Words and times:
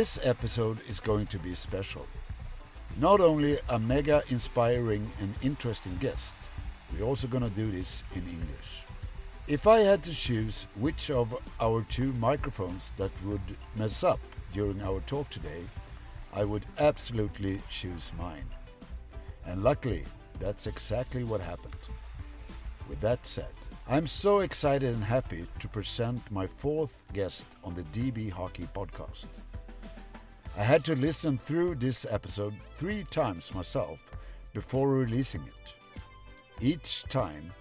This 0.00 0.18
episode 0.22 0.78
is 0.88 0.98
going 0.98 1.26
to 1.26 1.38
be 1.38 1.52
special. 1.52 2.06
Not 2.96 3.20
only 3.20 3.58
a 3.68 3.78
mega 3.78 4.22
inspiring 4.30 5.12
and 5.20 5.34
interesting 5.42 5.94
guest, 6.00 6.34
we're 6.90 7.04
also 7.04 7.28
going 7.28 7.42
to 7.42 7.54
do 7.54 7.70
this 7.70 8.02
in 8.14 8.22
English. 8.22 8.70
If 9.46 9.66
I 9.66 9.80
had 9.80 10.02
to 10.04 10.14
choose 10.14 10.68
which 10.76 11.10
of 11.10 11.36
our 11.60 11.82
two 11.90 12.14
microphones 12.14 12.94
that 12.96 13.10
would 13.26 13.42
mess 13.76 14.02
up 14.02 14.20
during 14.54 14.80
our 14.80 15.00
talk 15.00 15.28
today, 15.28 15.64
I 16.32 16.44
would 16.44 16.64
absolutely 16.78 17.60
choose 17.68 18.14
mine. 18.18 18.48
And 19.44 19.62
luckily, 19.62 20.06
that's 20.38 20.66
exactly 20.66 21.24
what 21.24 21.42
happened. 21.42 21.90
With 22.88 23.02
that 23.02 23.26
said, 23.26 23.52
I'm 23.86 24.06
so 24.06 24.40
excited 24.40 24.94
and 24.94 25.04
happy 25.04 25.44
to 25.58 25.68
present 25.68 26.22
my 26.30 26.46
fourth 26.46 27.02
guest 27.12 27.48
on 27.62 27.74
the 27.74 27.82
DB 27.92 28.30
Hockey 28.30 28.66
podcast. 28.74 29.26
I 30.58 30.62
had 30.64 30.84
to 30.86 30.96
listen 30.96 31.38
through 31.38 31.76
this 31.76 32.06
episode 32.10 32.54
three 32.72 33.04
times 33.04 33.54
myself 33.54 33.98
before 34.52 34.88
releasing 34.88 35.42
it. 35.42 35.74
Each 36.60 37.04
time, 37.04 37.52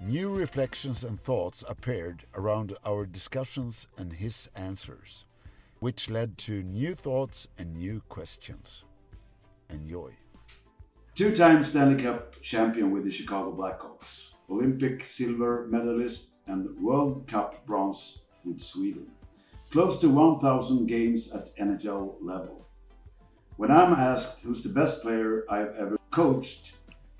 new 0.00 0.32
reflections 0.32 1.04
and 1.04 1.20
thoughts 1.20 1.64
appeared 1.68 2.24
around 2.34 2.76
our 2.84 3.06
discussions 3.06 3.88
and 3.96 4.12
his 4.12 4.50
answers, 4.54 5.24
which 5.80 6.10
led 6.10 6.36
to 6.38 6.62
new 6.62 6.94
thoughts 6.94 7.48
and 7.58 7.74
new 7.76 8.02
questions. 8.08 8.84
Enjoy. 9.70 10.10
Two 11.14 11.34
time 11.34 11.64
Stanley 11.64 12.02
Cup 12.02 12.40
champion 12.42 12.90
with 12.90 13.04
the 13.04 13.10
Chicago 13.10 13.52
Blackhawks. 13.52 14.34
Olympic 14.50 15.04
silver 15.04 15.66
medalist 15.70 16.36
and 16.46 16.78
World 16.78 17.26
Cup 17.26 17.64
bronze 17.66 18.22
with 18.44 18.60
Sweden. 18.60 19.06
Close 19.74 19.98
to 20.02 20.08
1,000 20.08 20.86
games 20.86 21.32
at 21.32 21.52
NHL 21.56 22.14
level. 22.20 22.64
When 23.56 23.72
I'm 23.72 23.92
asked 23.92 24.44
who's 24.44 24.62
the 24.62 24.68
best 24.68 25.02
player 25.02 25.44
I've 25.50 25.74
ever 25.74 25.98
coached, 26.12 26.74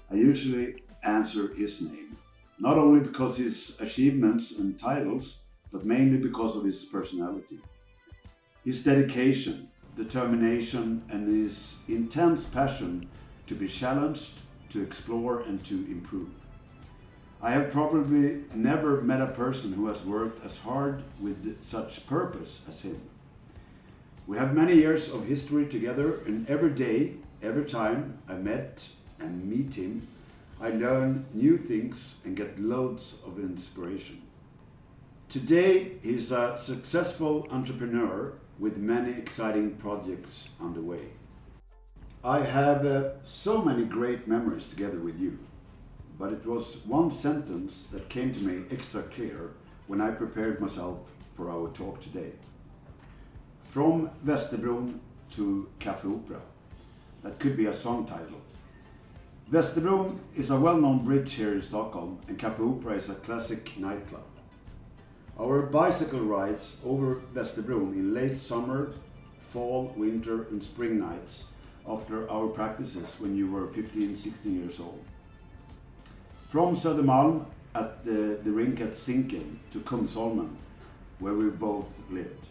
I 0.09 0.15
usually 0.15 0.77
answer 1.03 1.53
his 1.55 1.83
name. 1.83 2.17
Not 2.61 2.79
only 2.79 3.01
because 3.01 3.37
his 3.39 3.77
achievements 3.81 4.57
and 4.61 4.79
titles, 4.79 5.41
but 5.73 5.85
mainly 5.85 6.19
because 6.19 6.57
of 6.57 6.63
his 6.63 6.85
personality. 6.85 7.59
His 8.65 8.85
dedication, 8.85 9.69
determination, 9.97 11.03
and 11.11 11.27
his 11.27 11.79
intense 11.89 12.47
passion 12.47 13.09
to 13.49 13.57
be 13.57 13.67
challenged, 13.67 14.35
to 14.69 14.81
explore, 14.81 15.41
and 15.41 15.65
to 15.65 15.75
improve. 15.91 16.31
I 17.45 17.51
have 17.51 17.71
probably 17.71 18.41
never 18.55 19.03
met 19.03 19.21
a 19.21 19.27
person 19.27 19.75
who 19.75 19.89
has 19.89 20.03
worked 20.03 20.43
as 20.47 20.57
hard 20.61 21.03
with 21.21 21.63
such 21.63 22.07
purpose 22.07 22.63
as 22.67 22.81
him. 22.81 22.99
We 24.27 24.39
have 24.39 24.55
many 24.55 24.77
years 24.77 25.13
of 25.13 25.27
history 25.27 25.67
together, 25.67 26.21
and 26.25 26.49
every 26.49 26.71
day, 26.71 27.17
every 27.43 27.67
time 27.67 28.17
I 28.27 28.37
met 28.37 28.89
and 29.21 29.45
meet 29.45 29.75
him, 29.75 30.09
I 30.59 30.71
learn 30.71 31.27
new 31.35 31.59
things 31.59 32.17
and 32.25 32.35
get 32.35 32.59
loads 32.59 33.19
of 33.27 33.39
inspiration. 33.39 34.23
Today, 35.29 35.99
he's 36.03 36.33
a 36.33 36.57
successful 36.57 37.47
entrepreneur 37.51 38.33
with 38.59 38.79
many 38.79 39.13
exciting 39.13 39.73
projects 39.73 40.49
underway. 40.59 41.09
I 42.25 42.41
have 42.41 42.87
uh, 42.87 43.23
so 43.23 43.61
many 43.61 43.85
great 43.85 44.27
memories 44.27 44.65
together 44.65 44.99
with 44.99 45.21
you 45.21 45.39
but 46.19 46.33
it 46.33 46.47
was 46.47 46.85
one 46.87 47.11
sentence 47.11 47.87
that 47.93 48.09
came 48.09 48.33
to 48.33 48.41
me 48.41 48.65
extra 48.71 49.03
clear 49.03 49.53
when 49.87 50.01
I 50.01 50.11
prepared 50.11 50.61
myself 50.61 51.01
for 51.35 51.51
our 51.51 51.69
talk 51.71 52.01
today. 52.01 52.33
From 53.65 54.11
Västerbron 54.25 54.99
to 55.33 55.69
Café 55.81 56.15
Opera. 56.15 56.41
That 57.23 57.39
could 57.41 57.57
be 57.57 57.67
a 57.67 57.73
song 57.73 58.07
title. 58.07 58.41
Västerbron 59.51 60.19
is 60.37 60.51
a 60.51 60.59
well-known 60.59 61.05
bridge 61.05 61.33
here 61.33 61.53
in 61.53 61.61
Stockholm 61.63 62.19
and 62.29 62.39
Café 62.39 62.61
Opera 62.61 62.95
is 62.95 63.09
a 63.09 63.15
classic 63.15 63.77
nightclub. 63.79 64.23
Our 65.39 65.63
bicycle 65.63 66.21
rides 66.21 66.77
over 66.85 67.23
Västerbron 67.35 67.93
in 67.93 68.15
late 68.15 68.39
summer, 68.39 68.95
fall, 69.41 69.93
winter 69.97 70.45
and 70.45 70.63
spring 70.63 71.01
nights 71.01 71.47
after 71.89 72.31
our 72.31 72.47
practices 72.49 73.17
when 73.19 73.37
you 73.37 73.51
were 73.51 73.67
15, 73.69 74.15
16 74.15 74.61
years 74.61 74.81
old. 74.81 75.05
From 76.55 76.77
Södermalm 76.77 77.47
at 77.75 78.05
the, 78.05 78.39
the 78.45 78.53
rink 78.53 78.81
at 78.81 78.93
Zinken 78.93 79.57
to 79.73 79.81
Kungsholmen, 79.81 80.51
where 81.19 81.35
we 81.35 81.51
both 81.51 81.89
lived. 82.09 82.47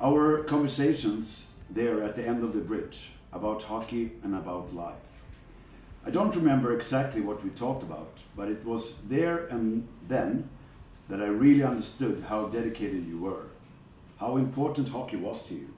Our 0.00 0.44
conversations 0.44 1.48
there 1.68 2.02
at 2.02 2.14
the 2.14 2.26
end 2.26 2.42
of 2.42 2.54
the 2.54 2.62
bridge 2.62 3.10
about 3.30 3.64
hockey 3.64 4.12
and 4.22 4.34
about 4.34 4.72
life. 4.72 5.10
I 6.06 6.10
don't 6.10 6.34
remember 6.34 6.72
exactly 6.72 7.20
what 7.20 7.44
we 7.44 7.50
talked 7.50 7.82
about, 7.82 8.16
but 8.34 8.48
it 8.48 8.64
was 8.64 8.96
there 9.10 9.44
and 9.48 9.86
then 10.08 10.48
that 11.10 11.20
I 11.20 11.26
really 11.26 11.64
understood 11.64 12.24
how 12.30 12.46
dedicated 12.46 13.06
you 13.06 13.18
were, 13.18 13.48
how 14.18 14.38
important 14.38 14.88
hockey 14.88 15.16
was 15.16 15.46
to 15.48 15.54
you. 15.54 15.74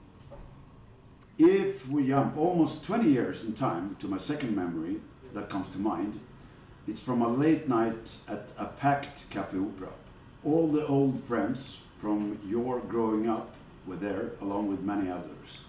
If 1.37 1.85
we 1.89 2.07
jump 2.07 2.37
almost 2.37 2.85
20 2.85 3.09
years 3.09 3.43
in 3.43 3.51
time 3.51 3.97
to 3.99 4.07
my 4.07 4.19
second 4.19 4.55
memory 4.55 5.01
that 5.33 5.49
comes 5.49 5.67
to 5.71 5.79
mind, 5.79 6.21
it's 6.91 6.99
from 6.99 7.21
a 7.21 7.27
late 7.29 7.69
night 7.69 8.17
at 8.27 8.51
a 8.57 8.65
packed 8.65 9.23
Café 9.29 9.65
Opera. 9.65 9.93
All 10.43 10.67
the 10.67 10.85
old 10.85 11.23
friends 11.23 11.77
from 11.99 12.37
your 12.45 12.81
growing 12.81 13.29
up 13.29 13.55
were 13.87 13.95
there, 13.95 14.31
along 14.41 14.67
with 14.67 14.81
many 14.81 15.09
others. 15.09 15.67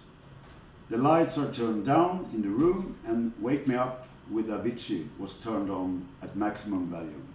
The 0.89 0.97
lights 0.97 1.37
are 1.37 1.49
turned 1.49 1.85
down 1.85 2.27
in 2.33 2.41
the 2.41 2.49
room, 2.49 2.97
and 3.05 3.31
Wake 3.39 3.69
Me 3.69 3.75
Up 3.75 4.05
with 4.29 4.49
Avicii 4.49 5.07
was 5.17 5.35
turned 5.35 5.69
on 5.69 6.05
at 6.21 6.35
maximum 6.35 6.87
volume. 6.87 7.29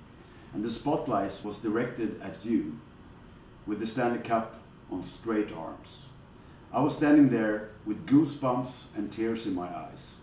And 0.52 0.62
the 0.62 0.70
spotlight 0.70 1.40
was 1.42 1.56
directed 1.56 2.20
at 2.20 2.44
you, 2.44 2.78
with 3.66 3.80
the 3.80 3.86
Stanley 3.86 4.18
Cup 4.18 4.60
on 4.92 5.02
straight 5.02 5.50
arms. 5.50 6.02
I 6.74 6.82
was 6.82 6.94
standing 6.94 7.30
there 7.30 7.70
with 7.86 8.04
goosebumps 8.04 8.88
and 8.96 9.10
tears 9.10 9.46
in 9.46 9.54
my 9.54 9.68
eyes. 9.74 10.16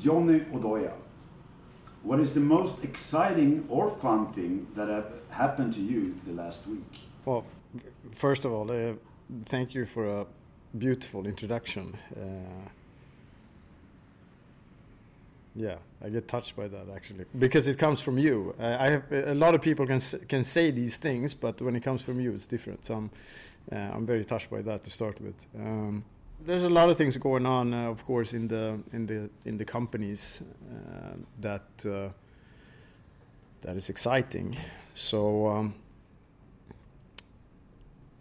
Johnny 0.00 0.40
Oduya 0.52 0.92
what 2.06 2.20
is 2.20 2.32
the 2.34 2.40
most 2.40 2.84
exciting 2.84 3.66
or 3.68 3.90
fun 3.90 4.32
thing 4.32 4.66
that 4.76 4.88
have 4.88 5.20
happened 5.30 5.72
to 5.72 5.80
you 5.80 6.14
the 6.24 6.32
last 6.32 6.66
week? 6.66 7.00
Well, 7.24 7.44
first 8.12 8.44
of 8.44 8.52
all, 8.52 8.70
uh, 8.70 8.94
thank 9.46 9.74
you 9.74 9.84
for 9.86 10.20
a 10.20 10.26
beautiful 10.78 11.26
introduction. 11.26 11.98
Uh, 12.16 12.68
yeah, 15.56 15.76
I 16.04 16.10
get 16.10 16.28
touched 16.28 16.54
by 16.54 16.68
that 16.68 16.86
actually 16.94 17.24
because 17.38 17.66
it 17.66 17.78
comes 17.78 18.00
from 18.02 18.18
you. 18.18 18.54
Uh, 18.60 18.76
I 18.78 18.90
have 18.90 19.10
a 19.10 19.34
lot 19.34 19.54
of 19.54 19.62
people 19.62 19.86
can 19.86 20.00
can 20.28 20.44
say 20.44 20.70
these 20.70 20.98
things, 20.98 21.34
but 21.34 21.60
when 21.60 21.74
it 21.74 21.82
comes 21.82 22.02
from 22.02 22.20
you, 22.20 22.34
it's 22.34 22.46
different. 22.46 22.84
So 22.84 22.94
I'm 22.94 23.10
uh, 23.72 23.96
I'm 23.96 24.06
very 24.06 24.24
touched 24.24 24.50
by 24.50 24.62
that 24.62 24.84
to 24.84 24.90
start 24.90 25.20
with. 25.20 25.34
Um, 25.58 26.04
there's 26.46 26.62
a 26.62 26.70
lot 26.70 26.88
of 26.88 26.96
things 26.96 27.16
going 27.16 27.44
on, 27.44 27.74
uh, 27.74 27.90
of 27.90 28.04
course, 28.06 28.32
in 28.32 28.48
the 28.48 28.78
in 28.92 29.06
the 29.06 29.28
in 29.44 29.58
the 29.58 29.64
companies 29.64 30.42
uh, 30.70 31.16
that 31.40 31.84
uh, 31.84 32.08
that 33.62 33.76
is 33.76 33.90
exciting. 33.90 34.56
So, 34.94 35.48
um, 35.48 35.74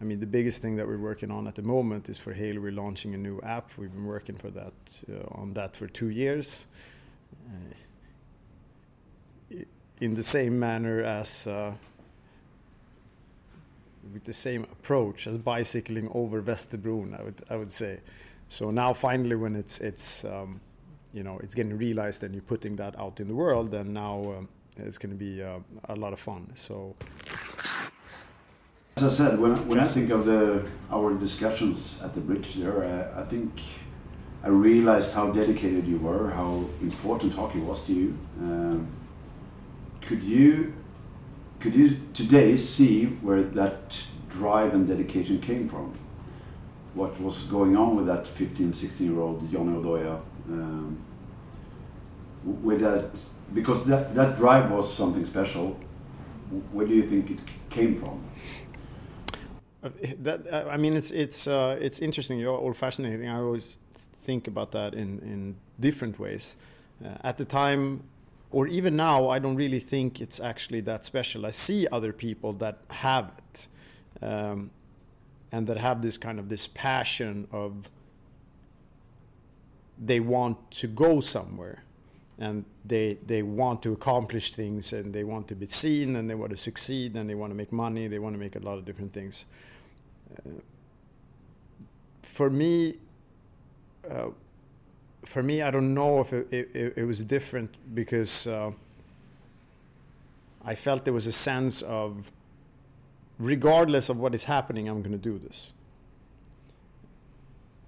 I 0.01 0.03
mean, 0.03 0.19
the 0.19 0.25
biggest 0.25 0.61
thing 0.61 0.75
that 0.77 0.87
we're 0.87 0.97
working 0.97 1.31
on 1.31 1.47
at 1.47 1.55
the 1.55 1.61
moment 1.61 2.09
is 2.09 2.17
for 2.17 2.33
Hale. 2.33 2.59
We're 2.59 2.71
launching 2.71 3.13
a 3.13 3.17
new 3.17 3.39
app. 3.41 3.77
We've 3.77 3.93
been 3.93 4.05
working 4.05 4.35
for 4.35 4.49
that 4.49 4.73
uh, 5.09 5.39
on 5.41 5.53
that 5.53 5.75
for 5.75 5.87
two 5.87 6.09
years. 6.09 6.65
Uh, 7.47 7.73
in 10.01 10.15
the 10.15 10.23
same 10.23 10.59
manner 10.59 11.01
as 11.01 11.47
with 14.13 14.23
the 14.25 14.33
same 14.33 14.63
approach 14.63 15.25
as 15.27 15.37
bicycling 15.37 16.09
over 16.13 16.41
Västerbron, 16.41 17.19
I 17.19 17.23
would 17.23 17.43
I 17.49 17.55
would 17.55 17.71
say. 17.71 17.99
So 18.47 18.71
now 18.71 18.93
finally, 18.93 19.35
when 19.35 19.55
it's 19.55 19.79
it's 19.79 20.23
um, 20.25 20.61
you 21.13 21.23
know 21.23 21.39
it's 21.39 21.55
getting 21.55 21.77
realized 21.77 22.23
and 22.23 22.33
you're 22.33 22.43
putting 22.43 22.75
that 22.77 22.97
out 22.99 23.19
in 23.19 23.27
the 23.27 23.35
world, 23.35 23.71
then 23.71 23.93
now 23.93 24.21
um, 24.37 24.49
it's 24.77 24.97
going 24.97 25.11
to 25.11 25.17
be 25.17 25.43
uh, 25.43 25.59
a 25.89 25.95
lot 25.95 26.13
of 26.13 26.19
fun. 26.19 26.51
So. 26.55 26.95
As 28.97 29.03
I 29.03 29.09
said, 29.09 29.39
when, 29.39 29.67
when 29.67 29.77
I 29.77 29.83
think 29.83 30.09
of 30.09 30.23
the 30.23 30.65
our 30.89 31.13
discussions 31.13 32.01
at 32.01 32.13
the 32.13 32.21
bridge 32.21 32.53
there, 32.55 32.85
I, 32.85 33.21
I 33.21 33.25
think 33.25 33.51
I 34.41 34.47
realized 34.47 35.11
how 35.13 35.31
dedicated 35.31 35.85
you 35.85 35.97
were, 35.97 36.29
how 36.29 36.65
important 36.79 37.33
hockey 37.33 37.59
was 37.59 37.85
to 37.87 37.93
you. 37.93 38.17
Um, 38.39 38.87
could 39.99 40.23
you 40.23 40.73
could 41.59 41.73
you 41.73 41.99
today 42.13 42.55
see 42.55 43.05
where 43.05 43.41
that 43.41 43.97
drive 44.29 44.73
and 44.73 44.87
dedication 44.87 45.41
came 45.41 45.67
from? 45.67 45.93
What 46.95 47.19
was 47.21 47.43
going 47.43 47.77
on 47.77 47.95
with 47.95 48.07
that 48.07 48.25
15, 48.27 48.73
16 48.73 49.11
year 49.11 49.21
old 49.21 49.51
Johnny 49.51 49.73
Oduya? 49.73 50.19
Um, 50.49 50.97
with 52.43 52.81
that, 52.81 53.09
because 53.53 53.85
that, 53.85 54.15
that 54.15 54.37
drive 54.37 54.71
was 54.71 54.91
something 54.91 55.25
special. 55.25 55.77
Where 56.71 56.87
do 56.87 56.93
you 56.93 57.03
think 57.03 57.31
it 57.31 57.39
came 57.69 57.99
from? 57.99 58.23
that 60.19 60.47
uh, 60.51 60.69
I 60.69 60.77
mean, 60.77 60.95
it's 60.95 61.11
it's 61.11 61.47
uh, 61.47 61.77
it's 61.79 61.99
interesting. 61.99 62.39
You're 62.39 62.57
all 62.57 62.73
fascinating. 62.73 63.27
I 63.27 63.39
always 63.39 63.77
think 64.25 64.47
about 64.47 64.71
that 64.71 64.93
in 64.93 65.19
in 65.19 65.55
different 65.79 66.19
ways. 66.19 66.55
Uh, 67.03 67.09
at 67.23 67.37
the 67.37 67.45
time, 67.45 68.03
or 68.51 68.67
even 68.67 68.95
now, 68.95 69.29
I 69.29 69.39
don't 69.39 69.55
really 69.55 69.79
think 69.79 70.21
it's 70.21 70.39
actually 70.39 70.81
that 70.81 71.05
special. 71.05 71.45
I 71.45 71.51
see 71.51 71.87
other 71.91 72.13
people 72.13 72.53
that 72.53 72.77
have 72.89 73.31
it, 73.37 73.67
um, 74.21 74.71
and 75.55 75.67
that 75.67 75.77
have 75.77 76.01
this 76.01 76.17
kind 76.17 76.37
of 76.37 76.49
this 76.49 76.67
passion 76.67 77.47
of 77.49 77.89
they 79.97 80.19
want 80.19 80.69
to 80.69 80.85
go 80.85 81.21
somewhere. 81.21 81.83
And 82.37 82.65
they 82.83 83.17
they 83.25 83.41
want 83.41 83.81
to 83.83 83.93
accomplish 83.93 84.53
things 84.53 84.91
and 84.91 85.13
they 85.13 85.23
want 85.23 85.47
to 85.47 85.55
be 85.55 85.67
seen 85.67 86.17
and 86.17 86.29
they 86.29 86.35
want 86.35 86.51
to 86.51 86.57
succeed 86.57 87.15
and 87.15 87.29
they 87.29 87.35
want 87.35 87.51
to 87.51 87.55
make 87.55 87.71
money 87.71 88.07
they 88.09 88.19
want 88.19 88.35
to 88.35 88.39
make 88.39 88.57
a 88.57 88.59
lot 88.59 88.77
of 88.77 88.83
different 88.83 89.13
things. 89.13 89.45
Uh, 90.33 90.49
for 92.21 92.49
me 92.49 92.97
uh, 94.11 94.31
for 95.23 95.41
me 95.41 95.61
i 95.61 95.71
don't 95.71 95.93
know 95.93 96.19
if 96.19 96.33
it, 96.33 96.47
it, 96.51 96.93
it 96.97 97.05
was 97.05 97.23
different 97.23 97.71
because 97.95 98.47
uh, 98.47 98.71
i 100.65 100.75
felt 100.75 101.05
there 101.05 101.13
was 101.13 101.27
a 101.27 101.37
sense 101.49 101.81
of 101.81 102.29
regardless 103.37 104.09
of 104.09 104.17
what 104.17 104.33
is 104.33 104.45
happening 104.45 104.87
i'm 104.87 105.01
going 105.01 105.11
to 105.11 105.17
do 105.17 105.37
this 105.37 105.73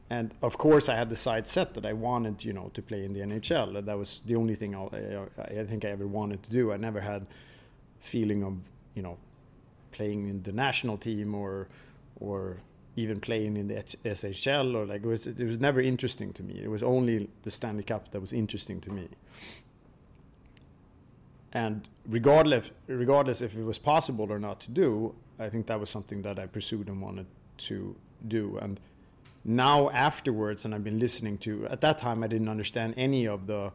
and 0.09 0.33
of 0.41 0.57
course 0.57 0.87
I 0.87 0.95
had 0.95 1.09
the 1.09 1.15
side 1.15 1.47
set 1.47 1.73
that 1.73 1.85
I 1.85 1.93
wanted, 1.93 2.43
you 2.43 2.53
know, 2.53 2.71
to 2.73 2.81
play 2.81 3.03
in 3.03 3.13
the 3.13 3.19
NHL. 3.19 3.85
That 3.85 3.97
was 3.97 4.21
the 4.25 4.35
only 4.35 4.55
thing 4.55 4.73
I, 4.73 4.81
I, 5.41 5.65
think 5.65 5.83
I 5.83 5.89
ever 5.89 6.07
wanted 6.07 6.43
to 6.43 6.49
do. 6.49 6.71
I 6.71 6.77
never 6.77 7.01
had 7.01 7.27
feeling 7.99 8.43
of, 8.43 8.57
you 8.95 9.01
know, 9.01 9.17
playing 9.91 10.29
in 10.29 10.43
the 10.43 10.51
national 10.51 10.97
team 10.97 11.35
or 11.35 11.67
or 12.19 12.57
even 12.95 13.19
playing 13.19 13.57
in 13.57 13.67
the 13.67 13.75
SHL 13.75 14.75
or 14.75 14.85
like 14.85 15.03
it 15.03 15.07
was 15.07 15.27
it 15.27 15.39
was 15.39 15.59
never 15.59 15.81
interesting 15.81 16.31
to 16.33 16.43
me. 16.43 16.61
It 16.63 16.69
was 16.69 16.83
only 16.83 17.29
the 17.43 17.51
Stanley 17.51 17.83
Cup 17.83 18.11
that 18.11 18.21
was 18.21 18.31
interesting 18.31 18.79
to 18.81 18.91
me. 18.91 19.09
And 21.51 21.89
regardless 22.07 22.71
regardless 22.87 23.41
if 23.41 23.55
it 23.55 23.63
was 23.63 23.77
possible 23.77 24.31
or 24.31 24.39
not 24.39 24.61
to 24.61 24.71
do, 24.71 25.15
I 25.39 25.49
think 25.49 25.67
that 25.67 25.79
was 25.79 25.89
something 25.89 26.21
that 26.23 26.39
I 26.39 26.47
pursued 26.47 26.87
and 26.87 27.01
wanted 27.01 27.27
to 27.69 27.95
do. 28.27 28.57
And 28.61 28.79
now 29.47 29.89
afterwards 29.91 30.65
and 30.65 30.75
i've 30.75 30.83
been 30.83 30.99
listening 30.99 31.37
to 31.37 31.65
at 31.67 31.79
that 31.79 31.97
time 31.97 32.21
i 32.21 32.27
didn't 32.27 32.49
understand 32.49 32.93
any 32.97 33.25
of 33.25 33.47
the 33.47 33.71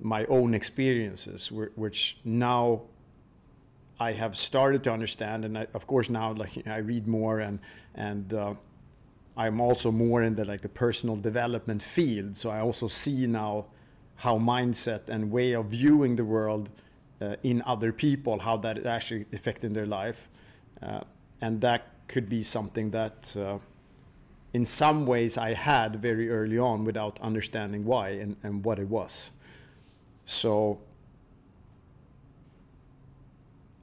my 0.00 0.24
own 0.26 0.54
experiences 0.54 1.50
which 1.50 2.18
now 2.24 2.82
i 3.98 4.12
have 4.12 4.36
started 4.36 4.84
to 4.84 4.92
understand. 4.92 5.44
And 5.44 5.58
I, 5.58 5.66
of 5.74 5.86
course 5.86 6.08
now 6.08 6.32
like 6.32 6.66
i 6.68 6.76
read 6.76 7.08
more 7.08 7.40
and 7.40 7.58
and 7.94 8.32
uh, 8.32 8.54
i'm 9.36 9.60
also 9.60 9.90
more 9.90 10.22
in 10.22 10.36
the 10.36 10.44
like 10.44 10.60
the 10.60 10.68
personal 10.68 11.16
development 11.16 11.82
field. 11.82 12.36
So 12.36 12.50
i 12.50 12.60
also 12.60 12.86
see 12.86 13.26
now 13.26 13.66
how 14.16 14.38
mindset 14.38 15.08
and 15.08 15.32
way 15.32 15.52
of 15.52 15.66
viewing 15.66 16.16
the 16.16 16.24
world 16.24 16.70
uh, 17.20 17.36
in 17.42 17.62
other 17.62 17.92
people 17.92 18.38
how 18.40 18.58
that 18.58 18.86
actually 18.86 19.24
affecting 19.32 19.72
their 19.72 19.86
life 19.86 20.28
and 21.40 21.60
that 21.60 21.82
could 22.08 22.28
be 22.28 22.42
something 22.42 22.90
that 22.90 23.34
uh, 23.36 23.58
in 24.52 24.64
some 24.64 25.06
ways 25.06 25.36
I 25.36 25.54
had 25.54 25.96
very 25.96 26.30
early 26.30 26.58
on 26.58 26.84
without 26.84 27.20
understanding 27.20 27.84
why 27.84 28.10
and, 28.10 28.36
and 28.42 28.64
what 28.64 28.78
it 28.78 28.88
was. 28.88 29.30
So 30.24 30.78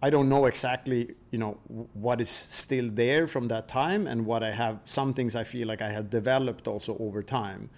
I 0.02 0.10
don't 0.10 0.28
know 0.28 0.48
exactly, 0.48 1.16
you 1.32 1.40
know, 1.40 1.58
what 1.94 2.20
is 2.20 2.30
still 2.30 2.90
there 2.92 3.26
from 3.26 3.48
that 3.48 3.70
time 3.70 4.06
and 4.06 4.26
what 4.26 4.44
I 4.44 4.52
have. 4.52 4.80
Some 4.84 5.14
things 5.14 5.36
I 5.36 5.46
feel 5.46 5.68
like 5.68 5.82
I 5.82 5.92
have 5.92 6.10
developed 6.10 6.68
also 6.68 6.98
over 7.00 7.24
time, 7.24 7.70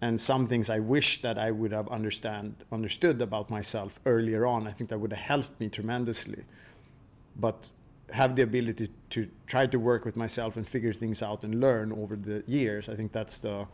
and 0.00 0.20
some 0.20 0.48
things 0.48 0.68
I 0.68 0.80
wish 0.80 1.22
that 1.22 1.38
I 1.38 1.52
would 1.52 1.70
have 1.70 1.86
understand 1.88 2.56
understood 2.72 3.22
about 3.22 3.48
myself 3.48 4.00
earlier 4.04 4.44
on. 4.44 4.66
I 4.66 4.72
think 4.72 4.90
that 4.90 4.98
would 4.98 5.12
have 5.12 5.20
helped 5.20 5.60
me 5.60 5.68
tremendously. 5.68 6.44
But 7.36 7.70
have 8.12 8.36
the 8.36 8.42
ability 8.42 8.90
to 9.10 9.28
try 9.46 9.66
to 9.66 9.78
work 9.78 10.04
with 10.04 10.16
myself 10.16 10.56
and 10.56 10.66
figure 10.66 10.92
things 10.92 11.22
out 11.22 11.42
and 11.44 11.60
learn 11.60 11.92
over 11.92 12.16
the 12.16 12.42
years 12.46 12.88
i 12.88 12.94
think 12.94 13.12
that's 13.12 13.38
the 13.38 13.66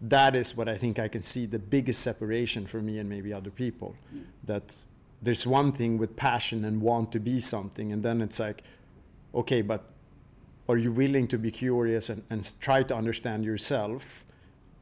that 0.00 0.36
is 0.36 0.56
what 0.56 0.68
i 0.68 0.76
think 0.76 0.98
i 0.98 1.08
can 1.08 1.22
see 1.22 1.46
the 1.46 1.58
biggest 1.58 2.00
separation 2.02 2.66
for 2.66 2.82
me 2.82 2.98
and 2.98 3.08
maybe 3.08 3.32
other 3.32 3.50
people 3.50 3.96
mm. 4.14 4.22
that 4.44 4.84
there's 5.22 5.46
one 5.46 5.72
thing 5.72 5.96
with 5.96 6.16
passion 6.16 6.64
and 6.64 6.82
want 6.82 7.10
to 7.12 7.18
be 7.18 7.40
something 7.40 7.92
and 7.92 8.02
then 8.02 8.20
it's 8.20 8.38
like 8.38 8.62
okay 9.34 9.62
but 9.62 9.84
are 10.68 10.76
you 10.76 10.90
willing 10.90 11.28
to 11.28 11.38
be 11.38 11.50
curious 11.50 12.10
and, 12.10 12.22
and 12.28 12.52
try 12.60 12.82
to 12.82 12.94
understand 12.94 13.44
yourself 13.44 14.24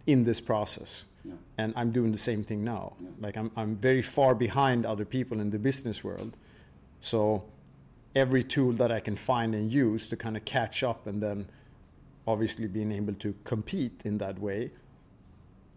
in 0.07 0.25
this 0.25 0.41
process 0.41 1.05
yeah. 1.25 1.35
and 1.59 1.73
i'm 1.77 1.93
doing 1.93 2.11
the 2.11 2.19
same 2.19 2.43
thing 2.43 2.65
now 2.65 2.95
yeah. 3.01 3.09
like 3.21 3.37
I'm, 3.37 3.53
I'm 3.57 3.77
very 3.77 4.03
far 4.03 4.35
behind 4.35 4.85
other 4.85 5.05
people 5.05 5.41
in 5.41 5.51
the 5.51 5.59
business 5.59 6.03
world 6.03 6.37
so 7.01 7.45
every 8.15 8.45
tool 8.45 8.73
that 8.73 8.93
I 8.93 9.01
can 9.01 9.17
find 9.17 9.55
and 9.55 9.71
use 9.71 10.07
to 10.09 10.17
kind 10.17 10.37
of 10.37 10.45
catch 10.45 10.83
up 10.83 11.07
and 11.07 11.23
then 11.23 11.47
obviously 12.27 12.67
being 12.67 12.93
able 12.93 13.15
to 13.15 13.35
compete 13.45 14.01
in 14.05 14.19
that 14.19 14.39
way, 14.39 14.71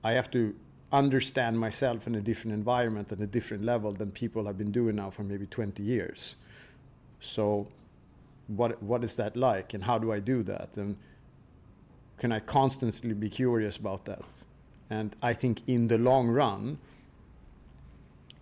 I 0.03 0.13
have 0.13 0.29
to 0.31 0.55
understand 0.91 1.59
myself 1.59 2.07
in 2.07 2.15
a 2.15 2.21
different 2.21 2.53
environment 2.53 3.11
and 3.11 3.21
a 3.21 3.27
different 3.27 3.65
level 3.65 3.91
than 3.91 4.11
people 4.11 4.45
have 4.45 4.57
been 4.57 4.71
doing 4.71 4.95
now 4.95 5.09
for 5.09 5.23
maybe 5.23 5.45
20 5.45 5.83
years. 5.83 6.35
So 7.19 7.67
what 8.47 8.81
what 8.81 9.03
is 9.03 9.15
that 9.15 9.35
like 9.35 9.73
and 9.73 9.83
how 9.83 9.97
do 9.97 10.13
I 10.13 10.19
do 10.19 10.41
that 10.43 10.77
and 10.77 10.95
can 12.17 12.31
I 12.31 12.39
constantly 12.39 13.13
be 13.13 13.29
curious 13.29 13.77
about 13.77 14.05
that? 14.05 14.43
And 14.89 15.15
I 15.21 15.33
think 15.33 15.61
in 15.67 15.87
the 15.87 15.97
long 15.97 16.27
run, 16.27 16.79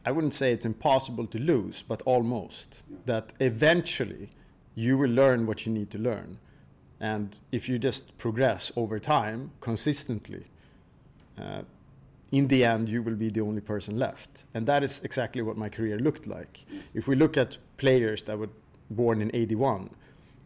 I 0.05 0.11
wouldn't 0.11 0.33
say 0.33 0.51
it's 0.51 0.65
impossible 0.65 1.25
to 1.27 1.39
lose, 1.39 1.81
but 1.81 2.01
almost. 2.03 2.83
Yeah. 2.89 2.97
That 3.05 3.33
eventually 3.39 4.29
you 4.75 4.97
will 4.97 5.09
learn 5.09 5.47
what 5.47 5.65
you 5.65 5.71
need 5.71 5.89
to 5.91 5.97
learn. 5.97 6.39
And 6.99 7.39
if 7.51 7.67
you 7.67 7.79
just 7.79 8.17
progress 8.17 8.71
over 8.75 8.99
time, 8.99 9.51
consistently, 9.61 10.45
uh, 11.37 11.63
in 12.31 12.47
the 12.47 12.65
end, 12.65 12.89
you 12.89 13.01
will 13.01 13.15
be 13.15 13.29
the 13.29 13.41
only 13.41 13.61
person 13.61 13.97
left. 13.97 14.43
And 14.53 14.67
that 14.67 14.83
is 14.83 15.01
exactly 15.03 15.41
what 15.41 15.57
my 15.57 15.69
career 15.69 15.97
looked 15.97 16.27
like. 16.27 16.65
If 16.93 17.07
we 17.07 17.15
look 17.15 17.37
at 17.37 17.57
players 17.77 18.23
that 18.23 18.37
were 18.37 18.49
born 18.89 19.21
in 19.21 19.31
81 19.33 19.89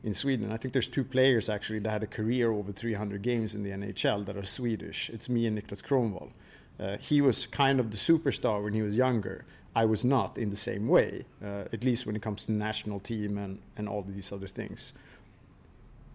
in 0.04 0.14
Sweden, 0.14 0.52
I 0.52 0.58
think 0.58 0.74
there's 0.74 0.88
two 0.88 1.04
players 1.04 1.50
actually 1.50 1.80
that 1.80 1.90
had 1.90 2.04
a 2.04 2.08
career 2.08 2.52
over 2.52 2.72
300 2.72 3.22
games 3.22 3.56
in 3.56 3.64
the 3.64 3.72
NHL 3.72 4.26
that 4.26 4.38
are 4.38 4.46
Swedish. 4.46 5.10
It's 5.10 5.30
me 5.30 5.46
and 5.46 5.58
Niklas 5.58 5.82
Kronwall. 5.82 6.32
Uh, 6.80 6.98
he 6.98 7.22
was 7.22 7.46
kind 7.46 7.80
of 7.80 7.92
the 7.92 7.98
superstar 7.98 8.64
when 8.64 8.74
he 8.74 8.82
was 8.82 8.96
younger. 8.96 9.46
I 9.76 9.86
was 9.86 10.04
not 10.04 10.38
in 10.38 10.50
the 10.50 10.56
same 10.56 10.88
way, 10.88 11.26
uh, 11.44 11.66
at 11.72 11.84
least 11.84 12.06
when 12.06 12.16
it 12.16 12.22
comes 12.22 12.46
to 12.46 12.52
national 12.52 13.00
team 13.00 13.38
and, 13.38 13.60
and 13.78 13.88
all 13.88 14.02
these 14.02 14.32
other 14.32 14.48
things. 14.48 14.94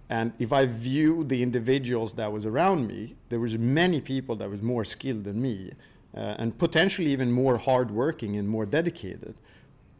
And 0.08 0.32
if 0.38 0.52
I 0.52 0.66
view 0.66 1.24
the 1.24 1.42
individuals 1.42 2.14
that 2.14 2.32
was 2.32 2.44
around 2.44 2.86
me, 2.86 3.16
there 3.28 3.40
was 3.40 3.56
many 3.56 4.00
people 4.00 4.36
that 4.36 4.50
was 4.50 4.60
more 4.60 4.84
skilled 4.84 5.24
than 5.24 5.40
me, 5.40 5.72
uh, 6.16 6.36
and 6.38 6.58
potentially 6.58 7.10
even 7.10 7.32
more 7.32 7.58
hardworking 7.58 8.36
and 8.36 8.48
more 8.48 8.66
dedicated. 8.66 9.34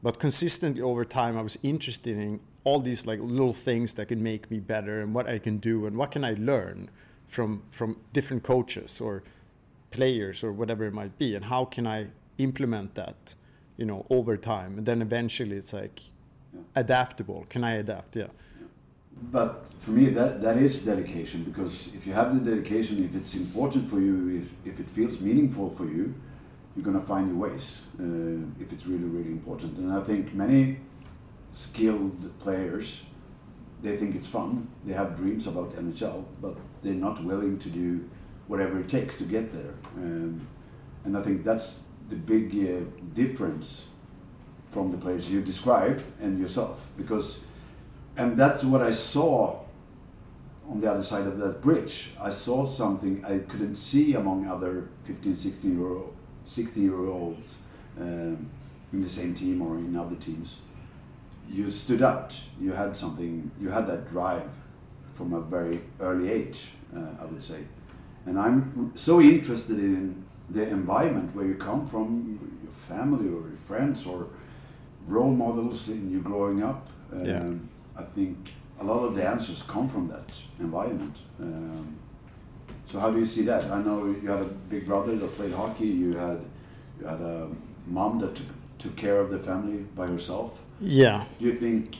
But 0.03 0.19
consistently 0.19 0.83
over 0.83 1.05
time, 1.05 1.39
I 1.39 1.43
was 1.43 1.59
interested 1.63 2.19
in 2.19 2.41
all 2.65 2.81
these 2.81 3.07
like 3.07 3.21
little 3.21 3.55
things 3.55 3.95
that 3.95 4.09
can 4.09 4.23
make 4.23 4.51
me 4.51 4.61
better, 4.61 5.01
and 5.01 5.15
what 5.15 5.27
I 5.27 5.39
can 5.39 5.59
do, 5.59 5.87
and 5.87 5.97
what 5.97 6.11
can 6.11 6.25
I 6.25 6.35
learn 6.35 6.91
from 7.27 7.63
from 7.71 7.97
different 8.13 8.43
coaches 8.43 9.01
or 9.01 9.23
players 9.97 10.45
or 10.45 10.51
whatever 10.53 10.85
it 10.85 10.95
might 11.03 11.17
be, 11.19 11.35
and 11.37 11.45
how 11.45 11.65
can 11.65 11.87
I 11.87 11.99
implement 12.39 12.95
that, 12.95 13.35
you 13.77 13.87
know, 13.91 14.01
over 14.11 14.37
time, 14.37 14.79
and 14.79 14.87
then 14.87 15.01
eventually 15.03 15.57
it's 15.57 15.73
like 15.73 15.97
yeah. 16.53 16.61
adaptable. 16.83 17.47
Can 17.49 17.63
I 17.65 17.73
adapt? 17.85 18.17
Yeah. 18.17 18.31
But 19.37 19.51
for 19.79 19.93
me, 19.93 20.05
that 20.19 20.43
that 20.43 20.57
is 20.57 20.85
dedication 20.85 21.45
because 21.51 21.75
if 21.99 22.07
you 22.07 22.13
have 22.21 22.29
the 22.35 22.43
dedication, 22.51 22.95
if 23.09 23.15
it's 23.15 23.35
important 23.35 23.89
for 23.89 24.01
you, 24.01 24.17
if, 24.41 24.47
if 24.71 24.81
it 24.81 24.89
feels 24.91 25.21
meaningful 25.21 25.71
for 25.71 25.87
you, 25.87 26.15
you're 26.75 26.85
gonna 26.85 27.09
find 27.15 27.29
your 27.29 27.41
ways. 27.47 27.67
Uh, 27.99 28.63
if 28.63 28.73
it's 28.73 28.87
really 28.87 29.11
really 29.17 29.33
important, 29.39 29.73
and 29.79 29.93
I 29.93 30.03
think 30.09 30.35
many 30.35 30.79
skilled 31.53 32.19
players 32.41 32.89
they 33.85 33.97
think 33.97 34.17
it's 34.17 34.27
fun. 34.27 34.69
They 34.85 34.95
have 34.95 35.15
dreams 35.15 35.47
about 35.47 35.77
NHL, 35.77 36.25
but 36.41 36.57
they're 36.81 36.95
not 36.95 37.23
willing 37.23 37.59
to 37.59 37.69
do 37.69 38.09
whatever 38.49 38.81
it 38.81 38.89
takes 38.89 39.19
to 39.19 39.25
get 39.25 39.53
there. 39.53 39.75
Um, 39.97 40.47
and 41.05 41.17
I 41.17 41.23
think 41.23 41.45
that's 41.45 41.83
the 42.09 42.17
big 42.17 42.53
uh, 42.55 42.85
difference 43.15 43.89
from 44.71 44.91
the 44.91 44.99
players 44.99 45.31
you 45.31 45.41
describe 45.41 46.03
and 46.21 46.39
yourself. 46.39 46.87
Because, 46.97 47.41
and 48.17 48.37
that's 48.37 48.65
what 48.65 48.83
I 48.83 48.91
saw 48.91 49.61
on 50.69 50.81
the 50.81 50.91
other 50.91 51.03
side 51.03 51.27
of 51.27 51.39
that 51.39 51.61
bridge. 51.61 52.11
I 52.21 52.31
saw 52.31 52.65
something 52.65 53.25
I 53.25 53.39
couldn't 53.39 53.77
see 53.77 54.15
among 54.15 54.47
other 54.47 54.89
15, 55.05 55.37
16 55.37 55.79
year, 55.79 55.89
old, 55.89 56.17
16 56.45 56.83
year 56.83 57.07
olds 57.07 57.59
um, 58.01 58.51
in 58.93 59.01
the 59.03 59.09
same 59.09 59.35
team 59.35 59.63
or 59.63 59.77
in 59.77 59.97
other 59.97 60.17
teams. 60.17 60.61
you 61.51 61.71
stood 61.71 62.03
out. 62.03 62.39
You 62.61 62.73
had 62.73 62.97
something. 62.97 63.51
You 63.61 63.69
had 63.69 63.87
that 63.89 64.09
drive 64.09 64.49
from 65.15 65.33
a 65.33 65.41
very 65.41 65.81
early 66.01 66.31
age, 66.31 66.69
uh, 66.97 67.01
I 67.21 67.25
would 67.27 67.43
say. 67.43 67.61
And 68.27 68.39
I'm 68.39 68.93
so 68.95 69.21
interested 69.21 69.79
in 69.79 70.25
the 70.51 70.69
environment 70.69 71.35
where 71.35 71.47
you 71.47 71.55
come 71.57 71.87
from, 71.87 72.39
your 72.63 72.73
family 72.73 73.27
or 73.29 73.49
your 73.49 73.59
friends 73.67 74.07
or 74.07 74.29
role 75.07 75.31
models 75.33 75.89
in 75.89 76.11
you 76.11 76.21
growing 76.21 76.63
up. 76.63 76.89
Um, 77.13 77.27
Yeah. 77.27 77.53
I 77.97 78.03
think 78.15 78.37
a 78.81 78.85
lot 78.85 79.05
of 79.05 79.15
the 79.15 79.25
answers 79.27 79.63
come 79.63 79.89
from 79.89 80.09
that 80.09 80.29
environment. 80.59 81.17
Um, 81.41 81.97
so 82.87 82.99
how 82.99 83.11
do 83.11 83.19
you 83.19 83.27
see 83.27 83.43
that? 83.45 83.65
I 83.71 83.83
know 83.83 84.07
you 84.07 84.29
had 84.29 84.41
a 84.41 84.51
big 84.69 84.87
brother 84.87 85.15
that 85.17 85.37
played 85.37 85.53
hockey. 85.53 85.87
You 85.87 86.17
had 86.17 86.39
you 87.01 87.07
had 87.07 87.21
a 87.21 87.49
mom 87.87 88.19
that 88.21 88.35
took, 88.37 88.47
took 88.79 88.97
care 88.97 89.19
of 89.21 89.31
the 89.31 89.39
family 89.39 89.79
by 89.97 90.07
herself. 90.07 90.63
Yeah. 90.81 91.25
Do 91.39 91.45
you 91.47 91.55
think 91.55 91.97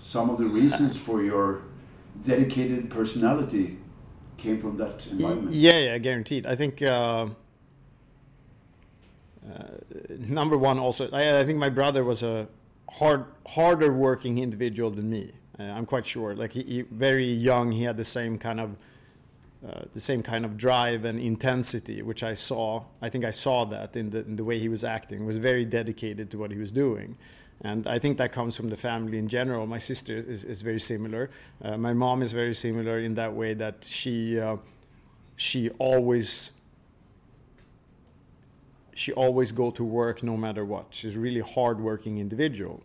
some 0.00 0.28
of 0.30 0.38
the 0.38 0.46
reasons 0.46 0.98
for 0.98 1.22
your 1.22 1.62
dedicated 2.24 2.90
personality 2.90 3.78
came 4.40 4.60
from 4.60 4.76
that 4.78 5.06
environment? 5.06 5.54
Yeah, 5.54 5.78
yeah, 5.78 5.98
guaranteed. 5.98 6.46
I 6.46 6.56
think 6.56 6.82
uh, 6.82 7.26
uh, 9.48 9.64
number 10.08 10.56
one, 10.56 10.78
also, 10.78 11.08
I, 11.12 11.40
I 11.40 11.44
think 11.44 11.58
my 11.58 11.68
brother 11.68 12.04
was 12.04 12.22
a 12.22 12.48
hard, 12.90 13.26
harder 13.46 13.92
working 13.92 14.38
individual 14.38 14.90
than 14.90 15.10
me. 15.10 15.32
Uh, 15.58 15.64
I'm 15.64 15.86
quite 15.86 16.06
sure. 16.06 16.34
Like 16.34 16.52
he, 16.52 16.62
he, 16.62 16.82
very 16.82 17.30
young, 17.30 17.72
he 17.72 17.84
had 17.84 17.96
the 17.96 18.04
same 18.04 18.38
kind 18.38 18.60
of 18.60 18.76
uh, 19.66 19.82
the 19.92 20.00
same 20.00 20.22
kind 20.22 20.46
of 20.46 20.56
drive 20.56 21.04
and 21.04 21.20
intensity, 21.20 22.00
which 22.00 22.22
I 22.22 22.32
saw. 22.32 22.84
I 23.02 23.10
think 23.10 23.26
I 23.26 23.30
saw 23.30 23.66
that 23.66 23.94
in 23.94 24.08
the 24.08 24.20
in 24.20 24.36
the 24.36 24.44
way 24.44 24.58
he 24.58 24.70
was 24.70 24.84
acting. 24.84 25.26
Was 25.26 25.36
very 25.36 25.66
dedicated 25.66 26.30
to 26.30 26.38
what 26.38 26.50
he 26.50 26.56
was 26.56 26.72
doing. 26.72 27.18
And 27.62 27.86
I 27.86 27.98
think 27.98 28.16
that 28.18 28.32
comes 28.32 28.56
from 28.56 28.70
the 28.70 28.76
family 28.76 29.18
in 29.18 29.28
general. 29.28 29.66
My 29.66 29.78
sister 29.78 30.16
is, 30.16 30.44
is 30.44 30.62
very 30.62 30.80
similar. 30.80 31.30
Uh, 31.62 31.76
my 31.76 31.92
mom 31.92 32.22
is 32.22 32.32
very 32.32 32.54
similar 32.54 32.98
in 32.98 33.14
that 33.14 33.34
way 33.34 33.52
that 33.54 33.84
she 33.86 34.40
uh, 34.40 34.56
she 35.36 35.68
always 35.78 36.52
she 38.94 39.12
always 39.12 39.52
go 39.52 39.70
to 39.70 39.84
work 39.84 40.22
no 40.22 40.36
matter 40.36 40.64
what. 40.64 40.86
She's 40.90 41.16
a 41.16 41.18
really 41.18 41.40
hardworking 41.40 42.18
individual, 42.18 42.82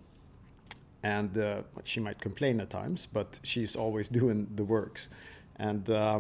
and 1.04 1.38
uh, 1.38 1.62
she 1.86 2.00
might 2.00 2.20
complain 2.20 2.60
at 2.60 2.70
times, 2.70 3.08
but 3.12 3.40
she's 3.44 3.76
always 3.76 4.08
doing 4.10 4.48
the 4.56 4.64
works. 4.64 5.08
And 5.58 5.90
uh, 5.90 6.20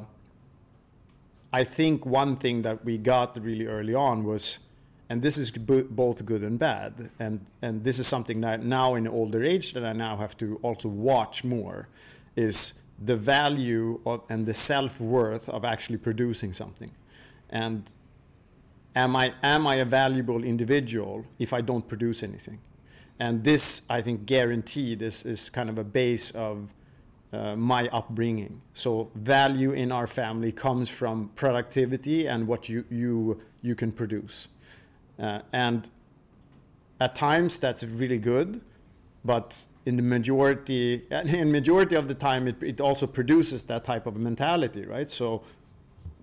I 1.51 1.63
think 1.65 2.05
one 2.05 2.37
thing 2.37 2.61
that 2.61 2.85
we 2.85 2.97
got 2.97 3.37
really 3.41 3.67
early 3.67 3.95
on 3.95 4.23
was 4.23 4.59
and 5.09 5.21
this 5.21 5.37
is 5.37 5.51
both 5.51 6.25
good 6.25 6.43
and 6.43 6.57
bad. 6.57 7.09
And 7.19 7.45
and 7.61 7.83
this 7.83 7.99
is 7.99 8.07
something 8.07 8.41
that 8.41 8.63
now 8.63 8.95
in 8.95 9.07
older 9.07 9.43
age 9.43 9.73
that 9.73 9.85
i 9.85 9.93
now 9.93 10.17
have 10.17 10.35
to 10.37 10.59
also 10.63 10.89
watch 10.89 11.43
more 11.43 11.87
is 12.35 12.73
the 13.03 13.15
value 13.15 13.99
of, 14.05 14.21
and 14.29 14.45
the 14.45 14.53
self-worth 14.53 15.49
of 15.49 15.65
actually 15.65 15.97
producing 15.97 16.53
something. 16.53 16.91
And 17.49 17.91
am 18.95 19.15
i 19.15 19.33
am 19.43 19.67
i 19.67 19.75
a 19.75 19.85
valuable 19.85 20.43
individual 20.43 21.25
if 21.37 21.53
i 21.53 21.61
don't 21.61 21.87
produce 21.87 22.23
anything? 22.23 22.59
And 23.19 23.43
this 23.43 23.83
i 23.89 24.01
think 24.01 24.25
guaranteed 24.25 25.01
is, 25.01 25.23
is 25.23 25.49
kind 25.51 25.69
of 25.69 25.77
a 25.77 25.83
base 25.83 26.31
of 26.31 26.67
uh, 27.31 27.55
my 27.55 27.87
upbringing. 27.91 28.61
So 28.73 29.11
value 29.13 29.73
in 29.73 29.91
our 29.91 30.07
family 30.07 30.51
comes 30.51 30.89
from 30.89 31.29
productivity 31.35 32.27
and 32.27 32.47
what 32.47 32.69
you 32.69 32.85
you 32.89 33.39
you 33.61 33.75
can 33.75 33.91
produce 33.91 34.47
uh, 35.19 35.39
and 35.53 35.89
at 36.99 37.15
times 37.15 37.57
that's 37.57 37.83
really 37.83 38.17
good, 38.17 38.61
but 39.23 39.65
in 39.85 39.97
the 39.97 40.03
majority, 40.03 41.03
in 41.11 41.51
majority 41.51 41.95
of 41.95 42.07
the 42.07 42.15
time, 42.15 42.47
it, 42.47 42.61
it 42.61 42.81
also 42.81 43.07
produces 43.07 43.63
that 43.63 43.83
type 43.83 44.05
of 44.05 44.15
mentality, 44.17 44.85
right? 44.85 45.11
So 45.11 45.43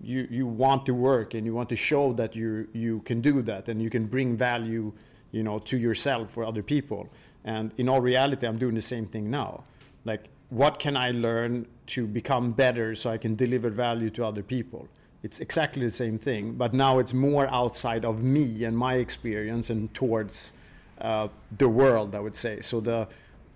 you 0.01 0.27
you 0.29 0.45
want 0.45 0.85
to 0.85 0.93
work 0.93 1.33
and 1.33 1.45
you 1.45 1.53
want 1.53 1.69
to 1.69 1.75
show 1.75 2.13
that 2.13 2.35
you 2.35 2.67
you 2.73 2.99
can 3.01 3.21
do 3.21 3.41
that 3.43 3.69
and 3.69 3.81
you 3.81 3.89
can 3.89 4.05
bring 4.05 4.35
value, 4.35 4.91
you 5.31 5.43
know, 5.43 5.59
to 5.59 5.77
yourself 5.77 6.37
or 6.37 6.43
other 6.43 6.63
people. 6.63 7.09
And 7.45 7.71
in 7.77 7.89
all 7.89 8.01
reality, 8.01 8.47
I'm 8.47 8.57
doing 8.57 8.75
the 8.75 8.81
same 8.81 9.05
thing 9.05 9.29
now. 9.29 9.63
Like, 10.05 10.25
what 10.49 10.79
can 10.79 10.95
I 10.95 11.11
learn 11.11 11.65
to 11.87 12.07
become 12.07 12.51
better 12.51 12.95
so 12.95 13.09
I 13.09 13.17
can 13.17 13.35
deliver 13.35 13.69
value 13.69 14.09
to 14.11 14.25
other 14.25 14.43
people? 14.43 14.87
It's 15.23 15.39
exactly 15.39 15.85
the 15.85 15.91
same 15.91 16.19
thing, 16.19 16.53
but 16.53 16.73
now 16.73 16.99
it's 16.99 17.13
more 17.13 17.47
outside 17.47 18.03
of 18.03 18.21
me 18.21 18.65
and 18.65 18.77
my 18.77 18.95
experience 18.95 19.69
and 19.69 19.91
towards 19.93 20.51
uh, 20.99 21.29
the 21.57 21.69
world, 21.69 22.13
I 22.13 22.19
would 22.19 22.35
say. 22.35 22.59
So 22.61 22.81
the 22.81 23.07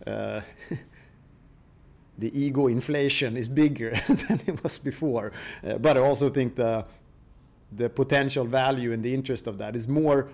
uh, 0.07 0.41
the 2.17 2.39
ego 2.39 2.67
inflation 2.67 3.35
is 3.35 3.49
bigger 3.49 3.91
than 4.07 4.41
it 4.47 4.63
was 4.63 4.77
before, 4.77 5.33
uh, 5.65 5.77
but 5.77 5.97
I 5.97 5.99
also 5.99 6.29
think 6.29 6.55
the 6.55 6.85
the 7.73 7.89
potential 7.89 8.45
value 8.45 8.93
and 8.93 9.03
the 9.03 9.13
interest 9.13 9.45
of 9.45 9.57
that 9.57 9.75
is 9.75 9.87
more. 9.87 10.29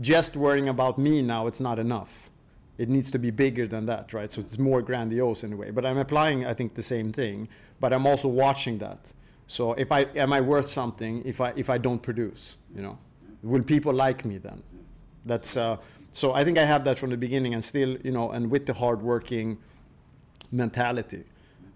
Just 0.00 0.34
worrying 0.34 0.70
about 0.70 0.96
me 0.96 1.20
now, 1.20 1.46
it's 1.46 1.60
not 1.60 1.78
enough. 1.78 2.30
It 2.78 2.88
needs 2.88 3.10
to 3.10 3.18
be 3.18 3.30
bigger 3.30 3.66
than 3.66 3.84
that, 3.84 4.14
right? 4.14 4.32
So 4.32 4.40
it's 4.40 4.58
more 4.58 4.80
grandiose 4.80 5.44
in 5.44 5.52
a 5.52 5.56
way. 5.56 5.70
But 5.70 5.84
I'm 5.84 5.98
applying, 5.98 6.46
I 6.46 6.54
think, 6.54 6.74
the 6.74 6.82
same 6.82 7.12
thing. 7.12 7.48
But 7.80 7.92
I'm 7.92 8.06
also 8.06 8.26
watching 8.26 8.78
that. 8.78 9.12
So 9.50 9.72
if 9.72 9.90
I 9.90 10.02
am 10.14 10.32
I 10.32 10.40
worth 10.40 10.70
something 10.70 11.22
if 11.24 11.40
I 11.40 11.52
if 11.56 11.68
I 11.70 11.76
don't 11.76 12.00
produce, 12.00 12.56
you 12.72 12.82
know, 12.82 12.96
will 13.42 13.64
people 13.64 13.92
like 13.92 14.24
me 14.24 14.38
then? 14.38 14.62
That's 15.26 15.56
uh, 15.56 15.78
so 16.12 16.32
I 16.34 16.44
think 16.44 16.56
I 16.56 16.64
have 16.64 16.84
that 16.84 17.00
from 17.00 17.10
the 17.10 17.16
beginning 17.16 17.54
and 17.54 17.64
still, 17.64 17.96
you 18.04 18.12
know, 18.12 18.30
and 18.30 18.48
with 18.48 18.66
the 18.66 18.74
hardworking 18.74 19.58
mentality. 20.52 21.24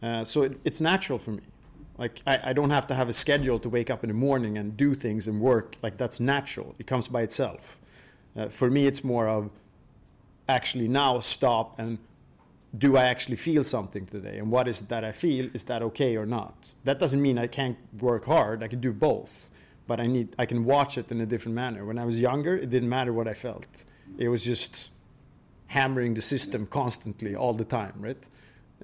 Uh, 0.01 0.23
so 0.23 0.45
it, 0.45 0.61
it's 0.63 0.81
natural 0.81 1.19
for 1.19 1.33
me. 1.33 1.43
Like 1.99 2.23
I, 2.29 2.51
I 2.51 2.53
don't 2.53 2.71
have 2.71 2.87
to 2.87 2.95
have 2.95 3.09
a 3.09 3.13
schedule 3.13 3.59
to 3.59 3.69
wake 3.69 3.91
up 3.91 4.05
in 4.05 4.09
the 4.09 4.15
morning 4.15 4.57
and 4.57 4.77
do 4.77 4.95
things 4.95 5.27
and 5.27 5.41
work. 5.41 5.77
Like 5.83 5.97
that's 5.97 6.21
natural. 6.21 6.77
It 6.79 6.87
comes 6.87 7.09
by 7.09 7.23
itself. 7.23 7.79
Uh, 8.37 8.49
for 8.51 8.71
me, 8.71 8.87
it's 8.87 9.03
more 9.03 9.27
of 9.27 9.51
actually 10.49 10.87
now 10.87 11.19
stop 11.19 11.77
and 11.81 11.99
do 12.77 12.97
I 12.97 13.05
actually 13.05 13.37
feel 13.37 13.65
something 13.65 14.07
today? 14.07 14.39
And 14.39 14.51
what 14.51 14.67
is 14.69 14.83
it 14.83 14.89
that 14.89 15.05
I 15.05 15.13
feel? 15.13 15.49
Is 15.55 15.65
that 15.65 15.83
okay 15.83 16.17
or 16.17 16.27
not? 16.27 16.75
That 16.85 16.99
doesn't 16.99 17.21
mean 17.21 17.39
I 17.39 17.47
can't 17.47 17.77
work 18.01 18.25
hard. 18.25 18.63
I 18.63 18.69
can 18.69 18.81
do 18.81 18.93
both, 18.93 19.51
but 19.87 20.01
I 20.01 20.07
need 20.07 20.35
I 20.39 20.47
can 20.47 20.65
watch 20.65 20.99
it 20.99 21.11
in 21.11 21.21
a 21.21 21.27
different 21.27 21.55
manner. 21.55 21.85
When 21.85 21.99
I 21.99 22.05
was 22.05 22.21
younger, 22.21 22.57
it 22.57 22.71
didn't 22.71 22.89
matter 22.89 23.13
what 23.13 23.29
I 23.29 23.35
felt. 23.35 23.85
It 24.19 24.29
was 24.29 24.45
just 24.45 24.91
hammering 25.69 26.15
the 26.15 26.23
system 26.23 26.67
constantly 26.67 27.35
all 27.35 27.55
the 27.55 27.65
time, 27.65 27.95
right? 27.99 28.25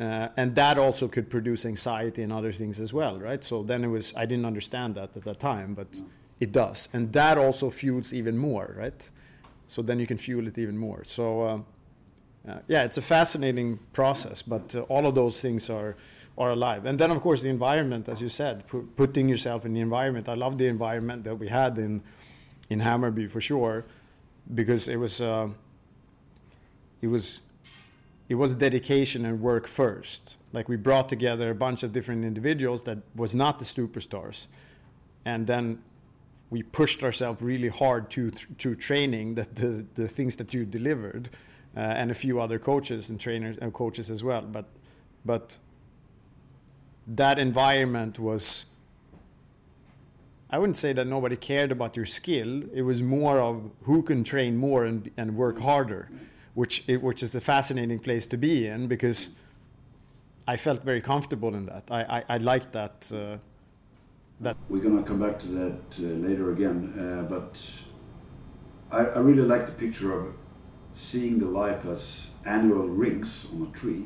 Uh, 0.01 0.29
and 0.37 0.55
that 0.55 0.79
also 0.79 1.09
could 1.09 1.29
produce 1.29 1.67
anxiety 1.67 2.23
and 2.23 2.33
other 2.33 2.53
things 2.53 2.81
as 2.81 2.93
well, 2.93 3.19
right? 3.19 3.45
So 3.45 3.63
then 3.63 3.85
it 3.85 3.89
was 3.89 4.15
I 4.17 4.25
didn't 4.27 4.47
understand 4.47 4.95
that 4.95 5.17
at 5.17 5.25
that 5.25 5.41
time, 5.41 5.75
but 5.75 6.01
it 6.39 6.53
does, 6.53 6.89
and 6.93 7.13
that 7.13 7.39
also 7.39 7.71
fuels 7.71 8.13
even 8.13 8.39
more, 8.39 8.75
right? 8.79 9.11
So 9.67 9.83
then 9.83 9.99
you 9.99 10.07
can 10.07 10.17
fuel 10.17 10.47
it 10.47 10.59
even 10.59 10.79
more. 10.79 11.03
So. 11.05 11.49
Um, 11.49 11.67
uh, 12.49 12.59
yeah, 12.69 12.85
it's 12.85 12.97
a 12.97 13.03
fascinating 13.03 13.79
process, 13.93 14.43
but 14.43 14.75
uh, 14.75 14.81
all 14.83 15.07
of 15.07 15.15
those 15.15 15.41
things 15.41 15.69
are 15.69 15.97
are 16.39 16.53
alive. 16.53 16.87
And 16.87 16.99
then, 16.99 17.11
of 17.11 17.21
course, 17.21 17.43
the 17.43 17.49
environment, 17.49 18.09
as 18.09 18.23
you 18.23 18.29
said, 18.29 18.67
pu- 18.67 18.89
putting 18.97 19.29
yourself 19.29 19.67
in 19.67 19.75
the 19.75 19.81
environment. 19.81 20.27
I 20.29 20.35
love 20.35 20.57
the 20.57 20.69
environment 20.69 21.25
that 21.25 21.39
we 21.39 21.49
had 21.49 21.77
in 21.77 22.03
in 22.71 22.81
Hammarby 22.81 23.29
for 23.31 23.41
sure, 23.41 23.85
because 24.55 24.89
it 24.89 24.97
was 24.97 25.21
uh, 25.21 25.49
it 27.03 27.09
was 27.09 27.43
it 28.29 28.37
was 28.37 28.55
dedication 28.55 29.27
and 29.27 29.41
work 29.41 29.67
first. 29.67 30.37
Like 30.53 30.69
we 30.69 30.77
brought 30.77 31.09
together 31.09 31.51
a 31.51 31.55
bunch 31.55 31.83
of 31.83 31.93
different 31.93 32.25
individuals 32.25 32.85
that 32.85 32.99
was 33.15 33.35
not 33.35 33.59
the 33.59 33.65
superstars, 33.65 34.47
and 35.27 35.47
then 35.47 35.83
we 36.49 36.63
pushed 36.63 37.05
ourselves 37.05 37.43
really 37.43 37.69
hard 37.69 38.09
to 38.11 38.31
to 38.31 38.75
training 38.75 39.35
that 39.35 39.57
the 39.57 39.85
the 39.95 40.09
things 40.09 40.37
that 40.37 40.55
you 40.55 40.65
delivered 40.65 41.29
uh, 41.77 41.81
and 41.81 42.11
a 42.11 42.15
few 42.15 42.41
other 42.41 42.59
coaches 42.59 43.11
and 43.11 43.21
trainers 43.21 43.57
and 43.59 43.73
coaches 43.73 44.11
as 44.11 44.23
well. 44.25 44.43
But 44.43 44.67
but 45.25 45.59
that 47.07 47.39
environment 47.39 48.19
was 48.19 48.67
I 50.51 50.59
wouldn't 50.59 50.77
say 50.77 50.93
that 50.93 51.07
nobody 51.07 51.37
cared 51.37 51.71
about 51.71 51.97
your 51.97 52.07
skill. 52.07 52.63
It 52.75 52.83
was 52.83 53.03
more 53.03 53.39
of 53.39 53.71
who 53.83 54.03
can 54.03 54.25
train 54.25 54.57
more 54.57 54.85
and 54.85 55.11
and 55.17 55.37
work 55.37 55.61
harder, 55.61 56.11
which 56.55 56.85
it, 56.87 57.03
which 57.03 57.23
is 57.23 57.35
a 57.35 57.41
fascinating 57.41 58.01
place 58.01 58.27
to 58.27 58.37
be 58.37 58.67
in 58.67 58.89
because 58.89 59.31
I 60.49 60.57
felt 60.57 60.83
very 60.83 61.01
comfortable 61.01 61.55
in 61.55 61.67
that. 61.67 61.85
I 61.91 62.03
I, 62.03 62.25
I 62.29 62.37
liked 62.39 62.73
that. 62.73 63.13
Uh, 63.15 63.39
that 64.41 64.57
We're 64.69 64.83
gonna 64.83 65.03
come 65.03 65.21
back 65.21 65.39
to 65.41 65.49
that 65.49 65.81
uh, 65.99 66.03
later 66.03 66.51
again, 66.51 66.95
uh, 66.99 67.23
but 67.29 67.83
I, 68.91 69.05
I 69.05 69.21
really 69.21 69.43
like 69.43 69.67
the 69.67 69.73
picture 69.73 70.19
of 70.19 70.35
seeing 71.01 71.39
the 71.39 71.47
life 71.47 71.87
as 71.87 72.31
annual 72.45 72.87
rings 72.87 73.49
on 73.53 73.67
a 73.67 73.79
tree. 73.79 74.05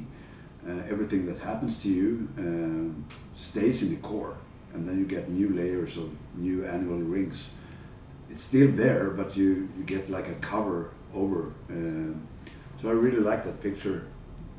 Uh, 0.66 0.80
everything 0.88 1.26
that 1.26 1.38
happens 1.38 1.82
to 1.82 1.88
you 1.88 2.28
um, 2.38 3.04
stays 3.34 3.82
in 3.82 3.90
the 3.90 3.96
core, 3.96 4.36
and 4.72 4.88
then 4.88 4.98
you 4.98 5.04
get 5.04 5.28
new 5.28 5.50
layers 5.50 5.96
of 5.98 6.08
new 6.36 6.64
annual 6.64 6.98
rings. 6.98 7.50
It's 8.30 8.44
still 8.44 8.70
there, 8.72 9.10
but 9.10 9.36
you, 9.36 9.68
you 9.76 9.84
get 9.84 10.08
like 10.08 10.28
a 10.28 10.34
cover 10.34 10.92
over. 11.12 11.52
So 11.68 12.14
So 12.80 12.88
I 12.88 12.92
really 12.92 13.20
like 13.30 13.44
that 13.44 13.60
picture, 13.60 14.06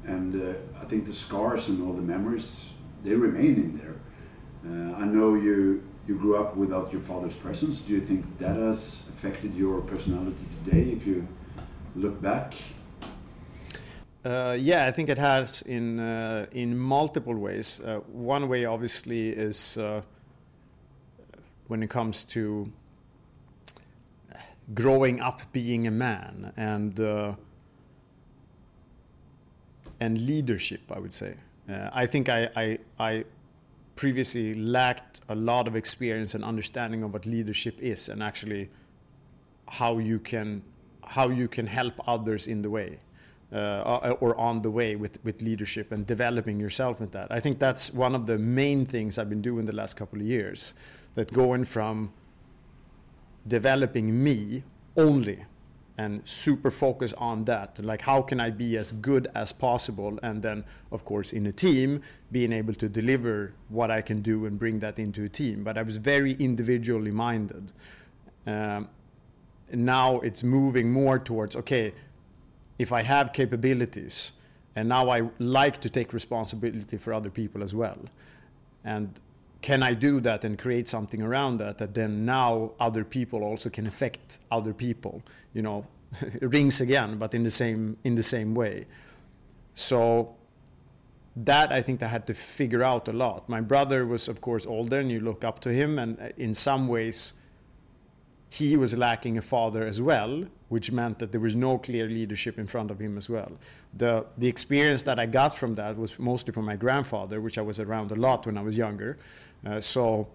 and 0.06 0.36
uh, 0.36 0.82
I 0.82 0.86
think 0.86 1.06
the 1.06 1.14
scars 1.14 1.70
and 1.70 1.82
all 1.84 1.94
the 1.94 2.08
memories 2.16 2.72
they 3.04 3.16
remain 3.16 3.56
in 3.66 3.72
there. 3.82 3.98
Uh, 4.68 5.04
I 5.04 5.06
know 5.06 5.36
you 5.36 5.82
you 6.08 6.16
grew 6.20 6.36
up 6.42 6.56
without 6.56 6.92
your 6.94 7.02
father's 7.02 7.36
presence. 7.36 7.82
Do 7.88 7.94
you 7.94 8.02
think 8.02 8.22
that 8.38 8.58
has 8.58 9.04
affected 9.14 9.52
your 9.56 9.82
personality 9.82 10.46
today? 10.58 10.92
If 10.92 11.08
you 11.08 11.28
look 11.96 12.22
back. 12.22 12.54
Uh, 14.24 14.58
yeah, 14.60 14.86
I 14.86 14.92
think 14.92 15.10
it 15.10 15.18
has 15.18 15.62
in 15.62 16.00
uh, 16.00 16.48
in 16.52 16.78
multiple 16.78 17.36
ways. 17.36 17.80
Uh, 17.82 18.00
one 18.12 18.50
way, 18.50 18.66
obviously, 18.66 19.30
is 19.30 19.78
uh, 19.78 20.02
when 21.68 21.84
it 21.84 21.90
comes 21.90 22.24
to 22.26 22.72
growing 24.74 25.22
up 25.22 25.42
being 25.52 25.86
a 25.86 25.92
man 25.92 26.52
and 26.58 27.00
uh, 27.00 27.34
and 30.00 30.26
leadership. 30.26 30.82
I 30.90 31.00
would 31.00 31.14
say. 31.14 31.36
Uh, 31.70 31.90
I 31.94 32.06
think 32.06 32.30
I, 32.30 32.50
I, 32.56 32.78
I 33.00 33.26
previously 33.96 34.54
lacked 34.54 35.22
a 35.30 35.36
lot 35.36 35.68
of 35.68 35.76
experience 35.76 36.36
and 36.36 36.44
understanding 36.44 37.02
of 37.02 37.14
what 37.14 37.26
leadership 37.26 37.80
is 37.80 38.08
and 38.08 38.22
actually 38.22 38.70
how 39.68 39.98
you 39.98 40.20
can 40.20 40.62
how 41.08 41.30
you 41.30 41.48
can 41.48 41.68
help 41.68 41.94
others 42.08 42.48
in 42.48 42.62
the 42.62 42.70
way 42.70 43.00
uh, 43.54 44.16
or 44.20 44.36
on 44.38 44.62
the 44.62 44.72
way 44.72 44.96
with, 44.96 45.24
with 45.24 45.42
leadership 45.42 45.92
and 45.92 46.06
developing 46.06 46.60
yourself 46.60 47.00
in 47.00 47.08
that. 47.08 47.32
I 47.32 47.40
think 47.40 47.60
that's 47.60 47.94
one 47.94 48.16
of 48.16 48.26
the 48.26 48.38
main 48.38 48.86
things 48.86 49.18
I've 49.18 49.30
been 49.30 49.42
doing 49.42 49.66
the 49.66 49.76
last 49.76 49.96
couple 49.96 50.20
of 50.20 50.26
years. 50.26 50.74
That 51.16 51.32
going 51.32 51.64
from 51.64 52.12
developing 53.48 54.24
me 54.24 54.64
only 54.98 55.46
and 55.98 56.22
super 56.26 56.70
focus 56.70 57.14
on 57.18 57.46
that 57.46 57.80
like 57.84 58.02
how 58.02 58.22
can 58.22 58.40
i 58.40 58.50
be 58.50 58.76
as 58.76 58.92
good 58.92 59.30
as 59.34 59.54
possible 59.54 60.20
and 60.24 60.42
then 60.42 60.64
of 60.92 61.06
course 61.06 61.32
in 61.32 61.46
a 61.46 61.52
team 61.54 62.02
being 62.32 62.52
able 62.52 62.74
to 62.74 62.90
deliver 62.90 63.54
what 63.70 63.90
i 63.90 64.02
can 64.02 64.22
do 64.22 64.46
and 64.46 64.60
bring 64.60 64.80
that 64.80 65.00
into 65.00 65.24
a 65.24 65.30
team 65.30 65.64
but 65.64 65.78
i 65.78 65.82
was 65.82 65.96
very 65.98 66.34
individually 66.34 67.12
minded 67.12 67.72
um, 68.46 68.90
now 69.72 70.20
it's 70.20 70.44
moving 70.44 70.92
more 70.92 71.18
towards 71.20 71.56
okay 71.56 71.94
if 72.78 72.92
i 72.92 73.02
have 73.02 73.34
capabilities 73.34 74.32
and 74.76 74.90
now 74.90 75.10
i 75.10 75.22
like 75.40 75.82
to 75.82 75.90
take 75.90 76.14
responsibility 76.14 76.98
for 76.98 77.14
other 77.14 77.30
people 77.30 77.64
as 77.64 77.74
well 77.74 77.98
and 78.84 79.20
can 79.66 79.82
I 79.82 79.96
do 79.96 80.22
that 80.22 80.44
and 80.44 80.60
create 80.60 80.88
something 80.88 81.24
around 81.24 81.58
that 81.58 81.80
that 81.80 81.96
then 81.96 82.24
now 82.24 82.74
other 82.80 83.04
people 83.04 83.44
also 83.44 83.68
can 83.68 83.88
affect 83.88 84.38
other 84.52 84.76
people? 84.76 85.24
You 85.56 85.64
know, 85.64 85.88
rings 86.42 86.82
again, 86.82 87.18
but 87.18 87.34
in 87.34 87.42
the 87.44 87.50
same 87.50 87.98
in 88.04 88.14
the 88.14 88.22
same 88.22 88.54
way. 88.54 88.86
So 89.74 90.36
that 91.36 91.72
I 91.72 91.82
think 91.82 92.04
I 92.04 92.08
had 92.08 92.28
to 92.28 92.34
figure 92.36 92.84
out 92.84 93.08
a 93.08 93.14
lot. 93.14 93.50
My 93.50 93.60
brother 93.60 94.06
was 94.06 94.28
of 94.28 94.40
course 94.40 94.68
older, 94.68 95.00
and 95.00 95.12
you 95.12 95.20
look 95.20 95.44
up 95.44 95.62
to 95.62 95.70
him, 95.70 95.98
and 95.98 96.20
uh, 96.20 96.30
in 96.38 96.54
some 96.54 96.88
ways 96.88 97.34
he 98.56 98.78
was 98.78 98.96
lacking 98.96 99.38
a 99.38 99.42
father 99.42 99.86
as 99.86 100.02
well, 100.02 100.46
which 100.70 100.92
meant 100.92 101.20
that 101.20 101.32
there 101.32 101.42
was 101.42 101.56
no 101.56 101.78
clear 101.78 102.08
leadership 102.08 102.58
in 102.58 102.68
front 102.68 102.90
of 102.90 103.00
him 103.00 103.18
as 103.18 103.30
well. 103.30 103.52
The, 103.94 104.26
the 104.38 104.48
experience 104.48 105.04
that 105.04 105.20
I 105.20 105.26
got 105.26 105.58
from 105.58 105.76
that 105.76 105.98
was 105.98 106.18
mostly 106.18 106.54
from 106.54 106.66
my 106.66 106.78
grandfather, 106.78 107.42
which 107.42 107.58
I 107.58 107.62
was 107.62 107.80
around 107.80 108.12
a 108.12 108.16
lot 108.16 108.46
when 108.46 108.58
I 108.58 108.62
was 108.62 108.78
younger. 108.78 109.18
Uh, 109.66 109.82
so, 109.82 110.28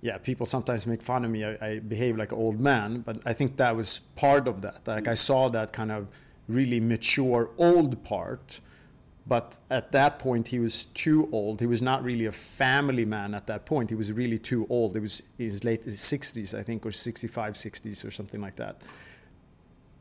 yeah, 0.00 0.16
people 0.18 0.46
sometimes 0.46 0.86
make 0.86 1.02
fun 1.02 1.24
of 1.26 1.30
me. 1.30 1.44
I, 1.44 1.58
I, 1.60 1.78
behave 1.78 2.16
like 2.16 2.32
an 2.32 2.38
old 2.38 2.58
man, 2.58 3.00
but 3.00 3.18
I 3.26 3.34
think 3.34 3.56
that 3.56 3.76
was 3.76 4.00
part 4.16 4.48
of 4.48 4.62
that. 4.62 4.80
Like 4.86 5.08
I 5.08 5.14
saw 5.14 5.48
that 5.50 5.72
kind 5.72 5.92
of 5.92 6.08
really 6.48 6.80
mature 6.80 7.50
old 7.58 8.02
part, 8.02 8.60
but 9.26 9.58
at 9.70 9.92
that 9.92 10.18
point 10.18 10.48
he 10.48 10.58
was 10.58 10.86
too 10.86 11.28
old. 11.32 11.60
He 11.60 11.66
was 11.66 11.80
not 11.82 12.02
really 12.02 12.26
a 12.26 12.32
family 12.32 13.04
man 13.04 13.34
at 13.34 13.46
that 13.46 13.66
point. 13.66 13.90
He 13.90 13.96
was 13.96 14.10
really 14.12 14.38
too 14.38 14.66
old. 14.68 14.96
It 14.96 15.00
was 15.00 15.22
in 15.38 15.50
his 15.50 15.64
late 15.64 15.86
60s, 15.86 16.58
I 16.58 16.62
think, 16.62 16.84
or 16.84 16.92
65, 16.92 17.54
60s, 17.54 18.04
or 18.04 18.10
something 18.10 18.40
like 18.40 18.56
that. 18.56 18.82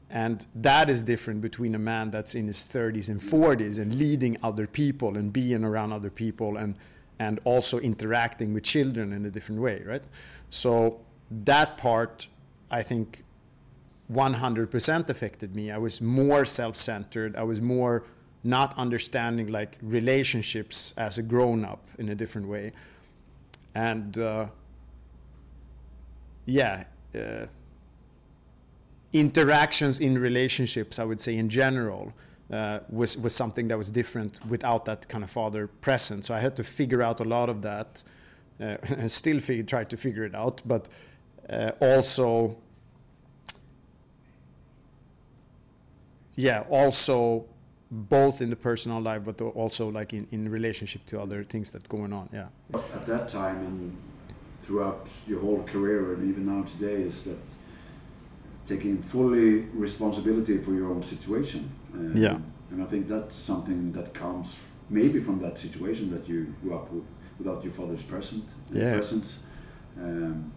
And 0.10 0.46
that 0.56 0.90
is 0.90 1.04
different 1.04 1.42
between 1.42 1.74
a 1.76 1.80
man 1.80 2.12
that's 2.12 2.36
in 2.36 2.48
his 2.48 2.68
30s 2.68 3.10
and 3.10 3.20
40s 3.20 3.80
and 3.80 3.96
leading 3.96 4.38
other 4.44 4.68
people 4.68 5.18
and 5.18 5.32
being 5.32 5.64
around 5.64 5.94
other 5.94 6.10
people 6.10 6.58
and 6.58 6.76
and 7.22 7.40
also 7.44 7.78
interacting 7.78 8.52
with 8.52 8.64
children 8.64 9.14
in 9.14 9.28
a 9.28 9.30
different 9.30 9.62
way, 9.62 9.84
right? 9.86 10.04
So 10.50 11.02
that 11.30 11.78
part, 11.78 12.28
I 12.72 12.82
think, 12.82 13.24
100% 14.12 15.08
affected 15.08 15.56
me. 15.56 15.70
I 15.70 15.78
was 15.78 16.02
more 16.02 16.46
self-centered. 16.46 17.36
I 17.36 17.44
was 17.44 17.62
more 17.62 18.04
not 18.43 18.77
understanding 18.77 19.47
like 19.47 19.77
relationships 19.82 20.93
as 20.97 21.17
a 21.17 21.23
grown-up 21.23 21.88
in 21.97 22.10
a 22.10 22.15
different 22.15 22.47
way, 22.47 22.71
and 23.75 24.17
uh, 24.17 24.45
yeah. 26.45 26.86
Uh, 27.13 27.45
interactions 29.13 29.99
in 29.99 30.17
relationships, 30.17 30.99
I 30.99 31.04
would 31.04 31.19
say 31.19 31.36
in 31.36 31.49
general, 31.49 32.13
uh, 32.51 32.80
was 32.89 33.17
was 33.17 33.34
something 33.34 33.67
that 33.69 33.77
was 33.77 33.89
different 33.89 34.45
without 34.45 34.86
that 34.86 35.08
kind 35.08 35.23
of 35.23 35.30
father 35.30 35.67
present. 35.67 36.25
So 36.25 36.34
I 36.34 36.39
had 36.39 36.56
to 36.58 36.63
figure 36.63 37.01
out 37.01 37.19
a 37.19 37.23
lot 37.23 37.49
of 37.49 37.62
that, 37.62 38.04
uh, 38.60 38.63
and 38.84 39.12
still 39.12 39.39
figure, 39.39 39.63
try 39.63 39.84
to 39.86 39.97
figure 39.97 40.25
it 40.25 40.36
out. 40.36 40.62
But 40.65 40.88
uh, 41.49 41.71
also, 41.80 42.58
yeah, 46.36 46.63
also 46.69 47.45
both 47.91 48.41
in 48.41 48.49
the 48.49 48.56
personal 48.56 49.01
life, 49.01 49.23
but 49.25 49.41
also 49.41 49.89
like 49.89 50.13
in, 50.13 50.25
in 50.32 50.49
relationship 50.49 51.06
to 51.08 51.19
other 51.19 51.43
things 51.43 51.71
that 51.71 51.88
going 51.89 52.13
on. 52.13 52.30
Yeah. 52.32 52.47
At 52.73 53.06
that 53.06 53.27
time 53.27 53.58
and 53.58 53.97
throughout 54.62 55.08
your 55.27 55.41
whole 55.41 55.63
career, 55.63 56.13
and 56.13 56.30
even 56.30 56.45
now 56.45 56.63
today, 56.63 57.01
is 57.01 57.23
that 57.23 57.38
taking 58.65 59.01
fully 59.01 59.62
responsibility 59.73 60.58
for 60.58 60.71
your 60.71 60.89
own 60.89 61.04
situation. 61.04 61.69
Um, 61.93 62.15
yeah. 62.15 62.38
And 62.69 62.82
I 62.82 62.86
think 62.86 63.10
that's 63.10 63.36
something 63.36 63.91
that 63.91 64.13
comes 64.13 64.56
maybe 64.89 65.19
from 65.19 65.39
that 65.39 65.58
situation 65.58 66.10
that 66.12 66.27
you 66.30 66.56
grew 66.62 66.75
up 66.75 66.89
with 66.91 67.04
without 67.38 67.63
your 67.63 67.73
father's 67.73 68.04
present 68.04 68.45
yeah. 68.71 68.93
presence. 68.93 69.39
Um, 69.97 70.54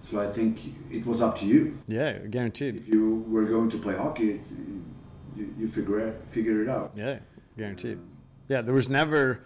so 0.00 0.20
I 0.20 0.32
think 0.32 0.60
it 0.90 1.04
was 1.04 1.20
up 1.20 1.38
to 1.38 1.46
you. 1.46 1.78
Yeah, 1.86 2.18
guaranteed. 2.18 2.76
If 2.76 2.88
you 2.88 3.24
were 3.28 3.44
going 3.44 3.70
to 3.70 3.78
play 3.78 3.96
hockey, 3.96 4.40
you, 5.36 5.54
you 5.58 5.68
figure 5.68 6.00
it, 6.00 6.22
figure 6.30 6.62
it 6.62 6.68
out. 6.68 6.92
Yeah, 6.96 7.18
guaranteed. 7.56 7.98
Um, 7.98 8.08
yeah, 8.48 8.62
there 8.62 8.74
was 8.74 8.88
never. 8.88 9.40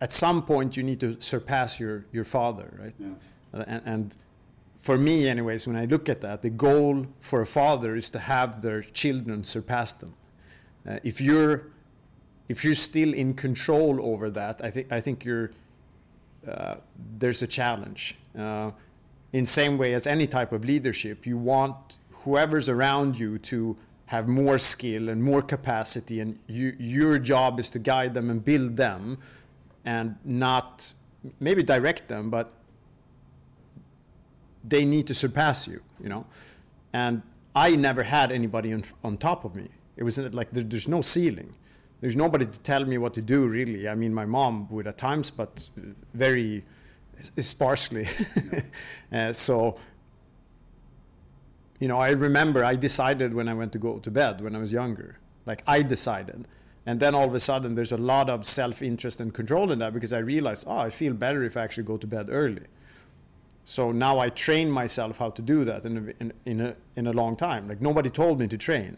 At 0.00 0.12
some 0.12 0.42
point, 0.42 0.76
you 0.76 0.82
need 0.82 1.00
to 1.00 1.20
surpass 1.20 1.78
your 1.78 2.06
your 2.12 2.24
father, 2.24 2.72
right? 2.78 2.94
Yeah. 2.98 3.64
And, 3.66 3.82
and 3.84 4.14
for 4.80 4.96
me 4.96 5.28
anyways 5.28 5.66
when 5.66 5.76
i 5.76 5.84
look 5.84 6.08
at 6.08 6.20
that 6.22 6.40
the 6.42 6.50
goal 6.50 7.06
for 7.20 7.42
a 7.42 7.46
father 7.46 7.94
is 7.94 8.08
to 8.08 8.18
have 8.18 8.62
their 8.62 8.80
children 8.80 9.44
surpass 9.44 9.92
them 9.92 10.14
uh, 10.88 10.98
if 11.04 11.20
you're 11.20 11.66
if 12.48 12.64
you're 12.64 12.74
still 12.74 13.12
in 13.12 13.34
control 13.34 14.00
over 14.02 14.30
that 14.30 14.60
i 14.64 14.70
think 14.70 14.90
i 14.90 14.98
think 14.98 15.24
you're 15.24 15.50
uh, 16.48 16.76
there's 17.18 17.42
a 17.42 17.46
challenge 17.46 18.16
uh, 18.38 18.70
in 19.34 19.44
same 19.44 19.76
way 19.76 19.92
as 19.92 20.06
any 20.06 20.26
type 20.26 20.50
of 20.50 20.64
leadership 20.64 21.26
you 21.26 21.36
want 21.36 21.98
whoever's 22.24 22.68
around 22.68 23.18
you 23.18 23.38
to 23.38 23.76
have 24.06 24.26
more 24.28 24.58
skill 24.58 25.08
and 25.08 25.22
more 25.22 25.42
capacity 25.42 26.20
and 26.20 26.38
you, 26.46 26.74
your 26.78 27.18
job 27.18 27.60
is 27.60 27.68
to 27.70 27.78
guide 27.78 28.12
them 28.14 28.28
and 28.28 28.44
build 28.44 28.76
them 28.76 29.18
and 29.84 30.16
not 30.24 30.92
maybe 31.38 31.62
direct 31.62 32.08
them 32.08 32.28
but 32.30 32.52
they 34.64 34.84
need 34.84 35.06
to 35.06 35.14
surpass 35.14 35.66
you, 35.66 35.80
you 36.02 36.08
know. 36.08 36.26
And 36.92 37.22
I 37.54 37.76
never 37.76 38.02
had 38.02 38.32
anybody 38.32 38.72
on, 38.72 38.84
on 39.02 39.16
top 39.16 39.44
of 39.44 39.54
me. 39.54 39.68
It 39.96 40.02
was 40.02 40.18
like 40.18 40.50
there, 40.50 40.64
there's 40.64 40.88
no 40.88 41.02
ceiling. 41.02 41.54
There's 42.00 42.16
nobody 42.16 42.46
to 42.46 42.58
tell 42.60 42.84
me 42.84 42.98
what 42.98 43.14
to 43.14 43.22
do, 43.22 43.46
really. 43.46 43.88
I 43.88 43.94
mean, 43.94 44.14
my 44.14 44.24
mom 44.24 44.68
would 44.70 44.86
at 44.86 44.96
times, 44.96 45.30
but 45.30 45.68
very 46.14 46.64
sparsely. 47.38 48.08
uh, 49.12 49.32
so, 49.32 49.76
you 51.80 51.88
know, 51.88 51.98
I 51.98 52.10
remember 52.10 52.64
I 52.64 52.76
decided 52.76 53.34
when 53.34 53.48
I 53.48 53.54
went 53.54 53.72
to 53.72 53.78
go 53.78 53.98
to 53.98 54.10
bed 54.10 54.42
when 54.42 54.54
I 54.54 54.58
was 54.58 54.72
younger. 54.72 55.18
Like, 55.46 55.62
I 55.66 55.82
decided. 55.82 56.46
And 56.86 57.00
then 57.00 57.14
all 57.14 57.24
of 57.24 57.34
a 57.34 57.40
sudden, 57.40 57.74
there's 57.74 57.92
a 57.92 57.96
lot 57.96 58.30
of 58.30 58.44
self 58.46 58.82
interest 58.82 59.20
and 59.20 59.32
control 59.34 59.72
in 59.72 59.78
that 59.80 59.92
because 59.92 60.12
I 60.12 60.18
realized, 60.18 60.64
oh, 60.66 60.78
I 60.78 60.90
feel 60.90 61.14
better 61.14 61.42
if 61.42 61.56
I 61.56 61.62
actually 61.62 61.84
go 61.84 61.96
to 61.96 62.06
bed 62.06 62.28
early. 62.30 62.66
So 63.64 63.92
now 63.92 64.18
I 64.18 64.30
train 64.30 64.70
myself 64.70 65.18
how 65.18 65.30
to 65.30 65.42
do 65.42 65.64
that 65.64 65.84
in 65.84 65.96
a, 65.96 66.22
in, 66.22 66.32
in, 66.44 66.60
a, 66.60 66.76
in 66.96 67.06
a 67.06 67.12
long 67.12 67.36
time. 67.36 67.68
Like 67.68 67.80
nobody 67.80 68.10
told 68.10 68.40
me 68.40 68.48
to 68.48 68.58
train. 68.58 68.96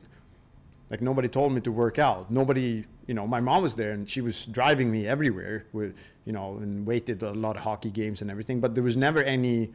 Like 0.90 1.03
nobody 1.03 1.29
told 1.29 1.53
me 1.53 1.61
to 1.62 1.73
work 1.73 1.99
out. 1.99 2.31
Nobody, 2.31 2.85
you 3.07 3.14
know, 3.14 3.27
my 3.27 3.40
mom 3.40 3.62
was 3.62 3.75
there 3.75 3.92
and 3.92 4.09
she 4.09 4.21
was 4.21 4.47
driving 4.47 4.90
me 4.90 5.07
everywhere 5.07 5.66
with, 5.73 5.95
you 6.25 6.33
know, 6.33 6.57
and 6.57 6.87
waited 6.87 7.23
a 7.23 7.33
lot 7.33 7.57
of 7.57 7.62
hockey 7.62 7.90
games 7.90 8.23
and 8.23 8.31
everything. 8.31 8.61
But 8.61 8.75
there 8.75 8.85
was 8.85 8.97
never 8.97 9.23
any 9.23 9.73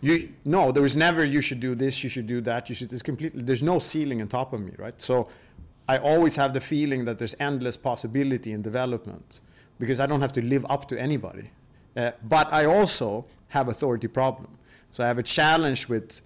You 0.00 0.30
no, 0.46 0.72
there 0.72 0.82
was 0.82 0.96
never 0.96 1.24
you 1.24 1.40
should 1.40 1.60
do 1.60 1.74
this, 1.74 2.02
you 2.02 2.08
should 2.08 2.26
do 2.26 2.40
that, 2.42 2.68
you 2.68 2.74
should. 2.74 2.88
There's 2.88 3.02
completely. 3.02 3.42
There's 3.42 3.62
no 3.62 3.78
ceiling 3.78 4.22
on 4.22 4.28
top 4.28 4.52
of 4.52 4.60
me, 4.60 4.72
right? 4.78 5.00
So, 5.00 5.28
I 5.88 5.98
always 5.98 6.36
have 6.36 6.54
the 6.54 6.60
feeling 6.60 7.04
that 7.04 7.18
there's 7.18 7.34
endless 7.40 7.76
possibility 7.76 8.52
in 8.52 8.62
development 8.62 9.40
because 9.78 9.98
I 9.98 10.06
don't 10.06 10.20
have 10.20 10.32
to 10.34 10.42
live 10.42 10.64
up 10.70 10.88
to 10.88 11.00
anybody. 11.00 11.50
Uh, 11.96 12.12
but 12.22 12.52
I 12.52 12.64
also 12.64 13.24
have 13.48 13.68
authority 13.68 14.06
problem. 14.06 14.56
So 14.90 15.04
I 15.04 15.08
have 15.08 15.18
a 15.18 15.22
challenge 15.22 15.88
with 15.88 16.20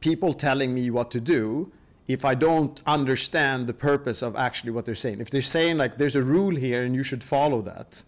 people 0.00 0.32
telling 0.34 0.74
me 0.74 0.90
what 0.90 1.10
to 1.10 1.20
do 1.20 1.70
if 2.08 2.24
I 2.24 2.34
don't 2.34 2.82
understand 2.86 3.66
the 3.66 3.74
purpose 3.74 4.22
of 4.22 4.36
actually 4.36 4.72
what 4.72 4.84
they're 4.84 4.94
saying. 4.94 5.20
If 5.20 5.30
they're 5.30 5.42
saying 5.42 5.76
like 5.76 5.98
there's 5.98 6.16
a 6.16 6.22
rule 6.22 6.56
here 6.56 6.82
and 6.82 6.94
you 6.94 7.04
should 7.04 7.22
follow 7.22 7.62
that, 7.62 8.02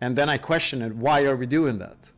and 0.00 0.16
then 0.16 0.28
I 0.28 0.38
question 0.38 0.82
it, 0.82 0.94
why 0.94 1.24
are 1.24 1.36
we 1.36 1.46
doing 1.46 1.78
that? 1.78 2.11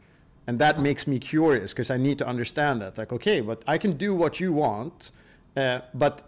And 0.46 0.58
that 0.58 0.80
makes 0.80 1.06
me 1.06 1.18
curious 1.18 1.72
because 1.72 1.90
I 1.90 1.96
need 1.96 2.18
to 2.18 2.26
understand 2.26 2.82
that. 2.82 2.98
Like, 2.98 3.12
okay, 3.12 3.40
but 3.40 3.62
I 3.66 3.78
can 3.78 3.96
do 3.96 4.14
what 4.14 4.40
you 4.40 4.52
want, 4.52 5.10
uh, 5.56 5.80
but 5.94 6.22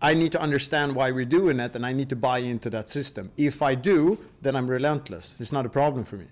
I 0.00 0.14
need 0.14 0.32
to 0.32 0.40
understand 0.40 0.94
why 0.94 1.10
we're 1.10 1.24
doing 1.24 1.58
it 1.58 1.74
and 1.74 1.84
I 1.84 1.92
need 1.92 2.08
to 2.10 2.16
buy 2.16 2.38
into 2.38 2.70
that 2.70 2.88
system. 2.88 3.32
If 3.36 3.62
I 3.62 3.74
do, 3.74 4.18
then 4.42 4.54
I'm 4.54 4.68
relentless. 4.68 5.34
It's 5.40 5.50
not 5.50 5.66
a 5.66 5.68
problem 5.68 6.04
for 6.04 6.16
me. 6.16 6.26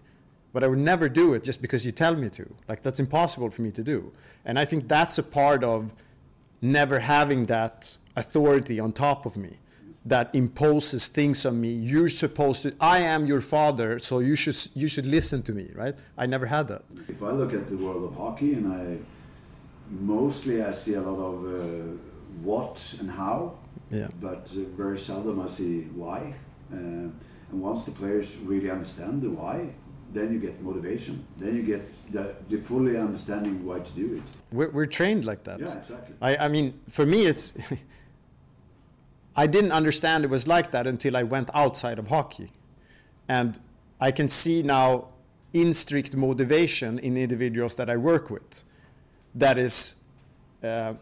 But 0.52 0.62
I 0.62 0.68
would 0.68 0.78
never 0.78 1.08
do 1.08 1.34
it 1.34 1.42
just 1.42 1.60
because 1.60 1.84
you 1.84 1.92
tell 1.92 2.14
me 2.14 2.30
to. 2.30 2.54
Like, 2.68 2.82
that's 2.82 3.00
impossible 3.00 3.50
for 3.50 3.62
me 3.62 3.72
to 3.72 3.82
do. 3.82 4.12
And 4.44 4.58
I 4.58 4.64
think 4.64 4.86
that's 4.86 5.18
a 5.18 5.22
part 5.22 5.64
of 5.64 5.92
never 6.62 7.00
having 7.00 7.46
that 7.46 7.96
authority 8.14 8.78
on 8.78 8.92
top 8.92 9.26
of 9.26 9.36
me 9.36 9.58
that 10.07 10.31
imposes 10.35 11.09
things 11.09 11.45
on 11.45 11.61
me. 11.61 11.73
You're 11.73 12.09
supposed 12.09 12.62
to. 12.62 12.73
I 12.81 12.99
am 12.99 13.27
your 13.27 13.40
father, 13.40 13.99
so 13.99 14.21
you 14.21 14.37
should 14.37 14.57
you 14.75 14.88
should 14.88 15.07
listen 15.07 15.42
to 15.42 15.53
me, 15.53 15.71
right? 15.75 15.95
I 16.16 16.27
never 16.27 16.47
had 16.47 16.69
that. 16.69 16.83
If 17.09 17.23
I 17.23 17.33
look 17.33 17.53
at 17.53 17.66
the 17.66 17.77
world 17.77 18.05
of 18.05 18.16
hockey, 18.16 18.55
and 18.55 18.73
I 18.73 18.99
mostly 19.90 20.62
I 20.62 20.73
see 20.73 20.95
a 20.95 21.03
lot 21.03 21.19
of 21.21 21.45
uh, 21.45 21.97
what 22.42 22.95
and 23.01 23.11
how, 23.11 23.59
Yeah. 23.90 24.09
but 24.21 24.49
uh, 24.57 24.61
very 24.77 24.99
seldom 24.99 25.40
I 25.40 25.49
see 25.49 25.83
why. 25.95 26.35
Uh, 26.73 26.77
and 27.51 27.62
once 27.62 27.85
the 27.85 27.92
players 27.92 28.37
really 28.45 28.71
understand 28.71 29.23
the 29.23 29.31
why, 29.31 29.71
then 30.12 30.33
you 30.33 30.40
get 30.40 30.61
motivation. 30.62 31.25
Then 31.37 31.55
you 31.57 31.62
get 31.62 31.83
the, 32.12 32.35
the 32.49 32.59
fully 32.61 32.97
understanding 32.97 33.64
why 33.64 33.79
to 33.81 33.92
do 33.92 34.16
it. 34.16 34.23
We're, 34.53 34.71
we're 34.71 34.87
trained 34.87 35.25
like 35.25 35.42
that. 35.45 35.61
Yeah, 35.61 35.79
exactly. 35.79 36.14
I, 36.21 36.37
I 36.47 36.49
mean, 36.49 36.73
for 36.88 37.07
me, 37.07 37.27
it's. 37.27 37.55
I 39.37 39.46
didn't 39.46 39.72
understand 39.72 40.25
it 40.25 40.31
was 40.31 40.49
like 40.49 40.70
that 40.70 40.87
until 40.87 41.16
I 41.16 41.22
went 41.22 41.51
outside 41.55 41.99
of 41.99 42.09
hockey. 42.09 42.51
And 43.29 43.61
I 44.01 44.11
can 44.11 44.29
see 44.29 44.62
now 44.62 45.09
in 45.53 45.75
strict 45.75 46.16
motivation 46.16 46.99
in 46.99 47.16
individuals 47.16 47.75
that 47.77 47.90
I 47.90 47.96
work 47.96 48.31
with 48.31 48.64
that 49.35 49.59
is 49.59 49.94
uh, 50.64 50.94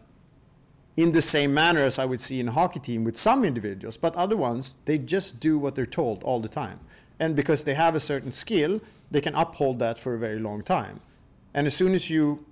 in 0.97 1.11
the 1.11 1.21
same 1.21 1.53
manner 1.53 1.83
as 1.83 1.97
I 1.97 2.05
would 2.05 2.21
see 2.21 2.39
in 2.39 2.49
a 2.49 2.51
hockey 2.51 2.79
team 2.79 3.03
with 3.03 3.15
some 3.17 3.43
individuals, 3.45 3.97
but 3.97 4.15
other 4.15 4.37
ones, 4.37 4.75
they 4.85 4.97
just 4.97 5.39
do 5.39 5.57
what 5.57 5.75
they're 5.75 5.85
told 5.85 6.23
all 6.23 6.39
the 6.39 6.49
time. 6.49 6.79
And 7.19 7.35
because 7.35 7.63
they 7.63 7.73
have 7.73 7.95
a 7.95 7.99
certain 7.99 8.31
skill, 8.31 8.81
they 9.11 9.21
can 9.21 9.35
uphold 9.35 9.79
that 9.79 9.97
for 9.97 10.13
a 10.13 10.19
very 10.19 10.39
long 10.39 10.61
time. 10.61 10.99
And 11.53 11.67
as 11.67 11.73
soon 11.73 11.93
as 11.93 12.09
you 12.09 12.45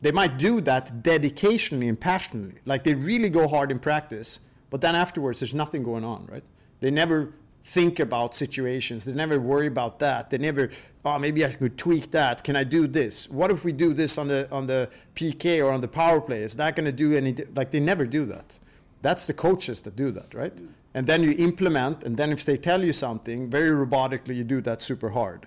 they 0.00 0.12
might 0.12 0.38
do 0.38 0.60
that 0.60 1.02
dedicationally 1.02 1.88
and 1.88 1.98
passionately. 1.98 2.60
Like 2.64 2.84
they 2.84 2.94
really 2.94 3.30
go 3.30 3.48
hard 3.48 3.70
in 3.70 3.78
practice, 3.78 4.40
but 4.70 4.80
then 4.80 4.94
afterwards 4.94 5.40
there's 5.40 5.54
nothing 5.54 5.82
going 5.82 6.04
on, 6.04 6.26
right? 6.30 6.44
They 6.80 6.90
never 6.90 7.32
think 7.62 7.98
about 7.98 8.34
situations. 8.34 9.04
They 9.04 9.12
never 9.12 9.40
worry 9.40 9.66
about 9.66 9.98
that. 9.98 10.30
They 10.30 10.38
never, 10.38 10.70
oh, 11.04 11.18
maybe 11.18 11.44
I 11.44 11.50
could 11.50 11.76
tweak 11.76 12.12
that. 12.12 12.44
Can 12.44 12.54
I 12.54 12.62
do 12.62 12.86
this? 12.86 13.28
What 13.28 13.50
if 13.50 13.64
we 13.64 13.72
do 13.72 13.92
this 13.92 14.18
on 14.18 14.28
the 14.28 14.48
on 14.52 14.66
the 14.66 14.88
PK 15.16 15.64
or 15.64 15.72
on 15.72 15.80
the 15.80 15.88
power 15.88 16.20
play? 16.20 16.42
Is 16.42 16.54
that 16.56 16.76
going 16.76 16.86
to 16.86 16.92
do 16.92 17.16
any? 17.16 17.34
Like 17.54 17.72
they 17.72 17.80
never 17.80 18.06
do 18.06 18.24
that. 18.26 18.58
That's 19.02 19.26
the 19.26 19.34
coaches 19.34 19.82
that 19.82 19.96
do 19.96 20.10
that, 20.12 20.32
right? 20.34 20.52
And 20.94 21.06
then 21.06 21.22
you 21.22 21.32
implement, 21.32 22.04
and 22.04 22.16
then 22.16 22.32
if 22.32 22.44
they 22.44 22.56
tell 22.56 22.82
you 22.82 22.92
something 22.92 23.50
very 23.50 23.70
robotically, 23.70 24.34
you 24.34 24.44
do 24.44 24.60
that 24.62 24.80
super 24.80 25.10
hard. 25.10 25.46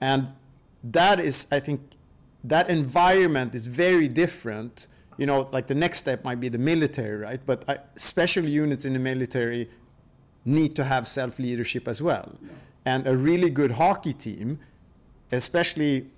And 0.00 0.32
that 0.82 1.20
is, 1.20 1.46
I 1.52 1.60
think, 1.60 1.80
that 2.42 2.68
environment 2.68 3.54
is 3.54 3.66
very 3.66 4.08
different. 4.08 4.86
You 5.16 5.26
know, 5.26 5.48
like 5.52 5.66
the 5.66 5.74
next 5.74 5.98
step 5.98 6.24
might 6.24 6.40
be 6.40 6.48
the 6.48 6.58
military, 6.58 7.16
right? 7.16 7.40
But 7.44 7.64
I, 7.68 7.78
special 7.96 8.44
units 8.44 8.84
in 8.84 8.92
the 8.92 8.98
military 8.98 9.70
need 10.44 10.76
to 10.76 10.84
have 10.84 11.06
self 11.06 11.38
leadership 11.38 11.88
as 11.88 12.02
well. 12.02 12.32
And 12.84 13.06
a 13.06 13.16
really 13.16 13.50
good 13.50 13.72
hockey 13.72 14.12
team, 14.12 14.58
especially 15.32 16.10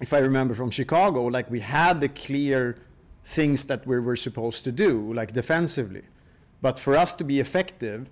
if 0.00 0.12
I 0.12 0.18
remember 0.18 0.54
from 0.54 0.70
Chicago, 0.70 1.24
like 1.24 1.50
we 1.50 1.60
had 1.60 2.00
the 2.00 2.08
clear 2.08 2.76
things 3.24 3.66
that 3.66 3.86
we 3.86 3.98
were 4.00 4.16
supposed 4.16 4.64
to 4.64 4.72
do, 4.72 5.12
like 5.12 5.32
defensively. 5.32 6.02
But 6.60 6.78
for 6.78 6.96
us 6.96 7.14
to 7.16 7.24
be 7.24 7.40
effective, 7.40 8.08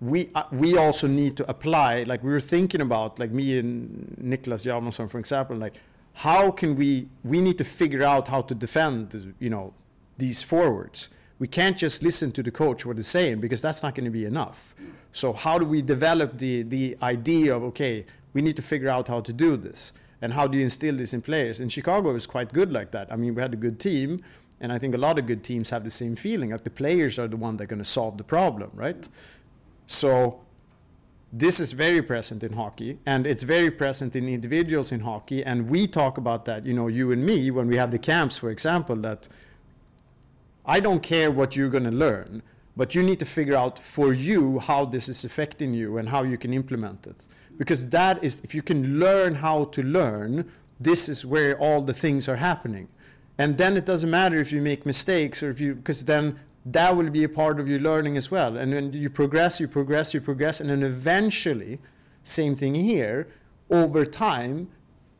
we 0.00 0.30
uh, 0.34 0.44
we 0.50 0.76
also 0.76 1.06
need 1.06 1.36
to 1.36 1.48
apply. 1.48 2.02
Like 2.02 2.22
we 2.22 2.30
were 2.30 2.40
thinking 2.40 2.80
about, 2.80 3.18
like 3.18 3.30
me 3.30 3.58
and 3.58 4.16
Niklas 4.22 4.64
Hjalmarsson, 4.64 5.08
for 5.08 5.18
example, 5.18 5.56
like 5.56 5.80
how 6.14 6.50
can 6.50 6.76
we? 6.76 7.08
We 7.22 7.40
need 7.40 7.58
to 7.58 7.64
figure 7.64 8.02
out 8.02 8.28
how 8.28 8.42
to 8.42 8.54
defend, 8.54 9.34
you 9.38 9.50
know, 9.50 9.74
these 10.16 10.42
forwards. 10.42 11.08
We 11.38 11.48
can't 11.48 11.76
just 11.76 12.02
listen 12.02 12.30
to 12.32 12.42
the 12.42 12.52
coach 12.52 12.86
what 12.86 12.96
he's 12.96 13.08
saying 13.08 13.40
because 13.40 13.60
that's 13.60 13.82
not 13.82 13.94
going 13.94 14.04
to 14.04 14.10
be 14.10 14.24
enough. 14.24 14.74
So 15.12 15.32
how 15.32 15.58
do 15.58 15.66
we 15.66 15.82
develop 15.82 16.38
the 16.38 16.62
the 16.62 16.96
idea 17.02 17.54
of 17.54 17.62
okay, 17.64 18.06
we 18.32 18.42
need 18.42 18.56
to 18.56 18.62
figure 18.62 18.88
out 18.88 19.08
how 19.08 19.20
to 19.20 19.32
do 19.32 19.56
this, 19.56 19.92
and 20.22 20.32
how 20.32 20.46
do 20.46 20.56
you 20.56 20.64
instill 20.64 20.96
this 20.96 21.12
in 21.12 21.20
players? 21.20 21.58
And 21.60 21.70
Chicago 21.70 22.12
was 22.12 22.26
quite 22.26 22.52
good 22.52 22.72
like 22.72 22.92
that. 22.92 23.12
I 23.12 23.16
mean, 23.16 23.34
we 23.34 23.42
had 23.42 23.52
a 23.52 23.56
good 23.56 23.80
team, 23.80 24.22
and 24.60 24.72
I 24.72 24.78
think 24.78 24.94
a 24.94 24.98
lot 24.98 25.18
of 25.18 25.26
good 25.26 25.42
teams 25.42 25.70
have 25.70 25.82
the 25.82 25.90
same 25.90 26.14
feeling 26.14 26.50
that 26.50 26.62
the 26.62 26.70
players 26.70 27.18
are 27.18 27.26
the 27.28 27.36
one 27.36 27.56
that 27.56 27.64
are 27.64 27.66
going 27.66 27.82
to 27.82 27.84
solve 27.84 28.18
the 28.18 28.24
problem, 28.24 28.70
right? 28.72 29.08
So 29.86 30.43
this 31.36 31.58
is 31.58 31.72
very 31.72 32.00
present 32.00 32.42
in 32.42 32.52
hockey 32.52 32.98
and 33.04 33.26
it's 33.26 33.42
very 33.42 33.70
present 33.70 34.14
in 34.14 34.28
individuals 34.28 34.92
in 34.92 35.00
hockey 35.00 35.44
and 35.44 35.68
we 35.68 35.86
talk 35.86 36.16
about 36.16 36.44
that 36.44 36.64
you 36.64 36.72
know 36.72 36.86
you 36.86 37.10
and 37.10 37.26
me 37.26 37.50
when 37.50 37.66
we 37.66 37.76
have 37.76 37.90
the 37.90 37.98
camps 37.98 38.38
for 38.38 38.50
example 38.50 38.94
that 38.94 39.26
i 40.64 40.78
don't 40.78 41.02
care 41.02 41.30
what 41.30 41.56
you're 41.56 41.70
going 41.70 41.90
to 41.92 41.98
learn 42.06 42.40
but 42.76 42.94
you 42.94 43.02
need 43.02 43.20
to 43.20 43.24
figure 43.24 43.56
out 43.56 43.78
for 43.78 44.12
you 44.12 44.58
how 44.58 44.84
this 44.84 45.08
is 45.08 45.24
affecting 45.24 45.74
you 45.74 45.96
and 45.96 46.08
how 46.08 46.22
you 46.22 46.36
can 46.36 46.52
implement 46.52 47.06
it. 47.06 47.26
Because 47.56 47.88
that 47.90 48.22
is 48.22 48.40
if 48.42 48.54
you 48.54 48.62
can 48.62 48.98
learn 48.98 49.36
how 49.36 49.66
to 49.66 49.82
learn 49.82 50.50
this 50.80 51.08
is 51.08 51.24
where 51.24 51.56
all 51.58 51.82
the 51.82 51.94
things 51.94 52.28
are 52.28 52.36
happening. 52.36 52.88
And 53.38 53.58
then 53.58 53.76
it 53.76 53.86
doesn't 53.86 54.10
matter 54.10 54.40
if 54.40 54.52
you 54.52 54.60
make 54.60 54.84
mistakes 54.84 55.42
or 55.42 55.50
if 55.50 55.60
you 55.60 55.76
because 55.76 56.04
then 56.04 56.40
that 56.66 56.96
will 56.96 57.10
be 57.10 57.24
a 57.24 57.28
part 57.28 57.60
of 57.60 57.68
your 57.68 57.78
learning 57.78 58.16
as 58.16 58.30
well. 58.30 58.56
And 58.56 58.72
then 58.72 58.92
you 58.92 59.10
progress, 59.10 59.60
you 59.60 59.68
progress, 59.68 60.14
you 60.14 60.20
progress, 60.20 60.60
and 60.60 60.70
then 60.70 60.82
eventually, 60.82 61.78
same 62.22 62.56
thing 62.56 62.74
here, 62.74 63.28
over 63.70 64.04
time, 64.06 64.68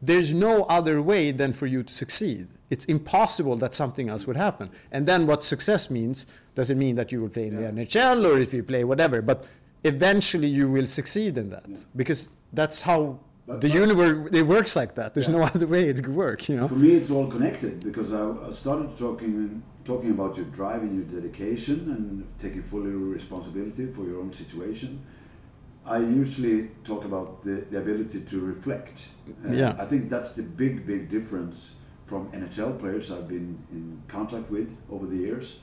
there's 0.01 0.33
no 0.35 0.65
other 0.65 1.01
way 1.03 1.31
than 1.33 1.53
for 1.53 1.67
you 1.67 1.83
to 1.83 1.93
succeed. 1.95 2.49
It's 2.71 2.85
impossible 2.87 3.57
that 3.57 3.75
something 3.75 4.09
else 4.09 4.27
would 4.27 4.37
happen. 4.37 4.71
And 4.91 5.07
then 5.07 5.27
what 5.27 5.45
success 5.45 5.91
means 5.91 6.27
doesn't 6.55 6.79
mean 6.79 6.97
that 6.97 7.13
you 7.13 7.21
will 7.21 7.29
play 7.29 7.47
in 7.49 7.55
Yeah. 7.61 7.71
the 7.71 7.81
NHL 7.83 8.27
or 8.27 8.39
if 8.39 8.53
you 8.55 8.63
play 8.63 8.85
whatever, 8.85 9.23
but 9.23 9.45
eventually 9.83 10.49
you 10.49 10.69
will 10.71 10.87
succeed 10.87 11.37
in 11.37 11.51
that 11.51 11.67
because 11.95 12.29
that's 12.53 12.83
how 12.83 13.19
But- 13.47 13.61
the 13.61 13.69
universe 13.69 14.31
it 14.33 14.43
works 14.47 14.75
like 14.75 14.95
that. 14.95 15.15
There's 15.15 15.29
Yeah. 15.29 15.37
no 15.39 15.43
other 15.43 15.67
way 15.67 15.89
it 15.89 15.97
could 16.03 16.15
work, 16.15 16.49
you 16.49 16.57
know. 16.57 16.67
For 16.69 16.77
me, 16.77 16.93
it's 16.93 17.11
all 17.11 17.27
connected 17.27 17.81
because 17.85 18.13
I, 18.13 18.23
I 18.49 18.51
started 18.51 18.97
talking 18.97 19.63
talking 19.85 20.11
about 20.13 20.35
your 20.39 20.47
drive 20.47 20.81
and 20.83 20.95
your 20.99 21.05
dedication 21.21 21.79
and 21.95 22.25
taking 22.39 22.63
full 22.63 22.81
responsibility 23.19 23.85
for 23.93 24.05
your 24.07 24.19
own 24.23 24.33
situation. 24.33 25.01
I 25.85 25.99
usually 25.99 26.71
talk 26.85 27.05
about 27.05 27.45
the, 27.45 27.67
the 27.71 27.79
ability 27.81 28.21
to 28.23 28.41
reflect. 28.41 29.09
And 29.45 29.59
Yeah. 29.59 29.77
I 29.79 29.85
think 29.85 30.09
that's 30.09 30.33
the 30.33 30.43
big, 30.43 30.87
big 30.87 31.11
difference 31.11 31.75
from 32.07 32.31
NHL 32.33 32.79
players 32.79 33.11
I've 33.11 33.29
been 33.29 33.59
in 33.71 34.03
contact 34.09 34.51
with 34.51 34.69
over 34.91 35.05
the 35.05 35.17
years. 35.17 35.61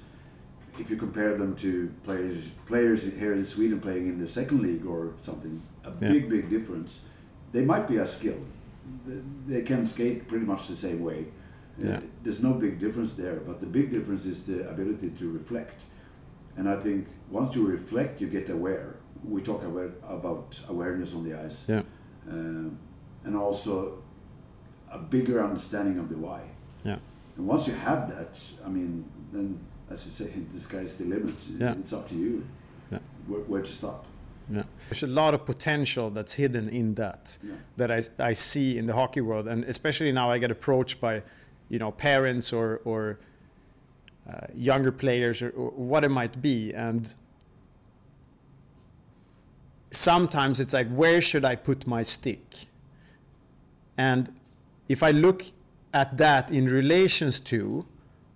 If 0.79 0.91
you 0.91 0.97
compare 0.97 1.35
them 1.35 1.55
to 1.55 1.91
players 2.03 2.43
players 2.67 3.01
here 3.21 3.33
in 3.33 3.43
Sweden 3.43 3.79
playing 3.79 4.05
in 4.07 4.19
the 4.19 4.27
second 4.27 4.61
league 4.61 4.85
or 4.85 5.13
something, 5.19 5.63
a 5.83 5.89
Yeah. 5.89 6.11
big, 6.13 6.29
big 6.29 6.49
difference. 6.51 7.01
They 7.51 7.63
might 7.65 7.87
be 7.87 7.97
as 7.99 8.13
skilled. 8.15 8.45
They- 9.47 9.61
can 9.61 9.85
skate 9.87 10.27
pretty 10.27 10.45
much 10.45 10.67
the 10.67 10.75
same 10.75 11.01
way. 11.03 11.25
Uh, 11.81 11.87
Yeah. 11.87 11.99
There's 12.23 12.41
no 12.43 12.53
big 12.53 12.79
difference 12.79 13.13
there, 13.13 13.37
but 13.47 13.59
the 13.59 13.65
big 13.65 13.91
difference 13.91 14.25
is 14.25 14.43
the 14.43 14.69
ability 14.69 15.09
to 15.19 15.31
reflect. 15.31 15.79
And 16.57 16.67
I 16.69 16.77
think 16.79 17.07
once 17.29 17.55
you 17.55 17.65
reflect, 17.65 18.21
you 18.21 18.27
get 18.27 18.49
aware. 18.49 18.95
We 19.23 19.41
talk 19.41 19.63
about, 19.63 19.91
about 20.07 20.59
awareness 20.69 21.13
on 21.13 21.23
the 21.23 21.33
ice. 21.45 21.65
Yeah. 21.69 21.83
Um, 22.29 22.77
and 23.25 23.35
also 23.35 24.01
a 24.91 24.97
bigger 24.97 25.43
understanding 25.43 25.97
of 25.99 26.09
the 26.09 26.17
why. 26.17 26.41
Yeah. 26.83 26.97
And 27.37 27.47
once 27.47 27.67
you 27.67 27.73
have 27.73 28.09
that, 28.09 28.39
I 28.65 28.69
mean, 28.69 29.05
then 29.31 29.57
as 29.89 30.05
you 30.05 30.11
say, 30.11 30.29
the 30.53 30.59
sky's 30.59 30.95
the 30.95 31.05
limit. 31.05 31.35
Yeah. 31.57 31.73
It's 31.79 31.93
up 31.93 32.07
to 32.09 32.15
you 32.15 32.43
Yeah. 32.91 32.99
where, 33.27 33.41
where 33.41 33.61
to 33.61 33.71
stop. 33.71 34.05
Yeah. 34.51 34.63
There's 34.89 35.03
a 35.03 35.07
lot 35.07 35.33
of 35.33 35.45
potential 35.45 36.09
that's 36.09 36.33
hidden 36.33 36.69
in 36.69 36.95
that 36.95 37.37
Yeah. 37.41 37.53
that 37.77 37.91
I, 37.91 38.01
I 38.19 38.33
see 38.33 38.77
in 38.77 38.85
the 38.85 38.93
hockey 38.93 39.21
world. 39.21 39.47
And 39.47 39.63
especially 39.65 40.11
now 40.11 40.29
I 40.31 40.37
get 40.39 40.51
approached 40.51 40.99
by 40.99 41.23
you 41.69 41.79
know 41.79 41.91
parents 41.91 42.51
or 42.53 42.81
or 42.83 43.19
uh, 44.29 44.47
younger 44.55 44.91
players 44.91 45.41
or, 45.41 45.49
or 45.51 45.69
what 45.71 46.03
it 46.03 46.09
might 46.09 46.41
be 46.41 46.73
and 46.73 47.15
sometimes 49.91 50.59
it's 50.59 50.73
like 50.73 50.87
where 50.89 51.21
should 51.21 51.43
i 51.43 51.55
put 51.55 51.85
my 51.87 52.03
stick 52.03 52.67
and 53.97 54.33
if 54.87 55.03
i 55.03 55.11
look 55.11 55.45
at 55.93 56.17
that 56.17 56.49
in 56.51 56.65
relations 56.67 57.39
to 57.39 57.85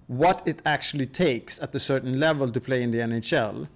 what 0.08 0.41
it 0.45 0.62
actually 0.65 1.06
takes 1.06 1.60
at 1.62 1.73
a 1.75 1.80
certain 1.80 2.19
level 2.19 2.51
to 2.51 2.60
play 2.60 2.82
in 2.82 2.91
the 2.91 2.97
nhl 2.99 3.67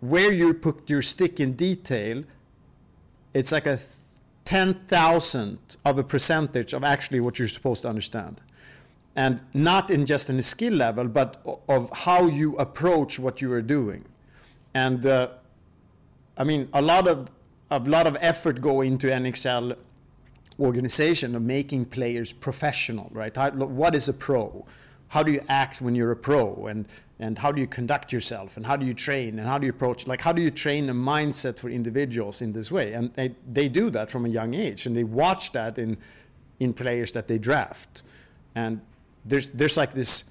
where 0.00 0.32
you 0.32 0.52
put 0.54 0.88
your 0.88 1.02
stick 1.02 1.40
in 1.40 1.52
detail 1.54 2.24
it's 3.32 3.52
like 3.52 3.66
a 3.66 3.78
ten 4.44 4.74
thousandth 4.74 5.76
of 5.84 5.98
a 5.98 6.02
percentage 6.02 6.72
of 6.72 6.82
actually 6.82 7.20
what 7.20 7.38
you're 7.38 7.48
supposed 7.48 7.82
to 7.82 7.88
understand 7.88 8.40
and 9.16 9.40
not 9.52 9.90
in 9.90 10.06
just 10.06 10.30
in 10.30 10.38
a 10.38 10.42
skill 10.42 10.72
level, 10.72 11.06
but 11.06 11.40
of 11.68 11.90
how 11.90 12.26
you 12.26 12.56
approach 12.56 13.18
what 13.18 13.40
you 13.40 13.52
are 13.52 13.62
doing. 13.62 14.04
And 14.74 15.04
uh, 15.04 15.28
I 16.36 16.44
mean, 16.44 16.68
a 16.72 16.82
lot 16.82 17.08
of 17.08 17.28
a 17.70 17.78
lot 17.80 18.06
of 18.06 18.16
effort 18.20 18.60
go 18.60 18.80
into 18.80 19.08
NHL 19.08 19.76
organization 20.58 21.34
of 21.34 21.42
making 21.42 21.86
players 21.86 22.32
professional, 22.32 23.08
right? 23.12 23.34
How, 23.34 23.50
what 23.50 23.94
is 23.94 24.08
a 24.08 24.12
pro? 24.12 24.64
How 25.10 25.22
do 25.22 25.30
you 25.30 25.44
act 25.48 25.80
when 25.80 25.94
you're 25.94 26.10
a 26.10 26.16
pro? 26.16 26.66
And 26.66 26.86
and 27.18 27.38
how 27.38 27.52
do 27.52 27.60
you 27.60 27.66
conduct 27.66 28.12
yourself? 28.12 28.56
And 28.56 28.64
how 28.64 28.76
do 28.76 28.86
you 28.86 28.94
train? 28.94 29.38
And 29.38 29.46
how 29.46 29.58
do 29.58 29.66
you 29.66 29.72
approach? 29.72 30.06
Like, 30.06 30.22
how 30.22 30.32
do 30.32 30.40
you 30.40 30.50
train 30.50 30.88
a 30.88 30.94
mindset 30.94 31.58
for 31.58 31.68
individuals 31.68 32.40
in 32.40 32.52
this 32.52 32.70
way? 32.70 32.94
And 32.94 33.12
they, 33.12 33.34
they 33.46 33.68
do 33.68 33.90
that 33.90 34.10
from 34.10 34.24
a 34.24 34.28
young 34.30 34.54
age, 34.54 34.86
and 34.86 34.96
they 34.96 35.04
watch 35.04 35.52
that 35.52 35.78
in 35.78 35.98
in 36.58 36.72
players 36.72 37.12
that 37.12 37.28
they 37.28 37.38
draft. 37.38 38.02
And 38.54 38.80
there's 39.24 39.50
there's 39.50 39.76
like 39.76 39.92
this 39.92 40.24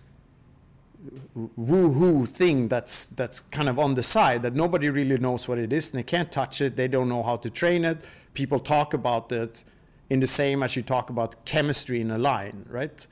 woo-hoo 1.56 2.26
thing 2.26 2.68
that's 2.68 3.06
that's 3.08 3.40
kind 3.40 3.70
of 3.70 3.80
on 3.80 3.94
the 3.94 4.04
side 4.04 4.42
that 4.42 4.54
nobody 4.54 4.90
really 4.90 5.18
knows 5.18 5.48
what 5.48 5.58
it 5.58 5.72
is 5.72 5.92
and 5.92 6.00
they 6.00 6.04
can't 6.04 6.30
touch 6.30 6.60
it 6.60 6.76
they 6.76 6.90
don't 6.90 7.08
know 7.08 7.24
how 7.24 7.38
to 7.38 7.50
train 7.50 7.86
it 7.86 8.04
people 8.34 8.60
talk 8.60 8.94
about 8.94 9.32
it 9.32 9.64
in 10.10 10.20
the 10.20 10.28
same 10.28 10.62
as 10.62 10.76
you 10.76 10.82
talk 10.82 11.10
about 11.10 11.46
chemistry 11.46 12.02
in 12.02 12.12
a 12.12 12.18
line 12.18 12.66
right 12.70 13.08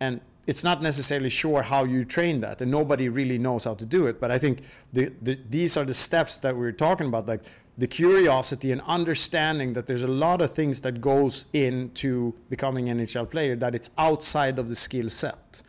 and 0.00 0.22
it's 0.48 0.64
not 0.64 0.82
necessarily 0.82 1.28
sure 1.28 1.62
how 1.62 1.84
you 1.84 2.04
train 2.04 2.40
that 2.40 2.60
and 2.60 2.70
nobody 2.70 3.08
really 3.08 3.38
knows 3.38 3.64
how 3.64 3.74
to 3.74 3.84
do 3.84 4.06
it 4.08 4.18
but 4.20 4.30
i 4.30 4.38
think 4.38 4.62
the, 4.92 5.12
the, 5.22 5.38
these 5.48 5.76
are 5.76 5.84
the 5.84 5.94
steps 5.94 6.40
that 6.40 6.56
we're 6.56 6.72
talking 6.72 7.06
about 7.06 7.28
like 7.28 7.42
the 7.78 7.86
curiosity 7.86 8.72
and 8.72 8.82
understanding 8.86 9.72
that 9.72 9.86
there's 9.86 10.02
a 10.02 10.08
lot 10.08 10.40
of 10.40 10.52
things 10.52 10.80
that 10.80 11.00
goes 11.00 11.46
into 11.52 12.34
becoming 12.50 12.88
an 12.88 12.98
NHL 12.98 13.30
player 13.30 13.54
that 13.54 13.72
it's 13.72 13.90
outside 13.96 14.58
of 14.58 14.68
the 14.68 14.74
skill 14.74 15.08
set. 15.08 15.62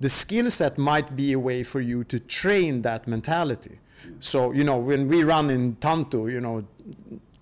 The 0.00 0.08
skill 0.08 0.50
set 0.50 0.76
might 0.76 1.14
be 1.14 1.32
a 1.32 1.38
way 1.38 1.62
for 1.62 1.80
you 1.80 2.02
to 2.04 2.18
train 2.18 2.82
that 2.82 3.06
mentality. 3.06 3.78
So, 4.18 4.50
you 4.50 4.64
know, 4.64 4.76
when 4.76 5.06
we 5.06 5.22
run 5.22 5.48
in 5.50 5.76
Tanto, 5.76 6.26
you 6.26 6.40
know, 6.40 6.66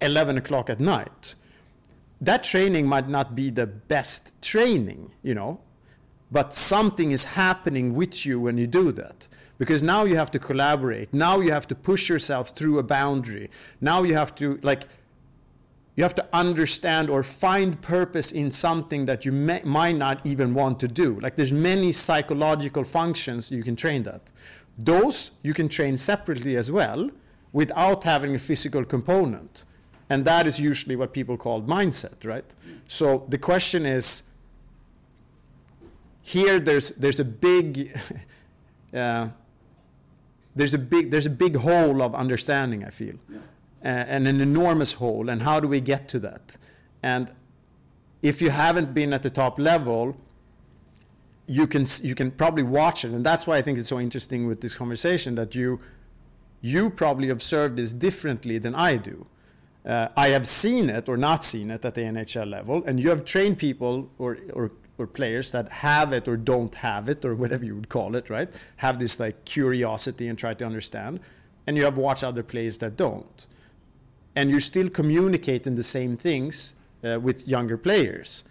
11 0.02 0.36
o'clock 0.36 0.68
at 0.68 0.80
night, 0.80 1.34
that 2.20 2.44
training 2.44 2.86
might 2.86 3.08
not 3.08 3.34
be 3.34 3.48
the 3.48 3.66
best 3.66 4.32
training, 4.42 5.12
you 5.22 5.34
know, 5.34 5.60
but 6.34 6.52
something 6.52 7.12
is 7.12 7.24
happening 7.24 7.94
with 7.94 8.26
you 8.26 8.40
when 8.40 8.58
you 8.58 8.66
do 8.66 8.90
that. 8.90 9.28
Because 9.56 9.84
now 9.84 10.02
you 10.02 10.16
have 10.16 10.32
to 10.32 10.40
collaborate. 10.40 11.14
Now 11.14 11.38
you 11.38 11.52
have 11.52 11.68
to 11.68 11.76
push 11.76 12.08
yourself 12.08 12.48
through 12.48 12.80
a 12.80 12.82
boundary. 12.82 13.50
Now 13.80 14.02
you 14.02 14.16
have 14.16 14.34
to 14.34 14.58
like 14.62 14.88
you 15.94 16.02
have 16.02 16.16
to 16.16 16.26
understand 16.32 17.08
or 17.08 17.22
find 17.22 17.80
purpose 17.80 18.32
in 18.32 18.50
something 18.50 19.04
that 19.04 19.24
you 19.24 19.30
may, 19.30 19.62
might 19.62 19.96
not 19.96 20.26
even 20.26 20.54
want 20.54 20.80
to 20.80 20.88
do. 20.88 21.20
Like 21.20 21.36
there's 21.36 21.52
many 21.52 21.92
psychological 21.92 22.82
functions 22.82 23.52
you 23.52 23.62
can 23.62 23.76
train 23.76 24.02
that. 24.02 24.32
Those 24.76 25.30
you 25.42 25.54
can 25.54 25.68
train 25.68 25.96
separately 25.96 26.56
as 26.56 26.68
well 26.68 27.10
without 27.52 28.02
having 28.02 28.34
a 28.34 28.40
physical 28.40 28.84
component. 28.84 29.64
And 30.10 30.24
that 30.24 30.48
is 30.48 30.58
usually 30.58 30.96
what 30.96 31.12
people 31.12 31.36
call 31.36 31.62
mindset 31.62 32.24
right? 32.24 32.48
So 32.88 33.24
the 33.28 33.38
question 33.38 33.86
is 33.86 34.24
here 36.26 36.58
there's 36.58 36.88
there's 36.92 37.20
a 37.20 37.24
big 37.24 37.96
uh, 38.94 39.28
there's 40.56 40.74
a 40.74 40.78
big 40.78 41.10
there's 41.10 41.26
a 41.26 41.30
big 41.30 41.56
hole 41.56 42.02
of 42.02 42.14
understanding 42.14 42.82
I 42.82 42.90
feel, 42.90 43.16
yeah. 43.28 43.38
uh, 43.84 43.88
and 44.14 44.26
an 44.26 44.40
enormous 44.40 44.94
hole. 44.94 45.28
And 45.28 45.42
how 45.42 45.60
do 45.60 45.68
we 45.68 45.80
get 45.80 46.08
to 46.08 46.18
that? 46.20 46.56
And 47.02 47.30
if 48.22 48.40
you 48.40 48.48
haven't 48.48 48.94
been 48.94 49.12
at 49.12 49.22
the 49.22 49.28
top 49.28 49.58
level, 49.58 50.16
you 51.46 51.66
can 51.66 51.86
you 52.02 52.14
can 52.14 52.30
probably 52.30 52.62
watch 52.62 53.04
it, 53.04 53.12
and 53.12 53.24
that's 53.24 53.46
why 53.46 53.58
I 53.58 53.62
think 53.62 53.78
it's 53.78 53.90
so 53.90 54.00
interesting 54.00 54.46
with 54.46 54.62
this 54.62 54.74
conversation 54.74 55.34
that 55.34 55.54
you 55.54 55.80
you 56.62 56.88
probably 56.88 57.28
observe 57.28 57.76
this 57.76 57.92
differently 57.92 58.56
than 58.56 58.74
I 58.74 58.96
do. 58.96 59.26
Uh, 59.84 60.08
I 60.16 60.28
have 60.28 60.48
seen 60.48 60.88
it 60.88 61.06
or 61.06 61.18
not 61.18 61.44
seen 61.44 61.70
it 61.70 61.84
at 61.84 61.94
the 61.94 62.00
NHL 62.00 62.48
level, 62.48 62.82
and 62.86 62.98
you 62.98 63.10
have 63.10 63.26
trained 63.26 63.58
people 63.58 64.08
or 64.16 64.38
or 64.54 64.70
or 64.98 65.06
players 65.06 65.50
that 65.50 65.70
have 65.70 66.12
it 66.12 66.28
or 66.28 66.36
don't 66.36 66.76
have 66.76 67.08
it 67.08 67.24
or 67.24 67.34
whatever 67.34 67.64
you 67.64 67.74
would 67.74 67.88
call 67.88 68.14
it, 68.14 68.30
right? 68.30 68.48
Have 68.76 68.98
this 68.98 69.18
like 69.18 69.44
curiosity 69.44 70.28
and 70.28 70.38
try 70.38 70.54
to 70.54 70.64
understand. 70.64 71.20
And 71.66 71.76
you 71.76 71.84
have 71.84 71.96
watched 71.96 72.22
other 72.22 72.42
players 72.42 72.78
that 72.78 72.96
don't. 72.96 73.46
And 74.36 74.50
you're 74.50 74.60
still 74.60 74.88
communicating 74.88 75.74
the 75.74 75.82
same 75.82 76.16
things 76.16 76.74
uh, 77.04 77.18
with 77.20 77.46
younger 77.48 77.76
players 77.76 78.44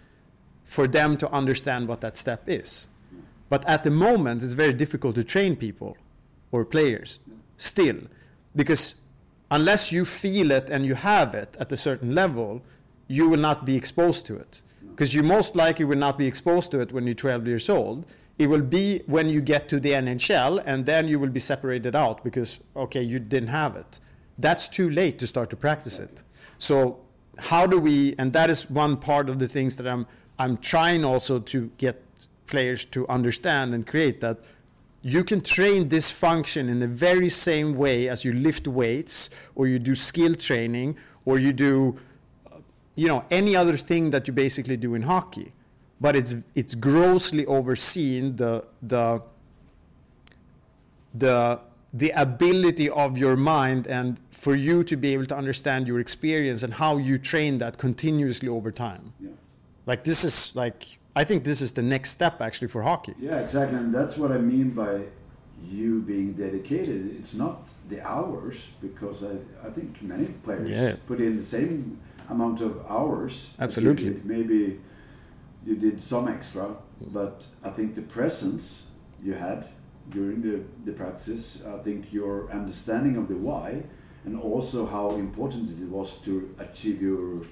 for 0.64 0.88
them 0.88 1.18
to 1.18 1.30
understand 1.32 1.88
what 1.88 2.02
that 2.02 2.18
step 2.18 2.44
is. 2.48 2.88
But 3.50 3.66
at 3.68 3.84
the 3.84 3.92
moment, 3.92 4.42
it's 4.44 4.54
very 4.54 4.74
difficult 4.74 5.16
to 5.16 5.24
train 5.24 5.56
people 5.56 5.98
or 6.52 6.66
players 6.66 7.20
still 7.58 7.98
because 8.56 8.96
unless 9.52 9.92
you 9.92 10.06
feel 10.06 10.52
it 10.52 10.70
and 10.70 10.86
you 10.86 10.96
have 10.96 11.34
it 11.36 11.56
at 11.60 11.72
a 11.72 11.78
certain 11.78 12.16
level, 12.16 12.62
you 13.08 13.30
will 13.30 13.40
not 13.40 13.66
be 13.66 13.76
exposed 13.76 14.26
to 14.26 14.36
it 14.36 14.62
because 14.94 15.16
you 15.16 15.24
most 15.24 15.56
likely 15.56 15.86
will 15.86 15.98
not 15.98 16.20
be 16.20 16.28
exposed 16.28 16.70
to 16.72 16.80
it 16.80 16.92
when 16.92 17.06
you're 17.06 17.16
12 17.16 17.48
years 17.48 17.68
old. 17.68 18.06
It 18.38 18.48
will 18.48 18.62
be 18.62 19.02
when 19.08 19.28
you 19.28 19.42
get 19.42 19.68
to 19.70 19.80
the 19.80 19.92
NHL, 19.92 20.62
and 20.66 20.86
then 20.86 21.08
you 21.08 21.20
will 21.20 21.30
be 21.30 21.40
separated 21.40 21.96
out 21.96 22.24
because, 22.24 22.60
okay, 22.76 23.02
you 23.02 23.18
didn't 23.18 23.50
have 23.50 23.76
it. 23.76 24.00
That's 24.38 24.68
too 24.68 24.90
late 24.90 25.18
to 25.20 25.28
start 25.28 25.50
to 25.50 25.56
practice 25.56 26.00
it. 26.00 26.24
So, 26.60 27.00
how 27.40 27.66
do 27.66 27.80
we, 27.80 28.16
and 28.20 28.34
that 28.34 28.52
is 28.52 28.70
one 28.70 28.98
part 28.98 29.30
of 29.30 29.40
the 29.40 29.48
things 29.48 29.78
that 29.78 29.88
I'm, 29.88 30.06
I'm 30.38 30.58
trying 30.58 31.04
also 31.04 31.40
to 31.40 31.72
get 31.80 32.04
players 32.46 32.86
to 32.86 33.08
understand 33.08 33.74
and 33.74 33.88
create 33.88 34.22
that 34.22 34.40
you 35.02 35.24
can 35.24 35.42
train 35.42 35.90
this 35.90 36.12
function 36.12 36.70
in 36.70 36.80
the 36.80 36.88
very 36.88 37.30
same 37.30 37.74
way 37.74 38.08
as 38.08 38.24
you 38.24 38.32
lift 38.32 38.68
weights 38.68 39.30
or 39.56 39.68
you 39.68 39.80
do 39.80 39.96
skill 39.96 40.36
training 40.36 40.96
or 41.26 41.40
you 41.40 41.52
do 41.52 42.00
you 42.96 43.08
know 43.08 43.26
any 43.32 43.56
other 43.56 43.78
thing 43.78 44.10
that 44.12 44.28
you 44.28 44.34
basically 44.34 44.78
do 44.78 44.94
in 44.94 45.04
hockey 45.04 45.54
but 46.00 46.16
it's 46.16 46.36
it's 46.56 46.76
grossly 46.76 47.46
overseen 47.46 48.36
the 48.36 48.64
the 48.82 49.22
the 51.14 51.60
the 51.94 52.10
ability 52.12 52.90
of 52.90 53.18
your 53.18 53.38
mind 53.38 53.86
and 53.86 54.20
for 54.32 54.56
you 54.56 54.84
to 54.84 54.96
be 54.98 55.14
able 55.14 55.28
to 55.28 55.36
understand 55.36 55.88
your 55.88 56.00
experience 56.00 56.64
and 56.64 56.74
how 56.74 56.98
you 56.98 57.18
train 57.18 57.60
that 57.60 57.78
continuously 57.78 58.50
over 58.50 58.72
time 58.72 59.14
yeah. 59.20 59.30
like 59.86 60.04
this 60.04 60.24
is 60.24 60.56
like 60.56 60.98
i 61.16 61.24
think 61.24 61.44
this 61.44 61.62
is 61.62 61.74
the 61.74 61.82
next 61.82 62.10
step 62.10 62.42
actually 62.42 62.68
for 62.68 62.82
hockey 62.82 63.14
yeah 63.20 63.40
exactly 63.40 63.78
and 63.78 63.94
that's 63.94 64.18
what 64.18 64.32
i 64.32 64.38
mean 64.38 64.72
by 64.72 65.02
you 65.64 66.02
being 66.02 66.34
dedicated 66.34 67.16
it's 67.16 67.34
not 67.34 67.70
the 67.90 68.02
hours 68.06 68.68
because 68.82 69.24
i, 69.24 69.36
I 69.66 69.70
think 69.70 70.02
many 70.02 70.26
players 70.44 70.70
yeah. 70.70 70.96
put 71.08 71.20
in 71.22 71.38
the 71.38 71.44
same 71.44 72.00
amount 72.30 72.62
of 72.62 72.86
hours. 72.90 73.50
Absolutely. 73.60 74.22
Maybe 74.24 74.80
you 75.66 75.76
did 75.76 76.02
some 76.02 76.28
extra, 76.28 76.76
but 77.02 77.46
I 77.64 77.70
think 77.70 77.96
the 77.96 78.02
presence 78.02 78.88
you 79.24 79.34
had 79.34 79.68
during 80.10 80.42
the, 80.42 80.62
the 80.86 80.92
practice, 80.92 81.60
I 81.66 81.78
think 81.78 82.12
your 82.12 82.52
understanding 82.52 83.16
of 83.18 83.28
the 83.28 83.38
why, 83.38 83.84
and 84.26 84.40
also 84.40 84.86
how 84.86 85.12
important 85.12 85.70
it 85.70 85.88
was 85.88 86.18
to 86.20 86.54
achieve 86.60 87.02
your 87.02 87.46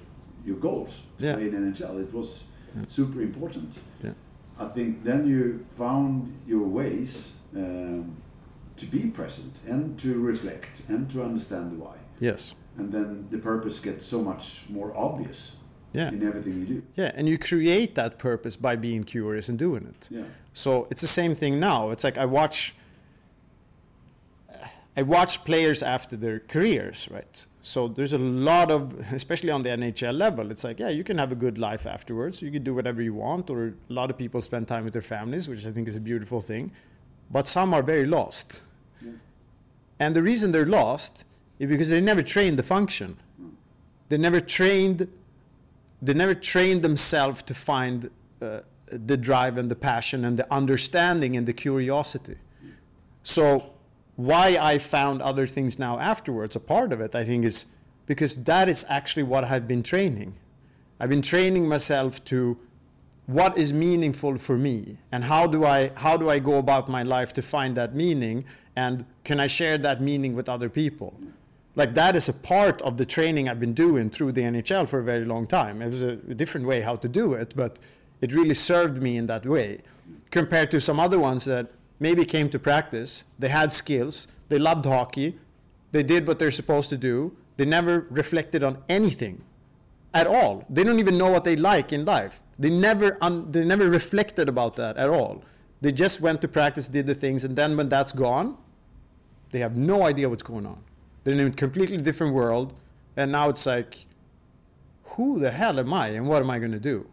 your 0.44 0.56
goals 0.56 1.04
yeah. 1.20 1.36
in 1.36 1.52
NHL. 1.52 2.02
It 2.02 2.12
was 2.12 2.42
yeah. 2.76 2.84
super 2.88 3.22
important. 3.22 3.74
Yeah. 4.02 4.10
I 4.58 4.66
think 4.66 5.04
then 5.04 5.26
you 5.26 5.64
found 5.78 6.36
your 6.46 6.66
ways 6.66 7.32
um, 7.54 8.16
to 8.76 8.86
be 8.86 9.08
present 9.10 9.54
and 9.66 9.96
to 10.00 10.20
reflect 10.20 10.80
and 10.88 11.08
to 11.10 11.22
understand 11.22 11.72
the 11.72 11.84
why. 11.84 11.96
Yes 12.18 12.54
and 12.76 12.92
then 12.92 13.26
the 13.30 13.38
purpose 13.38 13.78
gets 13.78 14.04
so 14.04 14.20
much 14.20 14.62
more 14.68 14.96
obvious 14.96 15.56
yeah. 15.92 16.08
in 16.08 16.26
everything 16.26 16.60
you 16.60 16.66
do. 16.66 16.82
Yeah, 16.96 17.12
and 17.14 17.28
you 17.28 17.38
create 17.38 17.94
that 17.94 18.18
purpose 18.18 18.56
by 18.56 18.76
being 18.76 19.04
curious 19.04 19.48
and 19.48 19.58
doing 19.58 19.86
it. 19.86 20.08
Yeah. 20.10 20.22
So 20.54 20.86
it's 20.90 21.02
the 21.02 21.08
same 21.08 21.34
thing 21.34 21.60
now. 21.60 21.90
It's 21.90 22.04
like 22.04 22.18
I 22.18 22.24
watch 22.24 22.74
uh, 24.50 24.66
I 24.96 25.02
watch 25.02 25.44
players 25.44 25.82
after 25.82 26.16
their 26.16 26.40
careers, 26.40 27.08
right? 27.10 27.46
So 27.62 27.86
there's 27.86 28.12
a 28.12 28.18
lot 28.18 28.70
of, 28.70 28.98
especially 29.12 29.50
on 29.50 29.62
the 29.62 29.70
NHL 29.70 30.16
level, 30.16 30.50
it's 30.50 30.64
like, 30.64 30.80
yeah, 30.80 30.88
you 30.88 31.04
can 31.04 31.18
have 31.18 31.30
a 31.30 31.36
good 31.36 31.58
life 31.58 31.86
afterwards. 31.86 32.42
You 32.42 32.50
can 32.50 32.64
do 32.64 32.74
whatever 32.74 33.00
you 33.00 33.14
want, 33.14 33.50
or 33.50 33.68
a 33.68 33.92
lot 33.92 34.10
of 34.10 34.18
people 34.18 34.40
spend 34.40 34.66
time 34.66 34.84
with 34.84 34.92
their 34.92 35.02
families, 35.02 35.48
which 35.48 35.64
I 35.64 35.70
think 35.70 35.88
is 35.88 35.96
a 35.96 36.00
beautiful 36.00 36.40
thing. 36.40 36.72
But 37.30 37.46
some 37.46 37.72
are 37.72 37.82
very 37.82 38.04
lost. 38.04 38.62
Yeah. 39.00 39.12
And 40.00 40.16
the 40.16 40.22
reason 40.22 40.52
they're 40.52 40.66
lost 40.66 41.24
because 41.68 41.88
they 41.88 42.00
never 42.00 42.22
trained 42.22 42.58
the 42.58 42.62
function. 42.62 43.16
They 44.08 44.18
never 44.18 44.40
trained, 44.40 45.08
they 46.00 46.14
never 46.14 46.34
trained 46.34 46.82
themselves 46.82 47.42
to 47.44 47.54
find 47.54 48.10
uh, 48.40 48.60
the 48.90 49.16
drive 49.16 49.56
and 49.56 49.70
the 49.70 49.76
passion 49.76 50.24
and 50.24 50.38
the 50.38 50.52
understanding 50.52 51.36
and 51.36 51.46
the 51.46 51.52
curiosity. 51.52 52.36
So 53.22 53.72
why 54.16 54.58
I 54.60 54.78
found 54.78 55.22
other 55.22 55.46
things 55.46 55.78
now 55.78 55.98
afterwards, 55.98 56.56
a 56.56 56.60
part 56.60 56.92
of 56.92 57.00
it, 57.00 57.14
I 57.14 57.24
think, 57.24 57.44
is 57.44 57.66
because 58.06 58.36
that 58.44 58.68
is 58.68 58.84
actually 58.88 59.22
what 59.22 59.44
I've 59.44 59.66
been 59.66 59.82
training. 59.82 60.34
I've 61.00 61.08
been 61.08 61.22
training 61.22 61.68
myself 61.68 62.22
to 62.26 62.58
what 63.26 63.56
is 63.56 63.72
meaningful 63.72 64.36
for 64.36 64.58
me 64.58 64.98
and 65.12 65.24
how 65.24 65.46
do 65.46 65.64
I 65.64 65.92
how 65.94 66.16
do 66.16 66.28
I 66.28 66.38
go 66.38 66.58
about 66.58 66.88
my 66.88 67.02
life 67.02 67.32
to 67.34 67.42
find 67.42 67.76
that 67.76 67.94
meaning 67.94 68.44
and 68.76 69.04
can 69.24 69.38
I 69.40 69.46
share 69.46 69.78
that 69.78 70.02
meaning 70.02 70.34
with 70.34 70.48
other 70.48 70.68
people? 70.68 71.14
Like 71.74 71.94
that 71.94 72.16
is 72.16 72.28
a 72.28 72.34
part 72.34 72.82
of 72.82 72.98
the 72.98 73.06
training 73.06 73.48
I've 73.48 73.60
been 73.60 73.72
doing 73.72 74.10
through 74.10 74.32
the 74.32 74.42
NHL 74.42 74.88
for 74.88 74.98
a 74.98 75.04
very 75.04 75.24
long 75.24 75.46
time. 75.46 75.80
It 75.80 75.90
was 75.90 76.02
a, 76.02 76.16
different 76.16 76.66
way 76.66 76.82
how 76.82 76.96
to 76.96 77.08
do 77.08 77.32
it, 77.32 77.54
but 77.56 77.78
it 78.20 78.34
really 78.34 78.54
served 78.54 79.02
me 79.02 79.16
in 79.16 79.26
that 79.26 79.46
way 79.46 79.80
compared 80.32 80.70
to 80.72 80.80
some 80.80 80.98
other 80.98 81.18
ones 81.18 81.44
that 81.44 81.68
maybe 82.00 82.24
came 82.24 82.48
to 82.50 82.58
practice, 82.58 83.24
they 83.38 83.48
had 83.48 83.72
skills, 83.72 84.26
they 84.48 84.58
loved 84.58 84.84
hockey, 84.84 85.38
they 85.92 86.02
did 86.02 86.26
what 86.26 86.38
they're 86.38 86.50
supposed 86.50 86.90
to 86.90 86.96
do, 86.96 87.36
they 87.58 87.64
never 87.64 88.06
reflected 88.10 88.64
on 88.64 88.82
anything 88.88 89.44
at 90.12 90.26
all. 90.26 90.64
They 90.68 90.82
don't 90.82 90.98
even 90.98 91.16
know 91.16 91.30
what 91.30 91.44
they 91.44 91.54
like 91.54 91.92
in 91.92 92.04
life. 92.04 92.42
They 92.58 92.70
never, 92.70 93.18
un- 93.20 93.52
they 93.52 93.64
never 93.64 93.88
reflected 93.88 94.48
about 94.48 94.74
that 94.76 94.96
at 94.96 95.08
all. 95.08 95.44
They 95.80 95.92
just 95.92 96.20
went 96.20 96.40
to 96.42 96.48
practice, 96.48 96.88
did 96.88 97.06
the 97.06 97.14
things, 97.14 97.44
and 97.44 97.56
then 97.56 97.76
when 97.76 97.88
that's 97.88 98.12
gone, 98.12 98.56
they 99.50 99.60
have 99.60 99.76
no 99.76 100.04
idea 100.04 100.28
what's 100.28 100.42
going 100.42 100.66
on. 100.66 100.82
They're 101.24 101.34
in 101.34 101.46
a 101.46 101.50
completely 101.50 101.98
different 101.98 102.34
world, 102.34 102.74
and 103.16 103.32
now 103.32 103.48
it's 103.48 103.66
like, 103.66 104.06
who 105.04 105.38
the 105.38 105.50
hell 105.50 105.78
am 105.78 105.92
I, 105.92 106.08
and 106.08 106.26
what 106.26 106.42
am 106.42 106.50
I 106.50 106.58
going 106.58 106.72
to 106.72 106.80
do? 106.80 107.06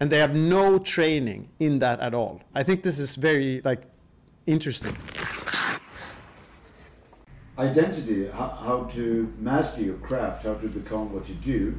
and 0.00 0.10
they 0.10 0.18
have 0.18 0.34
no 0.34 0.78
training 0.78 1.50
in 1.60 1.78
that 1.78 2.00
at 2.00 2.14
all. 2.14 2.40
I 2.54 2.62
think 2.62 2.82
this 2.82 2.98
is 2.98 3.16
very 3.16 3.60
like 3.62 3.82
interesting. 4.46 4.96
Identity, 7.58 8.26
how, 8.28 8.48
how 8.48 8.84
to 8.84 9.32
master 9.38 9.82
your 9.82 9.96
craft, 9.96 10.44
how 10.44 10.54
to 10.54 10.68
become 10.68 11.12
what 11.12 11.28
you 11.28 11.34
do. 11.34 11.78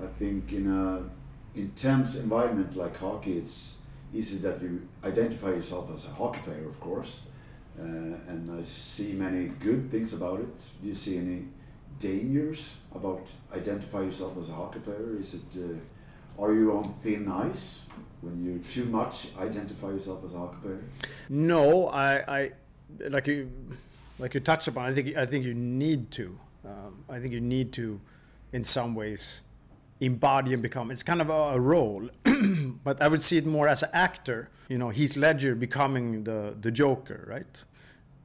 I 0.00 0.06
think 0.06 0.52
in 0.52 0.70
a 0.70 1.58
intense 1.58 2.14
environment 2.14 2.76
like 2.76 2.96
hockey, 2.96 3.38
it's 3.38 3.74
easy 4.14 4.38
that 4.38 4.62
you 4.62 4.86
identify 5.04 5.48
yourself 5.48 5.90
as 5.92 6.06
a 6.06 6.10
hockey 6.10 6.40
player, 6.42 6.68
of 6.68 6.78
course. 6.78 7.22
Uh, 7.78 7.82
and 8.28 8.50
I 8.50 8.64
see 8.64 9.12
many 9.12 9.46
good 9.46 9.90
things 9.90 10.12
about 10.12 10.40
it. 10.40 10.56
Do 10.82 10.88
you 10.88 10.94
see 10.94 11.16
any 11.16 11.44
dangers 11.98 12.76
about 12.94 13.26
identify 13.54 14.00
yourself 14.00 14.36
as 14.38 14.48
a 14.48 14.52
hockey 14.52 14.80
player? 14.80 15.16
Is 15.18 15.34
it 15.34 15.40
uh, 15.56 16.42
are 16.42 16.54
you 16.54 16.72
on 16.76 16.92
thin 16.92 17.28
ice 17.28 17.84
when 18.22 18.42
you 18.42 18.58
too 18.58 18.86
much 18.86 19.28
identify 19.38 19.88
yourself 19.88 20.24
as 20.24 20.34
a 20.34 20.38
hockey 20.38 20.56
player? 20.62 20.84
No, 21.28 21.88
I, 21.88 22.40
I 22.40 22.52
like 23.08 23.26
you, 23.26 23.50
like 24.18 24.34
you 24.34 24.40
touched 24.40 24.68
upon. 24.68 24.86
I 24.86 24.94
think 24.94 25.16
I 25.16 25.26
think 25.26 25.44
you 25.44 25.54
need 25.54 26.10
to. 26.12 26.38
Um, 26.64 27.04
I 27.08 27.18
think 27.18 27.32
you 27.32 27.40
need 27.40 27.72
to, 27.74 28.00
in 28.52 28.64
some 28.64 28.94
ways, 28.94 29.42
embody 30.00 30.52
and 30.54 30.62
become. 30.62 30.90
It's 30.90 31.02
kind 31.02 31.20
of 31.20 31.30
a, 31.30 31.54
a 31.54 31.60
role, 31.60 32.08
but 32.84 33.00
I 33.00 33.08
would 33.08 33.22
see 33.22 33.36
it 33.36 33.46
more 33.46 33.68
as 33.68 33.82
an 33.82 33.90
actor. 33.92 34.50
You 34.68 34.78
know, 34.78 34.88
Heath 34.88 35.16
Ledger 35.16 35.54
becoming 35.54 36.24
the 36.24 36.56
the 36.60 36.70
Joker, 36.70 37.24
right? 37.28 37.64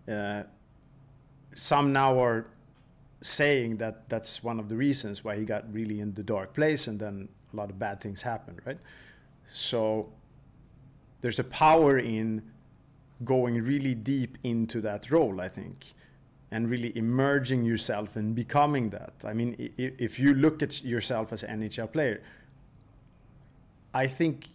Uh, 0.08 0.44
some 1.54 1.94
now 1.94 2.22
are 2.22 2.48
saying 3.22 3.78
that 3.78 4.08
that's 4.10 4.44
one 4.44 4.60
of 4.60 4.70
the 4.70 4.76
reasons 4.76 5.24
why 5.24 5.36
he 5.36 5.46
got 5.46 5.72
really 5.74 6.00
in 6.00 6.14
the 6.14 6.24
dark 6.24 6.54
place 6.54 6.86
and 6.86 7.00
then 7.00 7.28
a 7.54 7.56
lot 7.56 7.70
of 7.70 7.80
bad 7.80 8.00
things 8.00 8.22
happen, 8.22 8.60
right? 8.66 8.78
So 9.50 10.12
there's 11.22 11.40
a 11.40 11.44
power 11.44 11.98
in 11.98 12.44
going 13.24 13.56
really 13.56 13.96
deep 13.96 14.38
into 14.44 14.82
that 14.82 15.10
role, 15.10 15.42
I 15.42 15.50
think, 15.50 15.94
and 16.56 16.70
really 16.70 16.98
emerging 16.98 17.66
yourself 17.66 18.16
and 18.16 18.34
becoming 18.34 18.90
that. 18.92 19.12
I 19.26 19.34
mean, 19.34 19.74
if 19.78 20.18
you 20.20 20.34
look 20.34 20.64
at 20.64 20.86
yourself 20.86 21.34
as 21.34 21.44
an 21.44 21.60
NHL 21.60 21.92
player, 21.92 22.24
I 23.94 24.08
think 24.08 24.48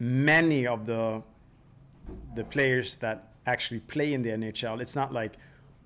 many 0.00 0.66
of 0.66 0.86
the 0.86 1.22
the 2.34 2.42
players 2.42 2.96
that 2.96 3.28
actually 3.46 3.80
play 3.94 4.12
in 4.14 4.22
the 4.22 4.30
NHL, 4.30 4.80
it's 4.80 4.96
not 4.96 5.12
like, 5.12 5.34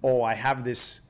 oh, 0.03 0.23
I 0.23 0.33
have 0.33 0.65
this 0.65 1.01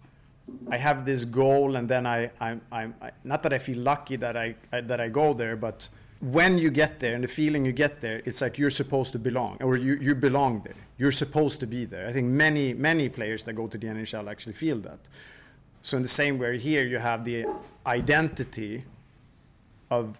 I 0.73 0.77
have 0.77 1.05
this 1.05 1.25
goal, 1.25 1.77
and 1.77 1.89
then 1.89 2.05
I, 2.05 2.31
I, 2.41 2.59
I, 2.73 2.83
I 3.01 3.11
not 3.23 3.45
that 3.45 3.53
I 3.53 3.59
feel 3.59 3.79
lucky 3.79 4.17
that 4.17 4.37
I, 4.37 4.57
I, 4.73 4.81
that 4.81 5.01
I 5.01 5.09
go 5.09 5.35
there, 5.35 5.55
but 5.55 5.89
when 6.21 6.59
you 6.59 6.71
get 6.71 7.01
there 7.01 7.15
and 7.15 7.23
the 7.23 7.29
feeling 7.29 7.65
you 7.65 7.73
get 7.73 8.01
there, 8.01 8.23
it's 8.25 8.41
like 8.41 8.59
you're 8.59 8.71
supposed 8.71 9.13
to 9.13 9.19
belong, 9.19 9.59
or 9.61 9.77
you, 9.77 9.97
you 9.97 10.15
belong 10.15 10.63
there. 10.65 10.75
You're 10.99 11.13
supposed 11.13 11.61
to 11.61 11.67
be 11.67 11.85
there. 11.85 12.07
I 12.07 12.13
think 12.13 12.27
many 12.29 12.73
many 12.73 13.09
players 13.09 13.45
that 13.45 13.53
go 13.53 13.67
to 13.67 13.77
the 13.77 13.87
NHL 13.87 14.31
actually 14.31 14.55
feel 14.55 14.79
that. 14.79 14.99
So 15.83 15.97
in 15.97 16.03
the 16.03 16.09
same 16.09 16.39
way 16.39 16.59
here, 16.59 16.85
you 16.85 16.99
have 16.99 17.25
the 17.25 17.47
identity 17.87 18.85
of 19.91 20.19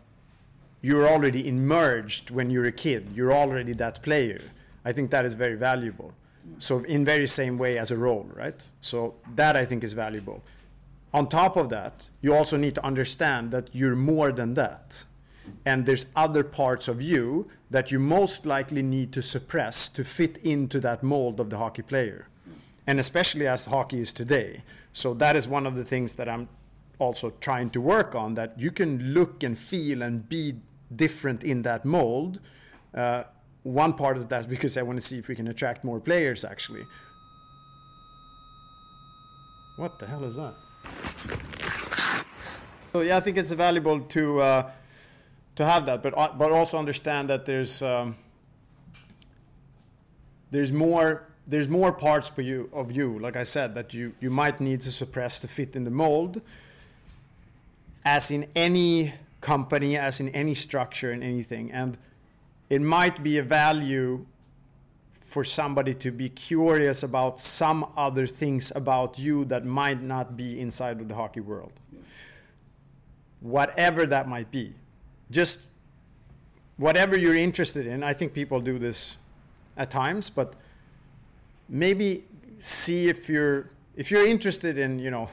you're 0.83 1.09
already 1.09 1.49
immersed 1.49 2.31
when 2.31 2.51
you're 2.51 2.67
a 2.67 2.73
kid. 2.73 3.11
You're 3.15 3.33
already 3.33 3.73
that 3.75 4.03
player. 4.03 4.41
I 4.85 4.93
think 4.93 5.11
that 5.11 5.25
is 5.25 5.35
very 5.35 5.57
valuable. 5.57 6.13
So 6.59 6.85
in 6.85 7.05
very 7.05 7.27
same 7.27 7.59
way 7.59 7.79
as 7.79 7.91
a 7.91 7.97
role, 7.97 8.29
right? 8.35 8.63
So 8.81 9.15
that 9.35 9.57
I 9.57 9.65
think 9.65 9.83
is 9.83 9.95
valuable. 9.95 10.45
On 11.13 11.29
top 11.29 11.57
of 11.57 11.71
that, 11.71 12.09
you 12.21 12.35
also 12.35 12.57
need 12.57 12.75
to 12.77 12.85
understand 12.85 13.51
that 13.51 13.69
you're 13.73 13.97
more 13.97 14.31
than 14.31 14.55
that. 14.55 15.05
And 15.65 15.87
there's 15.87 16.07
other 16.15 16.45
parts 16.45 16.89
of 16.89 17.03
you 17.03 17.49
that 17.71 17.91
you 17.91 17.99
most 17.99 18.47
likely 18.47 18.83
need 18.83 19.13
to 19.13 19.23
suppress 19.23 19.91
to 19.91 20.05
fit 20.05 20.39
into 20.39 20.81
that 20.81 21.03
mold 21.03 21.41
of 21.41 21.51
the 21.51 21.59
hockey 21.59 21.83
player. 21.83 22.29
And 22.87 23.01
especially 23.01 23.47
as 23.49 23.67
hockey 23.67 24.01
is 24.01 24.13
today. 24.13 24.63
So 24.93 25.13
that 25.15 25.37
is 25.37 25.49
one 25.49 25.67
of 25.67 25.75
the 25.75 25.85
things 25.85 26.15
that 26.15 26.29
I'm 26.29 26.49
also 26.99 27.31
trying 27.41 27.71
to 27.71 27.81
work 27.81 28.15
on 28.15 28.35
that 28.35 28.59
you 28.59 28.71
can 28.71 29.13
look 29.13 29.43
and 29.43 29.59
feel 29.59 30.03
and 30.03 30.29
be 30.29 30.55
different 30.95 31.45
in 31.45 31.63
that 31.63 31.85
mold. 31.85 32.39
Uh, 32.95 33.25
one 33.63 33.93
part 33.93 34.17
of 34.17 34.29
that 34.29 34.49
because 34.49 34.77
I 34.77 34.83
want 34.83 34.99
to 35.01 35.05
see 35.05 35.19
if 35.19 35.29
we 35.29 35.35
can 35.35 35.49
attract 35.49 35.85
more 35.85 35.99
players 35.99 36.45
actually. 36.45 36.87
What 39.77 39.99
the 39.99 40.07
hell 40.07 40.25
is 40.25 40.37
that? 40.37 40.55
So 42.93 43.03
yeah, 43.03 43.19
I 43.19 43.21
think 43.21 43.37
it's 43.37 43.53
valuable 43.53 44.01
to 44.01 44.41
uh, 44.41 44.71
to 45.57 45.65
have 45.65 45.87
that, 45.87 46.03
but 46.03 46.17
uh, 46.17 46.33
but 46.37 46.53
also 46.53 46.79
understand 46.79 47.29
that 47.31 47.45
there's 47.47 47.83
um, 47.83 48.17
there's 50.51 50.73
more 50.73 51.27
there's 51.47 51.69
more 51.69 51.93
parts 51.93 52.29
for 52.29 52.43
you 52.43 52.69
of 52.73 52.93
you, 52.93 53.19
like 53.19 53.37
I 53.37 53.43
said, 53.43 53.75
that 53.75 53.95
you 53.95 54.15
you 54.21 54.31
might 54.31 54.61
need 54.61 54.83
to 54.83 54.93
suppress 54.93 55.41
to 55.41 55.49
fit 55.49 55.75
in 55.75 55.85
the 55.85 55.91
mold. 55.91 56.41
As 58.05 58.31
in 58.31 58.47
any 58.55 59.15
company, 59.41 59.97
as 59.97 60.21
in 60.21 60.29
any 60.29 60.55
structure, 60.55 61.13
in 61.13 61.23
anything, 61.23 61.73
and 61.73 61.99
it 62.71 62.81
might 62.81 63.23
be 63.23 63.39
a 63.39 63.43
value 63.43 64.25
for 65.21 65.43
somebody 65.43 65.93
to 65.93 66.11
be 66.13 66.29
curious 66.29 67.03
about 67.03 67.41
some 67.41 67.93
other 67.97 68.27
things 68.27 68.73
about 68.77 69.19
you 69.19 69.45
that 69.47 69.65
might 69.65 70.01
not 70.01 70.37
be 70.37 70.61
inside 70.61 71.01
of 71.01 71.09
the 71.09 71.15
hockey 71.15 71.41
world. 71.41 71.73
Whatever 73.41 74.07
that 74.07 74.29
might 74.29 74.51
be. 74.51 74.75
Just 75.31 75.61
whatever 76.77 77.17
you're 77.17 77.37
interested 77.37 77.87
in. 77.87 78.03
I 78.03 78.13
think 78.13 78.33
people 78.33 78.61
do 78.61 78.79
this 78.79 79.17
at 79.77 79.91
times, 79.91 80.31
but 80.31 80.55
maybe 81.69 82.25
see 82.59 83.09
if 83.09 83.29
you're 83.29 83.69
if 83.97 84.11
you're 84.11 84.27
interested 84.27 84.77
in, 84.77 84.99
you 84.99 85.11
know, 85.11 85.29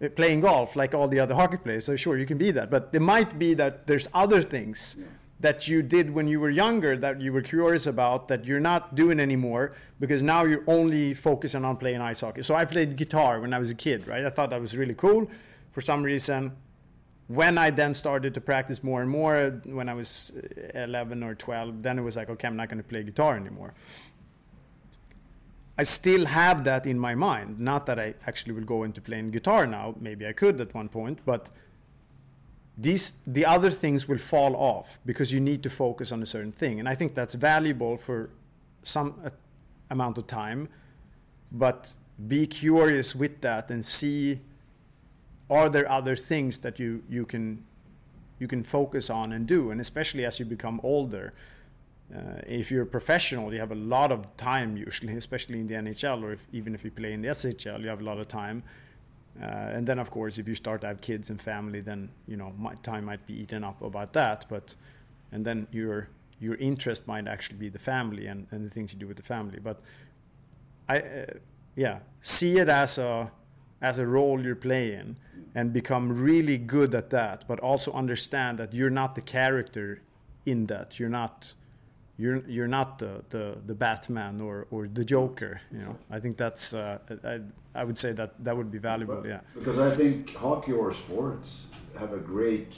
playing 0.16 0.40
golf 0.40 0.76
like 0.76 0.94
all 0.94 1.08
the 1.08 1.20
other 1.20 1.34
hockey 1.34 1.56
players, 1.56 1.84
so 1.84 1.96
sure 1.96 2.18
you 2.18 2.26
can 2.26 2.38
be 2.38 2.50
that. 2.50 2.70
But 2.70 2.90
it 2.92 3.00
might 3.00 3.38
be 3.38 3.54
that 3.54 3.86
there's 3.86 4.08
other 4.12 4.42
things 4.42 4.96
yeah 4.98 5.06
that 5.40 5.68
you 5.68 5.82
did 5.82 6.12
when 6.12 6.26
you 6.26 6.40
were 6.40 6.50
younger 6.50 6.96
that 6.96 7.20
you 7.20 7.32
were 7.32 7.42
curious 7.42 7.86
about 7.86 8.28
that 8.28 8.44
you're 8.44 8.60
not 8.60 8.94
doing 8.94 9.20
anymore 9.20 9.72
because 10.00 10.22
now 10.22 10.44
you're 10.44 10.64
only 10.66 11.14
focusing 11.14 11.64
on 11.64 11.76
playing 11.76 12.00
ice 12.00 12.20
hockey. 12.20 12.42
So 12.42 12.54
I 12.54 12.64
played 12.64 12.96
guitar 12.96 13.40
when 13.40 13.54
I 13.54 13.58
was 13.58 13.70
a 13.70 13.74
kid, 13.74 14.06
right? 14.08 14.24
I 14.24 14.30
thought 14.30 14.50
that 14.50 14.60
was 14.60 14.76
really 14.76 14.94
cool. 14.94 15.30
For 15.70 15.80
some 15.80 16.02
reason, 16.02 16.52
when 17.28 17.58
I 17.58 17.70
then 17.70 17.94
started 17.94 18.34
to 18.34 18.40
practice 18.40 18.82
more 18.82 19.02
and 19.02 19.10
more 19.10 19.60
when 19.66 19.88
I 19.88 19.94
was 19.94 20.32
11 20.74 21.22
or 21.22 21.34
12, 21.34 21.82
then 21.82 21.98
it 21.98 22.02
was 22.02 22.16
like, 22.16 22.30
okay, 22.30 22.48
I'm 22.48 22.56
not 22.56 22.68
going 22.68 22.78
to 22.78 22.88
play 22.88 23.02
guitar 23.02 23.36
anymore. 23.36 23.74
I 25.76 25.84
still 25.84 26.26
have 26.26 26.64
that 26.64 26.86
in 26.86 26.98
my 26.98 27.14
mind. 27.14 27.60
Not 27.60 27.86
that 27.86 28.00
I 28.00 28.14
actually 28.26 28.54
will 28.54 28.64
go 28.64 28.82
into 28.82 29.00
playing 29.00 29.30
guitar 29.30 29.66
now. 29.66 29.94
Maybe 30.00 30.26
I 30.26 30.32
could 30.32 30.60
at 30.60 30.74
one 30.74 30.88
point, 30.88 31.20
but 31.24 31.50
these 32.76 33.12
the 33.26 33.44
other 33.44 33.70
things 33.70 34.08
will 34.08 34.18
fall 34.18 34.56
off 34.56 34.98
because 35.04 35.32
you 35.32 35.40
need 35.40 35.62
to 35.64 35.70
focus 35.70 36.10
on 36.12 36.22
a 36.22 36.26
certain 36.26 36.52
thing, 36.52 36.80
and 36.80 36.88
I 36.88 36.94
think 36.94 37.14
that's 37.14 37.34
valuable 37.34 37.96
for 37.96 38.30
some 38.82 39.20
uh, 39.24 39.30
amount 39.90 40.18
of 40.18 40.26
time. 40.26 40.68
But 41.52 41.94
be 42.26 42.46
curious 42.46 43.14
with 43.14 43.40
that 43.42 43.70
and 43.70 43.84
see 43.84 44.40
are 45.50 45.68
there 45.68 45.90
other 45.90 46.16
things 46.16 46.60
that 46.60 46.78
you 46.78 47.02
you 47.08 47.24
can 47.24 47.64
you 48.38 48.46
can 48.48 48.62
focus 48.62 49.10
on 49.10 49.32
and 49.32 49.46
do, 49.46 49.70
and 49.70 49.80
especially 49.80 50.24
as 50.24 50.38
you 50.38 50.46
become 50.46 50.80
older 50.82 51.32
uh, 52.14 52.40
if 52.46 52.70
you're 52.70 52.84
a 52.84 52.86
professional, 52.86 53.52
you 53.52 53.60
have 53.60 53.72
a 53.72 53.76
lot 53.76 54.10
of 54.10 54.34
time 54.36 54.76
usually, 54.76 55.14
especially 55.16 55.60
in 55.60 55.66
the 55.66 55.74
NHL, 55.74 56.22
or 56.22 56.32
if, 56.32 56.46
even 56.52 56.74
if 56.74 56.84
you 56.84 56.90
play 56.90 57.12
in 57.12 57.22
the 57.22 57.28
SHL, 57.28 57.80
you 57.82 57.88
have 57.88 58.00
a 58.00 58.04
lot 58.04 58.18
of 58.18 58.28
time. 58.28 58.62
Uh, 59.40 59.44
and 59.44 59.86
then, 59.86 59.98
of 59.98 60.10
course, 60.10 60.38
if 60.38 60.48
you 60.48 60.54
start 60.54 60.80
to 60.80 60.86
have 60.86 61.00
kids 61.00 61.30
and 61.30 61.40
family, 61.40 61.80
then 61.80 62.08
you 62.26 62.36
know 62.36 62.52
my 62.58 62.74
time 62.76 63.04
might 63.04 63.24
be 63.24 63.34
eaten 63.34 63.62
up 63.62 63.80
about 63.82 64.12
that. 64.12 64.46
But 64.48 64.74
and 65.30 65.44
then 65.44 65.68
your 65.70 66.08
your 66.40 66.56
interest 66.56 67.06
might 67.06 67.28
actually 67.28 67.58
be 67.58 67.68
the 67.68 67.78
family 67.78 68.26
and, 68.26 68.46
and 68.50 68.66
the 68.66 68.70
things 68.70 68.92
you 68.92 68.98
do 68.98 69.06
with 69.06 69.16
the 69.16 69.22
family. 69.22 69.60
But 69.62 69.80
I, 70.88 70.98
uh, 70.98 71.26
yeah, 71.76 71.98
see 72.20 72.58
it 72.58 72.68
as 72.68 72.98
a 72.98 73.30
as 73.80 73.98
a 74.00 74.06
role 74.06 74.42
you're 74.42 74.56
playing 74.56 75.16
and 75.58 75.72
become 75.72 76.06
really 76.30 76.56
good 76.56 76.94
at 76.94 77.10
that. 77.10 77.38
But 77.48 77.58
also 77.60 77.90
understand 77.92 78.58
that 78.60 78.72
you're 78.72 78.96
not 79.02 79.10
the 79.14 79.24
character 79.38 80.02
in 80.46 80.66
that. 80.66 80.98
You're 80.98 81.16
not 81.22 81.54
you're 82.16 82.40
you're 82.46 82.72
not 82.78 82.98
the, 82.98 83.12
the, 83.34 83.44
the 83.66 83.74
Batman 83.74 84.40
or, 84.40 84.66
or 84.70 84.88
the 84.98 85.04
Joker. 85.04 85.60
You 85.72 85.80
know, 85.84 85.96
I 86.16 86.20
think 86.20 86.36
that's 86.36 86.72
uh, 86.72 86.98
I, 87.24 87.40
I 87.80 87.82
would 87.84 87.98
say 87.98 88.12
that 88.12 88.30
that 88.44 88.56
would 88.56 88.70
be 88.70 88.78
valuable. 88.78 89.20
But, 89.22 89.28
yeah, 89.28 89.40
because 89.54 89.78
I 89.78 89.90
think 90.00 90.34
hockey 90.36 90.72
or 90.72 90.92
sports 90.92 91.66
have 91.98 92.12
a 92.12 92.22
great 92.34 92.74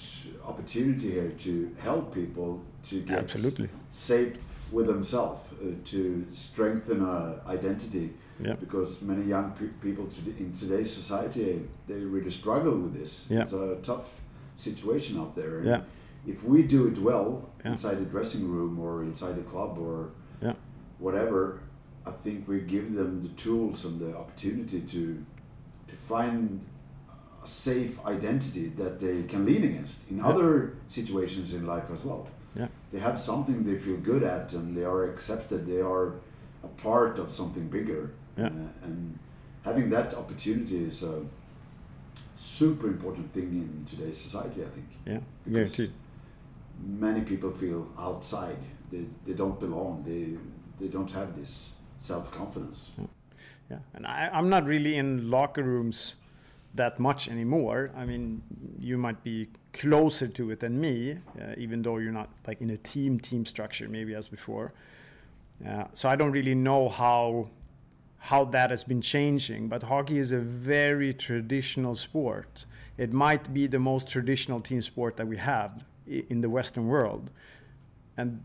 opportunity 0.51 1.11
here 1.17 1.33
to 1.47 1.53
help 1.83 2.15
people 2.15 2.51
to 2.89 3.03
get 3.03 3.19
absolutely 3.19 3.69
safe 3.91 4.39
with 4.73 4.87
themselves, 4.87 5.41
uh, 5.53 5.73
to 5.93 6.27
strengthen 6.33 6.99
a 7.03 7.41
identity. 7.47 8.07
Yeah. 8.43 8.55
Because 8.55 9.03
many 9.03 9.25
young 9.25 9.53
pe 9.53 9.67
people 9.83 10.09
in 10.39 10.53
today's 10.53 10.93
society 10.93 11.51
eh, 11.51 11.59
they 11.87 12.01
really 12.15 12.31
struggle 12.31 12.77
with 12.77 12.95
this. 12.95 13.27
Yeah. 13.29 13.43
It's 13.43 13.53
a 13.53 13.79
tough 13.83 14.09
situation 14.57 15.19
out 15.19 15.35
there. 15.35 15.63
Yeah 15.65 15.83
if 16.27 16.45
we 16.45 16.63
do 16.63 16.87
it 16.87 16.99
well 16.99 17.49
inside 17.65 17.99
the 17.99 18.05
dressing 18.05 18.49
room 18.49 18.79
or 18.79 19.03
inside 19.03 19.37
the 19.37 19.43
club 19.43 19.79
or 19.79 20.11
yeah. 20.43 20.55
whatever, 20.99 21.61
I 22.07 22.11
think 22.11 22.47
we 22.49 22.61
give 22.61 22.95
them 22.95 23.23
the 23.23 23.29
tools 23.31 23.85
and 23.85 24.01
the 24.01 24.17
opportunity 24.17 24.81
to 24.81 25.25
to 25.89 25.97
find 25.97 26.65
a 27.43 27.47
safe 27.47 28.05
identity 28.07 28.69
that 28.69 29.01
they 29.01 29.25
can 29.25 29.45
lean 29.45 29.65
against 29.65 30.09
in 30.11 30.21
other 30.21 30.77
situations 30.89 31.53
in 31.55 31.67
life 31.67 31.91
as 31.91 32.05
well. 32.05 32.29
Yeah. 32.55 32.69
They 32.93 33.01
have 33.01 33.19
something 33.19 33.65
they 33.65 33.77
feel 33.77 33.97
good 33.97 34.23
at 34.23 34.53
and 34.53 34.77
they 34.77 34.85
are 34.85 35.05
accepted. 35.05 35.67
They 35.67 35.81
are 35.81 36.15
a 36.63 36.69
part 36.69 37.19
of 37.19 37.31
something 37.31 37.69
bigger. 37.69 38.13
Yeah. 38.41 38.47
Uh, 38.47 38.85
and 38.87 39.19
having 39.65 39.91
that 39.91 40.15
opportunity 40.15 40.85
is 40.85 41.03
a 41.03 41.23
super 42.37 42.89
important 42.89 43.33
thing 43.33 43.45
in 43.45 43.85
today's 43.85 44.17
society, 44.17 44.63
I 44.63 44.69
think. 44.69 44.89
Yeah, 45.07 45.19
because 45.45 45.77
guaranteed 45.77 45.93
many 46.87 47.23
people 47.23 47.51
feel 47.51 47.89
outside. 47.99 48.57
They, 48.91 49.05
they 49.27 49.35
don't 49.35 49.59
belong. 49.61 50.03
They, 50.07 50.39
they 50.83 50.91
don't 50.91 51.11
have 51.11 51.37
this 51.37 51.73
self 52.01 52.31
confidence. 52.31 52.91
Yeah. 52.99 53.07
yeah. 53.71 53.79
And 53.95 54.07
I, 54.07 54.31
I'm 54.33 54.49
not 54.49 54.65
really 54.65 54.97
in 54.97 55.31
locker 55.31 55.63
rooms 55.63 56.17
that 56.75 56.99
much 56.99 57.29
anymore. 57.29 57.91
I 57.97 58.05
mean, 58.05 58.43
you 58.79 58.97
might 58.97 59.23
be 59.23 59.49
closer 59.73 60.29
to 60.29 60.51
it 60.51 60.61
than 60.61 60.81
me, 60.81 61.19
uh, 61.41 61.55
even 61.57 61.83
though 61.83 61.99
you're 61.99 62.13
not 62.13 62.31
like 62.47 62.61
in 62.61 62.71
a 62.71 62.77
team 62.77 63.19
team 63.19 63.45
structure 63.45 63.89
maybe 63.89 64.15
as 64.15 64.29
before. 64.29 64.73
Uh, 65.67 65.85
so 65.93 66.09
I 66.09 66.17
don't 66.17 66.33
really 66.33 66.55
know 66.55 66.89
how 66.89 67.51
how 68.21 68.45
that 68.45 68.71
has 68.71 68.85
been 68.85 69.01
changing. 69.01 69.69
But 69.69 69.83
hockey 69.83 70.19
is 70.19 70.31
a 70.31 70.39
very 70.39 71.13
traditional 71.15 71.97
sport. 71.97 72.67
It 72.99 73.13
might 73.13 73.53
be 73.53 73.67
the 73.67 73.79
most 73.79 74.07
traditional 74.09 74.61
team 74.61 74.83
sport 74.83 75.17
that 75.17 75.27
we 75.27 75.39
have 75.39 75.85
in 76.07 76.43
the 76.43 76.51
Western 76.51 76.87
world, 76.87 77.31
and 78.17 78.45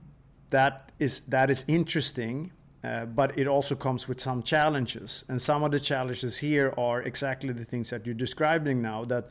that 0.50 0.92
is 1.00 1.20
that 1.28 1.50
is 1.50 1.66
interesting. 1.68 2.52
Uh, 2.84 3.04
but 3.04 3.36
it 3.36 3.48
also 3.48 3.74
comes 3.74 4.08
with 4.08 4.22
some 4.22 4.44
challenges, 4.44 5.26
and 5.28 5.42
some 5.42 5.64
of 5.64 5.72
the 5.72 5.80
challenges 5.80 6.38
here 6.38 6.74
are 6.78 7.02
exactly 7.02 7.52
the 7.52 7.66
things 7.66 7.90
that 7.90 8.06
you're 8.06 8.16
describing 8.16 8.82
now. 8.82 9.04
That 9.04 9.30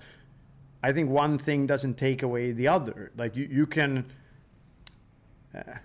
I 0.83 0.93
think 0.93 1.09
one 1.09 1.39
thing 1.39 1.67
doesn't 1.67 1.97
take 1.97 2.23
away 2.23 2.53
the 2.53 2.69
other. 2.69 3.13
Like 3.17 3.35
you, 3.35 3.49
you 3.51 3.67
can. 3.67 4.07
Uh, 5.55 5.79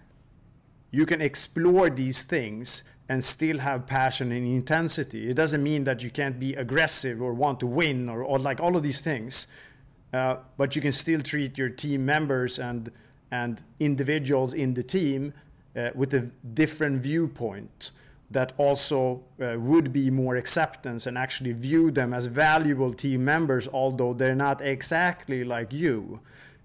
you 0.91 1.05
can 1.05 1.21
explore 1.21 1.89
these 1.91 2.23
things 2.23 2.83
and 3.09 3.23
still 3.23 3.57
have 3.57 3.87
passion 3.87 4.31
and 4.31 4.45
intensity. 4.45 5.29
It 5.31 5.33
doesn't 5.33 5.63
mean 5.63 5.83
that 5.85 6.03
you 6.03 6.11
can't 6.11 6.39
be 6.39 6.53
aggressive 6.53 7.19
or 7.21 7.33
want 7.33 7.59
to 7.61 7.65
win 7.65 8.07
or, 8.07 8.23
or 8.23 8.37
like 8.37 8.61
all 8.61 8.77
of 8.77 8.83
these 8.83 9.01
things. 9.01 9.47
Uh, 10.13 10.37
but 10.57 10.75
you 10.75 10.81
can 10.81 10.91
still 10.91 11.19
treat 11.19 11.57
your 11.57 11.69
team 11.69 12.05
members 12.05 12.59
and 12.59 12.91
and 13.31 13.61
individuals 13.79 14.53
in 14.53 14.73
the 14.73 14.81
team 14.81 15.33
uh, 15.75 15.89
with 15.93 16.13
a 16.15 16.21
different 16.53 17.01
viewpoint 17.01 17.91
that 18.31 18.53
also 18.57 19.23
uh, 19.39 19.55
would 19.59 19.91
be 19.93 20.09
more 20.09 20.35
acceptance 20.35 21.05
and 21.05 21.15
actually 21.15 21.51
view 21.51 21.91
them 21.91 22.11
as 22.11 22.25
valuable 22.25 22.91
team 22.91 23.23
members 23.23 23.67
although 23.67 24.13
they're 24.13 24.33
not 24.33 24.61
exactly 24.61 25.43
like 25.43 25.71
you 25.71 26.19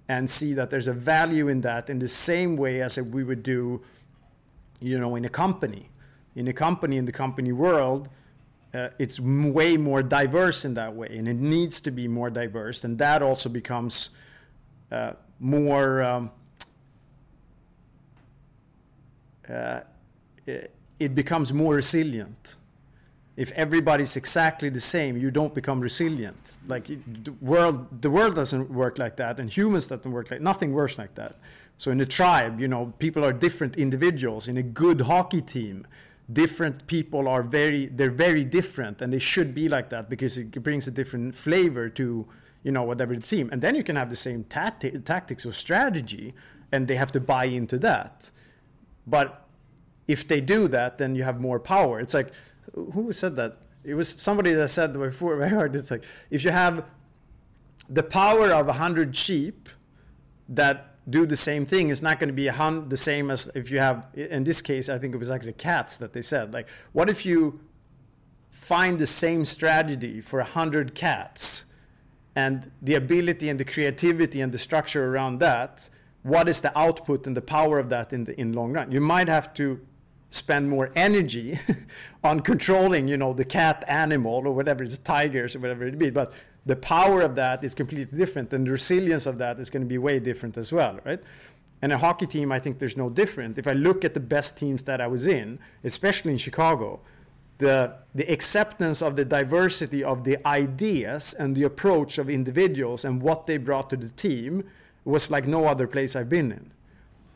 and 0.09 0.31
see 0.31 0.55
that 0.55 0.71
there's 0.71 0.89
a 0.89 0.93
value 0.93 1.49
in 1.49 1.61
that 1.61 1.91
in 1.91 1.99
the 1.99 2.09
same 2.09 2.57
way 2.57 2.81
as 2.81 2.99
we 2.99 3.23
would 3.23 3.43
do 3.43 3.83
you 4.81 4.99
know 4.99 5.17
in 5.17 5.25
a 5.27 5.29
company 5.29 5.91
in 6.35 6.49
a 6.49 6.53
company 6.53 6.97
in 6.97 7.05
the 7.05 7.13
company 7.13 7.53
world 7.53 8.09
uh, 8.75 8.89
it's 8.99 9.21
way 9.21 9.77
more 9.77 10.03
diverse 10.03 10.65
in 10.65 10.75
that 10.75 10.95
way, 10.95 11.07
and 11.17 11.29
it 11.29 11.37
needs 11.37 11.79
to 11.81 11.93
be 11.93 12.09
more 12.09 12.29
diverse, 12.29 12.83
and 12.83 12.99
that 12.99 13.23
also 13.23 13.49
becomes 13.49 14.11
uh, 14.91 15.13
more. 15.39 16.03
Um, 16.03 16.31
uh, 19.49 19.81
it, 20.99 21.15
becomes 21.15 21.53
more 21.53 21.75
resilient. 21.75 22.57
If 23.37 23.53
everybody's 23.53 24.17
exactly 24.17 24.71
the 24.71 24.81
same, 24.81 25.19
you 25.19 25.31
don't 25.31 25.55
become 25.55 25.81
resilient. 25.81 26.53
Like 26.67 26.89
it, 26.89 27.25
the 27.25 27.33
world, 27.33 28.01
the 28.01 28.11
world 28.11 28.35
doesn't 28.35 28.71
work 28.71 28.99
like 28.99 29.17
that, 29.17 29.39
and 29.39 29.55
humans 29.55 29.87
doesn't 29.87 30.11
work 30.11 30.31
like 30.31 30.41
nothing 30.41 30.73
works 30.73 30.99
like 30.99 31.15
that. 31.17 31.35
So 31.77 31.91
in 31.91 32.01
a 32.01 32.07
tribe, 32.07 32.59
you 32.59 32.69
know, 32.69 32.93
people 32.99 33.25
are 33.25 33.33
different 33.33 33.77
individuals. 33.77 34.49
In 34.49 34.57
a 34.57 34.63
good 34.63 35.03
hockey 35.03 35.43
team, 35.43 35.87
different 36.33 36.87
people 36.87 37.29
are 37.29 37.43
very 37.43 37.87
they're 37.87 38.11
very 38.11 38.45
different 38.45 39.03
and 39.03 39.13
they 39.13 39.19
should 39.19 39.55
be 39.55 39.69
like 39.69 39.91
that 39.91 40.09
because 40.09 40.39
it 40.39 40.63
brings 40.63 40.89
a 40.89 40.91
different 40.91 41.35
flavor 41.35 41.89
to 41.89 42.27
you 42.63 42.73
know 42.73 42.83
whatever 42.83 43.15
the 43.15 43.23
team. 43.23 43.49
And 43.53 43.61
then 43.61 43.75
you 43.75 43.85
can 43.85 43.97
have 43.97 44.11
the 44.11 44.17
same 44.17 44.45
tacti- 44.45 45.05
tactics 45.05 45.45
or 45.45 45.53
strategy 45.53 46.35
and 46.73 46.89
they 46.89 46.97
have 46.97 47.13
to 47.13 47.21
buy 47.21 47.45
into 47.45 47.79
that. 47.79 48.31
But 49.07 49.47
if 50.09 50.27
they 50.27 50.41
do 50.41 50.67
that 50.69 50.99
then 50.99 51.15
you 51.15 51.25
have 51.25 51.41
more 51.41 51.61
power. 51.61 52.01
It's 52.01 52.15
like 52.15 52.31
who 52.75 53.13
said 53.13 53.37
that? 53.37 53.59
It 53.85 53.95
was 53.95 54.09
somebody 54.09 54.55
that 54.55 54.69
said 54.69 54.95
before 54.95 55.43
i 55.45 55.49
heard 55.49 55.77
it's 55.77 55.91
like 55.91 56.05
if 56.31 56.45
you 56.45 56.51
have 56.51 56.85
the 57.89 58.03
power 58.03 58.51
of 58.51 58.67
a 58.69 58.75
hundred 58.75 59.15
sheep 59.15 59.69
that 60.49 60.94
do 61.09 61.27
the 61.27 61.37
same 61.37 61.67
thing 61.67 61.91
it's 61.91 62.03
not 62.03 62.19
going 62.19 62.29
to 62.29 62.35
be 62.35 62.47
hun- 62.47 62.89
the 62.89 62.97
same 62.97 63.31
as 63.31 63.51
if 63.55 63.71
you 63.71 63.79
have 63.79 64.07
in 64.15 64.45
this 64.45 64.63
case 64.63 64.89
i 64.89 64.99
think 64.99 65.15
it 65.15 65.19
was 65.19 65.31
actually 65.31 65.53
cats 65.53 65.97
that 65.97 66.13
they 66.13 66.23
said 66.23 66.53
like 66.53 66.67
what 66.93 67.11
if 67.11 67.27
you 67.27 67.61
find 68.51 68.99
the 68.99 69.07
same 69.07 69.45
strategy 69.45 70.21
for 70.21 70.41
a 70.41 70.45
hundred 70.45 70.95
cats 70.95 71.65
and 72.37 72.71
the 72.81 72.95
ability 72.95 73.49
and 73.49 73.61
the 73.61 73.65
creativity 73.65 74.41
and 74.41 74.53
the 74.53 74.59
structure 74.59 75.07
around 75.13 75.39
that 75.41 75.89
what 76.25 76.49
is 76.49 76.63
the 76.63 76.77
output 76.77 77.27
and 77.27 77.37
the 77.37 77.43
power 77.43 77.79
of 77.79 77.91
that 77.91 78.13
in 78.13 78.25
the 78.25 78.39
in 78.41 78.55
long 78.55 78.73
run? 78.73 78.91
You 78.91 79.01
might 79.01 79.29
have 79.29 79.53
to 79.55 79.79
spend 80.31 80.69
more 80.69 80.91
energy 80.97 81.59
on 82.25 82.41
controlling 82.41 83.07
you 83.07 83.17
know 83.17 83.33
the 83.33 83.45
cat 83.45 83.85
animal 83.87 84.43
or 84.47 84.53
whatever 84.53 84.83
it's 84.83 84.99
tigers 84.99 85.55
or 85.55 85.61
whatever 85.61 85.87
it 85.87 85.97
be 85.97 86.11
but 86.11 86.33
the 86.67 86.77
power 86.77 87.21
of 87.21 87.35
that 87.35 87.63
is 87.63 87.75
completely 87.75 88.17
different 88.17 88.53
and 88.53 88.67
the 88.67 88.71
resilience 88.71 89.27
of 89.27 89.39
that 89.39 89.59
is 89.59 89.71
going 89.71 89.83
to 89.83 89.89
be 89.89 89.99
way 89.99 90.19
different 90.19 90.57
as 90.57 90.73
well 90.73 90.99
right 91.05 91.21
and 91.83 91.93
a 91.93 91.99
hockey 91.99 92.27
team 92.27 92.51
i 92.53 92.59
think 92.59 92.79
there's 92.79 92.97
no 92.97 93.11
different 93.11 93.59
if 93.59 93.67
i 93.67 93.73
look 93.73 94.05
at 94.05 94.15
the 94.15 94.21
best 94.21 94.57
teams 94.57 94.83
that 94.85 95.01
i 95.01 95.07
was 95.07 95.27
in 95.27 95.59
especially 95.83 96.33
in 96.33 96.39
chicago 96.39 97.01
the 97.59 97.95
the 98.15 98.31
acceptance 98.33 99.01
of 99.03 99.17
the 99.17 99.25
diversity 99.25 100.03
of 100.03 100.25
the 100.25 100.37
ideas 100.47 101.35
and 101.35 101.55
the 101.55 101.63
approach 101.63 102.19
of 102.19 102.29
individuals 102.29 103.05
and 103.05 103.23
what 103.23 103.47
they 103.47 103.57
brought 103.57 103.91
to 103.91 103.97
the 103.97 104.09
team 104.11 104.65
was 105.05 105.31
like 105.31 105.47
no 105.47 105.67
other 105.67 105.87
place 105.87 106.17
i've 106.17 106.31
been 106.31 106.51
in 106.51 106.71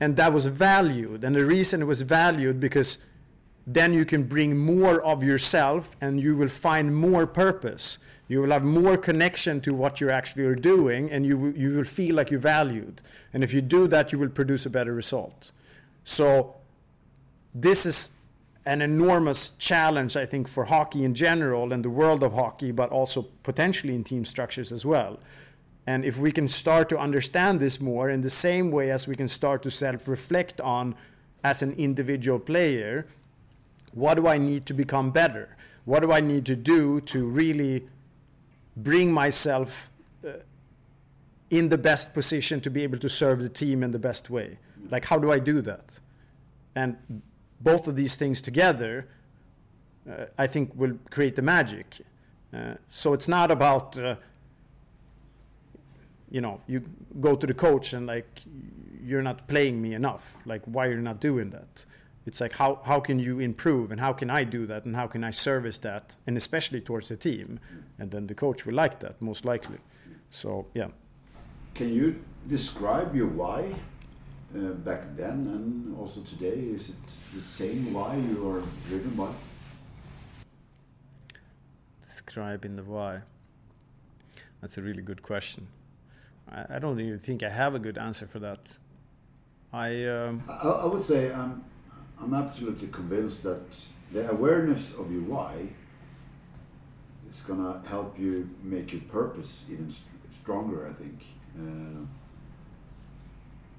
and 0.01 0.17
that 0.17 0.33
was 0.33 0.47
valued 0.47 1.23
and 1.23 1.37
the 1.37 1.45
reason 1.45 1.83
it 1.83 1.87
was 1.87 2.03
valued 2.03 2.59
because 2.59 2.99
then 3.69 3.93
you 3.93 4.07
can 4.07 4.23
bring 4.23 4.57
more 4.57 5.03
of 5.03 5.23
yourself 5.23 5.95
and 6.01 6.19
you 6.19 6.35
will 6.35 6.49
find 6.49 6.97
more 6.97 7.27
purpose. 7.27 7.99
You 8.29 8.43
will 8.43 8.51
have 8.51 8.63
more 8.63 8.99
connection 8.99 9.61
to 9.63 9.73
what 9.75 10.01
you 10.01 10.11
actually 10.11 10.45
are 10.45 10.55
doing 10.55 11.11
and 11.11 11.25
you, 11.25 11.53
you 11.57 11.71
will 11.71 11.85
feel 11.85 12.15
like 12.15 12.31
you're 12.31 12.39
valued. 12.39 13.01
And 13.33 13.43
if 13.43 13.55
you 13.55 13.63
do 13.63 13.89
that, 13.89 14.13
you 14.13 14.19
will 14.19 14.29
produce 14.29 14.67
a 14.67 14.71
better 14.71 14.93
result. 14.93 15.51
So, 16.05 16.55
this 17.55 17.87
is 17.87 18.11
an 18.67 18.83
enormous 18.83 19.51
challenge, 19.59 20.15
I 20.15 20.27
think, 20.27 20.47
for 20.47 20.67
hockey 20.67 21.03
in 21.03 21.15
general 21.15 21.73
and 21.73 21.83
the 21.83 21.91
world 21.91 22.23
of 22.23 22.35
hockey, 22.35 22.71
but 22.71 22.91
also 22.91 23.23
potentially 23.43 23.95
in 23.95 24.05
team 24.05 24.27
structures 24.27 24.71
as 24.71 24.85
well. 24.85 25.19
And 25.87 26.05
if 26.05 26.19
we 26.19 26.33
can 26.33 26.49
start 26.49 26.91
to 26.91 26.99
understand 26.99 27.61
this 27.61 27.81
more 27.81 28.11
in 28.11 28.21
the 28.21 28.29
same 28.29 28.71
way 28.71 28.91
as 28.91 29.09
we 29.09 29.17
can 29.17 29.27
start 29.27 29.63
to 29.63 29.71
self 29.71 30.07
reflect 30.07 30.61
on 30.61 30.95
as 31.43 31.63
an 31.63 31.73
individual 31.79 32.39
player, 32.39 33.07
what 33.93 34.17
do 34.17 34.27
I 34.27 34.37
need 34.37 34.67
to 34.67 34.75
become 34.75 35.13
better? 35.13 35.57
What 35.87 36.01
do 36.01 36.13
I 36.13 36.21
need 36.21 36.45
to 36.45 36.55
do 36.55 37.01
to 37.01 37.25
really 37.25 37.89
bring 38.83 39.13
myself 39.13 39.91
uh, 40.27 40.31
in 41.51 41.69
the 41.69 41.79
best 41.79 42.15
position 42.15 42.61
to 42.61 42.71
be 42.71 42.83
able 42.83 42.99
to 42.99 43.09
serve 43.09 43.43
the 43.43 43.49
team 43.49 43.83
in 43.83 43.91
the 43.91 43.99
best 43.99 44.31
way? 44.31 44.59
Like, 44.91 45.05
how 45.05 45.19
do 45.19 45.33
I 45.33 45.39
do 45.39 45.61
that? 45.63 45.99
And 46.75 47.23
both 47.61 47.89
of 47.89 47.97
these 47.97 48.17
things 48.17 48.41
together, 48.41 49.09
uh, 50.09 50.27
I 50.39 50.47
think, 50.47 50.73
will 50.75 50.99
create 51.11 51.37
the 51.37 51.43
magic. 51.43 51.99
Uh, 52.53 52.75
so 52.89 53.13
it's 53.13 53.29
not 53.29 53.51
about, 53.51 53.99
uh, 53.99 54.15
you 56.31 56.41
know, 56.41 56.61
you 56.67 56.85
go 57.21 57.35
to 57.35 57.47
the 57.47 57.55
coach 57.55 57.93
and 57.93 58.07
like, 58.07 58.43
you're 59.03 59.23
not 59.23 59.49
playing 59.49 59.81
me 59.81 59.95
enough. 59.95 60.37
Like, 60.47 60.63
why 60.65 60.87
are 60.87 60.91
you're 60.91 61.01
not 61.01 61.21
doing 61.21 61.51
that? 61.51 61.85
It's 62.29 62.41
like, 62.41 62.53
how, 62.53 62.81
how 62.85 63.01
can 63.01 63.19
you 63.19 63.41
improve 63.41 63.91
and 63.91 64.01
how 64.01 64.13
can 64.13 64.31
I 64.31 64.45
do 64.45 64.67
that 64.67 64.85
and 64.85 64.95
how 64.95 65.09
can 65.09 65.25
I 65.25 65.31
service 65.31 65.79
that? 65.79 66.15
And 66.27 66.37
especially 66.37 66.81
towards 66.81 67.09
the 67.09 67.17
team. 67.17 67.59
And 67.99 68.11
then 68.13 68.29
the 68.29 68.35
coach 68.35 68.65
will 68.67 68.75
like 68.75 69.01
that, 69.01 69.21
most 69.21 69.45
likely. 69.45 69.79
So, 70.31 70.67
yeah. 70.75 70.89
Can 71.75 71.93
you 71.93 72.23
describe 72.47 73.17
your 73.17 73.27
why? 73.27 73.75
uh, 74.55 74.73
back 74.73 75.17
then 75.17 75.47
and 75.47 75.97
also 75.99 76.21
today? 76.23 76.59
Is 76.75 76.91
it 76.91 76.97
the 77.35 77.41
same 77.41 77.93
why 77.93 78.17
you 78.17 78.49
are 78.49 78.63
driven 78.89 79.11
by? 79.11 79.31
Describing 82.03 82.77
the 82.77 82.83
why. 82.83 83.21
That's 84.61 84.79
a 84.79 84.83
really 84.83 85.03
good 85.03 85.23
question. 85.23 85.67
I, 86.51 86.77
I 86.77 86.79
don't 86.79 86.99
even 87.01 87.19
think 87.19 87.43
I 87.43 87.51
have 87.51 87.75
a 87.75 87.79
good 87.79 87.99
answer 87.99 88.27
for 88.27 88.39
that. 88.41 88.77
I, 89.73 90.07
um, 90.07 90.43
I, 90.49 90.69
I 90.69 90.87
would 90.87 91.03
say 91.03 91.33
I'm, 91.33 91.63
I'm 92.21 92.35
absolutely 92.35 92.89
convinced 92.89 93.43
that 93.45 93.63
the 94.13 94.31
awareness 94.31 94.95
of 94.95 95.13
your 95.13 95.23
why 95.23 95.69
is 97.29 97.41
going 97.43 97.61
to 97.61 97.89
help 97.89 98.19
you 98.19 98.51
make 98.63 98.93
your 98.93 99.03
purpose 99.03 99.65
even 99.71 99.91
st 99.91 100.07
stronger, 100.31 100.89
I 100.89 100.93
think. 100.93 101.23
Uh, 101.59 102.05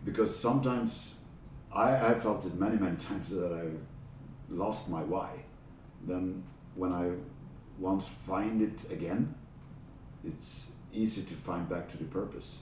because 0.05 0.35
sometimes 0.35 1.15
I, 1.73 2.07
I 2.07 2.13
felt 2.13 2.45
it 2.45 2.55
many, 2.55 2.77
many 2.77 2.95
times 2.97 3.29
that 3.29 3.51
I 3.51 3.65
lost 4.49 4.89
my 4.89 5.03
why. 5.03 5.29
Then 6.07 6.43
when 6.75 6.93
I 6.93 7.11
once 7.77 8.07
find 8.07 8.61
it 8.61 8.91
again, 8.91 9.35
it's 10.23 10.67
easy 10.93 11.23
to 11.23 11.33
find 11.33 11.67
back 11.69 11.91
to 11.91 11.97
the 11.97 12.05
purpose. 12.05 12.59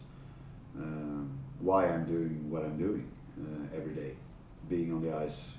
Um, 0.75 1.38
why 1.59 1.88
I'm 1.88 2.05
doing 2.05 2.49
what 2.49 2.63
I'm 2.63 2.78
doing 2.78 3.09
uh, 3.39 3.75
every 3.75 3.93
day, 3.93 4.13
being 4.69 4.93
on 4.93 5.01
the 5.01 5.15
ice 5.15 5.57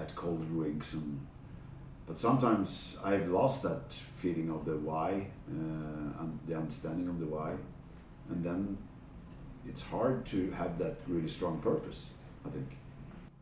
at 0.00 0.14
cold 0.14 0.46
rinks 0.50 0.94
and 0.94 1.20
but 2.08 2.18
sometimes 2.18 2.96
I've 3.04 3.28
lost 3.28 3.62
that 3.64 3.92
feeling 4.16 4.50
of 4.50 4.64
the 4.64 4.78
why 4.78 5.26
uh, 5.46 6.22
and 6.22 6.38
the 6.46 6.56
understanding 6.56 7.06
of 7.06 7.20
the 7.20 7.26
why, 7.26 7.52
and 8.30 8.42
then 8.42 8.78
it's 9.68 9.82
hard 9.82 10.24
to 10.26 10.50
have 10.52 10.78
that 10.78 10.96
really 11.06 11.28
strong 11.28 11.60
purpose. 11.60 12.08
I 12.46 12.48
think. 12.48 12.78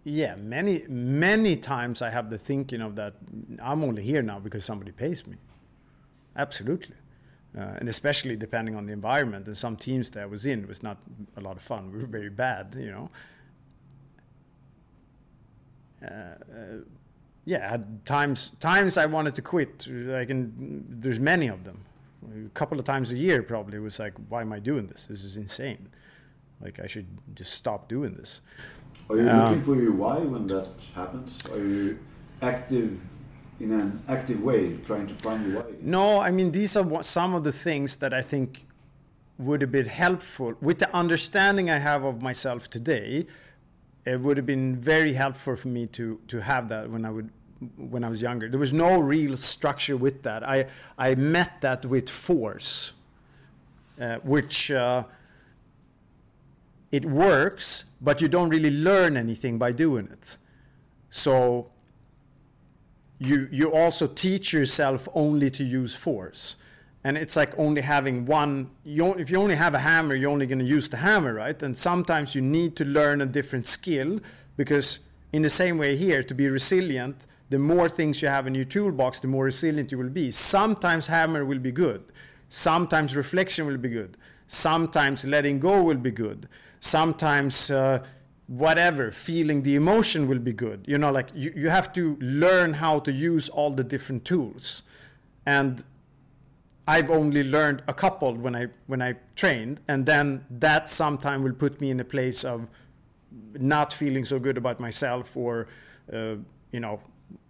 Yeah, 0.02 0.34
many 0.34 0.84
many 0.88 1.56
times 1.56 2.02
I 2.02 2.10
have 2.10 2.28
the 2.28 2.38
thinking 2.38 2.80
of 2.80 2.96
that 2.96 3.14
I'm 3.62 3.84
only 3.84 4.02
here 4.02 4.22
now 4.22 4.40
because 4.40 4.64
somebody 4.64 4.90
pays 4.90 5.26
me. 5.26 5.36
Absolutely. 6.34 6.96
Uh, 7.56 7.78
and 7.78 7.88
especially 7.88 8.36
depending 8.36 8.74
on 8.74 8.86
the 8.86 8.92
environment. 8.92 9.46
And 9.46 9.56
some 9.56 9.76
teams 9.76 10.10
that 10.10 10.22
I 10.24 10.26
was 10.26 10.44
in 10.44 10.66
was 10.66 10.82
not 10.82 10.98
a 11.36 11.40
lot 11.40 11.56
of 11.56 11.62
fun. 11.62 11.92
We 11.92 12.00
were 12.00 12.06
very 12.06 12.28
bad, 12.30 12.76
you 12.78 12.90
know. 12.90 13.10
Uh, 16.02 16.06
uh, 16.06 16.36
yeah, 17.44 17.76
times 18.04 18.50
times 18.60 18.96
I 18.96 19.06
wanted 19.06 19.34
to 19.36 19.42
quit. 19.42 19.86
I 20.12 20.24
can. 20.24 20.84
There's 20.88 21.20
many 21.20 21.46
of 21.48 21.64
them. 21.64 21.84
A 22.46 22.48
couple 22.50 22.78
of 22.78 22.84
times 22.84 23.12
a 23.12 23.16
year, 23.16 23.42
probably 23.42 23.78
was 23.78 23.98
like, 23.98 24.14
why 24.28 24.40
am 24.40 24.52
I 24.52 24.58
doing 24.58 24.88
this? 24.88 25.06
This 25.06 25.22
is 25.22 25.36
insane. 25.36 25.88
Like 26.60 26.80
I 26.80 26.86
should 26.86 27.06
just 27.34 27.52
stop 27.52 27.88
doing 27.88 28.14
this. 28.14 28.40
Are 29.08 29.16
you 29.16 29.28
um, 29.28 29.38
looking 29.38 29.62
for 29.62 29.76
your 29.76 29.92
why 29.92 30.18
when 30.18 30.46
that 30.48 30.68
happens? 30.94 31.44
Are 31.46 31.58
you 31.58 31.98
active 32.42 32.98
in 33.60 33.72
an 33.72 34.02
active 34.08 34.42
way 34.42 34.76
trying 34.78 35.06
to 35.06 35.14
find 35.14 35.46
your 35.46 35.62
why? 35.62 35.70
No, 35.80 36.20
I 36.20 36.30
mean 36.30 36.50
these 36.52 36.76
are 36.76 37.02
some 37.02 37.34
of 37.34 37.44
the 37.44 37.52
things 37.52 37.98
that 37.98 38.12
I 38.12 38.22
think 38.22 38.66
would 39.38 39.60
have 39.60 39.72
been 39.72 39.86
helpful 39.86 40.54
with 40.60 40.78
the 40.78 40.94
understanding 40.96 41.68
I 41.70 41.78
have 41.78 42.04
of 42.04 42.22
myself 42.22 42.70
today. 42.70 43.26
It 44.06 44.20
would 44.20 44.36
have 44.36 44.46
been 44.46 44.76
very 44.76 45.12
helpful 45.12 45.56
for 45.56 45.68
me 45.68 45.86
to 45.88 46.20
to 46.28 46.40
have 46.40 46.68
that 46.68 46.88
when 46.90 47.04
I 47.04 47.10
would 47.10 47.30
when 47.76 48.04
I 48.04 48.08
was 48.08 48.22
younger. 48.22 48.48
There 48.48 48.60
was 48.60 48.72
no 48.72 48.98
real 48.98 49.36
structure 49.36 49.96
with 49.96 50.22
that. 50.22 50.42
I 50.42 50.66
I 50.96 51.14
met 51.16 51.60
that 51.60 51.84
with 51.84 52.08
force, 52.08 52.92
uh, 54.00 54.16
which. 54.22 54.70
Uh, 54.70 55.04
it 56.92 57.04
works, 57.04 57.84
but 58.00 58.22
you 58.22 58.28
don't 58.28 58.48
really 58.48 58.70
learn 58.70 59.16
anything 59.16 59.58
by 59.58 59.72
doing 59.72 60.08
it. 60.10 60.38
So 61.10 61.70
you 63.18 63.48
you 63.50 63.72
also 63.72 64.06
teach 64.06 64.52
yourself 64.52 65.08
only 65.14 65.50
to 65.50 65.64
use 65.64 65.94
force. 65.94 66.56
And 67.06 67.16
it's 67.16 67.36
like 67.36 67.52
only 67.56 67.82
having 67.82 68.26
one. 68.26 68.70
You, 68.84 69.14
if 69.14 69.30
you 69.30 69.38
only 69.38 69.54
have 69.54 69.74
a 69.74 69.78
hammer, 69.78 70.14
you're 70.16 70.30
only 70.30 70.46
going 70.46 70.64
to 70.66 70.70
use 70.78 70.88
the 70.88 70.96
hammer, 70.96 71.34
right? 71.34 71.62
And 71.62 71.78
sometimes 71.78 72.34
you 72.34 72.42
need 72.42 72.74
to 72.76 72.84
learn 72.84 73.20
a 73.20 73.26
different 73.26 73.66
skill 73.66 74.18
because, 74.56 75.00
in 75.32 75.42
the 75.42 75.50
same 75.50 75.78
way 75.78 75.96
here, 75.96 76.22
to 76.24 76.34
be 76.34 76.48
resilient, 76.48 77.26
the 77.48 77.60
more 77.60 77.88
things 77.88 78.22
you 78.22 78.28
have 78.28 78.48
in 78.48 78.54
your 78.56 78.64
toolbox, 78.64 79.20
the 79.20 79.28
more 79.28 79.44
resilient 79.44 79.92
you 79.92 79.98
will 79.98 80.14
be. 80.22 80.32
Sometimes 80.32 81.06
hammer 81.06 81.44
will 81.44 81.60
be 81.60 81.70
good. 81.70 82.02
Sometimes 82.48 83.14
reflection 83.14 83.66
will 83.66 83.78
be 83.78 83.88
good. 83.88 84.16
Sometimes 84.48 85.24
letting 85.24 85.60
go 85.60 85.82
will 85.82 86.02
be 86.08 86.10
good 86.10 86.48
sometimes 86.80 87.70
uh, 87.70 88.02
whatever 88.46 89.10
feeling 89.10 89.62
the 89.62 89.74
emotion 89.74 90.28
will 90.28 90.38
be 90.38 90.52
good 90.52 90.84
you 90.86 90.96
know 90.96 91.10
like 91.10 91.28
you, 91.34 91.52
you 91.56 91.68
have 91.68 91.92
to 91.92 92.16
learn 92.20 92.74
how 92.74 92.98
to 92.98 93.12
use 93.12 93.48
all 93.48 93.70
the 93.70 93.82
different 93.82 94.24
tools 94.24 94.82
and 95.44 95.84
i've 96.86 97.10
only 97.10 97.42
learned 97.42 97.82
a 97.88 97.94
couple 97.94 98.34
when 98.34 98.54
i 98.54 98.66
when 98.86 99.02
i 99.02 99.14
trained 99.34 99.80
and 99.88 100.06
then 100.06 100.44
that 100.50 100.88
sometime 100.88 101.42
will 101.42 101.52
put 101.52 101.80
me 101.80 101.90
in 101.90 102.00
a 102.00 102.04
place 102.04 102.44
of 102.44 102.68
not 103.54 103.92
feeling 103.92 104.24
so 104.24 104.38
good 104.38 104.56
about 104.56 104.80
myself 104.80 105.36
or 105.36 105.66
uh, 106.12 106.36
you 106.72 106.80
know 106.80 107.00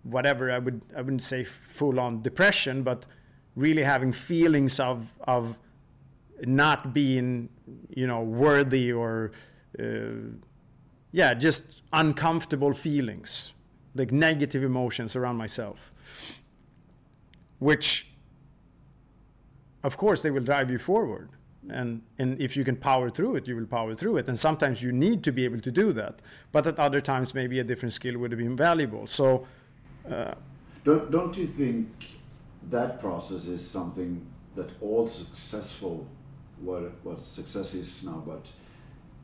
whatever. 0.02 0.50
I 0.50 0.58
would 0.58 0.82
i 0.96 1.02
wouldn't 1.02 1.22
say 1.22 1.44
full 1.44 2.00
on 2.00 2.22
depression 2.22 2.82
but 2.82 3.06
really 3.54 3.82
having 3.82 4.12
feelings 4.12 4.78
of 4.80 5.12
of 5.26 5.58
not 6.44 6.92
being 6.94 7.48
you 7.90 8.06
know 8.06 8.22
worthy 8.22 8.92
or 8.92 9.32
uh, 9.78 9.84
yeah 11.12 11.34
just 11.34 11.82
uncomfortable 11.92 12.72
feelings 12.72 13.54
like 13.94 14.12
negative 14.12 14.62
emotions 14.62 15.16
around 15.16 15.36
myself 15.36 15.92
which 17.58 18.08
of 19.88 19.96
course 19.96 20.18
they 20.22 20.32
will 20.34 20.46
drive 20.52 20.68
you 20.74 20.78
forward 20.78 21.28
and 21.68 21.90
and 22.18 22.40
if 22.46 22.56
you 22.56 22.64
can 22.68 22.76
power 22.90 23.08
through 23.16 23.36
it 23.38 23.48
you 23.48 23.56
will 23.58 23.70
power 23.78 23.92
through 24.00 24.16
it 24.20 24.28
and 24.28 24.38
sometimes 24.38 24.82
you 24.84 24.92
need 24.92 25.18
to 25.28 25.32
be 25.38 25.44
able 25.48 25.60
to 25.68 25.72
do 25.82 25.86
that 26.00 26.14
but 26.52 26.66
at 26.66 26.76
other 26.78 27.00
times 27.00 27.34
maybe 27.40 27.58
a 27.64 27.64
different 27.64 27.92
skill 27.92 28.16
would 28.18 28.30
have 28.30 28.42
been 28.46 28.56
valuable 28.68 29.04
so 29.06 29.46
uh, 30.10 30.34
don't 30.84 31.10
don't 31.10 31.36
you 31.36 31.48
think 31.62 31.88
that 32.70 33.00
process 33.00 33.46
is 33.46 33.62
something 33.78 34.12
that 34.54 34.70
all 34.80 35.06
successful 35.06 36.06
what 36.60 36.92
what 37.04 37.20
success 37.20 37.74
is 37.74 38.02
now. 38.04 38.22
But 38.26 38.50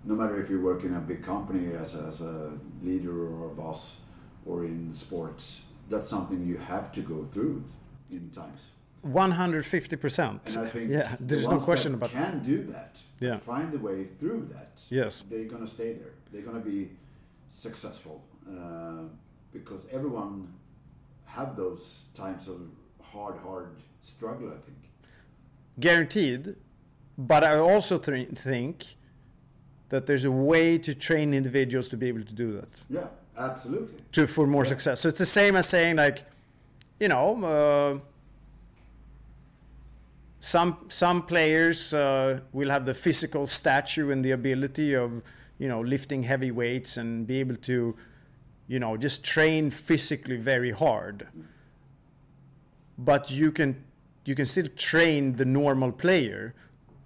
no 0.05 0.15
matter 0.15 0.41
if 0.41 0.51
you 0.51 0.61
work 0.61 0.85
in 0.85 0.95
a 0.95 1.01
big 1.01 1.23
company 1.23 1.75
as 1.75 1.95
a, 1.95 2.05
as 2.05 2.21
a 2.21 2.53
leader 2.83 3.29
or 3.35 3.47
a 3.47 3.55
boss, 3.55 4.01
or 4.47 4.65
in 4.65 4.95
sports, 4.95 5.63
that's 5.89 6.09
something 6.09 6.45
you 6.45 6.59
have 6.59 6.93
to 6.93 7.01
go 7.01 7.25
through 7.25 7.65
in 8.11 8.31
times. 8.31 8.71
One 9.03 9.33
hundred 9.33 9.67
fifty 9.67 9.97
percent. 9.97 10.55
And 10.57 10.67
I 10.67 10.69
think 10.71 10.91
yeah, 10.91 11.17
there's 11.19 11.45
the 11.45 11.51
no 11.51 11.59
question 11.61 11.95
about 11.95 12.11
it. 12.11 12.13
can 12.13 12.43
do 12.43 12.63
that. 12.73 12.97
Yeah. 13.19 13.39
Find 13.39 13.75
a 13.75 13.79
way 13.79 14.05
through 14.21 14.49
that. 14.53 14.79
Yes. 14.91 15.25
They're 15.29 15.45
gonna 15.45 15.67
stay 15.67 15.93
there. 15.95 16.13
They're 16.33 16.43
gonna 16.43 16.61
be 16.61 16.91
successful. 17.53 18.23
Uh, 18.49 19.03
because 19.53 19.87
everyone 19.93 20.53
have 21.27 21.57
those 21.57 22.03
times 22.15 22.49
of 22.49 22.61
hard, 23.03 23.37
hard 23.41 23.71
struggle. 24.03 24.49
I 24.49 24.59
think 24.67 24.79
guaranteed. 25.81 26.57
But 27.19 27.45
I 27.45 27.59
also 27.59 27.99
th- 27.99 28.29
think 28.31 28.97
that 29.91 30.07
there's 30.07 30.25
a 30.25 30.31
way 30.31 30.79
to 30.79 30.95
train 30.95 31.35
individuals 31.35 31.89
to 31.91 31.97
be 31.97 32.07
able 32.09 32.23
to 32.25 32.33
do 32.33 32.53
that. 32.53 32.83
Yeah, 32.89 33.07
absolutely. 33.37 33.95
To 34.13 34.27
for 34.27 34.47
more 34.47 34.65
Yeah. 34.65 34.69
success. 34.71 35.01
So 35.01 35.09
it's 35.09 35.19
the 35.19 35.27
same 35.27 35.57
as 35.57 35.69
saying 35.69 35.97
like, 35.97 36.25
you 37.01 37.09
know, 37.09 37.45
uh, 37.45 37.99
some 40.45 40.87
some 40.89 41.23
players 41.23 41.95
uh, 41.95 42.41
will 42.53 42.69
have 42.69 42.85
the 42.85 42.95
physical 42.95 43.47
stature 43.47 44.11
and 44.11 44.25
the 44.25 44.33
ability 44.33 44.93
of 44.93 45.23
you 45.59 45.69
know 45.69 45.81
lifting 45.81 46.25
heavy 46.25 46.51
weights 46.51 46.97
and 46.97 47.29
be 47.29 47.39
able 47.39 47.55
to, 47.55 47.95
you 48.67 48.81
know, 48.81 48.97
just 48.97 49.25
train 49.25 49.71
physically 49.71 50.37
very 50.37 50.73
hard. 50.73 51.29
But 52.99 53.31
you 53.31 53.53
can 53.53 53.85
you 54.25 54.35
can 54.35 54.47
still 54.47 54.67
train 54.77 55.37
the 55.37 55.45
normal 55.45 55.93
player 55.93 56.57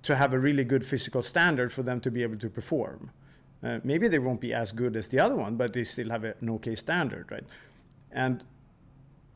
to 0.04 0.16
have 0.16 0.32
a 0.32 0.38
really 0.38 0.64
good 0.64 0.86
physical 0.86 1.20
standard 1.20 1.70
for 1.70 1.82
them 1.82 2.00
to 2.00 2.10
be 2.10 2.22
able 2.22 2.38
to 2.38 2.48
perform. 2.48 3.10
Uh, 3.62 3.80
maybe 3.84 4.08
they 4.08 4.18
won't 4.18 4.40
be 4.40 4.54
as 4.54 4.72
good 4.72 4.96
as 4.96 5.08
the 5.08 5.18
other 5.18 5.36
one, 5.36 5.56
but 5.56 5.74
they 5.74 5.84
still 5.84 6.08
have 6.08 6.24
a 6.24 6.34
an 6.40 6.48
okay 6.48 6.74
standard, 6.74 7.30
right? 7.30 7.44
And 8.10 8.42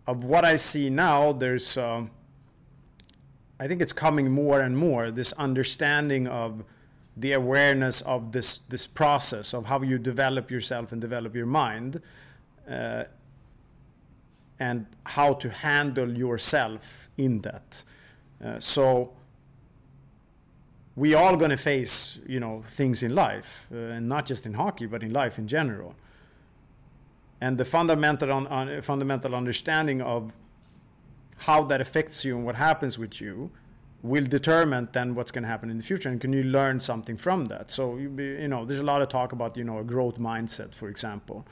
of 0.06 0.24
what 0.24 0.46
I 0.46 0.56
see 0.56 0.88
now, 0.88 1.32
there's, 1.32 1.76
um, 1.76 2.10
I 3.60 3.68
think 3.68 3.82
it's 3.82 3.92
coming 3.92 4.30
more 4.30 4.60
and 4.60 4.74
more 4.74 5.10
this 5.10 5.34
understanding 5.34 6.26
of 6.26 6.64
the 7.14 7.32
awareness 7.34 8.00
of 8.00 8.32
this 8.32 8.56
this 8.56 8.86
process 8.86 9.52
of 9.52 9.66
how 9.66 9.82
you 9.82 9.98
develop 9.98 10.50
yourself 10.50 10.92
and 10.92 11.00
develop 11.00 11.36
your 11.36 11.46
mind, 11.46 12.00
uh, 12.68 13.04
and 14.58 14.86
how 15.04 15.34
to 15.34 15.50
handle 15.50 16.16
yourself 16.16 17.10
in 17.18 17.42
that. 17.42 17.82
Uh, 18.42 18.58
so 18.58 19.12
we 20.96 21.12
all 21.12 21.36
going 21.36 21.50
to 21.50 21.56
face 21.56 22.18
you 22.26 22.40
know 22.40 22.62
things 22.66 23.02
in 23.02 23.14
life 23.14 23.66
uh, 23.72 23.76
and 23.76 24.08
not 24.08 24.24
just 24.24 24.46
in 24.46 24.54
hockey 24.54 24.86
but 24.86 25.02
in 25.02 25.12
life 25.12 25.38
in 25.38 25.46
general 25.46 25.94
and 27.40 27.58
the 27.58 27.64
fundamental 27.64 28.32
on, 28.32 28.46
on, 28.46 28.82
fundamental 28.82 29.34
understanding 29.34 30.00
of 30.00 30.32
how 31.40 31.64
that 31.64 31.80
affects 31.80 32.24
you 32.24 32.36
and 32.36 32.44
what 32.44 32.56
happens 32.56 32.98
with 32.98 33.20
you 33.20 33.50
will 34.02 34.24
determine 34.24 34.88
then 34.92 35.14
what's 35.14 35.30
going 35.30 35.42
to 35.42 35.48
happen 35.48 35.70
in 35.70 35.76
the 35.76 35.82
future 35.82 36.08
and 36.08 36.20
can 36.20 36.32
you 36.32 36.42
learn 36.42 36.80
something 36.80 37.16
from 37.16 37.46
that? 37.46 37.70
So 37.70 37.96
you, 37.96 38.08
know 38.48 38.64
there's 38.64 38.80
a 38.80 38.84
lot 38.84 39.02
of 39.02 39.08
talk 39.08 39.32
about 39.32 39.56
you 39.56 39.64
know 39.64 39.78
a 39.78 39.84
growth 39.84 40.18
mindset 40.18 40.74
for 40.74 40.88
example. 40.88 41.46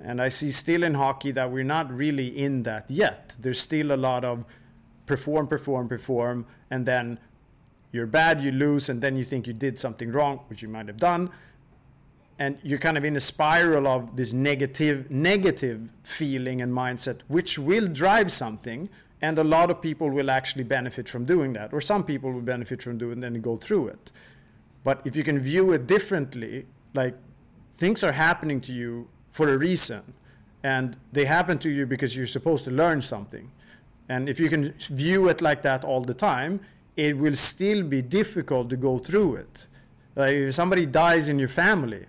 And 0.00 0.20
i 0.20 0.28
see 0.28 0.50
still 0.50 0.82
in 0.82 0.94
hockey 0.94 1.30
that 1.32 1.50
we're 1.50 1.64
not 1.64 1.90
really 1.92 2.28
in 2.28 2.64
that 2.64 2.90
yet. 2.90 3.36
There's 3.38 3.60
still 3.60 3.92
a 3.92 3.96
lot 3.96 4.24
of 4.24 4.44
perform 5.06 5.46
perform 5.46 5.88
perform 5.88 6.46
and 6.70 6.86
then 6.86 7.18
you're 7.94 8.06
bad, 8.08 8.42
you 8.42 8.50
lose, 8.50 8.88
and 8.88 9.00
then 9.00 9.16
you 9.16 9.22
think 9.22 9.46
you 9.46 9.52
did 9.52 9.78
something 9.78 10.10
wrong, 10.10 10.40
which 10.48 10.62
you 10.62 10.68
might 10.68 10.88
have 10.88 10.96
done, 10.96 11.30
and 12.40 12.58
you're 12.64 12.80
kind 12.80 12.98
of 12.98 13.04
in 13.04 13.14
a 13.14 13.20
spiral 13.20 13.86
of 13.86 14.16
this 14.16 14.32
negative, 14.32 15.08
negative 15.12 15.88
feeling 16.02 16.60
and 16.60 16.72
mindset, 16.72 17.20
which 17.28 17.56
will 17.56 17.86
drive 17.86 18.32
something, 18.32 18.88
and 19.24 19.38
a 19.38 19.44
lot 19.56 19.70
of 19.70 19.80
people 19.80 20.10
will 20.10 20.30
actually 20.30 20.64
benefit 20.64 21.08
from 21.08 21.24
doing 21.24 21.54
that, 21.54 21.72
or 21.72 21.80
some 21.80 22.04
people 22.04 22.30
will 22.30 22.46
benefit 22.54 22.82
from 22.82 22.98
doing 22.98 23.22
it 23.22 23.26
and 23.26 23.42
go 23.42 23.56
through 23.56 23.88
it. 23.88 24.12
But 24.86 24.96
if 25.08 25.16
you 25.16 25.24
can 25.24 25.38
view 25.40 25.72
it 25.72 25.86
differently, 25.86 26.66
like 26.92 27.14
things 27.72 28.04
are 28.04 28.12
happening 28.12 28.60
to 28.60 28.72
you 28.80 29.08
for 29.30 29.46
a 29.48 29.56
reason, 29.56 30.02
and 30.62 30.96
they 31.16 31.24
happen 31.24 31.56
to 31.58 31.70
you 31.70 31.86
because 31.86 32.14
you're 32.16 32.34
supposed 32.38 32.64
to 32.64 32.70
learn 32.70 33.00
something. 33.00 33.50
And 34.10 34.28
if 34.28 34.38
you 34.38 34.50
can 34.50 34.74
view 35.04 35.30
it 35.30 35.40
like 35.40 35.62
that 35.62 35.84
all 35.84 36.02
the 36.02 36.18
time, 36.32 36.60
it 36.96 37.16
will 37.16 37.36
still 37.36 37.82
be 37.82 38.02
difficult 38.02 38.68
to 38.68 38.76
go 38.76 38.98
through 38.98 39.36
it. 39.36 39.68
Like 40.16 40.34
if 40.48 40.54
somebody 40.54 40.84
dies 40.84 41.28
in 41.30 41.38
your 41.38 41.52
family, 41.64 42.04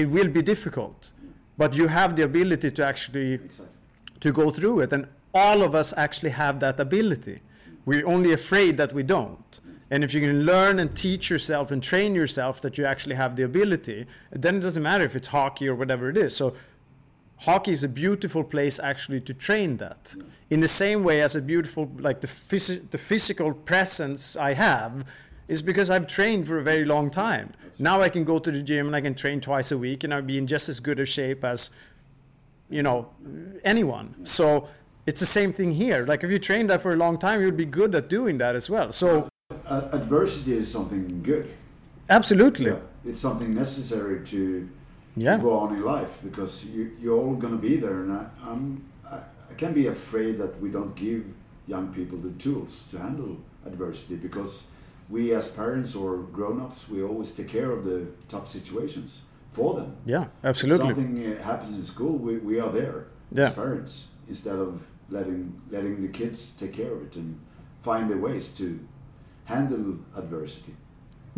it 0.00 0.06
will 0.10 0.28
be 0.28 0.42
difficult. 0.42 1.10
But 1.56 1.74
you 1.74 1.88
have 1.88 2.14
the 2.16 2.24
ability 2.24 2.70
to 2.72 2.82
actually 2.84 3.32
Exactly. 3.34 3.66
to 4.20 4.32
go 4.32 4.50
through 4.50 4.80
it, 4.84 4.92
and 4.92 5.06
all 5.34 5.62
of 5.62 5.74
us 5.74 5.94
actually 5.96 6.30
have 6.30 6.60
that 6.60 6.80
ability. 6.80 7.40
We're 7.84 8.06
only 8.06 8.32
afraid 8.32 8.76
that 8.76 8.92
we 8.92 9.02
don't. 9.02 9.60
And 9.90 10.04
if 10.04 10.14
you 10.14 10.20
can 10.20 10.44
learn 10.44 10.78
and 10.78 10.96
teach 10.96 11.30
yourself 11.30 11.70
and 11.70 11.82
train 11.82 12.14
yourself 12.14 12.60
that 12.60 12.78
you 12.78 12.84
actually 12.84 13.16
have 13.16 13.34
the 13.34 13.42
ability, 13.42 14.06
then 14.30 14.56
it 14.56 14.60
doesn't 14.60 14.82
matter 14.82 15.04
if 15.04 15.16
it's 15.16 15.28
hockey 15.28 15.68
or 15.68 15.74
whatever 15.74 16.08
it 16.08 16.16
is. 16.16 16.36
So 16.36 16.54
hockey 17.40 17.72
is 17.72 17.82
a 17.82 17.88
beautiful 17.88 18.44
place 18.44 18.78
actually 18.78 19.20
to 19.20 19.34
train 19.34 19.78
that 19.78 20.14
in 20.50 20.60
the 20.60 20.68
same 20.68 21.02
way 21.02 21.22
as 21.22 21.34
a 21.34 21.40
beautiful 21.40 21.90
like 21.98 22.20
the, 22.20 22.26
phys- 22.26 22.90
the 22.90 22.98
physical 22.98 23.52
presence 23.52 24.36
i 24.36 24.52
have 24.52 25.06
is 25.48 25.62
because 25.62 25.88
i've 25.88 26.06
trained 26.06 26.46
for 26.46 26.58
a 26.58 26.62
very 26.62 26.84
long 26.84 27.10
time 27.10 27.54
now 27.78 28.02
i 28.02 28.10
can 28.10 28.24
go 28.24 28.38
to 28.38 28.50
the 28.50 28.60
gym 28.62 28.86
and 28.86 28.94
i 28.94 29.00
can 29.00 29.14
train 29.14 29.40
twice 29.40 29.72
a 29.72 29.78
week 29.78 30.04
and 30.04 30.12
i'll 30.12 30.20
be 30.20 30.36
in 30.36 30.46
just 30.46 30.68
as 30.68 30.80
good 30.80 31.00
a 31.00 31.06
shape 31.06 31.42
as 31.42 31.70
you 32.68 32.82
know 32.82 33.08
anyone 33.64 34.14
so 34.24 34.68
it's 35.10 35.20
the 35.26 35.32
same 35.40 35.52
thing 35.58 35.70
here 35.84 36.00
like 36.10 36.20
if 36.26 36.30
you 36.34 36.38
train 36.50 36.64
that 36.70 36.80
for 36.84 36.92
a 36.92 36.98
long 37.04 37.14
time 37.26 37.36
you'll 37.40 37.60
be 37.66 37.70
good 37.80 37.92
at 38.00 38.08
doing 38.18 38.38
that 38.44 38.54
as 38.60 38.66
well 38.74 38.88
so 39.02 39.08
Uh, 39.76 40.00
adversity 40.00 40.52
is 40.62 40.66
something 40.76 41.04
good. 41.30 41.46
absolutely 42.18 42.70
Yeah, 42.70 43.08
it's 43.10 43.20
something 43.28 43.50
necessary 43.64 44.16
to, 44.32 44.40
to 45.26 45.38
go 45.48 45.52
on 45.62 45.68
in 45.76 45.82
life 45.96 46.12
because 46.28 46.52
you, 46.74 46.82
you're 47.02 47.18
all 47.24 47.36
going 47.44 47.56
to 47.60 47.62
be 47.70 47.74
there. 47.84 47.98
And 48.04 48.10
I, 48.20 48.22
I'm, 48.50 48.62
I, 49.14 49.18
I 49.50 49.54
can 49.62 49.72
be 49.80 49.86
afraid 49.98 50.32
that 50.42 50.52
we 50.62 50.68
don't 50.76 50.94
give 51.06 51.22
young 51.74 51.86
people 51.98 52.16
the 52.28 52.34
tools 52.44 52.72
to 52.90 52.94
handle 53.06 53.32
adversity 53.70 54.16
because 54.26 54.52
we 55.14 55.22
as 55.38 55.46
parents 55.62 55.90
or 56.02 56.10
grown-ups, 56.38 56.80
we 56.92 56.98
always 57.10 57.30
take 57.38 57.48
care 57.58 57.70
of 57.76 57.80
the 57.90 57.98
tough 58.32 58.46
situations 58.58 59.10
for 59.56 59.68
them. 59.78 59.88
yeah 60.14 60.24
absolutely. 60.50 60.90
If 60.90 60.96
something 60.96 61.14
uh, 61.26 61.42
happens 61.50 61.72
in 61.80 61.82
school, 61.94 62.14
we, 62.26 62.32
we 62.50 62.54
are 62.64 62.72
there 62.80 62.98
Yeah. 63.38 63.48
as 63.50 63.54
parents 63.64 63.92
instead 64.32 64.58
of 64.66 64.70
letting 65.10 65.60
letting 65.70 66.00
the 66.02 66.08
kids 66.08 66.52
take 66.58 66.72
care 66.72 66.92
of 66.92 67.02
it 67.02 67.16
and 67.16 67.38
find 67.82 68.10
the 68.10 68.16
ways 68.16 68.48
to 68.48 68.78
handle 69.44 69.96
adversity. 70.16 70.74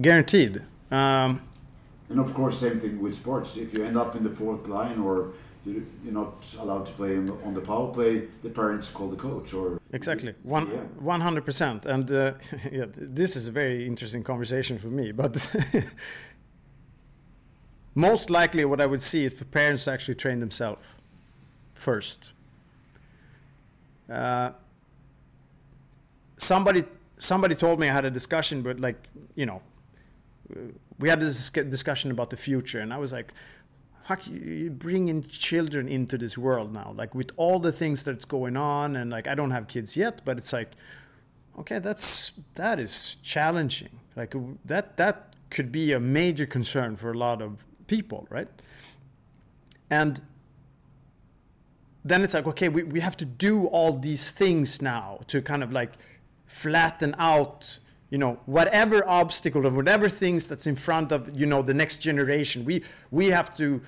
guaranteed 0.01 0.63
um, 0.91 1.41
And 2.11 2.21
of 2.21 2.35
course, 2.35 2.59
same 2.59 2.81
thing 2.81 3.01
with 3.01 3.15
sports. 3.15 3.57
If 3.57 3.73
you 3.73 3.85
end 3.85 3.97
up 3.97 4.15
in 4.17 4.23
the 4.25 4.31
fourth 4.31 4.69
line 4.69 4.99
or 5.01 5.33
you- 5.65 5.87
you're 6.05 6.13
not 6.13 6.55
allowed 6.61 6.85
to 6.87 6.93
play 6.93 7.17
on 7.17 7.27
the, 7.27 7.33
on 7.47 7.55
the 7.55 7.61
power 7.61 7.91
play, 7.93 8.25
the 8.43 8.51
parents 8.51 8.91
call 8.91 9.09
the 9.09 9.17
coach 9.17 9.55
or 9.55 9.79
Exactly, 9.95 10.35
one 10.43 10.67
one 11.05 11.21
hundred 11.21 11.45
percent. 11.45 11.87
And 11.87 12.11
uh, 12.11 12.33
yeah, 12.73 12.87
this 13.21 13.37
is 13.37 13.47
a 13.47 13.51
very 13.51 13.87
interesting 13.87 14.23
conversation 14.25 14.79
for 14.79 14.89
me. 14.89 15.13
But 15.13 15.37
most 17.95 18.31
likely, 18.31 18.65
what 18.65 18.81
I 18.81 18.87
would 18.87 19.03
see 19.03 19.25
if 19.27 19.39
the 19.39 19.45
parents 19.45 19.87
actually 19.89 20.15
train 20.17 20.41
themselves 20.41 20.87
first. 21.75 22.33
Uh, 24.11 24.51
somebody 26.37 26.85
somebody 27.19 27.55
told 27.55 27.81
me 27.81 27.89
I 27.89 27.93
had 27.93 28.05
a 28.05 28.11
discussion, 28.11 28.63
but 28.63 28.81
like 28.81 28.97
you 29.35 29.47
know, 29.47 29.63
we 30.99 31.09
had 31.09 31.21
this 31.21 31.51
discussion 31.51 32.11
about 32.11 32.31
the 32.31 32.37
future, 32.37 32.81
and 32.81 32.93
I 32.93 32.99
was 32.99 33.13
like, 33.13 33.33
fuck 34.05 34.27
you 34.27 34.69
bringing 34.71 35.23
children 35.23 35.89
into 35.89 36.19
this 36.19 36.37
world 36.37 36.73
now 36.73 36.93
like 36.97 37.15
with 37.15 37.31
all 37.37 37.61
the 37.61 37.71
things 37.71 38.03
that's 38.03 38.25
going 38.25 38.57
on 38.57 38.97
and 38.97 39.13
like 39.13 39.29
i 39.29 39.35
don't 39.35 39.53
have 39.53 39.69
kids 39.69 39.97
yet 39.97 40.21
but 40.25 40.37
it's 40.39 40.53
like 40.53 40.73
okay 41.59 41.79
that's 41.79 42.33
that 42.55 42.79
is 42.79 43.17
challenging. 43.23 44.01
Like 44.17 44.35
that 44.65 44.97
that 44.97 45.35
could 45.51 45.71
be 45.71 45.93
a 45.93 46.01
major 46.01 46.47
concern 46.47 46.97
for 46.97 47.11
a 47.13 47.19
lot 47.19 47.43
of 47.43 47.65
people 47.87 48.27
right? 48.31 48.49
And 49.91 50.23
then 52.05 52.23
it's 52.23 52.35
like 52.35 52.47
okay 52.47 52.69
we, 52.69 52.83
we 52.83 53.01
have 53.01 53.17
to 53.17 53.25
do 53.25 53.67
all 53.67 53.93
these 53.93 54.31
things 54.31 54.83
now 54.83 55.21
to 55.27 55.41
kind 55.41 55.63
of 55.63 55.73
like 55.73 55.93
flatten 56.47 57.15
out 57.19 57.79
you 58.13 58.19
know 58.19 58.39
whatever 58.45 59.09
obstacle 59.09 59.67
or 59.67 59.71
whatever 59.71 60.07
things 60.07 60.47
that's 60.47 60.67
in 60.67 60.77
front 60.77 61.11
of 61.11 61.35
you 61.35 61.47
know 61.47 61.63
the 61.63 61.73
next 61.73 61.97
generation. 61.97 62.63
We 62.65 62.85
we 63.11 63.29
have 63.31 63.57
to 63.57 63.81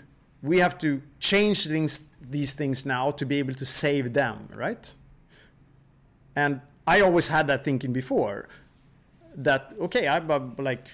we 0.43 0.59
have 0.61 0.79
to 0.79 1.03
change 1.21 1.67
things 1.67 2.05
these 2.23 2.55
things 2.55 2.87
now 2.87 3.11
to 3.11 3.27
be 3.27 3.39
able 3.39 3.53
to 3.55 3.67
save 3.67 4.15
them 4.15 4.49
right? 4.55 4.95
And 6.35 6.63
i 6.87 7.01
always 7.01 7.29
had 7.29 7.47
that 7.47 7.65
thinking 7.65 7.93
before 7.93 8.49
that 9.37 9.73
okay 9.81 10.07
i 10.07 10.19
like 10.19 10.87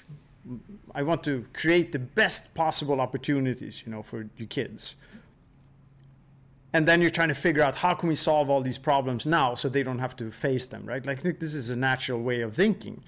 i 0.95 1.03
want 1.03 1.23
to 1.25 1.45
create 1.53 1.91
the 1.93 1.99
best 1.99 2.55
possible 2.55 3.01
opportunities 3.01 3.83
you 3.85 3.91
know 3.91 4.03
for 4.03 4.29
your 4.37 4.47
kids 4.47 4.97
and 6.73 6.87
then 6.87 7.01
you're 7.01 7.11
trying 7.11 7.29
to 7.29 7.35
figure 7.35 7.62
out 7.62 7.77
how 7.77 7.95
can 7.95 8.09
we 8.09 8.14
solve 8.14 8.49
all 8.49 8.61
these 8.61 8.79
problems 8.79 9.27
now 9.27 9.55
so 9.55 9.68
they 9.68 9.83
don't 9.83 9.99
have 9.99 10.16
to 10.16 10.31
face 10.31 10.66
them 10.66 10.85
right 10.85 11.07
like 11.07 11.18
i 11.18 11.23
think 11.23 11.39
this 11.41 11.55
is 11.55 11.71
a 11.71 11.77
natural 11.77 12.21
way 12.21 12.41
of 12.41 12.55
thinking 12.55 13.03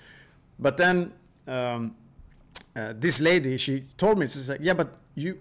but 0.59 0.77
then 0.77 1.13
um, 1.47 1.95
uh, 2.77 2.93
this 2.97 3.21
lady 3.21 3.57
she 3.57 3.85
told 3.97 4.19
me 4.19 4.27
she's 4.27 4.49
like 4.49 4.61
yeah 4.63 4.75
but 4.75 4.97
you 5.15 5.39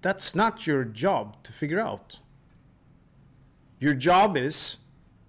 that's 0.00 0.34
not 0.34 0.66
your 0.66 0.84
job 0.84 1.42
to 1.42 1.52
figure 1.52 1.80
out. 1.80 2.20
Your 3.80 3.94
job 3.94 4.36
is, 4.36 4.78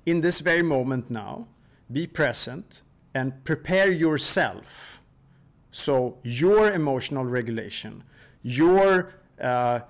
in 0.05 0.21
this 0.21 0.39
very 0.39 0.61
moment 0.61 1.09
now, 1.09 1.47
be 1.91 2.05
present 2.05 2.81
and 3.13 3.43
prepare 3.43 3.91
yourself. 3.91 5.01
So, 5.71 6.17
your 6.23 6.71
emotional 6.71 7.25
regulation, 7.25 8.03
your 8.41 9.13
uh, 9.41 9.81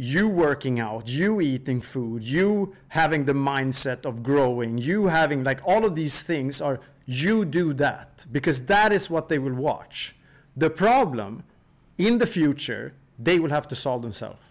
you 0.00 0.26
working 0.28 0.80
out, 0.80 1.08
you 1.08 1.42
eating 1.42 1.78
food, 1.80 2.22
you 2.22 2.74
having 2.88 3.26
the 3.26 3.34
mindset 3.34 4.06
of 4.06 4.22
growing, 4.22 4.78
you 4.78 5.08
having 5.08 5.44
like 5.44 5.60
all 5.66 5.84
of 5.84 5.94
these 5.94 6.22
things 6.22 6.58
are 6.60 6.80
you 7.04 7.44
do 7.44 7.74
that 7.74 8.24
because 8.32 8.64
that 8.66 8.92
is 8.94 9.10
what 9.10 9.28
they 9.28 9.38
will 9.38 9.52
watch. 9.52 10.16
The 10.56 10.70
problem 10.70 11.44
in 11.98 12.16
the 12.16 12.26
future, 12.26 12.94
they 13.18 13.38
will 13.38 13.50
have 13.50 13.68
to 13.68 13.76
solve 13.76 14.00
themselves. 14.00 14.42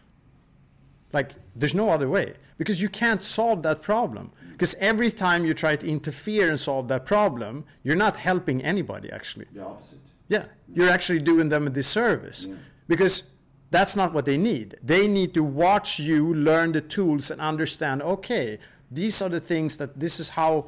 Like 1.14 1.32
there's 1.56 1.74
no 1.74 1.89
other 1.89 2.08
way 2.08 2.36
because 2.60 2.80
you 2.80 2.89
can't 2.89 3.24
solve 3.24 3.64
that 3.64 3.82
problem. 3.82 4.32
Because 4.52 4.76
every 4.76 5.12
time 5.12 5.45
you 5.45 5.56
try 5.56 5.76
to 5.78 5.88
interfere 5.88 6.50
and 6.50 6.60
solve 6.60 6.89
that 6.89 7.06
problem, 7.06 7.66
you're 7.82 7.95
not 7.95 8.18
helping 8.18 8.62
anybody 8.62 9.12
actually. 9.12 9.47
The 9.54 9.64
opposite. 9.66 9.97
Yeah, 10.28 10.45
you're 10.76 10.89
actually 10.89 11.22
doing 11.22 11.50
them 11.50 11.66
a 11.66 11.72
disservice 11.72 12.45
Yeah. 12.45 12.56
because 12.88 13.24
that's 13.72 13.96
not 13.96 14.14
what 14.14 14.26
they 14.26 14.38
need. 14.38 14.78
They 14.82 15.08
need 15.08 15.34
to 15.36 15.44
watch 15.44 16.00
you 16.00 16.34
learn 16.34 16.72
the 16.72 16.82
tools 16.82 17.30
and 17.30 17.40
understand, 17.40 18.02
okay, 18.02 18.60
these 18.92 19.22
are 19.22 19.30
the 19.30 19.40
things 19.40 19.78
that 19.78 20.00
this 20.00 20.20
is 20.20 20.30
how 20.30 20.68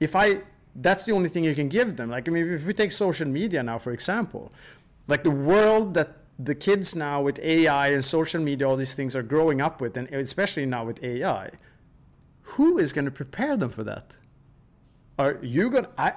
if 0.00 0.14
I 0.14 0.42
that's 0.76 1.04
the 1.04 1.12
only 1.12 1.28
thing 1.28 1.44
you 1.44 1.54
can 1.54 1.68
give 1.68 1.96
them. 1.96 2.10
Like 2.10 2.28
I 2.28 2.30
mean 2.30 2.52
if 2.52 2.64
we 2.64 2.72
take 2.72 2.92
social 2.92 3.28
media 3.28 3.62
now 3.62 3.78
for 3.78 3.92
example, 3.92 4.52
like 5.08 5.24
the 5.24 5.30
world 5.30 5.94
that 5.94 6.18
the 6.38 6.54
kids 6.54 6.94
now 6.94 7.22
with 7.22 7.38
AI 7.40 7.88
and 7.88 8.04
social 8.04 8.40
media, 8.40 8.68
all 8.68 8.76
these 8.76 8.94
things 8.94 9.14
are 9.14 9.22
growing 9.22 9.60
up 9.60 9.80
with, 9.80 9.96
and 9.96 10.10
especially 10.12 10.66
now 10.66 10.84
with 10.84 11.02
AI, 11.02 11.50
who 12.42 12.78
is 12.78 12.92
going 12.92 13.04
to 13.04 13.10
prepare 13.10 13.56
them 13.56 13.70
for 13.70 13.84
that? 13.84 14.16
Are 15.18 15.38
you 15.42 15.70
going? 15.70 15.84
to 15.84 15.90
I 15.96 16.12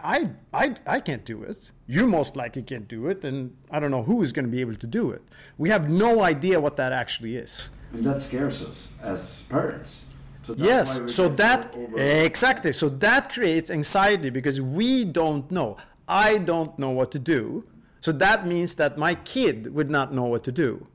I 0.54 0.64
I 0.66 0.76
I 0.95 1.00
can't 1.00 1.24
do 1.24 1.43
it. 1.43 1.72
You 1.86 2.08
most 2.08 2.36
likely 2.36 2.64
can't 2.64 2.88
do 2.88 3.08
it, 3.08 3.24
and 3.24 3.56
I 3.70 3.80
don't 3.80 3.91
know 3.91 4.04
who 4.04 4.22
is 4.22 4.32
going 4.32 4.45
to 4.45 4.52
be 4.52 4.62
able 4.62 4.76
to 4.76 4.88
do 4.88 5.12
it. 5.12 5.22
We 5.58 5.70
have 5.70 5.89
no 5.89 6.22
idea 6.24 6.60
what 6.60 6.76
that 6.78 6.91
actually 6.91 7.36
is. 7.36 7.70
And 7.93 8.04
that 8.04 8.22
scares 8.22 8.62
us 8.64 8.88
as 9.02 9.43
parents. 9.50 10.06
So 10.43 10.56
Yes, 10.58 11.14
so 11.14 11.30
that 11.30 11.76
over- 11.76 12.00
exactly. 12.00 12.74
So 12.74 12.89
that 12.89 13.32
creates 13.34 13.70
anxiety 13.70 14.30
because 14.30 14.60
we 14.62 15.06
don't 15.06 15.50
know. 15.52 15.78
I 16.08 16.38
don't 16.38 16.78
know 16.80 16.89
what 16.89 17.12
to 17.12 17.20
do. 17.20 17.66
So 18.02 18.12
that 18.14 18.48
means 18.48 18.76
that 18.76 18.98
my 18.98 19.16
kid 19.16 19.74
would 19.76 19.91
not 19.91 20.14
know 20.14 20.24
what 20.24 20.43
to 20.45 20.52
do, 20.52 20.88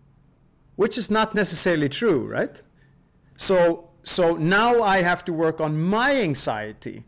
which 0.76 0.96
is 0.98 1.10
not 1.10 1.34
necessarily 1.34 1.88
true, 1.88 2.26
right? 2.26 2.60
So 3.36 3.90
so 4.02 4.36
now 4.36 4.82
I 4.82 5.02
have 5.02 5.24
to 5.26 5.32
work 5.32 5.60
on 5.60 5.80
my 5.80 6.16
anxiety 6.20 7.04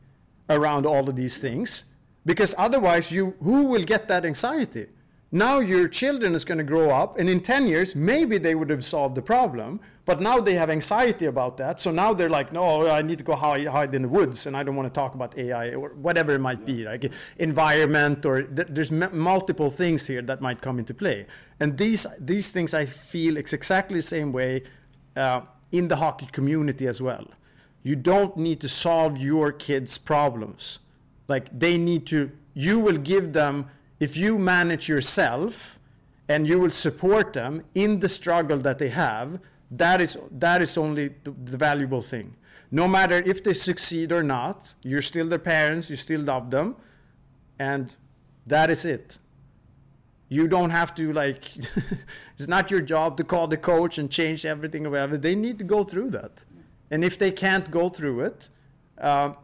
around 0.49 0.87
all 0.87 1.09
of 1.09 1.17
these 1.17 1.39
things 1.39 1.85
because 2.27 2.55
otherwise 2.59 3.13
you 3.13 3.35
who 3.43 3.67
will 3.67 3.85
get 3.85 4.09
that 4.09 4.25
anxiety? 4.25 4.87
Now 5.31 5.59
your 5.59 5.89
children 5.89 6.35
is 6.37 6.45
going 6.45 6.59
to 6.59 6.65
grow 6.65 6.91
up 6.91 7.19
and 7.19 7.29
in 7.29 7.41
10 7.41 7.67
years 7.67 7.97
maybe 7.97 8.39
they 8.39 8.55
would 8.55 8.71
have 8.71 8.85
solved 8.85 9.17
the 9.17 9.23
problem, 9.23 9.81
but 10.05 10.21
now 10.21 10.39
they 10.39 10.55
have 10.55 10.71
anxiety 10.71 11.27
about 11.27 11.57
that. 11.57 11.81
So 11.81 11.91
now 11.91 12.15
they're 12.15 12.31
like, 12.31 12.53
"No, 12.53 12.89
I 12.89 13.03
need 13.03 13.19
to 13.19 13.25
go 13.25 13.35
hide, 13.35 13.67
hide 13.67 13.93
in 13.95 14.03
the 14.03 14.09
woods 14.09 14.47
and 14.47 14.57
I 14.57 14.63
don't 14.63 14.77
want 14.77 14.89
to 14.93 15.01
talk 15.01 15.15
about 15.15 15.37
AI 15.37 15.71
or 15.75 15.89
whatever 15.91 16.33
it 16.35 16.39
might 16.39 16.65
be, 16.65 16.85
like 16.85 17.11
environment 17.39 18.25
or 18.25 18.43
th- 18.43 18.69
there's 18.71 18.93
m- 18.93 19.11
multiple 19.19 19.71
things 19.71 20.07
here 20.07 20.23
that 20.23 20.41
might 20.41 20.61
come 20.61 20.79
into 20.79 20.95
play." 20.95 21.27
And 21.59 21.79
these 21.79 22.07
these 22.21 22.53
things 22.53 22.73
I 22.73 22.85
feel 22.85 23.37
it's 23.37 23.53
exactly 23.53 23.99
the 23.99 24.09
same 24.17 24.31
way 24.31 24.63
uh, 25.17 25.41
in 25.73 25.89
the 25.89 25.97
hockey 25.97 26.27
community 26.27 26.87
as 26.87 27.03
well. 27.03 27.27
You 27.85 27.95
don't 27.95 28.37
need 28.37 28.61
to 28.62 28.68
solve 28.68 29.18
your 29.18 29.53
kids' 29.53 29.99
problems. 29.99 30.80
Like 31.28 31.57
they 31.57 31.78
need 31.78 32.07
to, 32.07 32.32
you 32.53 32.80
will 32.80 32.99
give 32.99 33.32
them, 33.32 33.68
if 34.01 34.16
you 34.16 34.39
manage 34.39 34.89
yourself 34.89 35.78
and 36.28 36.49
you 36.49 36.59
will 36.59 36.70
support 36.70 37.35
them 37.35 37.62
in 37.76 38.01
the 38.01 38.09
struggle 38.09 38.59
that 38.59 38.78
they 38.78 38.89
have, 38.89 39.39
that 39.70 40.01
is, 40.01 40.18
that 40.32 40.61
is 40.62 40.76
only 40.76 41.09
the, 41.22 41.30
the 41.30 41.57
valuable 41.57 42.01
thing. 42.01 42.35
No 42.70 42.89
matter 42.89 43.22
if 43.24 43.45
they 43.45 43.53
succeed 43.53 44.11
or 44.11 44.22
not, 44.22 44.74
you're 44.82 45.03
still 45.03 45.28
their 45.28 45.39
parents, 45.39 45.91
you 45.91 45.97
still 45.97 46.22
love 46.22 46.51
them, 46.51 46.74
and 47.59 47.95
that 48.47 48.70
is 48.70 48.85
it 48.85 49.18
you 50.28 50.49
don't 50.49 50.70
have 50.70 50.95
to 50.95 51.12
like 51.12 51.51
it's 52.35 52.49
not 52.49 52.70
your 52.70 52.80
job 52.80 53.16
to 53.16 53.24
call 53.24 53.47
the 53.47 53.57
coach 53.57 53.99
and 53.99 54.11
change 54.11 54.45
everything 54.45 54.87
or 54.87 54.91
whatever 54.91 55.16
they 55.16 55.35
need 55.35 55.59
to 55.59 55.64
go 55.64 55.85
through 55.85 56.11
that 56.11 56.45
and 56.91 57.05
if 57.05 57.18
they 57.18 57.30
can't 57.30 57.70
go 57.70 57.89
through 57.89 58.20
it 58.20 58.51
um, 58.99 59.37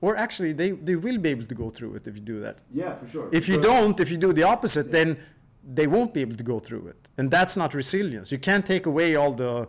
or 0.00 0.16
actually 0.16 0.52
they, 0.52 0.70
they 0.70 0.96
will 0.96 1.18
be 1.18 1.30
able 1.30 1.46
to 1.46 1.54
go 1.54 1.70
through 1.70 1.94
it 1.94 2.06
if 2.06 2.14
you 2.14 2.20
do 2.20 2.40
that. 2.40 2.58
Yeah, 2.72 2.94
for 2.94 3.08
sure. 3.08 3.28
if 3.32 3.48
you 3.48 3.60
don't 3.60 3.98
if 4.00 4.10
you 4.10 4.16
do 4.16 4.32
the 4.32 4.42
opposite 4.42 4.90
then 4.92 5.18
they 5.68 5.86
won't 5.86 6.14
be 6.14 6.20
able 6.20 6.36
to 6.36 6.44
go 6.44 6.60
through 6.60 6.86
it. 6.88 7.08
And 7.18 7.30
that's 7.30 7.56
not 7.56 7.74
resilience. 7.74 8.30
You 8.30 8.38
can't 8.38 8.64
take 8.64 8.86
away 8.86 9.16
all 9.16 9.32
the 9.32 9.68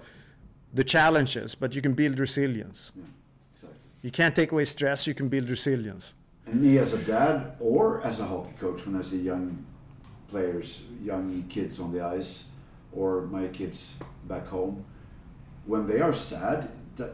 the 0.73 0.83
challenges 0.83 1.55
but 1.55 1.73
you 1.75 1.81
can 1.81 1.93
build 1.93 2.19
resilience. 2.19 2.91
Yeah, 2.95 3.03
exactly. 3.53 3.79
you 4.01 4.11
can't 4.11 4.35
take 4.35 4.51
away 4.51 4.65
stress 4.65 5.07
you 5.07 5.13
can 5.13 5.27
build 5.29 5.49
resilience. 5.49 6.13
And 6.45 6.61
me 6.61 6.77
as 6.77 6.93
a 6.93 7.01
dad 7.03 7.55
or 7.59 8.01
as 8.03 8.19
a 8.21 8.25
hockey 8.25 8.53
coach, 8.59 8.85
when 8.85 8.95
I 8.95 9.01
see 9.01 9.19
young 9.19 9.65
players, 10.29 10.83
young 11.03 11.43
kids 11.49 11.79
on 11.79 11.91
the 11.91 12.01
ice, 12.01 12.45
or 12.93 13.21
my 13.23 13.47
kids 13.47 13.95
back 14.27 14.47
home, 14.47 14.85
when 15.67 15.85
they 15.87 15.99
are 15.99 16.13
sad, 16.13 16.69
it 16.97 17.13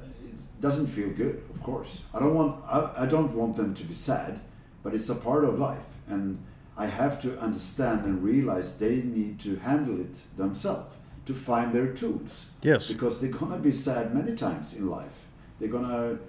doesn't 0.62 0.88
feel 0.88 1.10
good. 1.10 1.41
Of 1.54 1.62
course, 1.62 2.04
I 2.14 2.20
don't 2.20 2.34
want 2.34 2.64
I, 2.66 3.04
I 3.04 3.06
don't 3.06 3.34
want 3.34 3.58
them 3.58 3.74
to 3.74 3.84
be 3.84 3.93
sad, 3.93 4.39
but 4.84 4.93
it's 4.93 5.10
a 5.10 5.16
part 5.16 5.43
of 5.43 5.60
life, 5.60 5.89
and 6.08 6.39
I 6.78 6.86
have 6.86 7.22
to 7.22 7.38
understand 7.39 8.06
and 8.06 8.24
realize 8.24 8.76
they 8.76 8.97
need 9.01 9.39
to 9.41 9.58
handle 9.58 9.99
it 9.99 10.24
themselves 10.38 10.95
to 11.26 11.34
find 11.34 11.74
their 11.74 11.88
tools. 11.88 12.47
Yes. 12.62 12.91
Because 12.91 13.20
they're 13.20 13.30
gonna 13.30 13.58
be 13.58 13.72
sad 13.72 14.14
many 14.14 14.36
times 14.36 14.74
in 14.74 14.89
life. 14.89 15.22
They're 15.60 15.70
gonna 15.70 16.20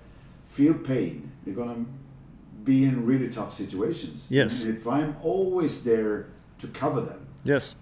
feel 0.47 0.75
pain. 0.75 1.33
They're 1.45 1.55
gonna 1.55 1.85
be 2.63 2.85
in 2.85 3.05
really 3.05 3.29
tough 3.29 3.53
situations. 3.53 4.27
Yes. 4.31 4.65
And 4.65 4.77
if 4.77 4.87
I'm 4.87 5.17
always 5.23 5.83
there 5.83 6.29
to 6.59 6.69
cover 6.69 7.01
them, 7.01 7.27
yes 7.45 7.77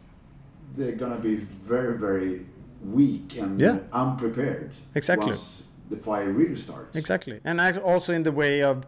they're 0.76 0.93
gonna 0.93 1.18
be 1.18 1.36
very, 1.36 1.99
very 1.99 2.47
weak 2.85 3.37
and 3.37 3.59
Yeah. 3.61 3.78
unprepared. 3.93 4.70
Exactly. 4.95 5.28
Once 5.30 5.62
the 5.91 5.97
fire 5.97 6.30
really 6.30 6.57
starts. 6.57 6.97
Exactly, 6.97 7.41
and 7.45 7.61
also 7.78 8.12
in 8.12 8.22
the 8.22 8.33
way 8.33 8.62
of, 8.62 8.87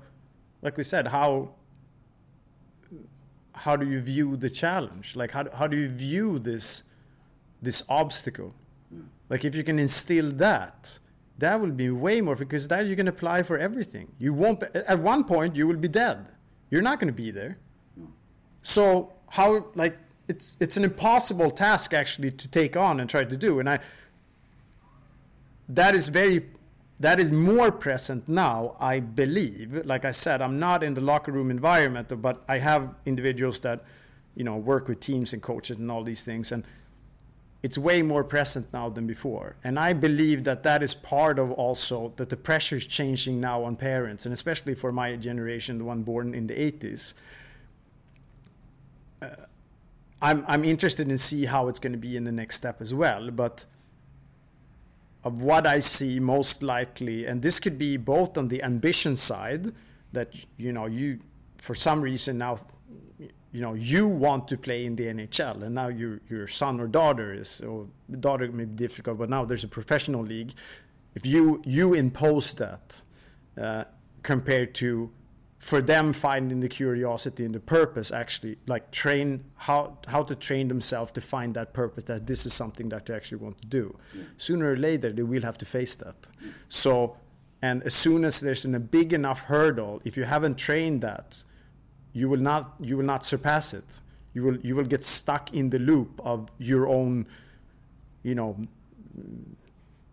like 0.63 0.77
we 0.77 0.83
said, 0.85 1.09
how 1.09 1.51
how 3.53 3.77
do 3.77 3.87
you 3.87 4.01
view 4.01 4.37
the 4.37 4.51
challenge? 4.51 5.15
Like 5.17 5.31
how 5.31 5.45
how 5.53 5.67
do 5.67 5.77
you 5.77 5.89
view 5.89 6.39
this 6.39 6.83
this 7.63 7.83
obstacle? 7.89 8.55
Like 9.29 9.45
if 9.45 9.55
you 9.55 9.65
can 9.65 9.79
instill 9.79 10.31
that, 10.33 10.99
that 11.39 11.61
will 11.61 11.71
be 11.71 11.91
way 11.91 12.21
more 12.21 12.37
because 12.37 12.69
that 12.69 12.87
you 12.87 12.97
can 12.97 13.09
apply 13.09 13.43
for 13.43 13.59
everything. 13.59 14.09
You 14.19 14.35
won't 14.35 14.63
at 14.63 14.99
one 14.99 15.25
point 15.25 15.57
you 15.57 15.67
will 15.67 15.77
be 15.77 15.89
dead. 15.89 16.33
You're 16.71 16.83
not 16.83 16.99
going 17.01 17.13
to 17.15 17.23
be 17.27 17.31
there. 17.31 17.59
So 18.63 19.13
how 19.31 19.67
like 19.75 19.97
it's 20.29 20.57
it's 20.61 20.77
an 20.77 20.85
impossible 20.85 21.51
task 21.51 21.93
actually 21.93 22.31
to 22.31 22.49
take 22.49 22.77
on 22.77 23.01
and 23.01 23.09
try 23.09 23.25
to 23.25 23.37
do. 23.37 23.61
And 23.61 23.69
I 23.69 23.81
that 25.69 25.95
is 25.95 26.09
very 26.09 26.47
that 27.01 27.19
is 27.19 27.33
more 27.33 27.73
present 27.73 28.29
now 28.29 28.77
i 28.79 29.01
believe. 29.01 29.85
Like 29.85 30.05
i 30.05 30.13
said 30.13 30.41
i'm 30.41 30.59
not 30.59 30.83
in 30.83 30.95
the 30.95 31.01
locker 31.01 31.33
room 31.33 31.51
environment 31.51 32.09
but 32.23 32.43
i 32.49 32.59
have 32.59 32.95
individuals 33.05 33.61
that 33.61 33.85
you 34.35 34.45
know 34.45 34.57
work 34.57 34.89
with 34.89 35.01
teams 35.01 35.33
and 35.33 35.43
coaches 35.43 35.79
and 35.79 35.91
all 35.91 36.03
these 36.03 36.23
things 36.23 36.53
and 36.53 36.65
it's 37.63 37.79
way 37.79 38.03
more 38.03 38.23
present 38.23 38.71
now 38.75 38.91
than 38.91 39.07
before. 39.07 39.57
And 39.65 39.79
i 39.79 39.93
believe 39.93 40.45
that 40.45 40.63
that 40.63 40.83
is 40.83 40.95
part 40.95 41.39
of 41.39 41.51
also 41.53 42.13
that 42.17 42.29
the 42.29 42.37
pressure 42.37 42.77
is 42.77 42.87
changing 42.87 43.41
now 43.41 43.65
on 43.65 43.77
parents 43.77 44.27
and 44.27 44.33
especially 44.33 44.75
for 44.75 44.93
my 44.93 45.17
generation 45.17 45.79
the 45.79 45.85
one 45.85 46.03
born 46.03 46.35
in 46.35 46.47
the 46.47 46.55
80s 46.55 47.15
uh, 49.23 49.29
I'm, 50.25 50.45
I'm 50.49 50.65
interested 50.65 51.09
in 51.09 51.19
see 51.19 51.45
how 51.45 51.69
it's 51.69 51.79
going 51.79 51.93
to 51.93 51.99
be 51.99 52.17
in 52.17 52.25
the 52.25 52.33
next 52.33 52.57
step 52.57 52.81
as 52.81 52.93
well 52.93 53.31
but 53.31 53.67
of 55.25 55.41
what 55.41 55.67
I 55.67 55.81
see 55.81 56.21
most 56.21 56.63
likely, 56.63 57.27
and 57.27 57.41
this 57.41 57.59
could 57.59 57.79
be 57.79 57.97
both 57.97 58.37
on 58.37 58.49
the 58.49 58.63
ambition 58.63 59.17
side, 59.17 59.73
that 60.13 60.35
you 60.59 60.73
know 60.73 60.87
you 60.87 61.19
for 61.57 61.75
some 61.75 62.03
reason 62.03 62.39
now 62.39 62.59
you 63.19 63.61
know 63.61 63.73
you 63.73 64.07
want 64.07 64.47
to 64.49 64.59
play 64.59 64.85
in 64.85 64.97
the 64.97 65.07
NHL, 65.07 65.63
and 65.63 65.75
now 65.75 65.89
your 65.89 66.21
your 66.29 66.47
son 66.47 66.79
or 66.79 66.87
daughter 66.87 67.33
is 67.33 67.63
or 67.63 67.89
daughter 68.21 68.53
may 68.53 68.67
be 68.67 68.77
difficult, 68.77 69.19
but 69.19 69.31
now 69.31 69.45
there's 69.45 69.65
a 69.65 69.69
professional 69.69 70.23
league. 70.23 70.53
If 71.15 71.25
you 71.25 71.63
you 71.65 71.95
impose 71.95 72.53
that 72.55 73.01
uh, 73.61 73.85
compared 74.23 74.75
to 74.75 75.11
for 75.65 75.81
them 75.81 76.13
finding 76.13 76.61
the 76.61 76.69
curiosity 76.69 77.43
and 77.43 77.55
the 77.55 77.59
purpose 77.79 78.11
actually 78.11 78.59
like 78.67 78.91
train 78.91 79.43
how 79.57 79.97
how 80.09 80.23
to 80.23 80.35
train 80.35 80.69
themselves 80.69 81.11
to 81.11 81.23
find 81.23 81.55
that 81.55 81.73
purpose 81.73 82.05
that 82.05 82.27
this 82.27 82.45
is 82.45 82.53
something 82.53 82.91
that 82.91 83.07
they 83.07 83.15
actually 83.15 83.39
want 83.39 83.59
to 83.59 83.67
do 83.67 83.99
yeah. 84.15 84.25
sooner 84.37 84.73
or 84.73 84.77
later 84.77 85.11
they 85.11 85.23
will 85.23 85.41
have 85.41 85.57
to 85.57 85.65
face 85.65 85.95
that 85.95 86.17
yeah. 86.43 86.51
so 86.69 87.17
and 87.63 87.83
as 87.85 87.95
soon 87.95 88.27
as 88.27 88.41
there's 88.41 88.67
a 88.67 88.79
big 88.79 89.15
enough 89.15 89.41
hurdle 89.45 90.03
if 90.05 90.19
you 90.19 90.25
haven't 90.25 90.59
trained 90.59 91.01
that 91.01 91.43
you 92.13 92.29
will 92.29 92.45
not 92.51 92.75
you 92.79 92.99
will 92.99 93.11
not 93.15 93.25
surpass 93.25 93.73
it 93.73 94.01
you 94.35 94.43
will 94.43 94.59
you 94.59 94.77
will 94.77 94.91
get 94.97 95.03
stuck 95.03 95.55
in 95.55 95.71
the 95.71 95.79
loop 95.79 96.21
of 96.23 96.51
your 96.59 96.87
own 96.87 97.27
you 98.23 98.35
know 98.35 98.55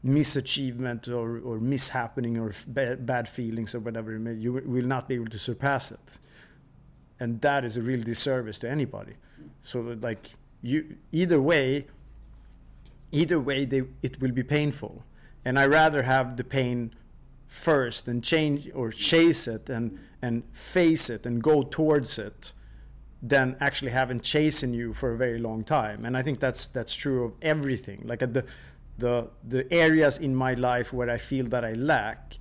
misachievement 0.05 1.07
or, 1.07 1.39
or 1.39 1.59
mishappening 1.59 2.39
or 2.39 2.53
bad, 2.67 3.29
feelings 3.29 3.75
or 3.75 3.79
whatever 3.79 4.11
may, 4.17 4.33
you 4.33 4.53
will 4.53 4.85
not 4.85 5.07
be 5.07 5.15
able 5.15 5.27
to 5.27 5.39
surpass 5.39 5.91
it. 5.91 6.17
And 7.19 7.39
that 7.41 7.63
is 7.63 7.77
a 7.77 7.81
real 7.81 8.01
disservice 8.01 8.57
to 8.59 8.69
anybody. 8.69 9.13
So 9.63 9.95
like 10.01 10.31
you 10.61 10.97
either 11.11 11.39
way 11.39 11.87
either 13.11 13.39
way 13.39 13.65
they, 13.65 13.83
it 14.01 14.19
will 14.21 14.31
be 14.31 14.43
painful. 14.43 15.03
And 15.43 15.59
i 15.59 15.65
rather 15.65 16.03
have 16.03 16.37
the 16.37 16.43
pain 16.43 16.93
first 17.47 18.07
and 18.07 18.23
change 18.23 18.69
or 18.73 18.91
chase 18.91 19.47
it 19.47 19.69
and 19.69 19.99
and 20.21 20.43
face 20.53 21.09
it 21.09 21.25
and 21.25 21.43
go 21.43 21.63
towards 21.63 22.17
it 22.17 22.53
than 23.21 23.55
actually 23.59 23.91
having 23.91 24.19
chasing 24.19 24.73
you 24.73 24.93
for 24.93 25.13
a 25.13 25.17
very 25.17 25.37
long 25.37 25.63
time. 25.63 26.05
And 26.05 26.17
i 26.17 26.23
think 26.23 26.39
that's 26.39 26.67
that's 26.67 26.95
true 26.95 27.25
of 27.25 27.33
everything. 27.41 28.01
Like 28.05 28.23
at 28.23 28.33
the 28.33 28.45
the 28.97 29.29
the 29.47 29.71
areas 29.73 30.17
in 30.17 30.35
my 30.35 30.53
life 30.53 30.93
where 30.93 31.09
I 31.09 31.17
feel 31.17 31.45
that 31.47 31.65
I 31.65 31.73
lack 31.73 32.37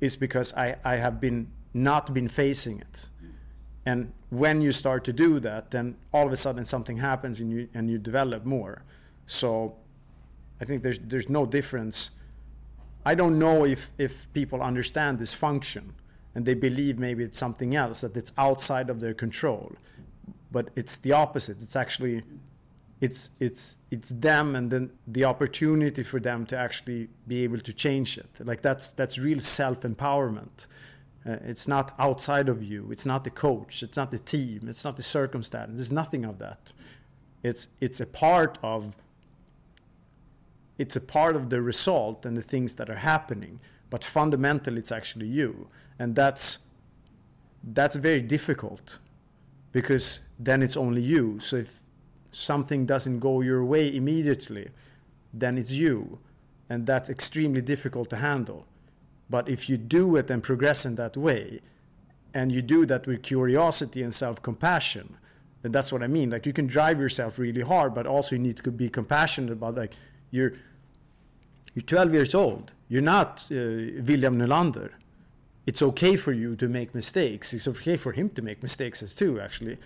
is 0.00 0.16
because 0.16 0.54
I, 0.54 0.76
I 0.84 0.96
have 0.96 1.20
been 1.20 1.48
not 1.74 2.12
been 2.14 2.28
facing 2.28 2.80
it. 2.80 3.08
And 3.86 4.12
when 4.28 4.60
you 4.60 4.72
start 4.72 5.04
to 5.04 5.12
do 5.12 5.40
that, 5.40 5.70
then 5.70 5.96
all 6.12 6.26
of 6.26 6.32
a 6.32 6.36
sudden 6.36 6.64
something 6.64 6.98
happens 6.98 7.40
and 7.40 7.50
you 7.50 7.68
and 7.74 7.90
you 7.90 7.98
develop 7.98 8.44
more. 8.44 8.82
So 9.26 9.76
I 10.60 10.64
think 10.64 10.82
there's 10.82 10.98
there's 10.98 11.28
no 11.28 11.46
difference. 11.46 12.10
I 13.04 13.14
don't 13.14 13.38
know 13.38 13.64
if 13.64 13.90
if 13.98 14.32
people 14.32 14.62
understand 14.62 15.18
this 15.18 15.32
function 15.32 15.94
and 16.34 16.44
they 16.44 16.54
believe 16.54 16.98
maybe 16.98 17.24
it's 17.24 17.38
something 17.38 17.74
else 17.74 18.02
that 18.02 18.16
it's 18.16 18.32
outside 18.36 18.90
of 18.90 19.00
their 19.00 19.14
control. 19.14 19.72
But 20.52 20.68
it's 20.76 20.96
the 20.96 21.12
opposite. 21.12 21.62
It's 21.62 21.76
actually 21.76 22.22
it's 23.00 23.30
it's 23.40 23.76
it's 23.90 24.10
them 24.10 24.54
and 24.54 24.70
then 24.70 24.90
the 25.06 25.24
opportunity 25.24 26.02
for 26.02 26.20
them 26.20 26.44
to 26.46 26.56
actually 26.56 27.08
be 27.26 27.44
able 27.44 27.60
to 27.60 27.72
change 27.72 28.18
it. 28.18 28.30
Like 28.44 28.62
that's 28.62 28.90
that's 28.90 29.18
real 29.18 29.40
self 29.40 29.80
empowerment 29.80 30.66
uh, 31.26 31.36
it's 31.44 31.68
not 31.68 31.92
outside 31.98 32.48
of 32.48 32.62
you. 32.62 32.90
It's 32.90 33.04
not 33.04 33.24
the 33.24 33.30
coach. 33.30 33.82
It's 33.82 33.96
not 33.96 34.10
the 34.10 34.18
team. 34.18 34.62
It's 34.68 34.84
not 34.84 34.96
the 34.96 35.02
circumstance. 35.02 35.72
There's 35.74 35.92
nothing 35.92 36.24
of 36.24 36.38
that. 36.38 36.72
It's 37.42 37.68
it's 37.80 38.00
a 38.00 38.06
part 38.06 38.58
of 38.62 38.96
it's 40.78 40.96
a 40.96 41.00
part 41.00 41.36
of 41.36 41.50
the 41.50 41.60
result 41.60 42.24
and 42.24 42.36
the 42.36 42.42
things 42.42 42.74
that 42.76 42.88
are 42.88 42.96
happening. 42.96 43.60
But 43.90 44.02
fundamentally 44.02 44.78
it's 44.78 44.92
actually 44.92 45.26
you. 45.26 45.68
And 45.98 46.14
that's 46.14 46.58
that's 47.62 47.96
very 47.96 48.22
difficult 48.22 48.98
because 49.72 50.20
then 50.38 50.62
it's 50.62 50.76
only 50.76 51.02
you. 51.02 51.38
So 51.40 51.56
if 51.56 51.80
something 52.30 52.86
doesn't 52.86 53.20
go 53.20 53.40
your 53.40 53.64
way 53.64 53.94
immediately, 53.94 54.68
then 55.32 55.58
it's 55.58 55.72
you. 55.72 56.18
And 56.68 56.86
that's 56.86 57.10
extremely 57.10 57.60
difficult 57.60 58.10
to 58.10 58.16
handle. 58.16 58.66
But 59.28 59.48
if 59.48 59.68
you 59.68 59.76
do 59.76 60.16
it 60.16 60.30
and 60.30 60.42
progress 60.42 60.86
in 60.86 60.96
that 60.96 61.16
way, 61.16 61.60
and 62.32 62.52
you 62.52 62.62
do 62.62 62.86
that 62.86 63.06
with 63.06 63.22
curiosity 63.22 64.02
and 64.02 64.14
self 64.14 64.40
compassion, 64.42 65.16
and 65.64 65.72
that's 65.74 65.92
what 65.92 66.02
I 66.02 66.06
mean. 66.06 66.30
Like 66.30 66.46
you 66.46 66.52
can 66.52 66.66
drive 66.66 67.00
yourself 67.00 67.38
really 67.38 67.60
hard, 67.60 67.94
but 67.94 68.06
also 68.06 68.36
you 68.36 68.40
need 68.40 68.58
to 68.58 68.70
be 68.70 68.88
compassionate 68.88 69.52
about 69.52 69.74
like 69.74 69.92
you're 70.30 70.52
you're 71.74 71.82
12 71.82 72.12
years 72.12 72.34
old. 72.34 72.72
You're 72.88 73.02
not 73.02 73.48
uh, 73.50 73.54
William 73.54 74.38
Nylander. 74.38 74.90
It's 75.66 75.82
okay 75.82 76.16
for 76.16 76.32
you 76.32 76.56
to 76.56 76.68
make 76.68 76.94
mistakes. 76.94 77.52
It's 77.52 77.68
okay 77.68 77.96
for 77.96 78.12
him 78.12 78.30
to 78.30 78.42
make 78.42 78.62
mistakes 78.62 79.02
as 79.02 79.14
too, 79.14 79.40
actually 79.40 79.78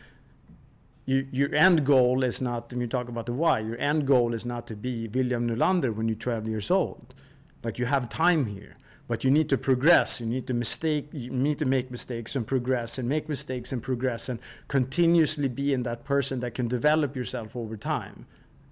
you, 1.06 1.26
your 1.30 1.54
end 1.54 1.84
goal 1.84 2.24
is 2.24 2.40
not, 2.40 2.72
when 2.72 2.80
you 2.80 2.86
talk 2.86 3.08
about 3.08 3.26
the 3.26 3.32
why, 3.32 3.60
your 3.60 3.78
end 3.78 4.06
goal 4.06 4.32
is 4.32 4.46
not 4.46 4.66
to 4.68 4.76
be 4.76 5.08
William 5.08 5.48
Nylander 5.48 5.94
when 5.94 6.08
you're 6.08 6.16
12 6.16 6.48
years 6.48 6.70
old. 6.70 7.14
Like 7.62 7.78
you 7.78 7.86
have 7.86 8.08
time 8.08 8.46
here, 8.46 8.76
but 9.06 9.22
you 9.24 9.30
need 9.30 9.48
to 9.50 9.58
progress. 9.58 10.20
You 10.20 10.26
need 10.26 10.46
to 10.46 10.54
mistake, 10.54 11.08
you 11.12 11.30
need 11.30 11.58
to 11.58 11.66
make 11.66 11.90
mistakes 11.90 12.34
and 12.34 12.46
progress 12.46 12.98
and 12.98 13.08
make 13.08 13.28
mistakes 13.28 13.72
and 13.72 13.82
progress 13.82 14.28
and 14.28 14.38
continuously 14.68 15.48
be 15.48 15.74
in 15.74 15.82
that 15.82 16.04
person 16.04 16.40
that 16.40 16.54
can 16.54 16.68
develop 16.68 17.14
yourself 17.14 17.54
over 17.54 17.76
time. 17.76 18.26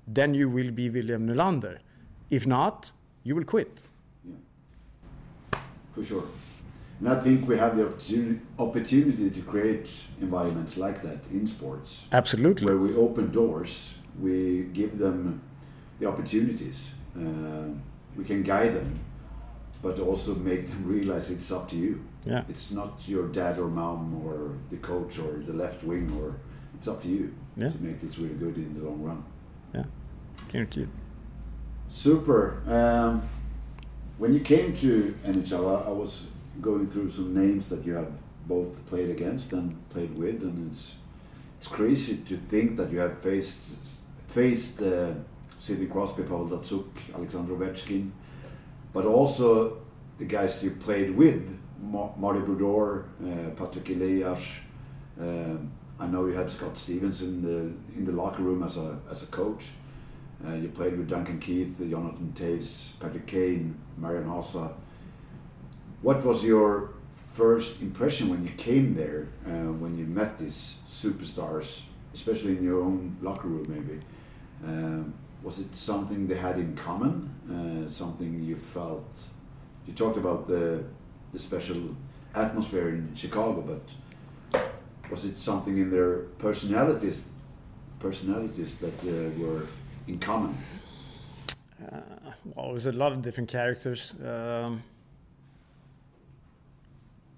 Then 0.07 0.35
you 0.35 0.49
will 0.49 0.71
be 0.71 0.89
William 0.89 1.29
Nylander. 1.29 1.79
If 2.31 2.47
not, 2.47 2.93
you 3.25 3.35
will 3.35 3.45
quit. 3.45 3.83
Yeah. 4.25 5.59
For 5.95 6.03
sure. 6.03 6.25
And 7.03 7.11
I 7.11 7.19
think 7.19 7.49
we 7.49 7.59
have 7.59 7.77
the 7.77 7.87
opportunity 8.61 9.29
to 9.29 9.43
create 9.43 9.91
environments 10.21 10.77
like 10.77 11.03
that 11.03 11.19
in 11.33 11.49
sports. 11.49 12.05
Absolutely. 12.13 12.65
Where 12.65 12.79
we 12.79 12.95
open 12.95 13.33
doors, 13.33 13.95
we 14.21 14.69
give 14.73 14.99
them 14.99 15.43
the 15.99 16.07
opportunities, 16.07 16.95
uh, 17.17 17.71
we 18.17 18.23
can 18.23 18.45
guide 18.45 18.75
them, 18.75 19.01
but 19.83 19.99
also 19.99 20.37
make 20.37 20.69
them 20.69 20.87
realize 20.97 21.29
it's 21.29 21.51
up 21.51 21.69
to 21.71 21.77
you. 21.77 22.05
Yeah. 22.25 22.45
It's 22.49 22.71
not 22.71 22.93
your 23.07 23.27
dad 23.27 23.59
or 23.59 23.67
mom 23.67 24.25
or 24.25 24.57
the 24.71 24.77
coach 24.77 25.19
or 25.19 25.41
the 25.45 25.55
left 25.55 25.83
wing, 25.83 26.09
or 26.21 26.37
it's 26.77 26.87
up 26.87 27.03
to 27.03 27.09
you 27.09 27.35
yeah. 27.57 27.69
to 27.69 27.83
make 27.83 28.01
this 28.01 28.17
really 28.17 28.37
good 28.37 28.55
in 28.55 28.79
the 28.79 28.89
long 28.89 29.03
run. 29.03 29.25
Yeah, 29.75 29.87
guaranteed. 30.51 30.89
Super. 31.89 32.63
Um, 32.69 33.29
when 34.19 34.33
you 34.33 34.39
came 34.39 34.77
to 34.77 35.17
NHL, 35.27 35.85
I 35.85 35.91
was 35.91 36.29
going 36.61 36.87
through 36.87 37.11
some 37.11 37.35
names 37.35 37.69
that 37.69 37.85
you 37.85 37.95
have 37.95 38.13
both 38.47 38.85
played 38.87 39.11
against 39.11 39.53
and 39.53 39.89
played 39.89 40.17
with, 40.17 40.43
and 40.43 40.71
it's 40.73 40.95
it's 41.59 41.69
crazy 41.69 42.17
to 42.29 42.37
think 42.37 42.77
that 42.77 42.91
you 42.91 42.99
have 42.99 43.19
faced 43.19 43.77
faced 44.27 44.83
uh, 44.83 45.13
Sidney 45.57 45.87
Crosby, 45.87 46.23
Pavel 46.23 46.49
Datsyuk, 46.49 47.15
Alexander 47.15 47.55
Ovechkin, 47.55 48.11
but 48.93 49.05
also 49.05 49.79
the 50.19 50.25
guys 50.25 50.63
you 50.63 50.73
played 50.73 51.17
with, 51.17 51.59
Marty 51.81 52.41
Brodeur, 52.41 53.05
uh, 53.25 53.51
Patrick 53.57 53.89
Elias. 53.91 54.41
Um, 55.21 55.71
I 56.01 56.07
know 56.07 56.27
you 56.27 56.33
had 56.33 56.51
Scott 56.51 56.77
Stevens 56.77 57.23
in 57.23 57.43
the 57.43 57.59
in 57.97 58.05
the 58.05 58.13
locker 58.13 58.43
room 58.43 58.63
as 58.63 58.77
a 58.77 58.99
as 59.11 59.23
a 59.23 59.27
coach. 59.27 59.71
Uh, 60.45 60.55
you 60.55 60.69
played 60.69 60.99
with 60.99 61.09
Duncan 61.09 61.39
Keith, 61.39 61.79
Jonathan 61.79 62.33
Toews, 62.35 62.99
Patrick 62.99 63.27
Kane, 63.27 63.77
Marian 63.97 64.25
Hossa. 64.25 64.75
What 66.03 66.25
was 66.25 66.45
your 66.45 66.91
first 67.33 67.81
impression 67.81 68.29
when 68.29 68.45
you 68.45 68.51
came 68.57 68.95
there, 68.95 69.29
uh, 69.47 69.73
when 69.73 69.97
you 69.97 70.05
met 70.05 70.37
these 70.37 70.81
superstars, 70.87 71.83
especially 72.13 72.57
in 72.59 72.65
your 72.65 72.83
own 72.83 73.17
locker 73.23 73.47
room, 73.47 73.67
maybe? 73.69 74.01
Um, 74.67 75.15
was 75.45 75.61
it 75.61 75.75
something 75.75 76.27
they 76.27 76.37
had 76.37 76.59
in 76.59 76.75
common? 76.75 77.31
Uh, 77.49 77.89
something 77.89 78.43
you 78.43 78.57
felt? 78.57 79.29
You 79.87 79.95
talked 79.95 80.17
about 80.17 80.49
the 80.49 80.85
the 81.33 81.39
special 81.39 81.97
atmosphere 82.35 82.89
in 82.89 83.15
Chicago, 83.15 83.61
but 83.63 84.63
was 85.11 85.25
it 85.25 85.39
something 85.39 85.79
in 85.79 85.91
their 85.91 86.19
personalities 86.39 87.23
personalities 88.01 88.75
that 88.77 88.99
uh, 89.05 89.31
were 89.41 89.67
in 90.09 90.19
common? 90.19 90.57
Uh, 91.81 92.01
well, 92.45 92.71
it 92.71 92.73
was 92.73 92.87
a 92.87 92.93
lot 92.93 93.13
of 93.13 93.23
different 93.23 93.49
characters. 93.49 94.15
Um, 94.25 94.83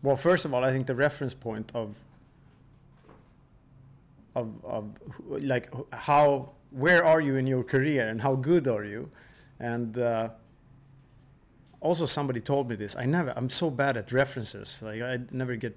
well, 0.04 0.16
first 0.16 0.44
of 0.44 0.52
all, 0.52 0.62
I 0.62 0.70
think 0.70 0.86
the 0.86 0.94
reference 0.94 1.32
point 1.32 1.72
of 1.74 1.96
of 4.36 4.52
of 4.64 4.84
like 5.28 5.72
how 5.92 6.50
where 6.70 7.02
are 7.02 7.22
you 7.22 7.36
in 7.36 7.46
your 7.46 7.64
career 7.64 8.06
and 8.06 8.20
how 8.20 8.34
good 8.34 8.68
are 8.68 8.84
you, 8.84 9.10
and 9.58 9.96
uh, 9.96 10.28
also 11.80 12.04
somebody 12.04 12.40
told 12.40 12.68
me 12.68 12.76
this. 12.76 12.94
I 12.94 13.06
never. 13.06 13.32
I'm 13.34 13.48
so 13.48 13.70
bad 13.70 13.96
at 13.96 14.12
references. 14.12 14.82
Like 14.82 15.00
I 15.00 15.20
never 15.30 15.56
get 15.56 15.74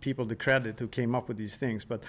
people 0.00 0.26
the 0.26 0.36
credit 0.36 0.78
who 0.78 0.86
came 0.86 1.14
up 1.14 1.28
with 1.28 1.38
these 1.38 1.56
things. 1.56 1.82
But 1.82 2.02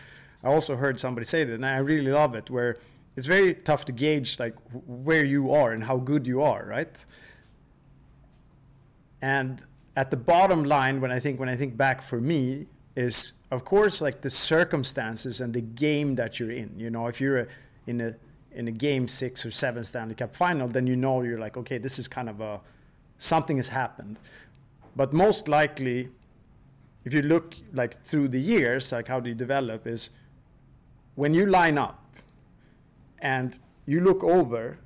I 0.43 0.47
also 0.47 0.75
heard 0.75 0.99
somebody 0.99 1.25
say 1.25 1.45
that, 1.45 1.53
and 1.53 1.65
I 1.65 1.77
really 1.77 2.11
love 2.11 2.35
it. 2.35 2.49
Where 2.49 2.77
it's 3.15 3.27
very 3.27 3.53
tough 3.53 3.85
to 3.85 3.93
gauge 3.93 4.37
like 4.37 4.55
where 4.85 5.23
you 5.23 5.53
are 5.53 5.71
and 5.71 5.85
how 5.85 5.95
good 5.95 6.27
you 6.27 6.41
are, 6.41 6.65
right? 6.65 7.05
And 9.21 9.63
at 9.95 10.09
the 10.11 10.17
bottom 10.17 10.63
line 10.63 10.99
when 11.01 11.11
i 11.11 11.19
think 11.19 11.39
when 11.39 11.49
i 11.49 11.55
think 11.55 11.77
back 11.77 12.01
for 12.01 12.19
me 12.19 12.65
is 12.95 13.33
of 13.51 13.63
course 13.65 14.01
like 14.01 14.21
the 14.21 14.29
circumstances 14.29 15.41
and 15.41 15.53
the 15.53 15.61
game 15.61 16.15
that 16.15 16.39
you're 16.39 16.51
in. 16.51 16.73
You 16.77 16.89
know 16.89 17.07
if 17.07 17.19
you're 17.19 17.39
a, 17.39 17.47
in 17.87 18.01
a 18.01 18.15
in 18.51 18.67
a 18.67 18.71
game 18.71 19.07
six 19.07 19.45
or 19.45 19.51
seven 19.51 19.83
stanley 19.83 20.15
cup 20.15 20.35
final 20.35 20.67
then 20.67 20.85
you 20.85 20.95
know 20.95 21.21
you're 21.23 21.39
like 21.39 21.57
okay 21.57 21.77
this 21.77 21.97
is 21.97 22.07
kind 22.07 22.29
of 22.29 22.39
a 22.41 22.61
something 23.17 23.57
has 23.57 23.69
happened. 23.69 24.17
But 24.95 25.13
most 25.13 25.47
likely 25.47 26.09
if 27.05 27.13
you 27.13 27.21
look 27.21 27.55
like 27.73 27.93
through 27.93 28.29
the 28.29 28.39
years, 28.39 28.91
like 28.91 29.07
how 29.07 29.19
do 29.19 29.29
you 29.29 29.35
develop 29.35 29.85
is 29.87 30.09
when 31.15 31.33
you 31.33 31.45
line 31.45 31.77
up 31.77 31.99
and 33.19 33.59
you 33.85 33.99
look 33.99 34.23
over 34.23 34.77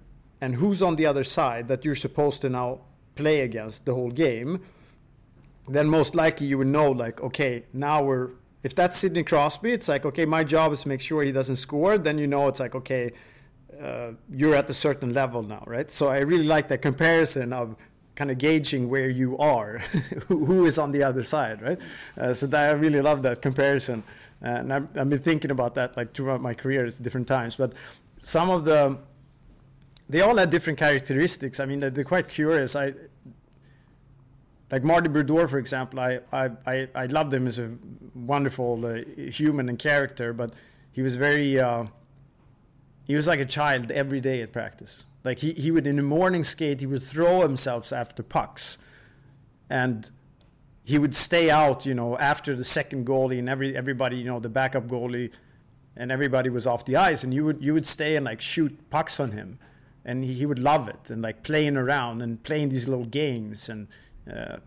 and 0.41 0.55
who's 0.55 0.81
on 0.81 0.95
the 0.95 1.05
other 1.05 1.23
side 1.23 1.67
that 1.67 1.85
you're 1.85 1.95
supposed 1.95 2.41
to 2.41 2.49
now 2.49 2.79
play 3.15 3.41
against 3.41 3.85
the 3.85 3.93
whole 3.93 4.11
game, 4.11 4.63
then 5.67 5.87
most 5.87 6.15
likely 6.15 6.47
you 6.47 6.57
would 6.57 6.67
know 6.67 6.91
like, 6.91 7.21
okay, 7.21 7.63
now 7.73 8.03
we're 8.03 8.29
if 8.63 8.75
that's 8.75 8.97
Sidney 8.97 9.23
Crosby, 9.23 9.71
it's 9.71 9.87
like, 9.87 10.05
okay, 10.05 10.25
my 10.25 10.43
job 10.43 10.71
is 10.73 10.81
to 10.81 10.89
make 10.89 10.99
sure 10.99 11.23
he 11.23 11.31
doesn't 11.31 11.55
score. 11.55 11.97
Then 11.97 12.17
you 12.17 12.27
know 12.27 12.47
it's 12.47 12.59
like, 12.59 12.75
okay, 12.75 13.13
uh, 13.81 14.11
you're 14.29 14.55
at 14.55 14.69
a 14.69 14.73
certain 14.73 15.13
level 15.13 15.43
now, 15.43 15.63
right? 15.67 15.89
So 15.89 16.09
I 16.09 16.19
really 16.19 16.45
like 16.45 16.67
that 16.69 16.81
comparison 16.81 17.53
of 17.53 17.75
kind 18.15 18.31
of 18.31 18.39
gauging 18.39 18.89
where 18.89 19.09
you 19.09 19.37
are, 19.37 19.77
who 20.27 20.65
is 20.65 20.79
on 20.79 20.91
the 20.91 21.03
other 21.03 21.23
side, 21.23 21.61
right? 21.61 21.79
Uh, 22.17 22.33
so 22.33 22.47
that 22.47 22.69
I 22.69 22.73
really 22.73 23.01
love 23.01 23.21
that 23.21 23.41
comparison, 23.41 24.03
and 24.41 24.73
I've, 24.73 24.97
I've, 24.97 25.09
been 25.09 25.19
thinking 25.19 25.51
about 25.51 25.75
that 25.75 25.95
like 25.95 26.13
throughout 26.13 26.41
my 26.41 26.53
career 26.53 26.85
at 26.85 27.01
different 27.01 27.27
times. 27.27 27.55
But 27.55 27.73
some 28.17 28.49
of 28.49 28.65
the, 28.65 28.97
they 30.09 30.21
all 30.21 30.35
had 30.37 30.49
different 30.49 30.79
characteristics. 30.79 31.59
I 31.59 31.65
mean, 31.65 31.79
they're 31.79 32.03
quite 32.03 32.27
curious. 32.27 32.75
I 32.75 32.93
like 34.71 34.83
Marty 34.83 35.09
Brodeur, 35.09 35.47
for 35.47 35.57
example. 35.57 35.99
I 35.99 36.19
I 36.31 36.49
I, 36.65 36.87
I 36.95 37.05
loved 37.05 37.33
him 37.33 37.47
as 37.47 37.59
a 37.59 37.71
wonderful 38.13 38.85
uh, 38.85 39.01
human 39.29 39.69
and 39.69 39.79
character, 39.79 40.33
but 40.33 40.53
he 40.91 41.01
was 41.01 41.15
very. 41.15 41.59
Uh, 41.59 41.85
he 43.03 43.15
was 43.15 43.25
like 43.25 43.39
a 43.39 43.45
child 43.45 43.89
every 43.91 44.19
day 44.19 44.41
at 44.41 44.51
practice 44.51 45.05
like 45.27 45.39
he, 45.39 45.51
he 45.51 45.71
would 45.71 45.85
in 45.85 45.97
the 45.97 46.03
morning 46.03 46.45
skate, 46.45 46.79
he 46.79 46.85
would 46.85 47.03
throw 47.03 47.41
himself 47.41 47.91
after 47.91 48.23
pucks, 48.23 48.77
and 49.69 50.09
he 50.85 50.97
would 50.97 51.13
stay 51.13 51.49
out, 51.49 51.85
you 51.85 51.93
know, 51.93 52.17
after 52.17 52.55
the 52.55 52.63
second 52.63 53.05
goalie 53.05 53.37
and 53.37 53.49
every 53.49 53.75
everybody, 53.75 54.15
you 54.15 54.23
know, 54.23 54.39
the 54.39 54.47
backup 54.47 54.87
goalie, 54.87 55.31
and 55.97 56.13
everybody 56.13 56.49
was 56.49 56.65
off 56.65 56.85
the 56.85 56.95
ice, 56.95 57.25
and 57.25 57.33
you 57.33 57.43
would 57.43 57.61
you 57.61 57.73
would 57.73 57.85
stay 57.85 58.15
and 58.15 58.25
like 58.25 58.39
shoot 58.39 58.89
pucks 58.89 59.19
on 59.19 59.31
him, 59.31 59.59
and 60.05 60.23
he, 60.23 60.33
he 60.33 60.45
would 60.45 60.59
love 60.59 60.87
it 60.87 61.09
and 61.09 61.21
like 61.21 61.43
playing 61.43 61.75
around 61.75 62.21
and 62.21 62.41
playing 62.43 62.69
these 62.69 62.87
little 62.87 63.05
games 63.05 63.67
and. 63.69 63.87
Uh, 64.31 64.57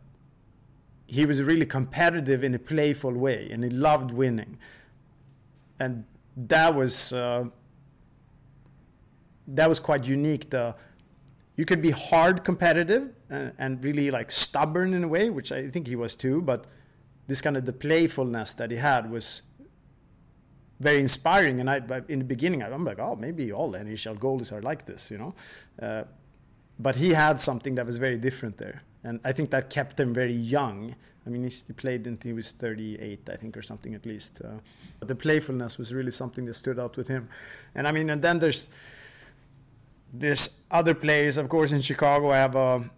he 1.06 1.26
was 1.26 1.42
really 1.42 1.66
competitive 1.66 2.44
in 2.44 2.54
a 2.54 2.58
playful 2.58 3.12
way, 3.12 3.48
and 3.50 3.64
he 3.64 3.70
loved 3.70 4.12
winning, 4.12 4.58
and 5.78 6.04
that 6.36 6.74
was 6.74 7.12
uh, 7.12 7.44
that 9.48 9.68
was 9.68 9.80
quite 9.80 10.04
unique. 10.04 10.50
The 10.50 10.74
you 11.56 11.64
could 11.66 11.82
be 11.82 11.90
hard 11.90 12.42
competitive 12.42 13.11
and, 13.28 13.52
and, 13.58 13.84
really 13.84 14.11
like 14.11 14.30
stubborn 14.30 14.94
in 14.94 15.04
a 15.04 15.08
way, 15.08 15.28
which 15.28 15.52
I 15.52 15.68
think 15.68 15.88
he 15.88 15.94
was 15.94 16.16
too. 16.16 16.40
But 16.40 16.66
this 17.26 17.42
kind 17.42 17.54
of 17.54 17.66
the 17.66 17.72
playfulness 17.72 18.54
that 18.54 18.70
he 18.70 18.78
had 18.78 19.11
was 19.11 19.42
very 20.80 21.00
inspiring. 21.00 21.61
And 21.61 21.68
I, 21.68 21.82
in 22.08 22.18
the 22.20 22.24
beginning, 22.24 22.62
I'm 22.62 22.84
like, 22.84 22.98
oh, 22.98 23.14
maybe 23.14 23.52
all 23.52 23.70
the 23.70 23.78
NHL 23.78 24.18
goalies 24.18 24.52
are 24.52 24.62
like 24.62 24.86
this, 24.86 25.11
you 25.11 25.18
know. 25.18 25.34
Uh, 25.80 26.04
but 26.78 26.96
he 26.96 27.11
had 27.11 27.38
something 27.38 27.74
that 27.74 27.84
was 27.84 27.98
very 27.98 28.16
different 28.16 28.56
there, 28.56 28.82
and 29.05 29.20
I 29.24 29.32
think 29.32 29.51
that 29.51 29.70
kept 29.70 29.98
him 29.98 30.12
very 30.12 30.32
young. 30.32 30.94
I 31.26 31.30
mean, 31.30 31.48
he 31.48 31.72
played 31.74 32.07
until 32.07 32.30
he 32.30 32.32
was 32.32 32.53
38, 32.53 33.28
I 33.30 33.36
think, 33.36 33.57
or 33.57 33.62
something 33.62 33.94
at 33.94 34.07
least. 34.07 34.40
Uh, 34.44 34.59
but 34.98 35.09
the 35.09 35.14
playfulness 35.14 35.78
was 35.78 35.92
really 35.92 36.11
something 36.11 36.44
that 36.46 36.55
stood 36.55 36.78
out 36.78 36.96
with 36.96 37.09
him. 37.09 37.28
And 37.74 37.86
I 37.86 37.92
mean, 37.92 38.11
and 38.11 38.22
then 38.22 38.38
there's 38.38 38.68
there's 40.12 40.59
other 40.70 40.94
players, 40.94 41.36
of 41.38 41.48
course, 41.48 41.72
in 41.72 41.80
Chicago. 41.80 42.30
I 42.30 42.36
have 42.38 42.57
a 42.57 42.90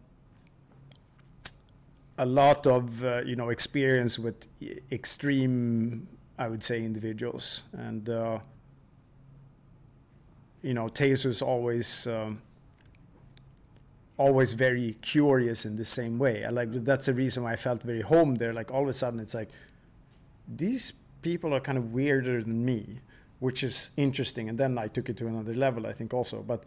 a 2.18 2.26
lot 2.26 2.66
of 2.66 3.04
uh, 3.04 3.22
you 3.24 3.36
know 3.36 3.50
experience 3.50 4.18
with 4.18 4.46
extreme, 4.90 6.08
I 6.38 6.48
would 6.48 6.62
say, 6.62 6.84
individuals, 6.84 7.64
and 7.72 8.08
uh, 8.08 8.38
you 10.62 10.74
know, 10.74 10.88
Tazer 10.88 11.26
is 11.26 11.42
always. 11.42 12.06
Um, 12.06 12.40
always 14.16 14.52
very 14.52 14.96
curious 15.02 15.64
in 15.64 15.76
the 15.76 15.84
same 15.84 16.18
way. 16.18 16.44
I 16.44 16.50
like 16.50 16.72
that's 16.84 17.06
the 17.06 17.14
reason 17.14 17.42
why 17.44 17.52
I 17.52 17.56
felt 17.56 17.82
very 17.82 18.02
home 18.02 18.36
there. 18.36 18.52
Like 18.52 18.70
all 18.70 18.82
of 18.82 18.88
a 18.88 18.92
sudden, 18.92 19.20
it's 19.20 19.34
like 19.34 19.50
these 20.48 20.92
people 21.22 21.54
are 21.54 21.60
kind 21.60 21.78
of 21.78 21.92
weirder 21.92 22.42
than 22.42 22.64
me, 22.64 23.00
which 23.38 23.62
is 23.62 23.90
interesting. 23.96 24.48
And 24.48 24.58
then 24.58 24.78
I 24.78 24.88
took 24.88 25.08
it 25.08 25.16
to 25.18 25.26
another 25.26 25.54
level, 25.54 25.86
I 25.86 25.92
think, 25.92 26.12
also. 26.12 26.42
But 26.42 26.64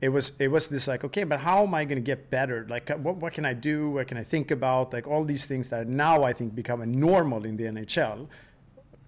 it 0.00 0.08
was 0.08 0.32
it 0.38 0.48
was 0.48 0.68
this 0.68 0.88
like 0.88 1.04
okay 1.04 1.24
but 1.24 1.40
how 1.40 1.62
am 1.62 1.74
i 1.74 1.84
going 1.84 1.96
to 1.96 2.02
get 2.02 2.30
better 2.30 2.66
like 2.68 2.90
uh, 2.90 2.96
what, 2.96 3.16
what 3.16 3.32
can 3.32 3.44
i 3.44 3.52
do 3.52 3.90
what 3.90 4.06
can 4.06 4.16
i 4.16 4.22
think 4.22 4.50
about 4.50 4.92
like 4.92 5.06
all 5.06 5.24
these 5.24 5.46
things 5.46 5.68
that 5.68 5.86
now 5.86 6.22
i 6.22 6.32
think 6.32 6.54
become 6.54 6.80
a 6.80 6.86
normal 6.86 7.44
in 7.44 7.56
the 7.56 7.64
nhl 7.64 8.26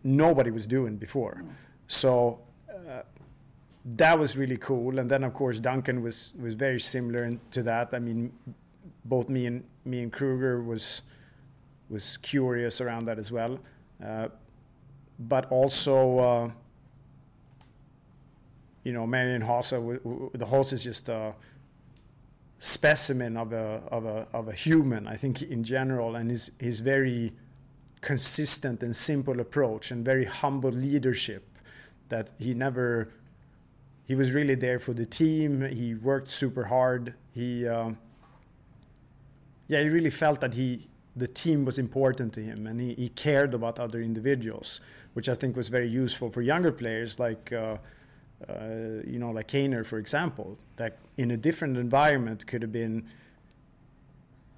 nobody 0.05 0.51
was 0.51 0.67
doing 0.67 0.97
before 0.97 1.43
so 1.87 2.39
uh, 2.71 3.03
that 3.85 4.19
was 4.19 4.37
really 4.37 4.57
cool. 4.57 4.99
And 4.99 5.11
then 5.11 5.25
of 5.25 5.35
course 5.35 5.61
duncan 5.61 6.03
was 6.03 6.33
was 6.39 6.55
very 6.55 6.81
similar 6.81 7.39
to 7.51 7.63
that. 7.63 7.91
I 7.93 7.99
mean 7.99 8.33
both 9.05 9.29
me 9.29 9.47
and 9.47 9.65
me 9.85 10.03
and 10.03 10.13
kruger 10.13 10.63
was 10.63 11.03
was 11.91 12.17
curious 12.19 12.81
around 12.81 13.07
that 13.07 13.19
as 13.19 13.31
well. 13.31 13.59
Uh, 14.05 14.29
but 15.19 15.51
also 15.51 16.19
uh, 16.19 16.51
you 18.85 18.93
know, 18.93 19.07
Marian 19.07 19.43
Hossa, 19.43 20.31
the 20.35 20.47
horse 20.47 20.73
is 20.73 20.85
just 20.85 21.09
a 21.09 21.35
specimen 22.59 23.37
of 23.37 23.53
a, 23.53 23.83
of 23.91 24.05
a, 24.07 24.27
of 24.33 24.49
a 24.49 24.53
human, 24.53 25.07
I 25.07 25.17
think, 25.17 25.43
in 25.43 25.63
general, 25.63 26.17
and 26.17 26.31
his, 26.31 26.51
his 26.59 26.81
very 26.81 27.33
consistent 28.01 28.83
and 28.83 28.95
simple 28.95 29.41
approach 29.41 29.91
and 29.91 30.05
very 30.05 30.25
humble 30.25 30.71
leadership 30.71 31.47
that 32.09 32.31
he 32.39 32.55
never, 32.55 33.09
he 34.05 34.15
was 34.15 34.33
really 34.33 34.55
there 34.55 34.79
for 34.79 34.93
the 34.93 35.07
team. 35.07 35.63
He 35.63 35.95
worked 35.95 36.31
super 36.31 36.65
hard. 36.65 37.15
He, 37.33 37.67
um, 37.67 37.99
yeah, 39.69 39.81
he 39.81 39.89
really 39.89 40.11
felt 40.11 40.41
that 40.41 40.55
he, 40.55 40.89
the 41.15 41.29
team 41.29 41.65
was 41.65 41.79
important 41.79 42.33
to 42.35 42.41
him 42.43 42.67
and 42.67 42.81
he, 42.81 42.95
he 42.95 43.09
cared 43.11 43.55
about 43.55 43.79
other 43.79 44.01
individuals, 44.01 44.81
which 45.15 45.29
I 45.29 45.35
think 45.35 45.57
was 45.57 45.69
very 45.69 45.89
useful 45.89 46.31
for 46.31 46.43
younger 46.43 46.73
players 46.73 47.19
like, 47.19 47.53
uh, 47.53 47.77
uh, 48.49 48.55
you 49.07 49.19
know, 49.19 49.31
like 49.31 49.49
Kaner, 49.49 49.87
for 49.87 49.99
example, 49.99 50.59
that 50.77 50.99
in 51.17 51.31
a 51.31 51.37
different 51.37 51.77
environment 51.77 52.47
could 52.47 52.63
have 52.63 52.73
been 52.73 53.07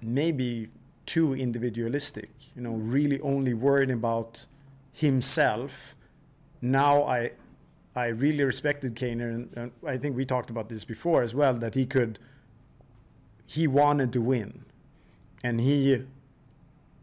maybe 0.01 0.69
too 1.05 1.35
individualistic, 1.35 2.29
you 2.55 2.61
know, 2.61 2.73
really 2.73 3.19
only 3.21 3.53
worried 3.53 3.91
about 3.91 4.45
himself. 4.91 5.95
Now 6.61 7.03
I, 7.03 7.31
I 7.95 8.07
really 8.07 8.43
respected 8.43 8.95
Kaner, 8.95 9.29
and, 9.29 9.49
and 9.55 9.71
I 9.87 9.97
think 9.97 10.17
we 10.17 10.25
talked 10.25 10.49
about 10.49 10.69
this 10.69 10.83
before 10.83 11.23
as 11.23 11.33
well, 11.33 11.53
that 11.53 11.75
he 11.75 11.85
could, 11.85 12.19
he 13.45 13.67
wanted 13.67 14.11
to 14.13 14.21
win. 14.21 14.65
And 15.43 15.61
he, 15.61 16.03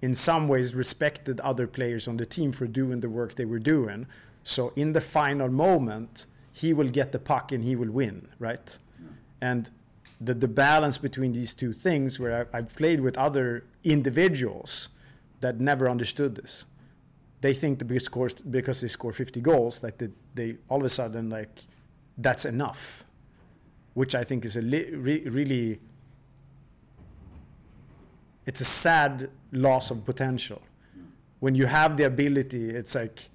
in 0.02 0.14
some 0.14 0.48
ways, 0.48 0.74
respected 0.74 1.40
other 1.40 1.66
players 1.66 2.06
on 2.06 2.18
the 2.18 2.26
team 2.26 2.52
for 2.52 2.66
doing 2.66 3.00
the 3.00 3.08
work 3.08 3.36
they 3.36 3.44
were 3.44 3.58
doing. 3.58 4.06
So 4.42 4.72
in 4.76 4.92
the 4.92 5.00
final 5.00 5.48
moment, 5.48 6.26
he 6.52 6.72
will 6.74 6.88
get 6.88 7.12
the 7.12 7.18
puck 7.18 7.52
and 7.52 7.64
he 7.64 7.74
will 7.74 7.90
win, 7.90 8.28
right? 8.38 8.78
Yeah. 9.00 9.08
And 9.40 9.70
the, 10.20 10.34
the 10.34 10.48
balance 10.48 10.98
between 10.98 11.32
these 11.32 11.54
two 11.54 11.72
things, 11.72 12.20
where 12.20 12.48
I, 12.52 12.56
have 12.58 12.74
played 12.74 13.00
with 13.00 13.16
other 13.16 13.64
individuals 13.82 14.90
that 15.40 15.58
never 15.58 15.88
understood 15.88 16.34
this. 16.36 16.66
They 17.42 17.52
think 17.52 17.86
because, 17.86 18.34
because 18.34 18.80
they 18.80 18.88
score 18.88 19.12
50 19.12 19.40
goals, 19.40 19.82
like 19.82 19.98
they, 19.98 20.08
they 20.34 20.56
all 20.68 20.78
of 20.78 20.84
a 20.84 20.88
sudden 20.88 21.28
like 21.28 21.66
that's 22.16 22.44
enough, 22.44 23.04
which 23.94 24.14
I 24.14 24.24
think 24.24 24.44
is 24.44 24.56
a 24.56 24.62
li- 24.62 24.94
re- 24.94 25.24
really 25.28 25.80
it's 28.46 28.60
a 28.60 28.64
sad 28.64 29.28
loss 29.52 29.90
of 29.90 30.04
potential. 30.04 30.62
When 31.40 31.54
you 31.54 31.66
have 31.66 31.96
the 31.96 32.04
ability, 32.04 32.70
it's 32.70 32.94
like 32.94 33.28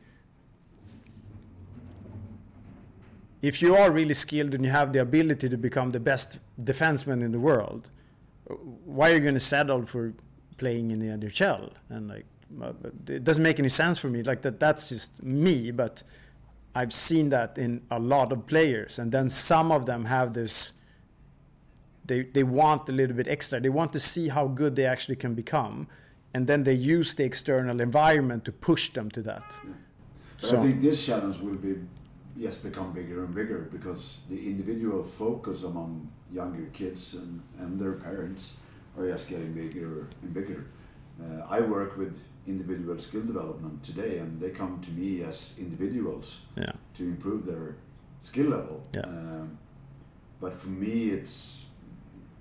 if 3.42 3.62
you 3.62 3.76
are 3.76 3.92
really 3.92 4.14
skilled 4.14 4.54
and 4.54 4.64
you 4.66 4.72
have 4.72 4.94
the 4.94 5.00
ability 5.00 5.50
to 5.50 5.58
become 5.58 5.92
the 5.92 6.00
best 6.00 6.40
defenseman 6.64 7.22
in 7.22 7.32
the 7.32 7.40
world, 7.40 7.90
why 8.86 9.12
are 9.12 9.16
you 9.16 9.20
going 9.20 9.34
to 9.34 9.40
settle 9.40 9.86
for 9.86 10.14
playing 10.58 10.92
in 10.92 11.00
the 11.00 11.08
NHL? 11.08 11.72
And 11.90 12.08
like, 12.08 12.26
it 13.08 13.24
doesn't 13.24 13.44
make 13.44 13.60
any 13.60 13.70
sense 13.70 14.00
for 14.00 14.08
me. 14.08 14.24
Like 14.24 14.42
that, 14.42 14.60
that's 14.60 14.90
just 14.90 15.22
me. 15.24 15.72
But 15.72 16.04
I've 16.76 16.94
seen 16.94 17.30
that 17.30 17.58
in 17.58 17.82
a 17.92 18.00
lot 18.00 18.32
of 18.32 18.46
players, 18.48 19.00
and 19.00 19.12
then 19.12 19.30
some 19.30 19.72
of 19.72 19.86
them 19.86 20.06
have 20.06 20.34
this. 20.34 20.74
They 22.06 22.24
they 22.24 22.44
want 22.44 22.88
a 22.90 22.92
little 22.92 23.16
bit 23.16 23.28
extra. 23.28 23.60
They 23.60 23.70
want 23.70 23.94
to 23.94 24.00
see 24.00 24.30
how 24.30 24.48
good 24.48 24.76
they 24.76 24.86
actually 24.86 25.18
can 25.18 25.34
become, 25.34 25.88
and 26.34 26.48
then 26.48 26.64
they 26.64 26.74
use 26.74 27.14
the 27.14 27.24
external 27.24 27.82
environment 27.82 28.46
to 28.46 28.52
push 28.52 28.90
them 28.90 29.12
to 29.12 29.22
that. 29.24 29.60
But 30.40 30.50
so, 30.50 30.60
I 30.60 30.64
think 30.64 30.82
this 30.82 31.06
challenge 31.06 31.40
will 31.40 31.56
be 31.56 31.76
yes 32.36 32.56
become 32.58 32.94
bigger 32.94 33.26
and 33.26 33.34
bigger 33.34 33.68
because 33.72 34.22
the 34.30 34.48
individual 34.48 35.04
focus 35.04 35.64
among 35.64 36.10
younger 36.32 36.68
kids 36.74 37.16
and, 37.16 37.42
and 37.60 37.80
their 37.80 37.94
parents 37.94 38.54
are 38.98 39.10
just 39.10 39.28
getting 39.28 39.54
bigger 39.54 40.08
and 40.22 40.34
bigger. 40.34 40.68
Uh, 41.20 41.46
I 41.50 41.62
work 41.62 41.98
with 41.98 42.22
individual 42.48 42.98
skill 43.00 43.22
development 43.22 43.84
today, 43.84 44.18
and 44.20 44.40
they 44.42 44.50
come 44.50 44.80
to 44.82 44.92
me 44.92 45.24
as 45.24 45.54
individuals 45.60 46.42
Yeah. 46.56 46.72
to 46.96 47.04
improve 47.04 47.46
their 47.46 47.76
skill 48.22 48.50
level. 48.50 48.82
Yeah. 48.96 49.02
Um, 49.06 49.58
but 50.40 50.54
for 50.54 50.70
me, 50.70 51.10
it's 51.18 51.66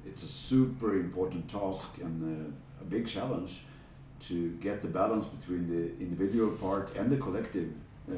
it's 0.09 0.23
a 0.23 0.29
super 0.29 0.95
important 0.95 1.49
task 1.49 1.99
and 2.01 2.17
uh, 2.23 2.83
a 2.83 2.85
big 2.85 3.07
challenge 3.07 3.65
to 4.29 4.35
get 4.63 4.81
the 4.81 4.89
balance 4.89 5.27
between 5.27 5.67
the 5.67 5.83
individual 6.01 6.51
part 6.53 6.97
and 6.97 7.11
the 7.11 7.17
collective 7.17 7.71
uh, 8.09 8.15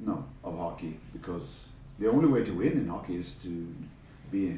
no 0.00 0.24
of 0.44 0.56
hockey 0.58 0.98
because 1.12 1.68
the 1.98 2.08
only 2.08 2.28
way 2.28 2.44
to 2.44 2.52
win 2.52 2.72
in 2.72 2.86
hockey 2.88 3.16
is 3.16 3.34
to 3.42 3.48
be 4.30 4.50
a 4.50 4.56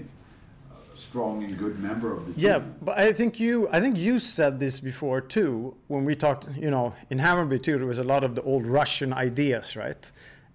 strong 0.99 1.43
and 1.45 1.59
good 1.59 1.79
member 1.79 2.17
of 2.17 2.27
the 2.27 2.33
team. 2.35 2.45
Yeah, 2.45 2.59
but 2.81 2.99
I 2.99 3.13
think 3.13 3.39
you 3.41 3.69
I 3.71 3.81
think 3.81 3.97
you 3.97 4.19
said 4.19 4.61
this 4.61 4.81
before 4.81 5.21
too 5.21 5.77
when 5.89 6.05
we 6.05 6.15
talked. 6.15 6.49
You 6.57 6.71
know, 6.71 6.95
in 7.11 7.19
Hammarby 7.19 7.63
too, 7.63 7.79
there 7.79 7.87
was 7.87 7.99
a 7.99 8.05
lot 8.05 8.25
of 8.25 8.35
the 8.35 8.43
old 8.43 8.67
Russian 8.67 9.13
ideas, 9.13 9.77
right? 9.77 10.11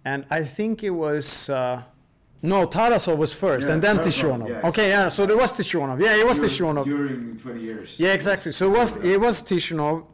And 0.06 0.26
I 0.30 0.44
think 0.44 0.84
it 0.84 0.92
was. 0.92 1.50
Uh, 1.50 1.84
no, 2.44 2.68
Tarasov 2.68 3.18
was 3.18 3.34
first, 3.34 3.68
Yeah, 3.68 3.74
and 3.74 3.82
then 3.82 3.98
Tishonov. 3.98 4.48
yeah, 4.50 4.68
okay, 4.70 4.90
yeah. 4.90 5.10
So 5.10 5.26
there 5.26 5.36
was 5.36 5.52
Tishonov. 5.54 6.00
Yeah, 6.00 6.16
it 6.16 6.26
was 6.26 6.38
during, 6.38 6.52
Tishonov. 6.52 6.86
during 6.86 7.38
20 7.38 7.62
years. 7.62 8.00
Yeah, 8.00 8.14
exactly. 8.14 8.52
So 8.52 8.72
it 8.72 8.78
was 8.78 8.98
it 8.98 9.20
was 9.20 9.42
Tishanov, 9.42 10.06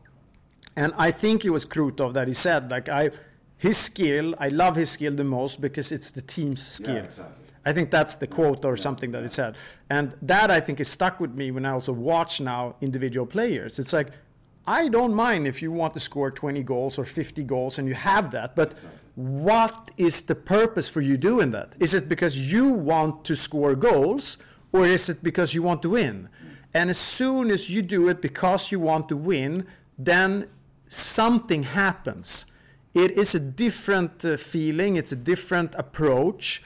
and 0.78 0.94
I 0.98 1.12
think 1.12 1.44
it 1.44 1.50
was 1.50 1.66
Krutov 1.66 2.14
that 2.14 2.28
he 2.30 2.34
said 2.34 2.72
like 2.72 2.88
I, 2.88 3.12
his 3.58 3.78
skill. 3.78 4.36
I 4.40 4.48
love 4.48 4.78
his 4.78 4.90
skill 4.90 5.14
the 5.14 5.26
most 5.26 5.60
because 5.60 5.92
it's 5.92 6.12
the 6.12 6.22
team's 6.22 6.66
skill. 6.66 6.96
Yeah, 6.96 7.02
exactly. 7.04 7.43
I 7.66 7.74
think 7.74 7.92
that's 7.92 8.16
the 8.16 8.28
quote 8.28 8.66
or 8.66 8.76
something 8.76 9.12
that 9.12 9.24
it 9.24 9.32
said, 9.32 9.56
and 9.90 10.16
that 10.22 10.52
I 10.52 10.60
think 10.60 10.80
is 10.80 10.90
stuck 10.90 11.20
with 11.20 11.34
me 11.34 11.52
when 11.52 11.66
I 11.66 11.72
also 11.72 11.94
watch 11.94 12.42
now 12.42 12.76
individual 12.82 13.26
players. 13.26 13.80
It's 13.80 13.94
like 13.94 14.10
I 14.66 14.88
don't 14.88 15.14
mind 15.14 15.46
if 15.46 15.62
you 15.62 15.72
want 15.72 15.94
to 15.96 16.00
score 16.00 16.32
20 16.32 16.64
goals 16.64 16.98
or 16.98 17.04
50 17.04 17.44
goals 17.44 17.78
and 17.78 17.88
you 17.88 17.96
have 17.96 18.32
that, 18.32 18.56
but 18.56 18.76
what 19.16 19.92
is 19.98 20.22
the 20.24 20.36
purpose 20.36 20.88
for 20.88 21.02
you 21.02 21.18
doing 21.18 21.52
that? 21.52 21.74
Is 21.80 21.94
it 21.94 22.08
because 22.08 22.52
you 22.52 22.72
want 22.72 23.26
to 23.26 23.36
score 23.36 23.76
goals 23.76 24.38
or 24.72 24.86
is 24.86 25.10
it 25.10 25.22
because 25.22 25.54
you 25.54 25.62
want 25.62 25.82
to 25.82 25.90
win? 25.90 26.30
And 26.74 26.90
as 26.90 26.98
soon 26.98 27.52
as 27.52 27.70
you 27.70 27.82
do 27.82 28.08
it 28.08 28.22
because 28.22 28.72
you 28.72 28.80
want 28.80 29.10
to 29.10 29.18
win, 29.18 29.68
then 29.98 30.48
something 30.88 31.64
happens. 31.64 32.46
It 32.94 33.12
is 33.12 33.36
a 33.36 33.40
different 33.40 34.24
uh, 34.24 34.38
feeling, 34.38 34.96
it's 34.96 35.12
a 35.12 35.18
different 35.18 35.76
approach, 35.76 36.64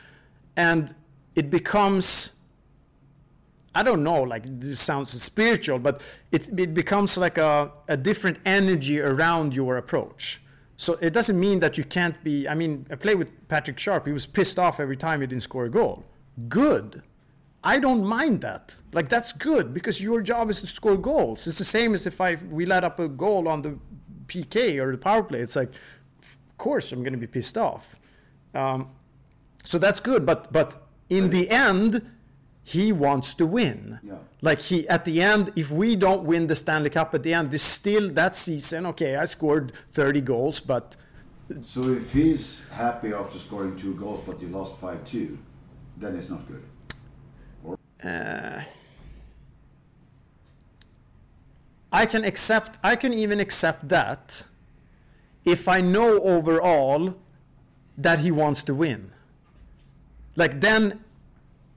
and 0.58 0.93
it 1.36 1.49
becomes 1.49 2.32
I 3.78 3.84
don't 3.84 4.03
know, 4.03 4.24
like 4.24 4.41
this 4.60 4.82
sounds 4.82 5.10
spiritual, 5.22 5.78
but 5.78 6.01
it, 6.32 6.49
it 6.60 6.74
becomes 6.74 7.16
like 7.16 7.38
a, 7.38 7.72
a 7.88 7.95
different 7.95 8.39
energy 8.43 8.99
around 8.99 9.53
your 9.53 9.78
approach. 9.78 10.41
So 10.78 10.97
it 10.99 11.14
doesn't 11.14 11.39
mean 11.39 11.60
that 11.60 11.78
you 11.78 11.84
can't 11.84 12.24
be. 12.24 12.47
I 12.47 12.55
mean, 12.55 12.88
I 12.89 12.95
played 12.95 13.20
with 13.20 13.47
Patrick 13.47 13.78
Sharp. 13.78 14.08
He 14.08 14.14
was 14.14 14.26
pissed 14.26 14.58
off 14.58 14.80
every 14.80 14.97
time 14.97 15.22
he 15.22 15.28
didn't 15.28 15.43
score 15.43 15.66
a 15.66 15.70
goal. 15.70 16.05
Good. 16.47 17.03
I 17.64 17.78
don't 17.78 18.03
mind 18.03 18.41
that. 18.41 18.82
Like 18.93 19.10
that's 19.10 19.32
good 19.32 19.76
because 19.76 20.01
your 20.01 20.22
job 20.24 20.49
is 20.49 20.60
to 20.62 20.68
score 20.68 20.97
goals. 20.97 21.45
It's 21.45 21.60
the 21.60 21.64
same 21.64 21.93
as 21.93 22.08
if 22.08 22.20
I 22.20 22.38
we 22.49 22.66
let 22.66 22.84
up 22.84 22.99
a 22.99 23.08
goal 23.08 23.47
on 23.47 23.62
the 23.62 23.78
PK 24.26 24.82
or 24.82 24.91
the 24.91 24.97
power 24.97 25.22
play. 25.22 25.39
It's 25.39 25.55
like, 25.55 25.70
of 25.70 26.58
course 26.58 26.91
I'm 26.91 27.03
going 27.03 27.14
to 27.14 27.20
be 27.20 27.28
pissed 27.28 27.60
off. 27.60 27.99
Um, 28.55 28.89
so 29.68 29.78
that's 29.78 29.99
good. 29.99 30.26
But 30.26 30.51
but 30.51 30.70
in 31.09 31.30
the 31.30 31.49
end, 31.49 32.01
he 32.63 32.91
wants 32.91 33.34
to 33.36 33.45
win. 33.45 33.99
Yeah. 34.03 34.15
Like 34.41 34.61
he 34.70 34.88
at 34.88 35.03
the 35.05 35.22
end, 35.22 35.51
if 35.55 35.70
we 35.72 35.95
don't 35.95 36.24
win 36.24 36.47
the 36.47 36.55
Stanley 36.55 36.89
Cup 36.89 37.13
at 37.13 37.24
the 37.24 37.34
end, 37.34 37.51
this 37.51 37.63
still 37.63 38.09
that 38.11 38.36
season. 38.36 38.86
Okay, 38.86 39.15
I 39.18 39.26
scored 39.26 39.74
30 39.93 40.22
goals, 40.22 40.59
but 40.61 40.95
So 41.63 41.82
if 41.99 42.13
he's 42.13 42.68
happy 42.70 43.13
after 43.13 43.39
scoring 43.39 43.76
two 43.78 43.93
goals, 43.95 44.22
but 44.26 44.41
you 44.41 44.49
lost 44.49 44.82
5-2, 44.82 45.38
then 46.01 46.15
it's 46.18 46.30
not 46.30 46.43
good. 46.51 46.63
uh, 48.03 48.61
I 51.91 52.05
can 52.05 52.24
accept. 52.26 52.78
I 52.84 52.95
can 52.95 53.13
even 53.13 53.39
accept 53.39 53.88
that 53.89 54.45
if 55.45 55.68
I 55.68 55.82
know 55.82 56.22
overall 56.22 57.15
that 57.97 58.20
he 58.20 58.32
wants 58.32 58.61
to 58.63 58.74
win. 58.74 59.11
Like 60.38 60.62
then, 60.62 61.02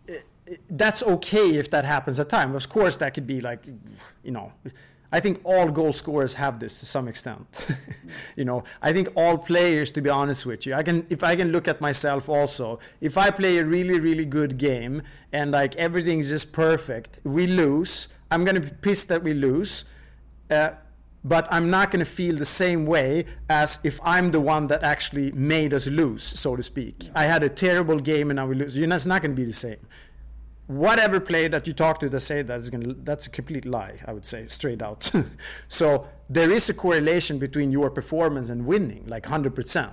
i- 0.09 0.23
that's 0.71 1.03
okay 1.03 1.57
if 1.57 1.71
that 1.71 1.85
happens 1.85 2.21
at 2.21 2.29
time. 2.29 2.55
Of 2.55 2.69
course, 2.69 2.95
that 2.97 3.15
could 3.15 3.27
be 3.27 3.41
like, 3.41 3.67
you 4.23 4.31
know. 4.31 4.53
I 5.13 5.19
think 5.19 5.41
all 5.43 5.69
goal 5.73 5.93
scorers 5.93 6.35
have 6.35 6.61
this 6.61 6.79
to 6.79 6.87
some 6.87 7.09
extent. 7.09 7.67
you 8.37 8.45
know, 8.45 8.63
I 8.81 8.93
think 8.93 9.09
all 9.17 9.37
players, 9.39 9.91
to 9.93 10.01
be 10.01 10.09
honest 10.09 10.47
with 10.47 10.67
you, 10.67 10.75
I 10.75 10.85
can 10.85 11.05
if 11.11 11.25
I 11.25 11.35
can 11.35 11.51
look 11.51 11.67
at 11.67 11.81
myself 11.81 12.29
also. 12.29 12.79
If 13.01 13.19
I 13.19 13.31
play 13.31 13.59
a 13.59 13.65
really 13.65 13.99
really 13.99 14.25
good 14.25 14.57
game 14.57 15.03
and 15.33 15.51
like 15.51 15.75
everything's 15.75 16.29
just 16.29 16.53
perfect, 16.53 17.19
we 17.25 17.49
lose. 17.49 18.07
I'm 18.31 18.45
gonna 18.45 18.61
be 18.61 18.71
pissed 18.83 19.09
that 19.09 19.25
we 19.25 19.35
lose. 19.35 19.85
Uh, 20.49 20.71
but 21.25 21.47
I'm 21.51 21.71
not 21.71 21.91
going 21.91 22.05
to 22.05 22.11
feel 22.11 22.37
the 22.37 22.47
same 22.47 22.87
way 22.87 23.27
as 23.49 23.79
if 23.85 24.01
I'm 24.03 24.31
the 24.31 24.41
one 24.41 24.68
that 24.68 24.83
actually 24.83 25.33
made 25.33 25.75
us 25.75 25.87
lose, 25.87 26.25
so 26.25 26.57
to 26.57 26.62
speak. 26.62 27.11
I 27.14 27.25
had 27.25 27.43
a 27.43 27.49
terrible 27.49 27.99
game 27.99 28.31
and 28.31 28.41
I 28.41 28.45
will 28.45 28.57
lose. 28.57 28.77
You 28.77 28.87
know, 28.87 28.97
it's 28.97 29.07
not 29.07 29.23
going 29.23 29.33
to 29.33 29.37
be 29.37 29.45
the 29.45 29.53
same. 29.53 29.87
Whatever 30.66 31.18
player 31.18 31.49
that 31.49 31.66
you 31.66 31.73
talk 31.73 31.99
to 31.99 32.09
that 32.09 32.21
say 32.21 32.43
that 32.43 32.61
is 32.61 32.71
going 32.71 32.83
to, 32.85 32.95
that's 33.03 33.27
a 33.27 33.31
complete 33.31 33.66
lie, 33.66 33.99
I 34.07 34.12
would 34.12 34.25
say, 34.25 34.47
straight 34.47 34.81
out. 34.81 35.11
so 35.68 36.07
there 36.29 36.51
is 36.51 36.71
a 36.71 36.75
correlation 36.75 37.39
between 37.39 37.73
your 37.73 37.91
performance 37.91 38.49
and 38.51 38.64
winning, 38.64 39.05
like 39.07 39.25
100%. 39.25 39.91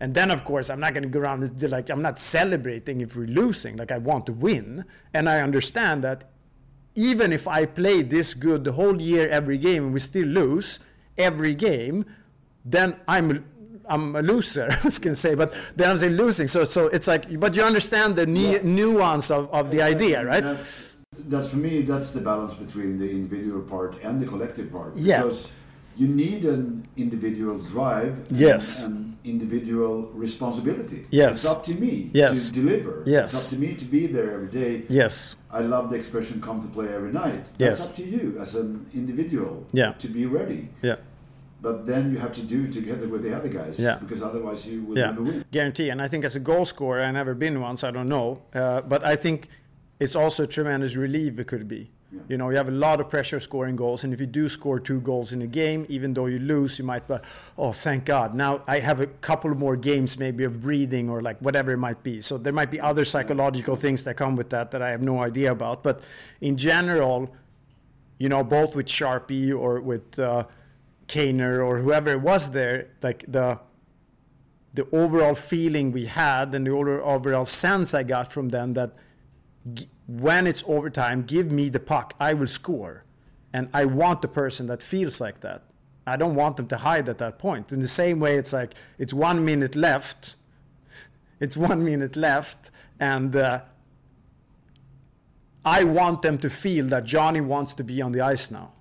And 0.00 0.14
then, 0.14 0.30
of 0.32 0.44
course, 0.44 0.68
I'm 0.68 0.80
not 0.80 0.94
going 0.94 1.04
to 1.04 1.08
go 1.08 1.20
around 1.20 1.44
and 1.44 1.70
like, 1.70 1.88
I'm 1.90 2.02
not 2.02 2.18
celebrating 2.18 3.00
if 3.00 3.16
we're 3.16 3.26
losing. 3.26 3.76
Like, 3.76 3.92
I 3.92 3.98
want 3.98 4.26
to 4.26 4.32
win. 4.32 4.84
And 5.14 5.28
I 5.28 5.40
understand 5.40 6.02
that 6.04 6.24
even 6.96 7.32
if 7.32 7.46
I 7.46 7.66
play 7.66 8.02
this 8.02 8.34
good 8.34 8.64
the 8.64 8.72
whole 8.72 9.00
year, 9.00 9.28
every 9.28 9.58
game, 9.58 9.84
and 9.84 9.92
we 9.94 10.00
still 10.00 10.26
lose 10.26 10.80
every 11.16 11.54
game, 11.54 12.04
then 12.64 12.96
I'm 13.06 13.44
I'm 13.88 14.16
a 14.16 14.22
loser. 14.22 14.66
I 14.84 14.90
can 14.90 15.14
say, 15.14 15.34
but 15.36 15.54
then 15.76 15.90
I'm 15.90 15.98
saying 15.98 16.14
losing. 16.16 16.48
So 16.48 16.64
so 16.64 16.86
it's 16.88 17.06
like, 17.06 17.38
but 17.38 17.54
you 17.54 17.62
understand 17.62 18.16
the 18.16 18.28
Yeah. 18.28 18.58
nuance 18.64 19.30
of, 19.30 19.48
of 19.52 19.70
the 19.70 19.82
idea, 19.82 20.24
right? 20.24 20.42
That's, 20.42 20.94
that's 21.28 21.48
for 21.50 21.56
me. 21.56 21.82
That's 21.82 22.10
the 22.10 22.20
balance 22.20 22.54
between 22.54 22.98
the 22.98 23.08
individual 23.10 23.62
part 23.62 24.02
and 24.02 24.20
the 24.20 24.26
collective 24.26 24.72
part. 24.72 24.96
Yeah. 24.96 25.30
You 25.96 26.08
need 26.08 26.44
an 26.44 26.86
individual 26.96 27.58
drive. 27.58 28.14
and 28.30 28.38
Yes. 28.38 28.84
An 28.84 29.16
individual 29.24 30.08
responsibility. 30.14 31.06
Yes. 31.10 31.32
It's 31.44 31.46
up 31.52 31.64
to 31.64 31.74
me 31.74 32.10
Yes. 32.12 32.48
to 32.48 32.52
deliver. 32.60 33.02
Yes. 33.06 33.32
It's 33.34 33.44
up 33.46 33.50
to 33.54 33.58
me 33.66 33.74
to 33.74 33.84
be 33.84 34.06
there 34.06 34.30
every 34.32 34.48
day. 34.62 34.82
Yes, 34.88 35.36
I 35.50 35.60
love 35.60 35.90
the 35.90 35.96
expression 35.96 36.40
"come 36.40 36.60
to 36.62 36.68
play 36.68 36.88
every 36.98 37.12
night." 37.12 37.44
That's 37.58 37.80
Yes. 37.80 37.88
up 37.88 37.96
to 37.96 38.02
you 38.04 38.36
as 38.40 38.54
an 38.54 38.86
individual. 38.94 39.64
Yeah. 39.72 39.92
To 39.98 40.08
be 40.08 40.26
ready. 40.26 40.68
yeah, 40.82 40.96
But 41.62 41.86
then 41.86 42.12
you 42.12 42.18
have 42.18 42.32
to 42.34 42.42
do 42.42 42.64
it 42.66 42.72
together 42.72 43.08
with 43.08 43.22
the 43.22 43.34
other 43.38 43.48
guys. 43.48 43.80
Yeah. 43.80 43.96
Because 43.98 44.22
otherwise 44.22 44.66
you 44.70 44.82
will 44.84 44.96
yeah, 44.98 45.06
never 45.10 45.22
win. 45.22 45.44
guarantee. 45.50 45.88
And 45.90 46.00
I 46.02 46.08
think 46.08 46.24
as 46.24 46.36
a 46.36 46.40
goal 46.40 46.64
scorer, 46.66 47.00
I've 47.02 47.14
never 47.14 47.34
been 47.34 47.60
one, 47.60 47.76
so 47.76 47.88
I 47.88 47.90
don't 47.90 48.08
know. 48.08 48.42
Uh, 48.54 48.82
but 48.82 49.02
I 49.04 49.16
think 49.16 49.48
it's 49.98 50.14
also 50.14 50.44
a 50.44 50.46
tremendous 50.46 50.94
relief 50.94 51.38
it 51.40 51.46
could 51.48 51.66
be. 51.66 51.90
Yeah. 52.12 52.20
You 52.28 52.36
know, 52.38 52.50
you 52.50 52.56
have 52.56 52.68
a 52.68 52.72
lot 52.72 53.00
of 53.00 53.10
pressure 53.10 53.40
scoring 53.40 53.74
goals, 53.74 54.04
and 54.04 54.14
if 54.14 54.20
you 54.20 54.26
do 54.26 54.48
score 54.48 54.78
two 54.78 55.00
goals 55.00 55.32
in 55.32 55.42
a 55.42 55.46
game, 55.46 55.86
even 55.88 56.14
though 56.14 56.26
you 56.26 56.38
lose, 56.38 56.78
you 56.78 56.84
might 56.84 57.08
be, 57.08 57.16
oh, 57.58 57.72
thank 57.72 58.04
God. 58.04 58.34
Now 58.34 58.62
I 58.68 58.78
have 58.78 59.00
a 59.00 59.06
couple 59.06 59.52
more 59.54 59.76
games 59.76 60.18
maybe 60.18 60.44
of 60.44 60.62
breathing 60.62 61.10
or 61.10 61.20
like 61.20 61.38
whatever 61.40 61.72
it 61.72 61.78
might 61.78 62.02
be. 62.04 62.20
So 62.20 62.38
there 62.38 62.52
might 62.52 62.70
be 62.70 62.80
other 62.80 63.04
psychological 63.04 63.74
things 63.74 64.04
that 64.04 64.16
come 64.16 64.36
with 64.36 64.50
that 64.50 64.70
that 64.70 64.82
I 64.82 64.90
have 64.90 65.02
no 65.02 65.20
idea 65.20 65.50
about. 65.50 65.82
But 65.82 66.00
in 66.40 66.56
general, 66.56 67.34
you 68.18 68.28
know, 68.28 68.44
both 68.44 68.76
with 68.76 68.86
Sharpie 68.86 69.56
or 69.56 69.80
with 69.80 70.18
uh, 70.18 70.44
Kaner 71.08 71.64
or 71.64 71.78
whoever 71.78 72.10
it 72.10 72.20
was 72.20 72.52
there, 72.52 72.88
like 73.02 73.24
the 73.26 73.58
the 74.74 74.86
overall 74.92 75.34
feeling 75.34 75.90
we 75.90 76.04
had 76.04 76.54
and 76.54 76.66
the 76.66 76.70
overall 76.70 77.46
sense 77.46 77.94
I 77.94 78.02
got 78.02 78.30
from 78.30 78.50
them 78.50 78.74
that 78.74 78.92
when 80.06 80.46
it's 80.46 80.62
overtime, 80.66 81.22
give 81.22 81.50
me 81.50 81.68
the 81.68 81.80
puck, 81.80 82.14
I 82.20 82.34
will 82.34 82.46
score. 82.46 83.04
And 83.52 83.68
I 83.72 83.84
want 83.84 84.22
the 84.22 84.28
person 84.28 84.66
that 84.66 84.82
feels 84.82 85.20
like 85.20 85.40
that. 85.40 85.62
I 86.06 86.16
don't 86.16 86.36
want 86.36 86.56
them 86.56 86.68
to 86.68 86.76
hide 86.76 87.08
at 87.08 87.18
that 87.18 87.38
point. 87.38 87.72
In 87.72 87.80
the 87.80 87.88
same 87.88 88.20
way, 88.20 88.36
it's 88.36 88.52
like 88.52 88.74
it's 88.98 89.12
one 89.12 89.44
minute 89.44 89.74
left. 89.74 90.36
It's 91.40 91.56
one 91.56 91.84
minute 91.84 92.16
left, 92.16 92.70
and 92.98 93.36
uh, 93.36 93.60
I 95.64 95.84
want 95.84 96.22
them 96.22 96.38
to 96.38 96.48
feel 96.48 96.86
that 96.86 97.04
Johnny 97.04 97.40
wants 97.40 97.74
to 97.74 97.84
be 97.84 98.00
on 98.00 98.12
the 98.12 98.22
ice 98.22 98.50
now. 98.50 98.72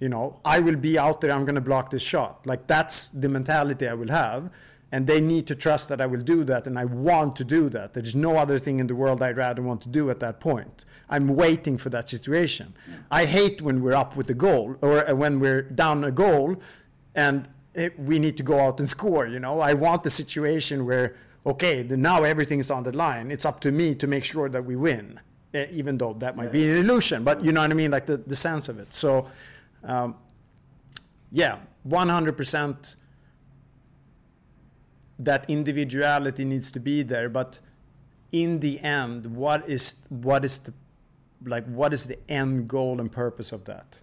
You 0.00 0.08
know, 0.08 0.40
I 0.44 0.58
will 0.58 0.76
be 0.76 0.98
out 0.98 1.20
there, 1.20 1.30
I'm 1.30 1.44
going 1.44 1.54
to 1.54 1.60
block 1.60 1.90
this 1.90 2.02
shot. 2.02 2.46
Like, 2.46 2.66
that's 2.66 3.08
the 3.08 3.28
mentality 3.28 3.86
I 3.86 3.94
will 3.94 4.10
have. 4.10 4.50
And 4.90 5.06
they 5.06 5.20
need 5.20 5.46
to 5.48 5.54
trust 5.54 5.90
that 5.90 6.00
I 6.00 6.06
will 6.06 6.22
do 6.22 6.44
that, 6.44 6.66
and 6.66 6.78
I 6.78 6.86
want 6.86 7.36
to 7.36 7.44
do 7.44 7.68
that. 7.68 7.92
There's 7.92 8.14
no 8.14 8.38
other 8.38 8.58
thing 8.58 8.80
in 8.80 8.86
the 8.86 8.94
world 8.94 9.22
I'd 9.22 9.36
rather 9.36 9.60
want 9.60 9.82
to 9.82 9.88
do 9.88 10.08
at 10.08 10.20
that 10.20 10.40
point. 10.40 10.86
I'm 11.10 11.28
waiting 11.28 11.76
for 11.76 11.90
that 11.90 12.08
situation. 12.08 12.72
I 13.10 13.26
hate 13.26 13.60
when 13.60 13.82
we're 13.82 13.94
up 13.94 14.16
with 14.16 14.30
a 14.30 14.34
goal 14.34 14.76
or 14.80 15.08
uh, 15.08 15.14
when 15.14 15.40
we're 15.40 15.62
down 15.62 16.04
a 16.04 16.10
goal, 16.10 16.56
and 17.14 17.48
it, 17.74 17.98
we 17.98 18.18
need 18.18 18.38
to 18.38 18.42
go 18.42 18.60
out 18.60 18.80
and 18.80 18.88
score. 18.88 19.26
You 19.26 19.40
know, 19.40 19.60
I 19.60 19.74
want 19.74 20.04
the 20.04 20.10
situation 20.10 20.86
where 20.86 21.16
okay, 21.48 21.82
the, 21.82 21.96
now 21.96 22.24
everything's 22.24 22.70
on 22.70 22.82
the 22.84 22.92
line. 22.92 23.30
It's 23.30 23.44
up 23.44 23.60
to 23.60 23.72
me 23.72 23.94
to 23.96 24.06
make 24.06 24.24
sure 24.24 24.48
that 24.48 24.64
we 24.64 24.76
win, 24.76 25.18
eh, 25.54 25.66
even 25.70 25.98
though 25.98 26.12
that 26.14 26.36
might 26.36 26.52
be 26.52 26.68
an 26.68 26.76
illusion. 26.78 27.24
But 27.24 27.44
you 27.44 27.52
know 27.52 27.62
what 27.62 27.70
I 27.70 27.74
mean, 27.74 27.90
like 27.90 28.06
the, 28.06 28.18
the 28.18 28.36
sense 28.36 28.68
of 28.68 28.78
it. 28.78 28.92
So, 28.92 29.28
um, 29.84 30.16
yeah, 31.32 31.58
100% 31.88 32.96
that 35.18 35.48
individuality 35.48 36.44
needs 36.44 36.70
to 36.72 36.80
be 36.80 37.02
there. 37.02 37.28
But 37.28 37.60
in 38.32 38.60
the 38.60 38.80
end, 38.80 39.26
what 39.26 39.68
is 39.68 39.96
what 40.08 40.44
is 40.44 40.58
the 40.58 40.72
like 41.44 41.66
what 41.66 41.92
is 41.92 42.06
the 42.06 42.18
end 42.28 42.68
goal 42.68 43.00
and 43.00 43.10
purpose 43.10 43.52
of 43.52 43.64
that? 43.64 44.00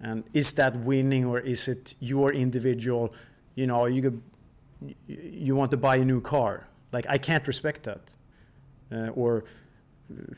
And 0.00 0.24
is 0.32 0.52
that 0.52 0.76
winning 0.76 1.26
or 1.26 1.40
is 1.40 1.68
it 1.68 1.94
your 2.00 2.32
individual? 2.32 3.12
You 3.54 3.66
know, 3.66 3.84
you 3.86 4.00
could, 4.00 4.22
you 5.06 5.54
want 5.54 5.70
to 5.72 5.76
buy 5.76 5.96
a 5.96 6.04
new 6.04 6.20
car. 6.20 6.68
Like 6.92 7.06
I 7.08 7.18
can't 7.18 7.46
respect 7.46 7.82
that, 7.82 8.00
uh, 8.90 9.08
or 9.08 9.44
uh, 10.10 10.34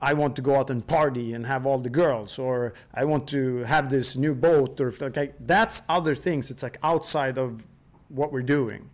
I 0.00 0.14
want 0.14 0.34
to 0.36 0.42
go 0.42 0.56
out 0.56 0.68
and 0.68 0.84
party 0.84 1.32
and 1.32 1.46
have 1.46 1.64
all 1.64 1.78
the 1.78 1.88
girls, 1.88 2.38
or 2.38 2.74
I 2.92 3.04
want 3.04 3.28
to 3.28 3.58
have 3.58 3.88
this 3.88 4.16
new 4.16 4.34
boat, 4.34 4.80
or 4.80 4.92
like 5.14 5.34
that's 5.40 5.82
other 5.88 6.14
things. 6.14 6.50
It's 6.50 6.62
like 6.62 6.78
outside 6.82 7.38
of 7.38 7.64
what 8.08 8.32
we're 8.32 8.42
doing. 8.42 8.90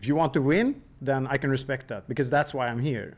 If 0.00 0.06
you 0.06 0.14
want 0.14 0.32
to 0.34 0.42
win, 0.42 0.82
then 1.00 1.26
I 1.26 1.36
can 1.36 1.50
respect 1.50 1.88
that 1.88 2.08
because 2.08 2.30
that's 2.30 2.54
why 2.54 2.68
I'm 2.68 2.80
here. 2.80 3.16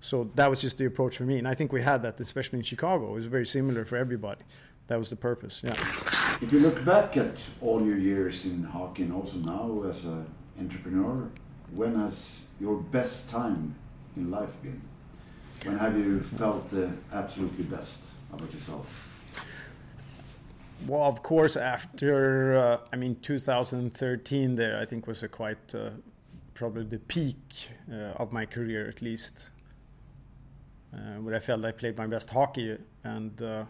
So 0.00 0.30
that 0.34 0.50
was 0.50 0.60
just 0.60 0.78
the 0.78 0.86
approach 0.86 1.16
for 1.16 1.22
me, 1.22 1.38
and 1.38 1.46
I 1.46 1.54
think 1.54 1.72
we 1.72 1.80
had 1.80 2.02
that, 2.02 2.18
especially 2.18 2.58
in 2.58 2.64
Chicago. 2.64 3.12
It 3.12 3.14
was 3.14 3.26
very 3.26 3.46
similar 3.46 3.84
for 3.84 3.96
everybody. 3.96 4.42
That 4.88 4.98
was 4.98 5.10
the 5.10 5.16
purpose. 5.16 5.62
Yeah. 5.64 5.74
If 6.40 6.52
you 6.52 6.58
look 6.58 6.84
back 6.84 7.16
at 7.16 7.48
all 7.60 7.86
your 7.86 7.96
years 7.96 8.44
in 8.44 8.64
hockey 8.64 9.04
and 9.04 9.12
also 9.12 9.38
now 9.38 9.88
as 9.88 10.04
an 10.04 10.26
entrepreneur, 10.58 11.30
when 11.72 11.94
has 11.94 12.40
your 12.60 12.78
best 12.78 13.28
time 13.28 13.76
in 14.16 14.30
life 14.30 14.60
been? 14.60 14.82
When 15.64 15.78
have 15.78 15.96
you 15.96 16.20
felt 16.20 16.68
the 16.70 16.90
absolutely 17.12 17.64
best 17.64 18.06
about 18.32 18.52
yourself? 18.52 19.12
Well, 20.86 21.04
of 21.04 21.22
course, 21.22 21.56
after 21.56 22.56
uh, 22.56 22.78
I 22.92 22.96
mean 22.96 23.16
2013, 23.22 24.56
there 24.56 24.80
I 24.80 24.84
think 24.84 25.06
was 25.06 25.22
a 25.22 25.28
quite 25.28 25.74
uh, 25.74 25.90
probably 26.54 26.84
the 26.84 26.98
peak 26.98 27.70
uh, 27.90 28.22
of 28.22 28.32
my 28.32 28.46
career, 28.46 28.88
at 28.88 29.02
least, 29.02 29.50
uh, 30.94 31.20
where 31.20 31.34
I 31.34 31.40
felt 31.40 31.64
I 31.64 31.72
played 31.72 31.96
my 31.96 32.06
best 32.06 32.30
hockey 32.30 32.78
and 33.04 33.42
uh, 33.42 33.64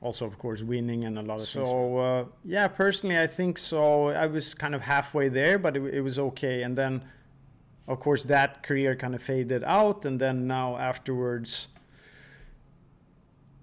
also, 0.00 0.26
of 0.26 0.38
course, 0.38 0.62
winning 0.62 1.04
and 1.04 1.18
a 1.18 1.22
lot 1.22 1.40
of 1.40 1.46
so, 1.46 1.58
things. 1.58 1.68
So, 1.68 1.98
uh, 1.98 2.24
yeah, 2.44 2.68
personally, 2.68 3.18
I 3.18 3.26
think 3.26 3.58
so. 3.58 4.08
I 4.08 4.26
was 4.26 4.54
kind 4.54 4.74
of 4.74 4.82
halfway 4.82 5.28
there, 5.28 5.58
but 5.58 5.76
it, 5.76 5.82
it 5.94 6.00
was 6.00 6.18
okay. 6.18 6.62
And 6.62 6.76
then 6.76 7.02
of 7.88 8.00
course, 8.00 8.24
that 8.24 8.62
career 8.62 8.94
kind 8.94 9.14
of 9.14 9.22
faded 9.22 9.64
out, 9.64 10.04
and 10.04 10.20
then 10.20 10.46
now 10.46 10.76
afterwards, 10.76 11.68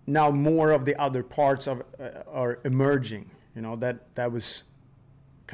now 0.08 0.32
more 0.32 0.72
of 0.72 0.86
the 0.86 0.96
other 1.00 1.22
parts 1.22 1.68
of 1.68 1.84
uh, 2.00 2.24
are 2.28 2.60
emerging. 2.66 3.30
You 3.56 3.62
know 3.62 3.76
that 3.78 4.16
that 4.16 4.32
was 4.32 4.64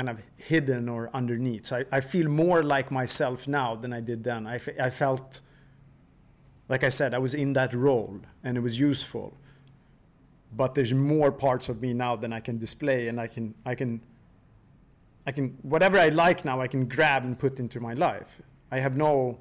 kind 0.01 0.17
of 0.17 0.23
hidden 0.35 0.89
or 0.89 1.11
underneath. 1.13 1.67
So 1.67 1.77
I, 1.77 1.97
I 1.97 1.99
feel 1.99 2.27
more 2.27 2.63
like 2.63 2.89
myself 2.89 3.47
now 3.47 3.75
than 3.75 3.93
I 3.93 4.01
did 4.01 4.23
then. 4.23 4.47
I, 4.47 4.59
I 4.79 4.89
felt, 4.89 5.41
like 6.69 6.83
I 6.83 6.89
said, 6.89 7.13
I 7.13 7.19
was 7.19 7.35
in 7.35 7.53
that 7.53 7.75
role 7.75 8.19
and 8.43 8.57
it 8.57 8.61
was 8.61 8.79
useful. 8.79 9.37
But 10.53 10.73
there's 10.73 10.91
more 10.91 11.31
parts 11.31 11.69
of 11.69 11.83
me 11.83 11.93
now 11.93 12.15
than 12.15 12.33
I 12.33 12.39
can 12.39 12.57
display, 12.57 13.07
and 13.09 13.21
I 13.21 13.27
can 13.27 13.53
I 13.65 13.73
can 13.75 14.01
I 15.25 15.31
can 15.31 15.57
whatever 15.61 15.97
I 15.97 16.09
like 16.09 16.43
now 16.43 16.59
I 16.59 16.67
can 16.67 16.89
grab 16.89 17.23
and 17.23 17.39
put 17.39 17.57
into 17.59 17.79
my 17.79 17.93
life. 17.93 18.41
I 18.69 18.79
have 18.79 18.97
no. 18.97 19.39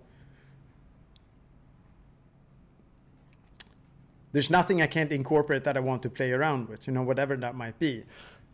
There's 4.31 4.51
nothing 4.51 4.81
I 4.83 4.87
can't 4.87 5.11
incorporate 5.11 5.65
that 5.65 5.77
I 5.77 5.81
want 5.81 6.03
to 6.03 6.11
play 6.11 6.31
around 6.31 6.69
with, 6.69 6.87
you 6.87 6.93
know, 6.93 7.03
whatever 7.03 7.37
that 7.39 7.57
might 7.57 7.79
be. 7.81 8.05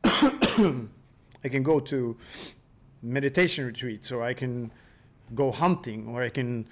I 1.46 1.48
can 1.48 1.62
go 1.62 1.78
to 1.92 2.16
meditation 3.02 3.66
retreats, 3.66 4.10
or 4.12 4.22
I 4.30 4.34
can 4.34 4.70
go 5.34 5.52
hunting, 5.52 6.08
or 6.08 6.22
I 6.22 6.30
can, 6.38 6.66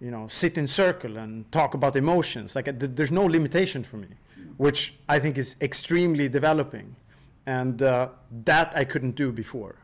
you 0.00 0.10
know, 0.10 0.28
sit 0.28 0.56
in 0.56 0.66
circle 0.68 1.16
and 1.18 1.50
talk 1.50 1.74
about 1.74 1.96
emotions. 1.96 2.54
Like 2.56 2.66
there's 2.96 3.10
no 3.10 3.26
limitation 3.26 3.82
for 3.82 3.96
me, 3.96 4.08
which 4.56 4.94
I 5.08 5.18
think 5.18 5.36
is 5.36 5.56
extremely 5.60 6.28
developing, 6.28 6.96
and 7.44 7.82
uh, 7.82 8.08
that 8.44 8.72
I 8.76 8.84
couldn't 8.84 9.16
do 9.16 9.32
before 9.32 9.74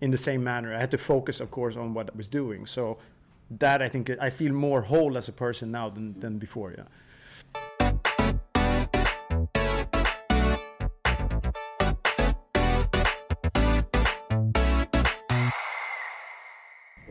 in 0.00 0.10
the 0.10 0.22
same 0.28 0.42
manner. 0.44 0.74
I 0.74 0.78
had 0.78 0.90
to 0.92 0.98
focus, 0.98 1.40
of 1.40 1.50
course, 1.50 1.76
on 1.76 1.94
what 1.94 2.10
I 2.12 2.16
was 2.16 2.28
doing. 2.28 2.66
So 2.66 2.98
that 3.50 3.82
I 3.82 3.88
think 3.88 4.10
I 4.20 4.30
feel 4.30 4.52
more 4.52 4.82
whole 4.82 5.16
as 5.16 5.28
a 5.28 5.32
person 5.32 5.70
now 5.70 5.88
than, 5.90 6.18
than 6.20 6.38
before. 6.38 6.74
Yeah. 6.78 6.84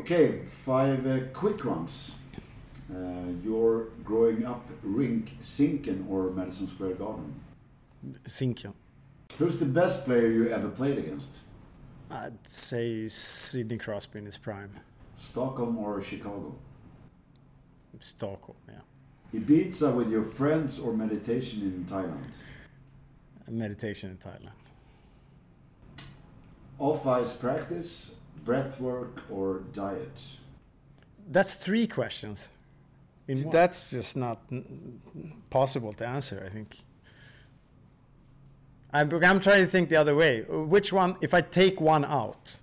Okay, 0.06 0.42
five 0.46 1.08
uh, 1.08 1.20
quick 1.34 1.66
ones. 1.66 2.14
Uh, 2.94 3.32
you're 3.44 3.86
growing 4.04 4.46
up 4.46 4.64
rink 4.84 5.36
Zinken 5.42 6.08
or 6.08 6.30
Madison 6.30 6.68
Square 6.68 6.94
Garden? 6.94 7.34
Zinken. 8.28 8.74
Who's 9.40 9.58
the 9.58 9.66
best 9.66 10.06
player 10.06 10.28
you 10.28 10.48
ever 10.50 10.70
played 10.70 11.00
against? 11.00 11.40
I'd 12.12 12.38
say 12.48 13.08
Sidney 13.08 13.80
Crosby 13.80 14.20
in 14.20 14.28
his 14.28 14.38
prime. 14.38 14.80
Stockholm 15.18 15.76
or 15.80 16.04
Chicago? 16.04 16.54
Stockholm, 18.00 18.58
yeah. 18.70 19.40
Ibiza 19.40 19.92
with 19.92 20.12
your 20.12 20.24
friends 20.24 20.78
or 20.78 20.94
meditation 20.94 21.64
in 21.64 21.84
Thailand? 21.86 22.26
Meditation 23.50 24.12
in 24.12 24.18
Thailand. 24.18 24.52
Off 26.78 27.08
ice 27.08 27.34
practice, 27.34 28.14
breath 28.46 28.80
work, 28.80 29.24
or 29.30 29.64
diet? 29.74 30.22
That's 31.30 31.56
three 31.56 31.88
questions. 31.88 32.50
That's 33.28 33.90
just 33.90 34.16
not 34.16 34.40
possible 35.50 35.92
to 35.94 36.06
answer, 36.08 36.44
I 36.46 36.50
think. 36.50 36.78
I'm, 38.94 39.12
I'm 39.12 39.40
trying 39.40 39.64
to 39.66 39.68
think 39.68 39.90
the 39.90 39.96
other 39.96 40.16
way. 40.16 40.44
Which 40.44 40.94
one, 40.94 41.18
if 41.22 41.34
I 41.34 41.42
take 41.42 41.82
one 41.82 42.06
out, 42.06 42.60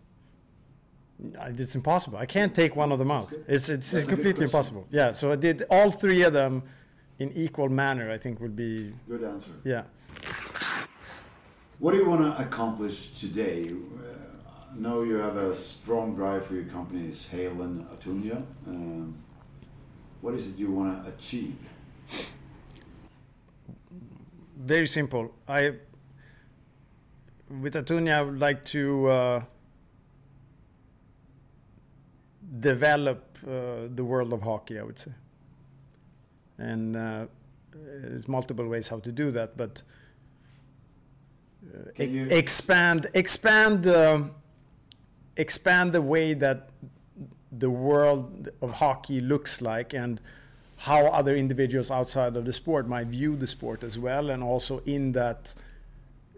it's 1.58 1.74
impossible. 1.74 2.18
I 2.18 2.26
can't 2.26 2.54
take 2.54 2.76
one 2.76 2.92
of 2.92 2.98
them 2.98 3.10
out. 3.10 3.32
It's, 3.48 3.68
it's 3.68 3.92
completely 4.06 4.44
impossible. 4.44 4.86
Yeah, 4.90 5.12
so 5.12 5.32
I 5.32 5.36
did 5.36 5.64
all 5.68 5.90
three 5.90 6.22
of 6.22 6.32
them 6.32 6.62
in 7.18 7.32
equal 7.32 7.68
manner, 7.68 8.10
I 8.10 8.18
think 8.18 8.40
would 8.40 8.56
be. 8.56 8.94
Good 9.08 9.24
answer. 9.24 9.50
Yeah. 9.64 9.82
What 11.80 11.92
do 11.92 11.98
you 11.98 12.08
want 12.08 12.22
to 12.22 12.40
accomplish 12.40 13.08
today? 13.08 13.72
Know 14.74 15.02
you 15.02 15.16
have 15.16 15.36
a 15.36 15.54
strong 15.54 16.14
drive 16.14 16.46
for 16.46 16.54
your 16.54 16.64
companies, 16.64 17.28
Hale 17.28 17.60
and 17.62 17.84
Atunya. 17.90 18.42
Um, 18.66 19.14
what 20.22 20.34
is 20.34 20.48
it 20.48 20.56
you 20.56 20.70
want 20.72 21.04
to 21.04 21.10
achieve? 21.10 21.56
Very 24.56 24.86
simple. 24.86 25.34
I 25.46 25.74
with 27.60 27.74
Atunya, 27.74 28.14
I 28.14 28.22
would 28.22 28.40
like 28.40 28.64
to 28.66 29.08
uh, 29.08 29.44
develop 32.60 33.36
uh, 33.46 33.88
the 33.94 34.04
world 34.04 34.32
of 34.32 34.42
hockey. 34.42 34.78
I 34.78 34.84
would 34.84 34.98
say, 34.98 35.12
and 36.56 36.96
uh, 36.96 37.26
there's 37.74 38.26
multiple 38.26 38.66
ways 38.66 38.88
how 38.88 39.00
to 39.00 39.12
do 39.12 39.30
that, 39.32 39.56
but 39.56 39.82
uh, 41.74 42.02
e 42.02 42.20
expand 42.30 43.10
expand 43.14 43.86
um, 43.86 44.30
expand 45.36 45.92
the 45.92 46.02
way 46.02 46.34
that 46.34 46.70
the 47.50 47.70
world 47.70 48.48
of 48.60 48.72
hockey 48.72 49.20
looks 49.20 49.60
like 49.60 49.92
and 49.92 50.20
how 50.78 51.06
other 51.06 51.36
individuals 51.36 51.90
outside 51.90 52.36
of 52.36 52.44
the 52.44 52.52
sport 52.52 52.88
might 52.88 53.06
view 53.06 53.36
the 53.36 53.46
sport 53.46 53.84
as 53.84 53.98
well, 53.98 54.30
and 54.30 54.42
also 54.42 54.82
in 54.84 55.12
that 55.12 55.54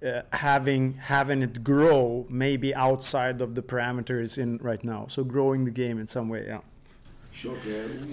uh, 0.05 0.21
having 0.33 0.95
having 0.95 1.41
it 1.43 1.65
grow 1.65 2.27
maybe 2.29 2.75
outside 2.75 3.41
of 3.41 3.55
the 3.55 3.63
parameters 3.63 4.37
in 4.37 4.59
right 4.59 4.85
now. 4.85 5.07
So 5.09 5.25
growing 5.25 5.65
the 5.65 5.71
game 5.71 5.99
in 5.99 6.07
some 6.07 6.29
way, 6.29 6.45
yeah. 6.47 6.61
Sure. 7.33 7.57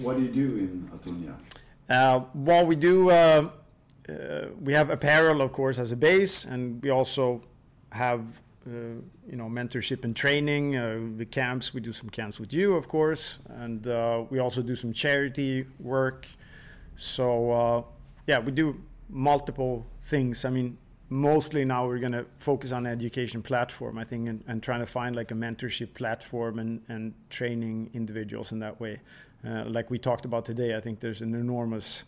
what 0.00 0.16
do 0.16 0.22
you 0.22 0.32
do 0.32 0.56
in 0.56 0.90
Atunya? 0.96 1.34
Uh, 1.88 2.24
well, 2.34 2.64
we 2.66 2.76
do. 2.76 3.10
Uh, 3.10 3.50
uh, 4.08 4.46
we 4.60 4.72
have 4.72 4.90
apparel, 4.90 5.42
of 5.42 5.52
course, 5.52 5.78
as 5.78 5.92
a 5.92 5.96
base, 5.96 6.44
and 6.44 6.82
we 6.82 6.90
also 6.90 7.42
have 7.90 8.20
uh, 8.20 8.41
you 8.66 9.36
know 9.36 9.46
mentorship 9.46 10.04
and 10.04 10.14
training. 10.14 10.76
Uh, 10.76 11.00
the 11.16 11.26
camps 11.26 11.74
we 11.74 11.80
do 11.80 11.92
some 11.92 12.10
camps 12.10 12.38
with 12.40 12.52
you, 12.52 12.74
of 12.74 12.88
course, 12.88 13.38
and 13.48 13.86
uh, 13.86 14.24
we 14.30 14.38
also 14.38 14.62
do 14.62 14.76
some 14.76 14.92
charity 14.92 15.66
work. 15.78 16.26
So 16.96 17.86
yeah, 18.26 18.38
we 18.38 18.52
do 18.52 18.80
multiple 19.08 19.84
things. 20.00 20.44
I 20.44 20.50
mean, 20.50 20.78
mostly 21.12 21.62
now 21.62 21.86
we're 21.86 21.98
going 21.98 22.12
to 22.12 22.24
focus 22.38 22.72
on 22.72 22.86
education 22.86 23.42
platform 23.42 23.98
i 23.98 24.04
think 24.04 24.26
and, 24.26 24.42
and, 24.48 24.62
trying 24.62 24.80
to 24.80 24.86
find 24.86 25.14
like 25.14 25.30
a 25.30 25.34
mentorship 25.34 25.92
platform 25.92 26.58
and, 26.58 26.80
and 26.88 27.12
training 27.28 27.90
individuals 27.92 28.50
in 28.50 28.60
that 28.60 28.80
way 28.80 28.98
uh, 29.46 29.62
like 29.66 29.90
we 29.90 29.98
talked 29.98 30.24
about 30.24 30.46
today 30.46 30.74
i 30.74 30.80
think 30.80 31.00
there's 31.00 31.20
an 31.20 31.34
enormous 31.34 32.04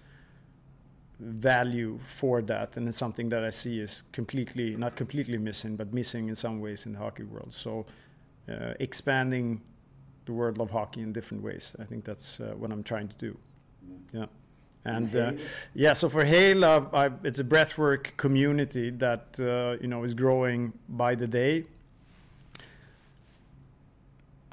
value 1.20 1.98
for 2.02 2.42
that 2.42 2.76
and 2.76 2.88
it's 2.88 2.96
something 2.96 3.28
that 3.28 3.44
i 3.44 3.50
see 3.50 3.80
is 3.80 4.02
completely 4.12 4.76
not 4.76 4.96
completely 4.96 5.38
missing 5.38 5.76
but 5.76 5.94
missing 5.94 6.28
in 6.28 6.34
some 6.34 6.60
ways 6.60 6.86
in 6.86 6.92
the 6.92 6.98
hockey 6.98 7.22
world. 7.22 7.54
So 7.54 7.86
uh, 8.48 8.74
expanding 8.80 9.60
the 10.26 10.32
world 10.32 10.60
of 10.60 10.70
hockey 10.70 11.02
in 11.02 11.12
different 11.12 11.42
ways 11.42 11.76
i 11.78 11.84
think 11.84 12.04
that's 12.04 12.40
uh, 12.40 12.54
what 12.56 12.72
i'm 12.72 12.82
trying 12.82 13.08
to 13.08 13.16
do. 13.16 13.36
Yeah. 14.12 14.26
And 14.84 15.16
uh, 15.16 15.32
yeah, 15.74 15.94
so 15.94 16.08
for 16.08 16.24
Hale, 16.24 16.64
uh, 16.64 17.10
it's 17.22 17.38
a 17.38 17.44
breathwork 17.44 18.16
community 18.16 18.90
that 18.90 19.40
uh, 19.40 19.80
you 19.80 19.88
know 19.88 20.04
is 20.04 20.14
growing 20.14 20.74
by 20.88 21.14
the 21.14 21.26
day. 21.26 21.64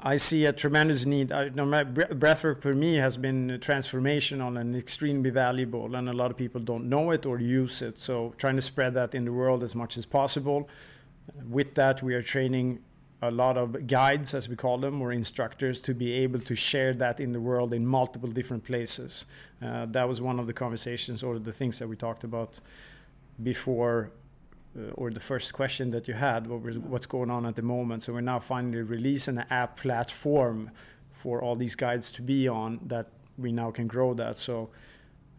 I 0.04 0.16
see 0.16 0.46
a 0.46 0.52
tremendous 0.52 1.06
need. 1.06 1.30
I, 1.30 1.50
breathwork 1.50 2.60
for 2.60 2.74
me 2.74 2.96
has 2.96 3.16
been 3.16 3.58
transformational 3.60 4.60
and 4.60 4.74
extremely 4.74 5.30
valuable, 5.30 5.94
and 5.94 6.08
a 6.08 6.12
lot 6.12 6.32
of 6.32 6.36
people 6.36 6.60
don't 6.60 6.88
know 6.88 7.12
it 7.12 7.24
or 7.24 7.38
use 7.38 7.82
it. 7.82 8.00
So 8.00 8.34
trying 8.36 8.56
to 8.56 8.62
spread 8.62 8.94
that 8.94 9.14
in 9.14 9.24
the 9.24 9.32
world 9.32 9.62
as 9.62 9.76
much 9.76 9.96
as 9.96 10.04
possible. 10.04 10.68
With 11.48 11.74
that, 11.76 12.02
we 12.02 12.14
are 12.14 12.22
training 12.22 12.80
a 13.24 13.30
lot 13.30 13.56
of 13.56 13.86
guides, 13.86 14.34
as 14.34 14.48
we 14.48 14.56
call 14.56 14.78
them, 14.78 15.00
or 15.00 15.12
instructors, 15.12 15.80
to 15.82 15.94
be 15.94 16.12
able 16.14 16.40
to 16.40 16.56
share 16.56 16.92
that 16.94 17.20
in 17.20 17.32
the 17.32 17.40
world 17.40 17.72
in 17.72 17.86
multiple 17.86 18.28
different 18.28 18.64
places. 18.64 19.24
Uh, 19.64 19.86
that 19.86 20.08
was 20.08 20.20
one 20.20 20.40
of 20.40 20.48
the 20.48 20.52
conversations 20.52 21.22
or 21.22 21.38
the 21.38 21.52
things 21.52 21.78
that 21.78 21.88
we 21.88 21.94
talked 21.94 22.24
about 22.24 22.58
before, 23.40 24.10
or 24.94 25.10
the 25.10 25.20
first 25.20 25.52
question 25.52 25.90
that 25.90 26.08
you 26.08 26.14
had, 26.14 26.46
what 26.46 26.62
was, 26.62 26.78
what's 26.78 27.06
going 27.06 27.30
on 27.30 27.44
at 27.46 27.56
the 27.56 27.62
moment. 27.62 28.02
So 28.02 28.12
we're 28.12 28.20
now 28.20 28.38
finally 28.38 28.82
releasing 28.82 29.38
an 29.38 29.44
app 29.50 29.76
platform 29.76 30.70
for 31.10 31.42
all 31.42 31.56
these 31.56 31.74
guides 31.74 32.10
to 32.12 32.22
be 32.22 32.48
on 32.48 32.80
that 32.86 33.08
we 33.36 33.52
now 33.52 33.70
can 33.70 33.86
grow 33.86 34.14
that. 34.14 34.38
So 34.38 34.70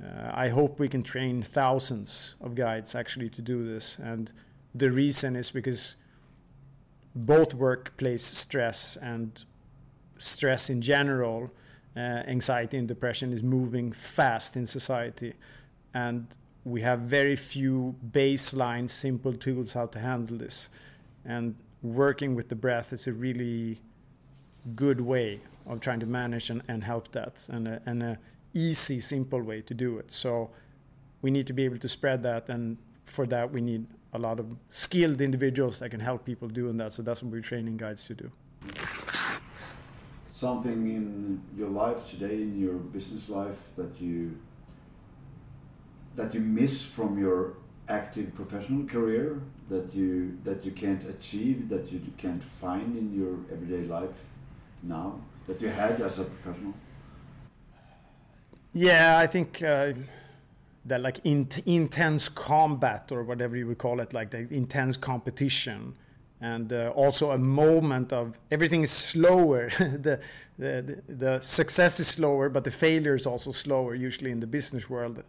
uh, 0.04 0.32
I 0.34 0.50
hope 0.50 0.80
we 0.80 0.88
can 0.88 1.04
train 1.04 1.42
thousands 1.42 2.36
of 2.42 2.56
guides 2.56 2.96
actually 2.96 3.30
to 3.30 3.42
do 3.42 3.66
this. 3.66 3.98
And 3.98 4.32
the 4.76 4.92
reason 4.92 5.36
is 5.36 5.52
because 5.52 5.96
both 7.16 7.54
workplace 7.54 8.24
stress 8.24 8.98
and 8.98 9.44
stress 10.18 10.70
in 10.70 10.82
general, 10.82 11.52
uh, 11.96 12.00
anxiety 12.00 12.78
and 12.78 12.88
depression 12.88 13.34
is 13.34 13.44
moving 13.44 13.92
fast 13.92 14.56
in 14.56 14.66
society. 14.66 15.34
And 15.94 16.28
we 16.66 16.82
have 16.82 17.00
very 17.00 17.36
few 17.36 17.96
baseline, 18.12 18.90
simple 18.90 19.34
tools 19.34 19.74
how 19.74 19.88
to 19.88 20.00
handle 20.00 20.38
this. 20.38 20.70
And 21.26 21.56
working 21.82 22.36
with 22.36 22.50
the 22.50 22.56
breath 22.56 22.94
is 22.94 23.08
a 23.08 23.14
really 23.14 23.82
good 24.76 25.02
way 25.02 25.42
of 25.66 25.82
trying 25.82 26.00
to 26.00 26.06
manage 26.06 26.50
and, 26.50 26.62
and 26.68 26.84
help 26.84 27.12
that, 27.12 27.48
and 27.50 27.68
a, 27.68 27.82
and 27.86 28.02
a 28.02 28.18
easy, 28.54 29.00
simple 29.00 29.42
way 29.42 29.62
to 29.62 29.74
do 29.74 29.98
it. 29.98 30.12
So 30.14 30.52
we 31.22 31.32
need 31.32 31.48
to 31.48 31.54
be 31.54 31.66
able 31.66 31.78
to 31.78 31.88
spread 31.88 32.24
that, 32.24 32.50
and 32.50 32.78
for 33.06 33.26
that 33.28 33.52
we 33.52 33.62
need 33.62 33.86
a 34.14 34.20
lot 34.20 34.40
of 34.40 34.46
skilled 34.70 35.20
individuals 35.20 35.80
that 35.80 35.90
can 35.90 36.00
help 36.00 36.24
people 36.24 36.48
doing 36.48 36.78
that. 36.78 36.94
So 36.94 37.02
that's 37.02 37.24
what 37.24 37.32
we're 37.32 37.42
training 37.42 37.78
guides 37.78 38.06
to 38.06 38.14
do. 38.14 38.32
Something 40.32 40.88
in 40.88 41.42
your 41.58 41.70
life 41.70 42.10
today, 42.10 42.36
in 42.36 42.60
your 42.60 42.76
business 42.76 43.30
life, 43.30 43.58
that 43.76 44.00
you 44.00 44.38
that 46.16 46.34
you 46.34 46.40
miss 46.40 46.86
from 46.86 47.18
your 47.18 47.54
active 47.90 48.34
professional 48.36 48.86
career 48.86 49.42
that 49.70 49.94
you 49.94 50.38
that 50.44 50.64
you 50.66 50.72
can't 50.72 51.04
achieve, 51.06 51.70
that 51.70 51.92
you 51.92 52.00
can't 52.18 52.44
find 52.44 52.98
in 52.98 53.14
your 53.14 53.36
everyday 53.52 53.86
life 53.88 54.16
now 54.82 55.20
that 55.48 55.60
you 55.62 55.70
had 55.70 56.02
as 56.02 56.20
a 56.20 56.24
professional. 56.24 56.74
Yeah, 58.74 59.18
I 59.18 59.28
think. 59.28 59.62
Uh, 59.62 59.94
that 60.86 61.02
like 61.02 61.20
in, 61.24 61.48
intense 61.66 62.28
combat 62.28 63.10
or 63.12 63.24
whatever 63.24 63.56
you 63.56 63.68
would 63.68 63.78
call 63.78 64.02
it, 64.02 64.14
like 64.14 64.32
the 64.32 64.48
intense 64.54 64.98
competition, 64.98 65.96
and 66.42 66.74
uh, 66.74 66.92
also 66.94 67.32
a 67.32 67.38
moment 67.38 68.12
of 68.12 68.38
everything 68.52 68.84
is 68.84 68.92
slower. 68.92 69.70
the, 69.80 70.20
the 70.60 71.02
the 71.08 71.40
success 71.40 72.02
is 72.02 72.08
slower, 72.08 72.50
but 72.50 72.66
the 72.66 72.72
failure 72.72 73.16
is 73.16 73.26
also 73.26 73.52
slower. 73.52 73.96
Usually 73.96 74.32
in 74.32 74.42
the 74.42 74.48
business 74.48 74.90
world, 74.90 75.24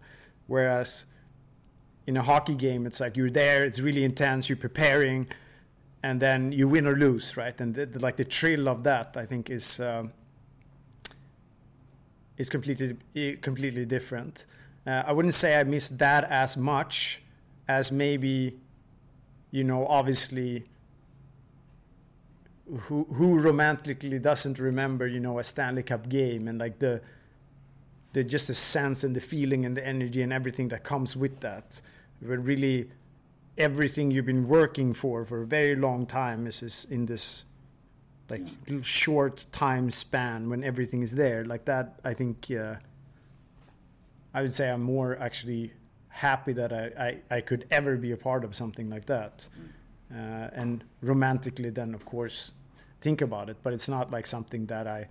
whereas 0.47 1.07
in 2.07 2.17
a 2.17 2.23
hockey 2.23 2.55
game, 2.55 2.87
it's 2.87 3.01
like 3.01 3.17
you're 3.17 3.31
there, 3.31 3.65
it's 3.65 3.81
really 3.81 4.05
intense, 4.05 4.49
you're 4.49 4.57
preparing, 4.57 5.27
and 6.03 6.21
then 6.21 6.53
you 6.53 6.69
win 6.69 6.87
or 6.87 6.97
lose, 6.97 7.37
right? 7.37 7.59
And 7.61 7.75
the, 7.75 7.87
the, 7.87 7.99
like 7.99 8.17
the 8.17 8.25
thrill 8.25 8.69
of 8.69 8.85
that, 8.85 9.17
I 9.17 9.25
think, 9.25 9.49
is 9.49 9.81
um, 9.81 10.13
is 12.37 12.51
completely 12.51 12.97
completely 13.41 13.87
different. 13.87 14.45
Uh, 14.87 15.03
I 15.07 15.13
wouldn't 15.13 15.35
say 15.35 15.59
I 15.59 15.65
miss 15.65 15.89
that 15.89 16.25
as 16.25 16.57
much 16.57 17.23
as 17.69 17.91
maybe, 17.91 18.59
you 19.51 19.65
know, 19.65 19.87
obviously, 19.87 20.65
who 22.81 23.05
who 23.05 23.41
romantically 23.41 24.19
doesn't 24.19 24.59
remember, 24.59 25.07
you 25.07 25.21
know, 25.21 25.39
a 25.39 25.45
Stanley 25.45 25.83
Cup 25.83 26.09
game 26.11 26.49
and 26.49 26.59
like 26.59 26.81
the 26.81 27.01
the 28.15 28.25
just 28.25 28.49
the 28.49 28.55
sense 28.55 29.05
and 29.05 29.15
the 29.15 29.21
feeling 29.21 29.67
and 29.67 29.77
the 29.77 29.87
energy 29.87 30.23
and 30.23 30.33
everything 30.33 30.69
that 30.69 30.83
comes 30.83 31.17
with 31.17 31.41
that. 31.41 31.83
But 32.23 32.39
really, 32.39 32.89
everything 33.59 34.11
you've 34.11 34.27
been 34.27 34.49
working 34.49 34.95
for 34.95 35.25
for 35.25 35.43
a 35.43 35.47
very 35.47 35.77
long 35.77 36.07
time 36.07 36.47
is, 36.47 36.63
is 36.63 36.87
in 36.91 37.07
this 37.07 37.45
like 38.31 38.43
short 38.81 39.47
time 39.53 39.91
span 39.91 40.49
when 40.49 40.65
everything 40.65 41.03
is 41.03 41.13
there 41.15 41.45
like 41.45 41.67
that. 41.67 42.01
I 42.05 42.15
think. 42.15 42.51
Uh, 42.51 42.77
I 44.37 44.43
would 44.43 44.53
say 44.53 44.69
I'm 44.69 44.83
more 44.83 45.17
actually 45.21 45.73
happy 46.09 46.53
that 46.55 46.73
I, 46.73 47.21
I, 47.31 47.37
I 47.37 47.41
could 47.41 47.67
ever 47.71 47.97
be 47.97 48.11
a 48.11 48.17
part 48.17 48.45
of 48.45 48.55
something 48.55 48.91
like 48.91 49.07
that. 49.07 49.49
Mm. 50.13 50.17
Uh, 50.17 50.51
and 50.53 50.85
romantically, 51.01 51.71
then 51.71 51.95
of 51.95 52.05
course, 52.05 52.51
think 53.01 53.23
about 53.23 53.49
it. 53.49 53.57
But 53.63 53.73
it's 53.73 53.89
not 53.89 54.11
like 54.11 54.27
something 54.27 54.67
that 54.67 54.89
I 54.89 55.09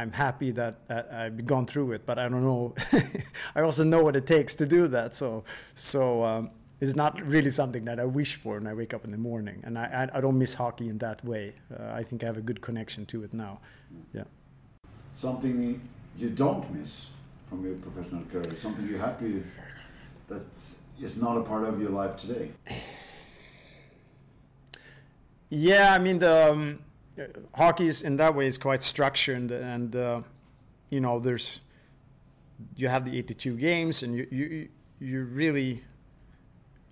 I'm 0.00 0.12
happy 0.12 0.50
that, 0.52 0.74
I've 1.12 1.44
gone 1.46 1.66
through 1.66 1.92
it. 1.92 2.06
But 2.06 2.18
I 2.18 2.28
don't 2.28 2.42
know. 2.42 2.74
I 3.54 3.60
also 3.60 3.84
know 3.84 4.02
what 4.02 4.16
it 4.16 4.26
takes 4.26 4.54
to 4.56 4.66
do 4.66 4.88
that. 4.88 5.14
So 5.14 5.44
so. 5.74 6.24
Um, 6.24 6.50
it's 6.82 6.96
not 6.96 7.20
really 7.20 7.50
something 7.50 7.84
that 7.84 8.00
I 8.00 8.06
wish 8.06 8.36
for 8.36 8.54
when 8.54 8.66
I 8.66 8.72
wake 8.72 8.94
up 8.94 9.04
in 9.04 9.10
the 9.10 9.18
morning, 9.18 9.60
and 9.66 9.78
I, 9.78 10.08
I, 10.14 10.16
I 10.16 10.20
don't 10.22 10.38
miss 10.38 10.54
hockey 10.54 10.88
in 10.88 10.96
that 10.98 11.22
way. 11.22 11.52
Uh, 11.70 11.92
I 11.92 12.02
think 12.02 12.22
I 12.22 12.26
have 12.26 12.38
a 12.38 12.40
good 12.40 12.62
connection 12.62 13.04
to 13.04 13.22
it 13.22 13.34
now. 13.34 13.60
Yeah. 14.14 14.24
Something 15.12 15.78
you 16.16 16.30
don't 16.30 16.72
miss 16.74 17.10
from 17.50 17.64
your 17.64 17.74
professional 17.74 18.22
career? 18.32 18.56
Something 18.56 18.88
you're 18.88 19.00
happy 19.00 19.42
that 20.28 20.46
is 21.00 21.16
not 21.16 21.36
a 21.36 21.42
part 21.42 21.64
of 21.64 21.80
your 21.80 21.90
life 21.90 22.16
today? 22.16 22.52
Yeah, 25.52 25.92
I 25.92 25.98
mean 25.98 26.20
the 26.20 26.52
um, 26.52 26.78
hockey 27.54 27.86
is 27.86 28.02
in 28.02 28.16
that 28.16 28.34
way 28.34 28.46
is 28.46 28.58
quite 28.58 28.82
structured, 28.82 29.50
and 29.50 29.94
uh, 29.94 30.22
you 30.90 31.00
know 31.00 31.18
there's 31.18 31.60
you 32.76 32.88
have 32.88 33.04
the 33.04 33.18
82 33.18 33.56
games, 33.56 34.02
and 34.02 34.14
you 34.14 34.26
you 34.30 34.68
you 34.98 35.24
really 35.24 35.82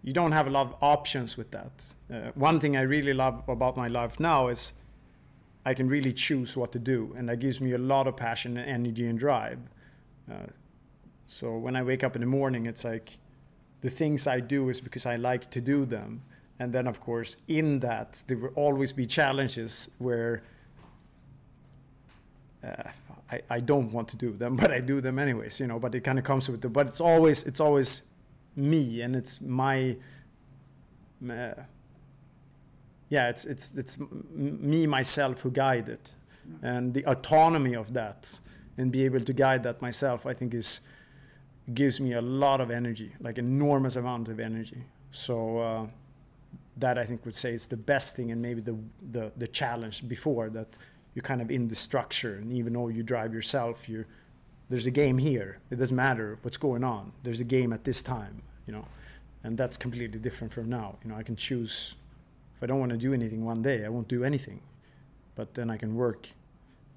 you 0.03 0.13
don't 0.13 0.33
have 0.33 0.47
a 0.47 0.51
lot 0.51 0.67
of 0.67 0.75
options 0.81 1.37
with 1.37 1.51
that. 1.51 1.85
Uh, 2.13 2.31
one 2.35 2.61
thing 2.61 2.77
I 2.77 2.83
really 2.83 3.13
love 3.13 3.43
about 3.49 3.77
my 3.77 3.89
life 3.89 4.19
now 4.21 4.49
is 4.49 4.73
I 5.65 5.75
can 5.75 5.89
really 5.89 6.13
choose 6.13 6.57
what 6.57 6.73
to 6.73 6.79
do, 6.79 7.15
and 7.17 7.29
that 7.29 7.39
gives 7.41 7.61
me 7.61 7.73
a 7.73 7.79
lot 7.79 8.07
of 8.07 8.17
passion 8.17 8.57
and 8.57 8.69
energy 8.69 9.07
and 9.07 9.19
drive. 9.19 9.59
Uh, 10.31 10.47
so 11.27 11.57
when 11.57 11.77
I 11.77 11.83
wake 11.83 12.03
up 12.03 12.17
in 12.17 12.21
the 12.21 12.27
morning, 12.27 12.67
it's 12.67 12.85
like 12.85 13.19
the 13.81 13.91
things 13.91 14.27
I 14.27 14.41
do 14.41 14.69
is 14.69 14.81
because 14.81 15.05
I 15.05 15.17
like 15.17 15.51
to 15.51 15.61
do 15.61 15.85
them. 15.85 16.23
And 16.59 16.73
then, 16.73 16.87
of 16.87 17.01
course, 17.01 17.37
in 17.47 17.81
that, 17.81 18.23
there 18.27 18.37
will 18.37 18.55
always 18.55 18.93
be 18.93 19.07
challenges 19.07 19.91
where 19.99 20.43
uh, 22.65 22.83
I, 23.31 23.41
I 23.49 23.61
don't 23.61 23.93
want 23.93 24.09
to 24.09 24.17
do 24.17 24.33
them, 24.33 24.57
but 24.63 24.71
I 24.71 24.81
do 24.81 25.01
them 25.01 25.19
anyways, 25.19 25.61
you 25.61 25.67
know. 25.67 25.79
But 25.79 25.95
it 25.95 26.01
kind 26.01 26.19
of 26.19 26.25
comes 26.25 26.49
with 26.49 26.65
it. 26.65 26.73
But 26.73 26.89
it's 26.89 27.01
always 27.01 27.45
it's 27.45 27.61
always 27.61 28.03
me, 28.57 29.03
and 29.03 29.15
it's 29.15 29.41
my. 29.41 29.97
Uh, 31.23 31.55
yeah, 33.09 33.29
it's 33.29 33.45
it's 33.45 33.77
it's 33.77 33.99
me 34.33 34.87
myself 34.87 35.41
who 35.41 35.51
guide 35.51 35.89
it, 35.89 36.13
and 36.63 36.93
the 36.93 37.05
autonomy 37.07 37.75
of 37.75 37.93
that 37.93 38.41
and 38.79 38.93
be 38.93 39.05
able 39.05 39.21
to 39.21 39.33
guide 39.33 39.65
that 39.65 39.83
myself, 39.83 40.25
I 40.25 40.33
think 40.33 40.55
is 40.55 40.81
gives 41.75 42.01
me 42.01 42.15
a 42.15 42.23
lot 42.23 42.63
of 42.63 42.71
energy, 42.71 43.13
like 43.21 43.37
enormous 43.37 43.97
amount 43.97 44.29
of 44.29 44.41
energy. 44.41 44.85
So 45.11 45.59
uh, 45.59 45.87
that 46.79 46.99
I 46.99 47.05
think 47.05 47.25
would 47.25 47.37
say 47.37 47.53
it's 47.53 47.67
the 47.67 47.77
best 47.77 48.17
thing, 48.17 48.31
and 48.31 48.41
maybe 48.41 48.61
the, 48.61 48.77
the 49.13 49.33
the 49.37 49.47
challenge 49.47 50.09
before 50.09 50.51
that 50.51 50.69
you're 51.15 51.23
kind 51.23 51.41
of 51.41 51.51
in 51.51 51.69
the 51.69 51.75
structure, 51.75 52.37
and 52.37 52.53
even 52.53 52.73
though 52.73 52.89
you 52.89 53.03
drive 53.03 53.33
yourself, 53.35 53.89
you 53.89 54.05
there's 54.69 54.87
a 54.87 54.91
game 54.91 55.19
here. 55.19 55.59
It 55.71 55.77
doesn't 55.77 55.97
matter 55.97 56.39
what's 56.43 56.59
going 56.59 56.85
on. 56.85 57.13
There's 57.23 57.41
a 57.41 57.45
game 57.45 57.73
at 57.73 57.85
this 57.85 58.03
time, 58.03 58.43
you 58.67 58.73
know, 58.73 58.85
and 59.43 59.57
that's 59.57 59.77
completely 59.77 60.19
different 60.19 60.53
from 60.53 60.69
now. 60.69 60.97
You 61.03 61.11
know, 61.11 61.17
I 61.17 61.23
can 61.23 61.37
choose 61.37 61.95
if 62.59 62.63
I 62.63 62.67
don't 62.67 62.81
want 62.81 62.91
to 62.91 62.99
do 62.99 63.15
anything 63.15 63.45
one 63.45 63.63
day, 63.63 63.85
I 63.85 63.89
won't 63.89 64.09
do 64.09 64.25
anything, 64.25 64.61
but 65.37 65.55
then 65.55 65.71
I 65.71 65.77
can 65.77 65.95
work 65.95 66.29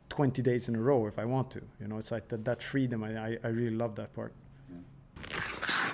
20 0.10 0.42
days 0.42 0.68
in 0.68 0.76
a 0.76 0.82
row 0.82 1.06
if 1.06 1.20
I 1.20 1.26
want 1.26 1.52
to. 1.52 1.62
You 1.80 1.88
know, 1.88 2.00
it's 2.00 2.12
like 2.12 2.28
that, 2.30 2.44
that 2.46 2.64
freedom. 2.64 3.04
I, 3.04 3.16
I, 3.16 3.38
I 3.44 3.48
really 3.48 3.76
love 3.76 3.96
that 3.96 4.12
part. 4.16 4.34
Yeah. 4.70 5.94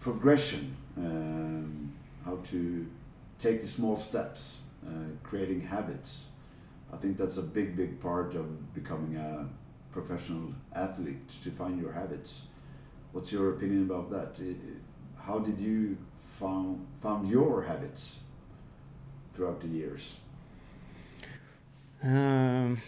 Progression, 0.00 0.76
um, 0.96 1.92
how 2.26 2.36
to 2.50 2.86
take 3.38 3.62
the 3.62 3.68
small 3.68 3.96
steps, 3.96 4.60
uh, 4.86 4.90
creating 5.22 5.60
habits. 5.60 6.26
I 6.92 6.96
think 6.96 7.16
that's 7.16 7.38
a 7.38 7.42
big, 7.42 7.76
big 7.76 8.00
part 8.00 8.34
of 8.34 8.74
becoming 8.74 9.16
a 9.16 9.48
professional 9.92 10.52
athlete 10.74 11.28
to 11.44 11.50
find 11.50 11.80
your 11.80 11.92
habits. 11.92 12.42
What's 13.12 13.32
your 13.32 13.54
opinion 13.54 13.82
about 13.82 14.10
that? 14.10 14.34
How 15.18 15.38
did 15.38 15.58
you 15.58 15.96
found 16.38 16.86
found 17.00 17.28
your 17.28 17.62
habits 17.62 18.20
throughout 19.32 19.60
the 19.60 19.68
years? 19.68 20.16
Um, 22.02 22.78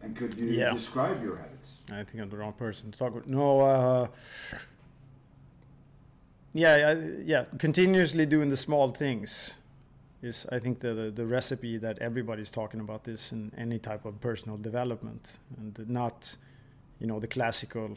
and 0.00 0.16
could 0.16 0.34
you 0.34 0.46
yeah. 0.46 0.72
describe 0.72 1.22
your 1.22 1.36
habits? 1.36 1.80
I 1.92 2.04
think 2.04 2.22
I'm 2.22 2.30
the 2.30 2.36
wrong 2.36 2.52
person 2.52 2.92
to 2.92 2.98
talk 2.98 3.14
with. 3.14 3.26
No. 3.26 3.60
Uh, 3.60 4.06
yeah, 6.52 6.94
yeah. 7.24 7.44
Continuously 7.58 8.26
doing 8.26 8.50
the 8.50 8.56
small 8.56 8.90
things 8.90 9.54
is, 10.22 10.46
I 10.50 10.58
think, 10.58 10.80
the, 10.80 10.94
the, 10.94 11.10
the 11.10 11.26
recipe 11.26 11.78
that 11.78 11.98
everybody's 12.00 12.50
talking 12.50 12.80
about 12.80 13.04
this 13.04 13.32
in 13.32 13.52
any 13.56 13.78
type 13.78 14.04
of 14.04 14.20
personal 14.20 14.58
development, 14.58 15.38
and 15.58 15.88
not, 15.88 16.36
you 16.98 17.06
know, 17.06 17.20
the 17.20 17.28
classical, 17.28 17.96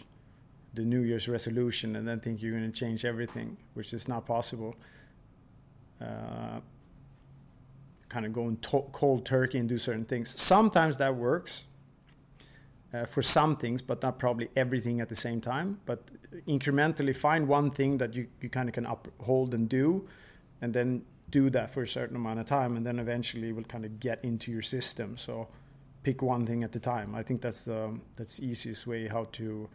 the 0.74 0.84
New 0.84 1.02
Year's 1.02 1.28
resolution, 1.28 1.96
and 1.96 2.08
then 2.08 2.20
think 2.20 2.42
you're 2.42 2.58
going 2.58 2.72
to 2.72 2.80
change 2.80 3.06
everything, 3.06 3.58
which 3.74 3.94
is 3.94 4.08
not 4.08 4.26
possible. 4.26 4.76
Uh, 6.02 6.60
kind 8.10 8.26
of 8.26 8.34
going 8.34 8.58
to- 8.58 8.86
cold 8.92 9.26
turkey 9.26 9.58
and 9.58 9.68
do 9.68 9.78
certain 9.78 10.06
things. 10.06 10.40
Sometimes 10.40 10.98
that 10.98 11.16
works 11.16 11.66
uh, 12.94 13.06
for 13.06 13.22
some 13.22 13.56
things, 13.56 13.82
but 13.82 14.02
not 14.02 14.20
probably 14.20 14.50
everything 14.56 15.02
at 15.02 15.10
the 15.10 15.16
same 15.16 15.42
time. 15.42 15.80
But 15.86 16.00
incrementally 16.48 17.16
find 17.16 17.48
one 17.48 17.72
thing 17.72 17.98
that 17.98 18.14
you, 18.14 18.28
you 18.42 18.50
kind 18.50 18.70
of 18.70 18.76
can 18.76 18.86
uphold 18.86 19.54
and 19.54 19.68
do, 19.68 20.08
and 20.62 20.74
then 20.74 21.04
do 21.30 21.50
that 21.50 21.74
for 21.74 21.82
a 21.82 21.88
certain 21.88 22.16
amount 22.16 22.40
of 22.40 22.46
time, 22.46 22.78
and 22.78 22.86
then 22.86 23.00
eventually 23.00 23.52
will 23.52 23.64
kind 23.64 23.86
of 23.86 24.00
get 24.00 24.24
into 24.24 24.52
your 24.52 24.62
system. 24.62 25.18
So 25.18 25.48
pick 26.04 26.22
one 26.22 26.46
thing 26.46 26.64
at 26.64 26.76
a 26.76 26.80
time. 26.80 27.16
I 27.16 27.24
think 27.24 27.42
that's 27.42 27.64
the 27.64 28.00
that's 28.16 28.38
the 28.38 28.46
easiest 28.46 28.86
way 28.86 29.08
how 29.08 29.26
to 29.32 29.70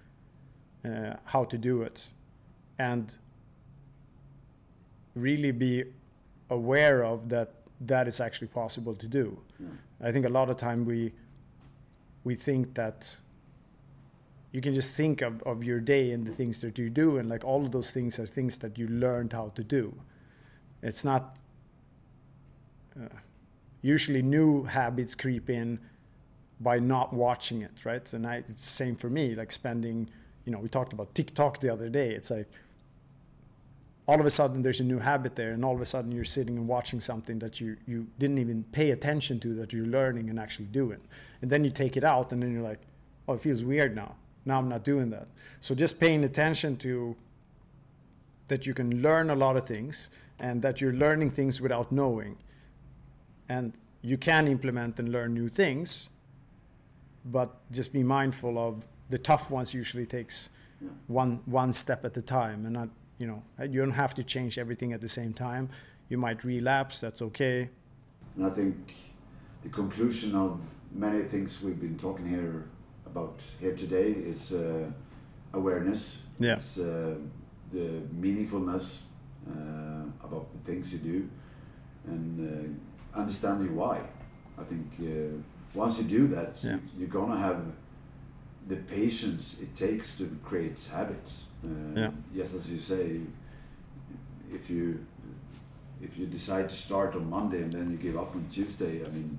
uh, 0.85 1.15
how 1.25 1.45
to 1.45 1.59
do 1.59 1.83
it, 1.83 2.13
and 2.79 3.19
really 5.15 5.51
be 5.51 5.85
aware 6.51 7.05
of 7.05 7.29
that 7.29 7.53
that 7.81 8.09
is 8.09 8.21
actually 8.21 8.49
possible 8.49 8.95
to 8.95 9.07
do. 9.07 9.39
Yeah. 9.59 9.67
I 10.09 10.13
think 10.13 10.27
a 10.27 10.29
lot 10.29 10.51
of 10.51 10.57
time 10.57 10.85
we 10.85 11.13
we 12.25 12.35
think 12.35 12.75
that 12.75 13.17
you 14.53 14.61
can 14.61 14.75
just 14.75 14.95
think 14.95 15.23
of, 15.23 15.43
of 15.43 15.63
your 15.63 15.81
day 15.81 16.11
and 16.13 16.27
the 16.27 16.33
things 16.33 16.61
that 16.63 16.79
you 16.79 16.89
do 16.89 17.19
and 17.19 17.29
like 17.29 17.45
all 17.45 17.65
of 17.65 17.73
those 17.73 17.91
things 17.91 18.19
are 18.19 18.27
things 18.27 18.59
that 18.59 18.79
you 18.79 18.89
learned 18.89 19.33
how 19.33 19.49
to 19.51 19.63
do. 19.63 19.95
It's 20.83 21.05
not 21.05 21.37
uh, 22.97 23.09
usually 23.83 24.23
new 24.23 24.65
habits 24.65 25.15
creep 25.15 25.51
in 25.51 25.79
by 26.61 26.79
not 26.79 27.13
watching 27.13 27.63
it 27.63 27.85
right? 27.85 28.13
And 28.13 28.27
I, 28.27 28.37
it's 28.49 28.65
the 28.65 28.71
same 28.71 28.97
for 28.97 29.11
me 29.11 29.35
like 29.35 29.53
spending 29.53 30.09
you 30.45 30.53
know 30.53 30.59
we 30.59 30.69
talked 30.69 30.93
about 30.93 31.15
tiktok 31.15 31.61
the 31.61 31.71
other 31.71 31.89
day. 31.89 32.11
It's 32.13 32.31
like 32.31 32.49
all 34.09 34.19
of 34.19 34.25
a 34.25 34.31
sudden 34.31 34.63
there's 34.63 34.81
a 34.81 34.85
new 34.85 34.99
habit 34.99 35.37
there 35.37 35.53
and 35.53 35.63
all 35.65 35.75
of 35.75 35.81
a 35.83 35.85
sudden 35.85 36.11
you're 36.11 36.25
sitting 36.25 36.57
and 36.57 36.67
watching 36.67 36.99
something 36.99 37.39
that 37.39 37.61
you, 37.61 37.77
you 37.87 38.07
didn't 38.19 38.39
even 38.39 38.65
pay 38.73 38.91
attention 38.91 39.39
to 39.41 39.55
that 39.55 39.73
you're 39.73 39.87
learning 39.87 40.31
and 40.31 40.41
actually 40.41 40.65
doing. 40.65 40.99
And 41.43 41.51
then 41.51 41.63
you 41.63 41.71
take 41.71 41.97
it 41.97 42.03
out 42.03 42.33
and 42.33 42.43
then 42.43 42.53
you're 42.53 42.63
like 42.63 42.81
oh 43.29 43.35
it 43.35 43.43
feels 43.43 43.63
weird 43.63 43.95
now. 43.95 44.15
Now 44.47 44.59
i'm 44.59 44.69
not 44.69 44.83
doing 44.83 45.11
that. 45.11 45.29
So 45.61 45.75
just 45.75 46.01
paying 46.01 46.25
attention 46.25 46.79
to 46.79 47.15
that 48.49 48.67
you 48.67 48.73
can 48.73 49.03
learn 49.03 49.29
a 49.29 49.35
lot 49.35 49.59
of 49.59 49.67
things 49.67 50.09
and 50.39 50.63
that 50.63 50.81
you're 50.81 50.95
learning 50.95 51.31
things 51.31 51.61
without 51.61 51.93
knowing. 51.93 52.39
And 53.47 53.75
you 54.01 54.17
can 54.17 54.49
implement 54.49 54.99
and 54.99 55.13
learn 55.13 55.35
new 55.35 55.51
things 55.51 56.09
but 57.27 57.71
just 57.71 57.93
be 57.93 58.03
mindful 58.03 58.59
of 58.59 58.85
the 59.11 59.19
tough 59.19 59.51
ones 59.51 59.75
usually 59.75 60.07
takes 60.07 60.49
one 61.09 61.41
one 61.45 61.73
step 61.73 62.05
at 62.05 62.17
a 62.17 62.23
time 62.23 62.65
and 62.65 62.73
not 62.73 62.89
you 63.19 63.27
know 63.27 63.43
you 63.61 63.81
don't 63.81 63.93
have 63.93 64.15
to 64.15 64.23
change 64.23 64.59
everything 64.59 64.93
at 64.93 65.01
the 65.01 65.09
same 65.09 65.33
time. 65.33 65.69
You 66.09 66.19
might 66.19 66.45
relapse 66.45 67.01
that's 67.01 67.21
okay. 67.23 67.69
And 68.37 68.47
i 68.47 68.51
think 68.51 68.95
the 69.63 69.69
conclusion 69.69 70.35
of 70.35 70.61
many 70.93 71.23
things 71.23 71.63
we've 71.63 71.81
been 71.81 71.99
talking 71.99 72.27
here 72.27 72.65
about 73.07 73.43
here 73.61 73.75
today 73.75 74.11
is 74.13 74.53
uh, 74.53 74.91
awareness. 75.53 76.23
Yeah. 76.39 76.55
It's 76.55 76.79
uh, 76.79 77.17
the 77.73 78.03
meaningfulness 78.21 79.01
uh, 79.49 80.27
about 80.27 80.47
the 80.53 80.59
things 80.71 80.93
you 80.93 80.99
do 80.99 81.29
and 82.07 82.77
uh, 83.15 83.19
understanding 83.19 83.75
why. 83.77 84.01
I 84.59 84.65
think 84.65 84.87
uh, 85.01 85.37
once 85.75 85.99
you 85.99 86.05
do 86.05 86.27
that 86.29 86.57
yeah. 86.63 86.79
you, 86.97 87.07
are 87.07 87.09
gonna 87.09 87.39
have 87.39 87.61
the 88.67 88.77
patience 88.77 89.57
it 89.61 89.75
takes 89.75 90.17
to 90.19 90.25
create 90.45 90.79
habits. 90.93 91.48
Uh, 91.65 91.69
yeah. 92.01 92.11
Yes, 92.33 92.55
as 92.55 92.71
you 92.71 92.79
say, 92.79 93.21
if 94.53 94.71
you 94.71 95.05
if 96.01 96.17
you 96.17 96.27
decide 96.27 96.69
to 96.69 96.75
start 96.75 97.15
on 97.17 97.29
Monday 97.29 97.63
and 97.63 97.73
then 97.73 97.91
you 97.91 97.97
give 97.97 98.17
up 98.17 98.35
on 98.35 98.47
Tuesday, 98.51 99.05
I 99.05 99.09
mean, 99.09 99.39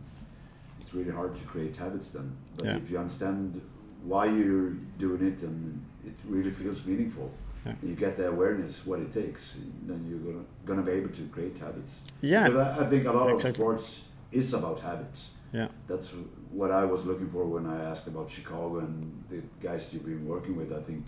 it's 0.82 0.94
really 0.94 1.12
hard 1.12 1.36
to 1.36 1.42
create 1.46 1.76
habits 1.78 2.10
then. 2.10 2.36
But 2.58 2.66
yeah. 2.66 2.78
if 2.78 2.90
you 2.90 2.98
understand 2.98 3.62
why 4.04 4.26
you're 4.26 4.72
doing 4.98 5.26
it 5.26 5.42
and 5.42 5.84
it 6.06 6.16
really 6.26 6.52
feels 6.52 6.86
meaningful, 6.86 7.32
yeah. 7.66 7.76
you 7.82 7.96
get 7.96 8.18
the 8.18 8.28
awareness 8.28 8.86
what 8.86 9.00
it 9.00 9.14
takes, 9.14 9.58
then 9.84 10.06
you're 10.10 10.20
gonna 10.20 10.46
gonna 10.66 10.82
be 10.82 10.92
able 10.92 11.10
to 11.10 11.24
create 11.28 11.58
habits. 11.58 12.02
Yeah, 12.22 12.50
I, 12.50 12.84
I 12.84 12.90
think 12.90 13.06
a 13.06 13.12
lot 13.12 13.30
exactly. 13.30 13.50
of 13.50 13.56
sports 13.56 14.02
is 14.32 14.54
about 14.54 14.80
habits. 14.80 15.32
Yeah. 15.54 15.68
That's 15.88 16.14
what 16.52 16.72
I 16.72 16.86
was 16.86 17.06
looking 17.06 17.30
for 17.30 17.46
when 17.46 17.66
I 17.66 17.84
asked 17.84 18.08
about 18.08 18.30
Chicago 18.30 18.80
and 18.80 19.24
the 19.30 19.42
guys 19.62 19.90
you've 19.92 20.06
been 20.06 20.28
working 20.28 20.56
with. 20.56 20.72
I 20.72 20.82
think 20.82 21.06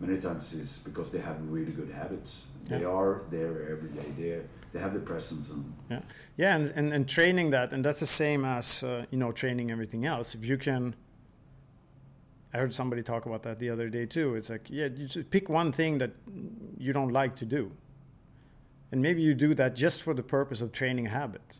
many 0.00 0.20
times 0.20 0.52
is 0.52 0.78
because 0.78 1.10
they 1.10 1.18
have 1.18 1.36
really 1.48 1.72
good 1.72 1.90
habits. 1.90 2.46
Yeah. 2.68 2.78
They 2.78 2.84
are 2.84 3.22
there 3.30 3.70
every 3.70 3.90
day. 3.90 4.08
They 4.18 4.40
they 4.72 4.78
have 4.78 4.94
the 4.94 5.00
presence 5.00 5.50
and 5.50 5.74
yeah, 5.90 6.00
yeah, 6.36 6.54
and, 6.54 6.72
and, 6.76 6.92
and 6.92 7.08
training 7.08 7.50
that, 7.50 7.72
and 7.72 7.84
that's 7.84 7.98
the 8.00 8.06
same 8.06 8.44
as 8.44 8.82
uh, 8.82 9.04
you 9.10 9.18
know 9.18 9.32
training 9.32 9.70
everything 9.70 10.06
else. 10.06 10.34
If 10.34 10.44
you 10.44 10.56
can, 10.56 10.94
I 12.54 12.58
heard 12.58 12.72
somebody 12.72 13.02
talk 13.02 13.26
about 13.26 13.42
that 13.42 13.58
the 13.58 13.70
other 13.70 13.88
day 13.88 14.06
too. 14.06 14.36
It's 14.36 14.50
like 14.50 14.66
yeah, 14.68 14.84
you 14.84 15.06
just 15.06 15.30
pick 15.30 15.48
one 15.48 15.72
thing 15.72 15.98
that 15.98 16.12
you 16.78 16.92
don't 16.92 17.12
like 17.12 17.34
to 17.36 17.44
do, 17.44 17.72
and 18.92 19.02
maybe 19.02 19.22
you 19.22 19.34
do 19.34 19.54
that 19.54 19.74
just 19.74 20.02
for 20.02 20.14
the 20.14 20.22
purpose 20.22 20.60
of 20.60 20.70
training 20.72 21.06
a 21.06 21.10
habit 21.10 21.58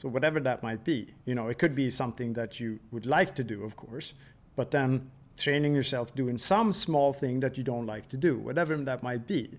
so 0.00 0.08
whatever 0.08 0.38
that 0.40 0.62
might 0.62 0.84
be, 0.84 1.08
you 1.24 1.34
know, 1.34 1.48
it 1.48 1.58
could 1.58 1.74
be 1.74 1.90
something 1.90 2.34
that 2.34 2.60
you 2.60 2.78
would 2.92 3.04
like 3.04 3.34
to 3.34 3.42
do, 3.42 3.64
of 3.64 3.76
course, 3.76 4.14
but 4.54 4.70
then 4.70 5.10
training 5.40 5.74
yourself 5.74 6.14
doing 6.14 6.38
some 6.38 6.72
small 6.72 7.12
thing 7.12 7.40
that 7.40 7.56
you 7.56 7.64
don't 7.64 7.86
like 7.86 8.08
to 8.08 8.16
do, 8.16 8.38
whatever 8.38 8.76
that 8.76 9.02
might 9.02 9.26
be. 9.26 9.58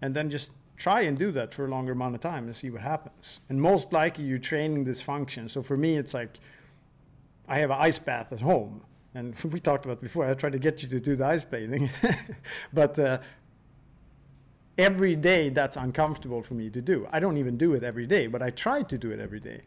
And 0.00 0.14
then 0.14 0.30
just 0.30 0.50
try 0.76 1.02
and 1.02 1.18
do 1.18 1.32
that 1.32 1.52
for 1.52 1.66
a 1.66 1.68
longer 1.68 1.92
amount 1.92 2.14
of 2.14 2.20
time 2.20 2.44
and 2.44 2.54
see 2.54 2.70
what 2.70 2.82
happens. 2.82 3.40
And 3.48 3.60
most 3.60 3.92
likely 3.92 4.24
you're 4.24 4.38
training 4.38 4.84
this 4.84 5.02
function. 5.02 5.48
So 5.48 5.62
for 5.62 5.76
me, 5.76 5.96
it's 5.96 6.14
like 6.14 6.38
I 7.48 7.58
have 7.58 7.70
an 7.70 7.78
ice 7.80 7.98
bath 7.98 8.32
at 8.32 8.40
home. 8.40 8.82
And 9.14 9.34
we 9.44 9.58
talked 9.58 9.84
about 9.84 10.00
before, 10.00 10.26
I 10.26 10.34
tried 10.34 10.52
to 10.52 10.58
get 10.58 10.82
you 10.82 10.88
to 10.90 11.00
do 11.00 11.16
the 11.16 11.26
ice 11.26 11.44
bathing. 11.44 11.90
but 12.72 12.98
uh, 12.98 13.18
every 14.76 15.16
day 15.16 15.48
that's 15.48 15.76
uncomfortable 15.76 16.42
for 16.42 16.54
me 16.54 16.70
to 16.70 16.80
do. 16.80 17.08
I 17.10 17.18
don't 17.18 17.36
even 17.36 17.56
do 17.56 17.74
it 17.74 17.82
every 17.82 18.06
day, 18.06 18.28
but 18.28 18.42
I 18.42 18.50
try 18.50 18.82
to 18.82 18.96
do 18.96 19.10
it 19.10 19.18
every 19.18 19.40
day. 19.40 19.62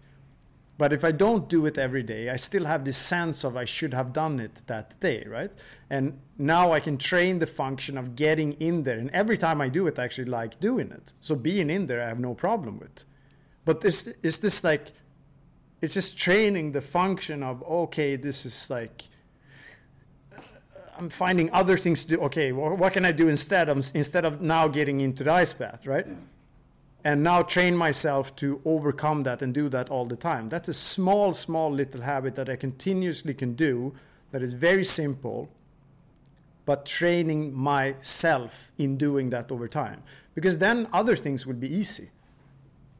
But 0.82 0.94
if 0.94 1.04
I 1.04 1.12
don't 1.12 1.48
do 1.48 1.68
it 1.68 1.78
every 1.78 2.02
day, 2.02 2.32
I 2.32 2.38
still 2.38 2.66
have 2.66 2.86
this 2.86 2.98
sense 2.98 3.44
of 3.44 3.56
I 3.56 3.66
should 3.66 3.94
have 3.94 4.14
done 4.14 4.40
it 4.40 4.64
that 4.66 5.00
day, 5.00 5.24
right? 5.30 5.52
And 5.92 6.20
now 6.40 6.72
I 6.72 6.80
can 6.80 6.98
train 6.98 7.38
the 7.38 7.46
function 7.46 8.00
of 8.00 8.16
getting 8.16 8.54
in 8.54 8.82
there. 8.82 8.98
And 8.98 9.12
every 9.12 9.38
time 9.38 9.62
I 9.62 9.70
do 9.70 9.86
it, 9.86 10.00
I 10.00 10.06
actually 10.06 10.32
like 10.32 10.60
doing 10.60 10.90
it. 10.90 11.14
So 11.22 11.36
being 11.36 11.70
in 11.70 11.86
there, 11.86 12.02
I 12.02 12.08
have 12.08 12.20
no 12.20 12.34
problem 12.34 12.80
with. 12.80 13.06
But 13.64 13.82
this 13.82 14.08
is 14.24 14.40
this 14.40 14.64
like, 14.64 14.94
it's 15.84 15.94
just 15.94 16.18
training 16.18 16.72
the 16.72 16.82
function 16.82 17.44
of, 17.44 17.62
okay, 17.62 18.16
this 18.16 18.44
is 18.44 18.68
like, 18.72 19.04
I'm 20.98 21.12
finding 21.12 21.52
other 21.52 21.78
things 21.78 22.02
to 22.06 22.16
do. 22.16 22.22
Okay, 22.22 22.52
what 22.52 22.92
can 22.92 23.06
I 23.06 23.12
do 23.12 23.28
instead 23.28 23.70
of 23.70 23.78
instead 23.94 24.26
of 24.26 24.42
now 24.42 24.68
getting 24.68 25.00
into 25.00 25.24
the 25.24 25.32
ice 25.32 25.54
bath, 25.54 25.86
right? 25.86 26.08
And 27.04 27.24
now 27.24 27.42
train 27.42 27.76
myself 27.76 28.36
to 28.38 28.62
overcome 28.64 29.24
that 29.24 29.42
and 29.42 29.54
do 29.54 29.70
that 29.70 29.90
all 29.90 30.06
the 30.06 30.16
time. 30.16 30.50
That's 30.50 30.70
a 30.70 30.74
small, 30.74 31.34
small 31.34 31.72
little 31.72 32.02
habit 32.02 32.36
that 32.36 32.50
I 32.50 32.56
continuously 32.56 33.34
can 33.34 33.54
do. 33.56 33.94
That 34.32 34.42
is 34.44 34.54
very 34.54 34.86
simple, 34.86 35.50
but 36.66 36.86
training 36.86 37.54
myself 37.54 38.72
in 38.78 38.98
doing 38.98 39.32
that 39.32 39.52
over 39.52 39.68
time. 39.68 40.04
Because 40.36 40.60
then 40.60 40.88
other 40.94 41.16
things 41.16 41.46
will 41.46 41.56
be 41.56 41.74
easy. 41.74 42.12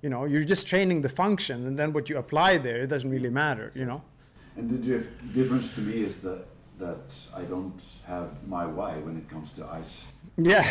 You 0.02 0.10
know, 0.10 0.26
you're 0.26 0.44
just 0.44 0.66
training 0.66 1.02
the 1.02 1.10
function, 1.10 1.68
and 1.68 1.78
then 1.78 1.94
what 1.94 2.10
you 2.10 2.18
apply 2.18 2.58
there, 2.58 2.82
it 2.82 2.88
doesn't 2.88 3.10
really 3.10 3.30
matter, 3.30 3.72
you 3.76 3.86
know? 3.86 4.02
And 4.58 4.70
the 4.70 5.06
difference 5.32 5.74
to 5.76 5.82
me 5.82 6.02
is 6.02 6.22
that 6.24 6.48
that 6.82 7.14
I 7.36 7.44
don't 7.44 7.80
have 8.08 8.46
my 8.48 8.66
why 8.66 8.98
when 8.98 9.16
it 9.16 9.30
comes 9.30 9.52
to 9.54 9.66
ice, 9.68 10.06
Yeah. 10.38 10.66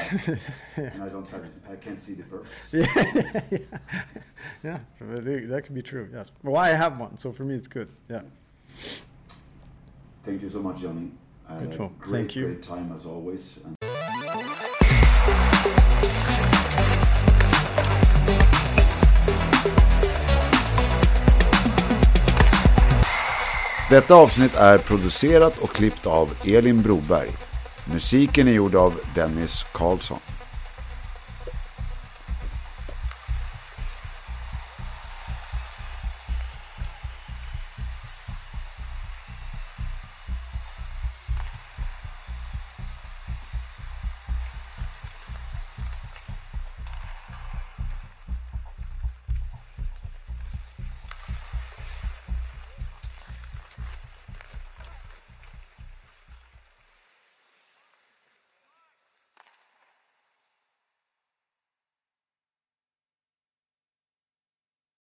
and 0.77 1.03
I 1.03 1.09
don't 1.09 1.29
have 1.29 1.45
I 1.71 1.77
can't 1.77 2.01
see 2.01 2.15
the 2.15 2.23
purpose. 2.25 2.73
yeah. 4.63 4.79
yeah, 5.01 5.49
that 5.49 5.63
could 5.65 5.75
be 5.75 5.83
true, 5.83 6.09
yes. 6.13 6.33
Well, 6.43 6.57
I 6.57 6.71
have 6.71 6.99
one, 6.99 7.19
so 7.19 7.33
for 7.33 7.45
me 7.45 7.55
it's 7.55 7.69
good, 7.69 7.89
yeah. 8.09 8.23
Thank 10.25 10.43
you 10.43 10.49
so 10.49 10.61
much, 10.61 10.81
Johnny. 10.81 11.11
I 11.49 11.59
Beautiful. 11.59 11.93
great, 11.99 12.11
Thank 12.11 12.37
you. 12.37 12.47
great 12.47 12.63
time 12.63 12.93
as 12.95 13.07
always. 13.07 13.61
And 13.65 13.77
Detta 23.91 24.15
avsnitt 24.15 24.55
är 24.55 24.79
producerat 24.79 25.59
och 25.59 25.73
klippt 25.73 26.07
av 26.07 26.33
Elin 26.45 26.83
Broberg. 26.83 27.50
Musiken 27.93 28.49
är 28.49 28.53
gjord 28.53 28.75
av 28.75 29.01
Dennis 29.15 29.67
Karlsson. 29.73 30.19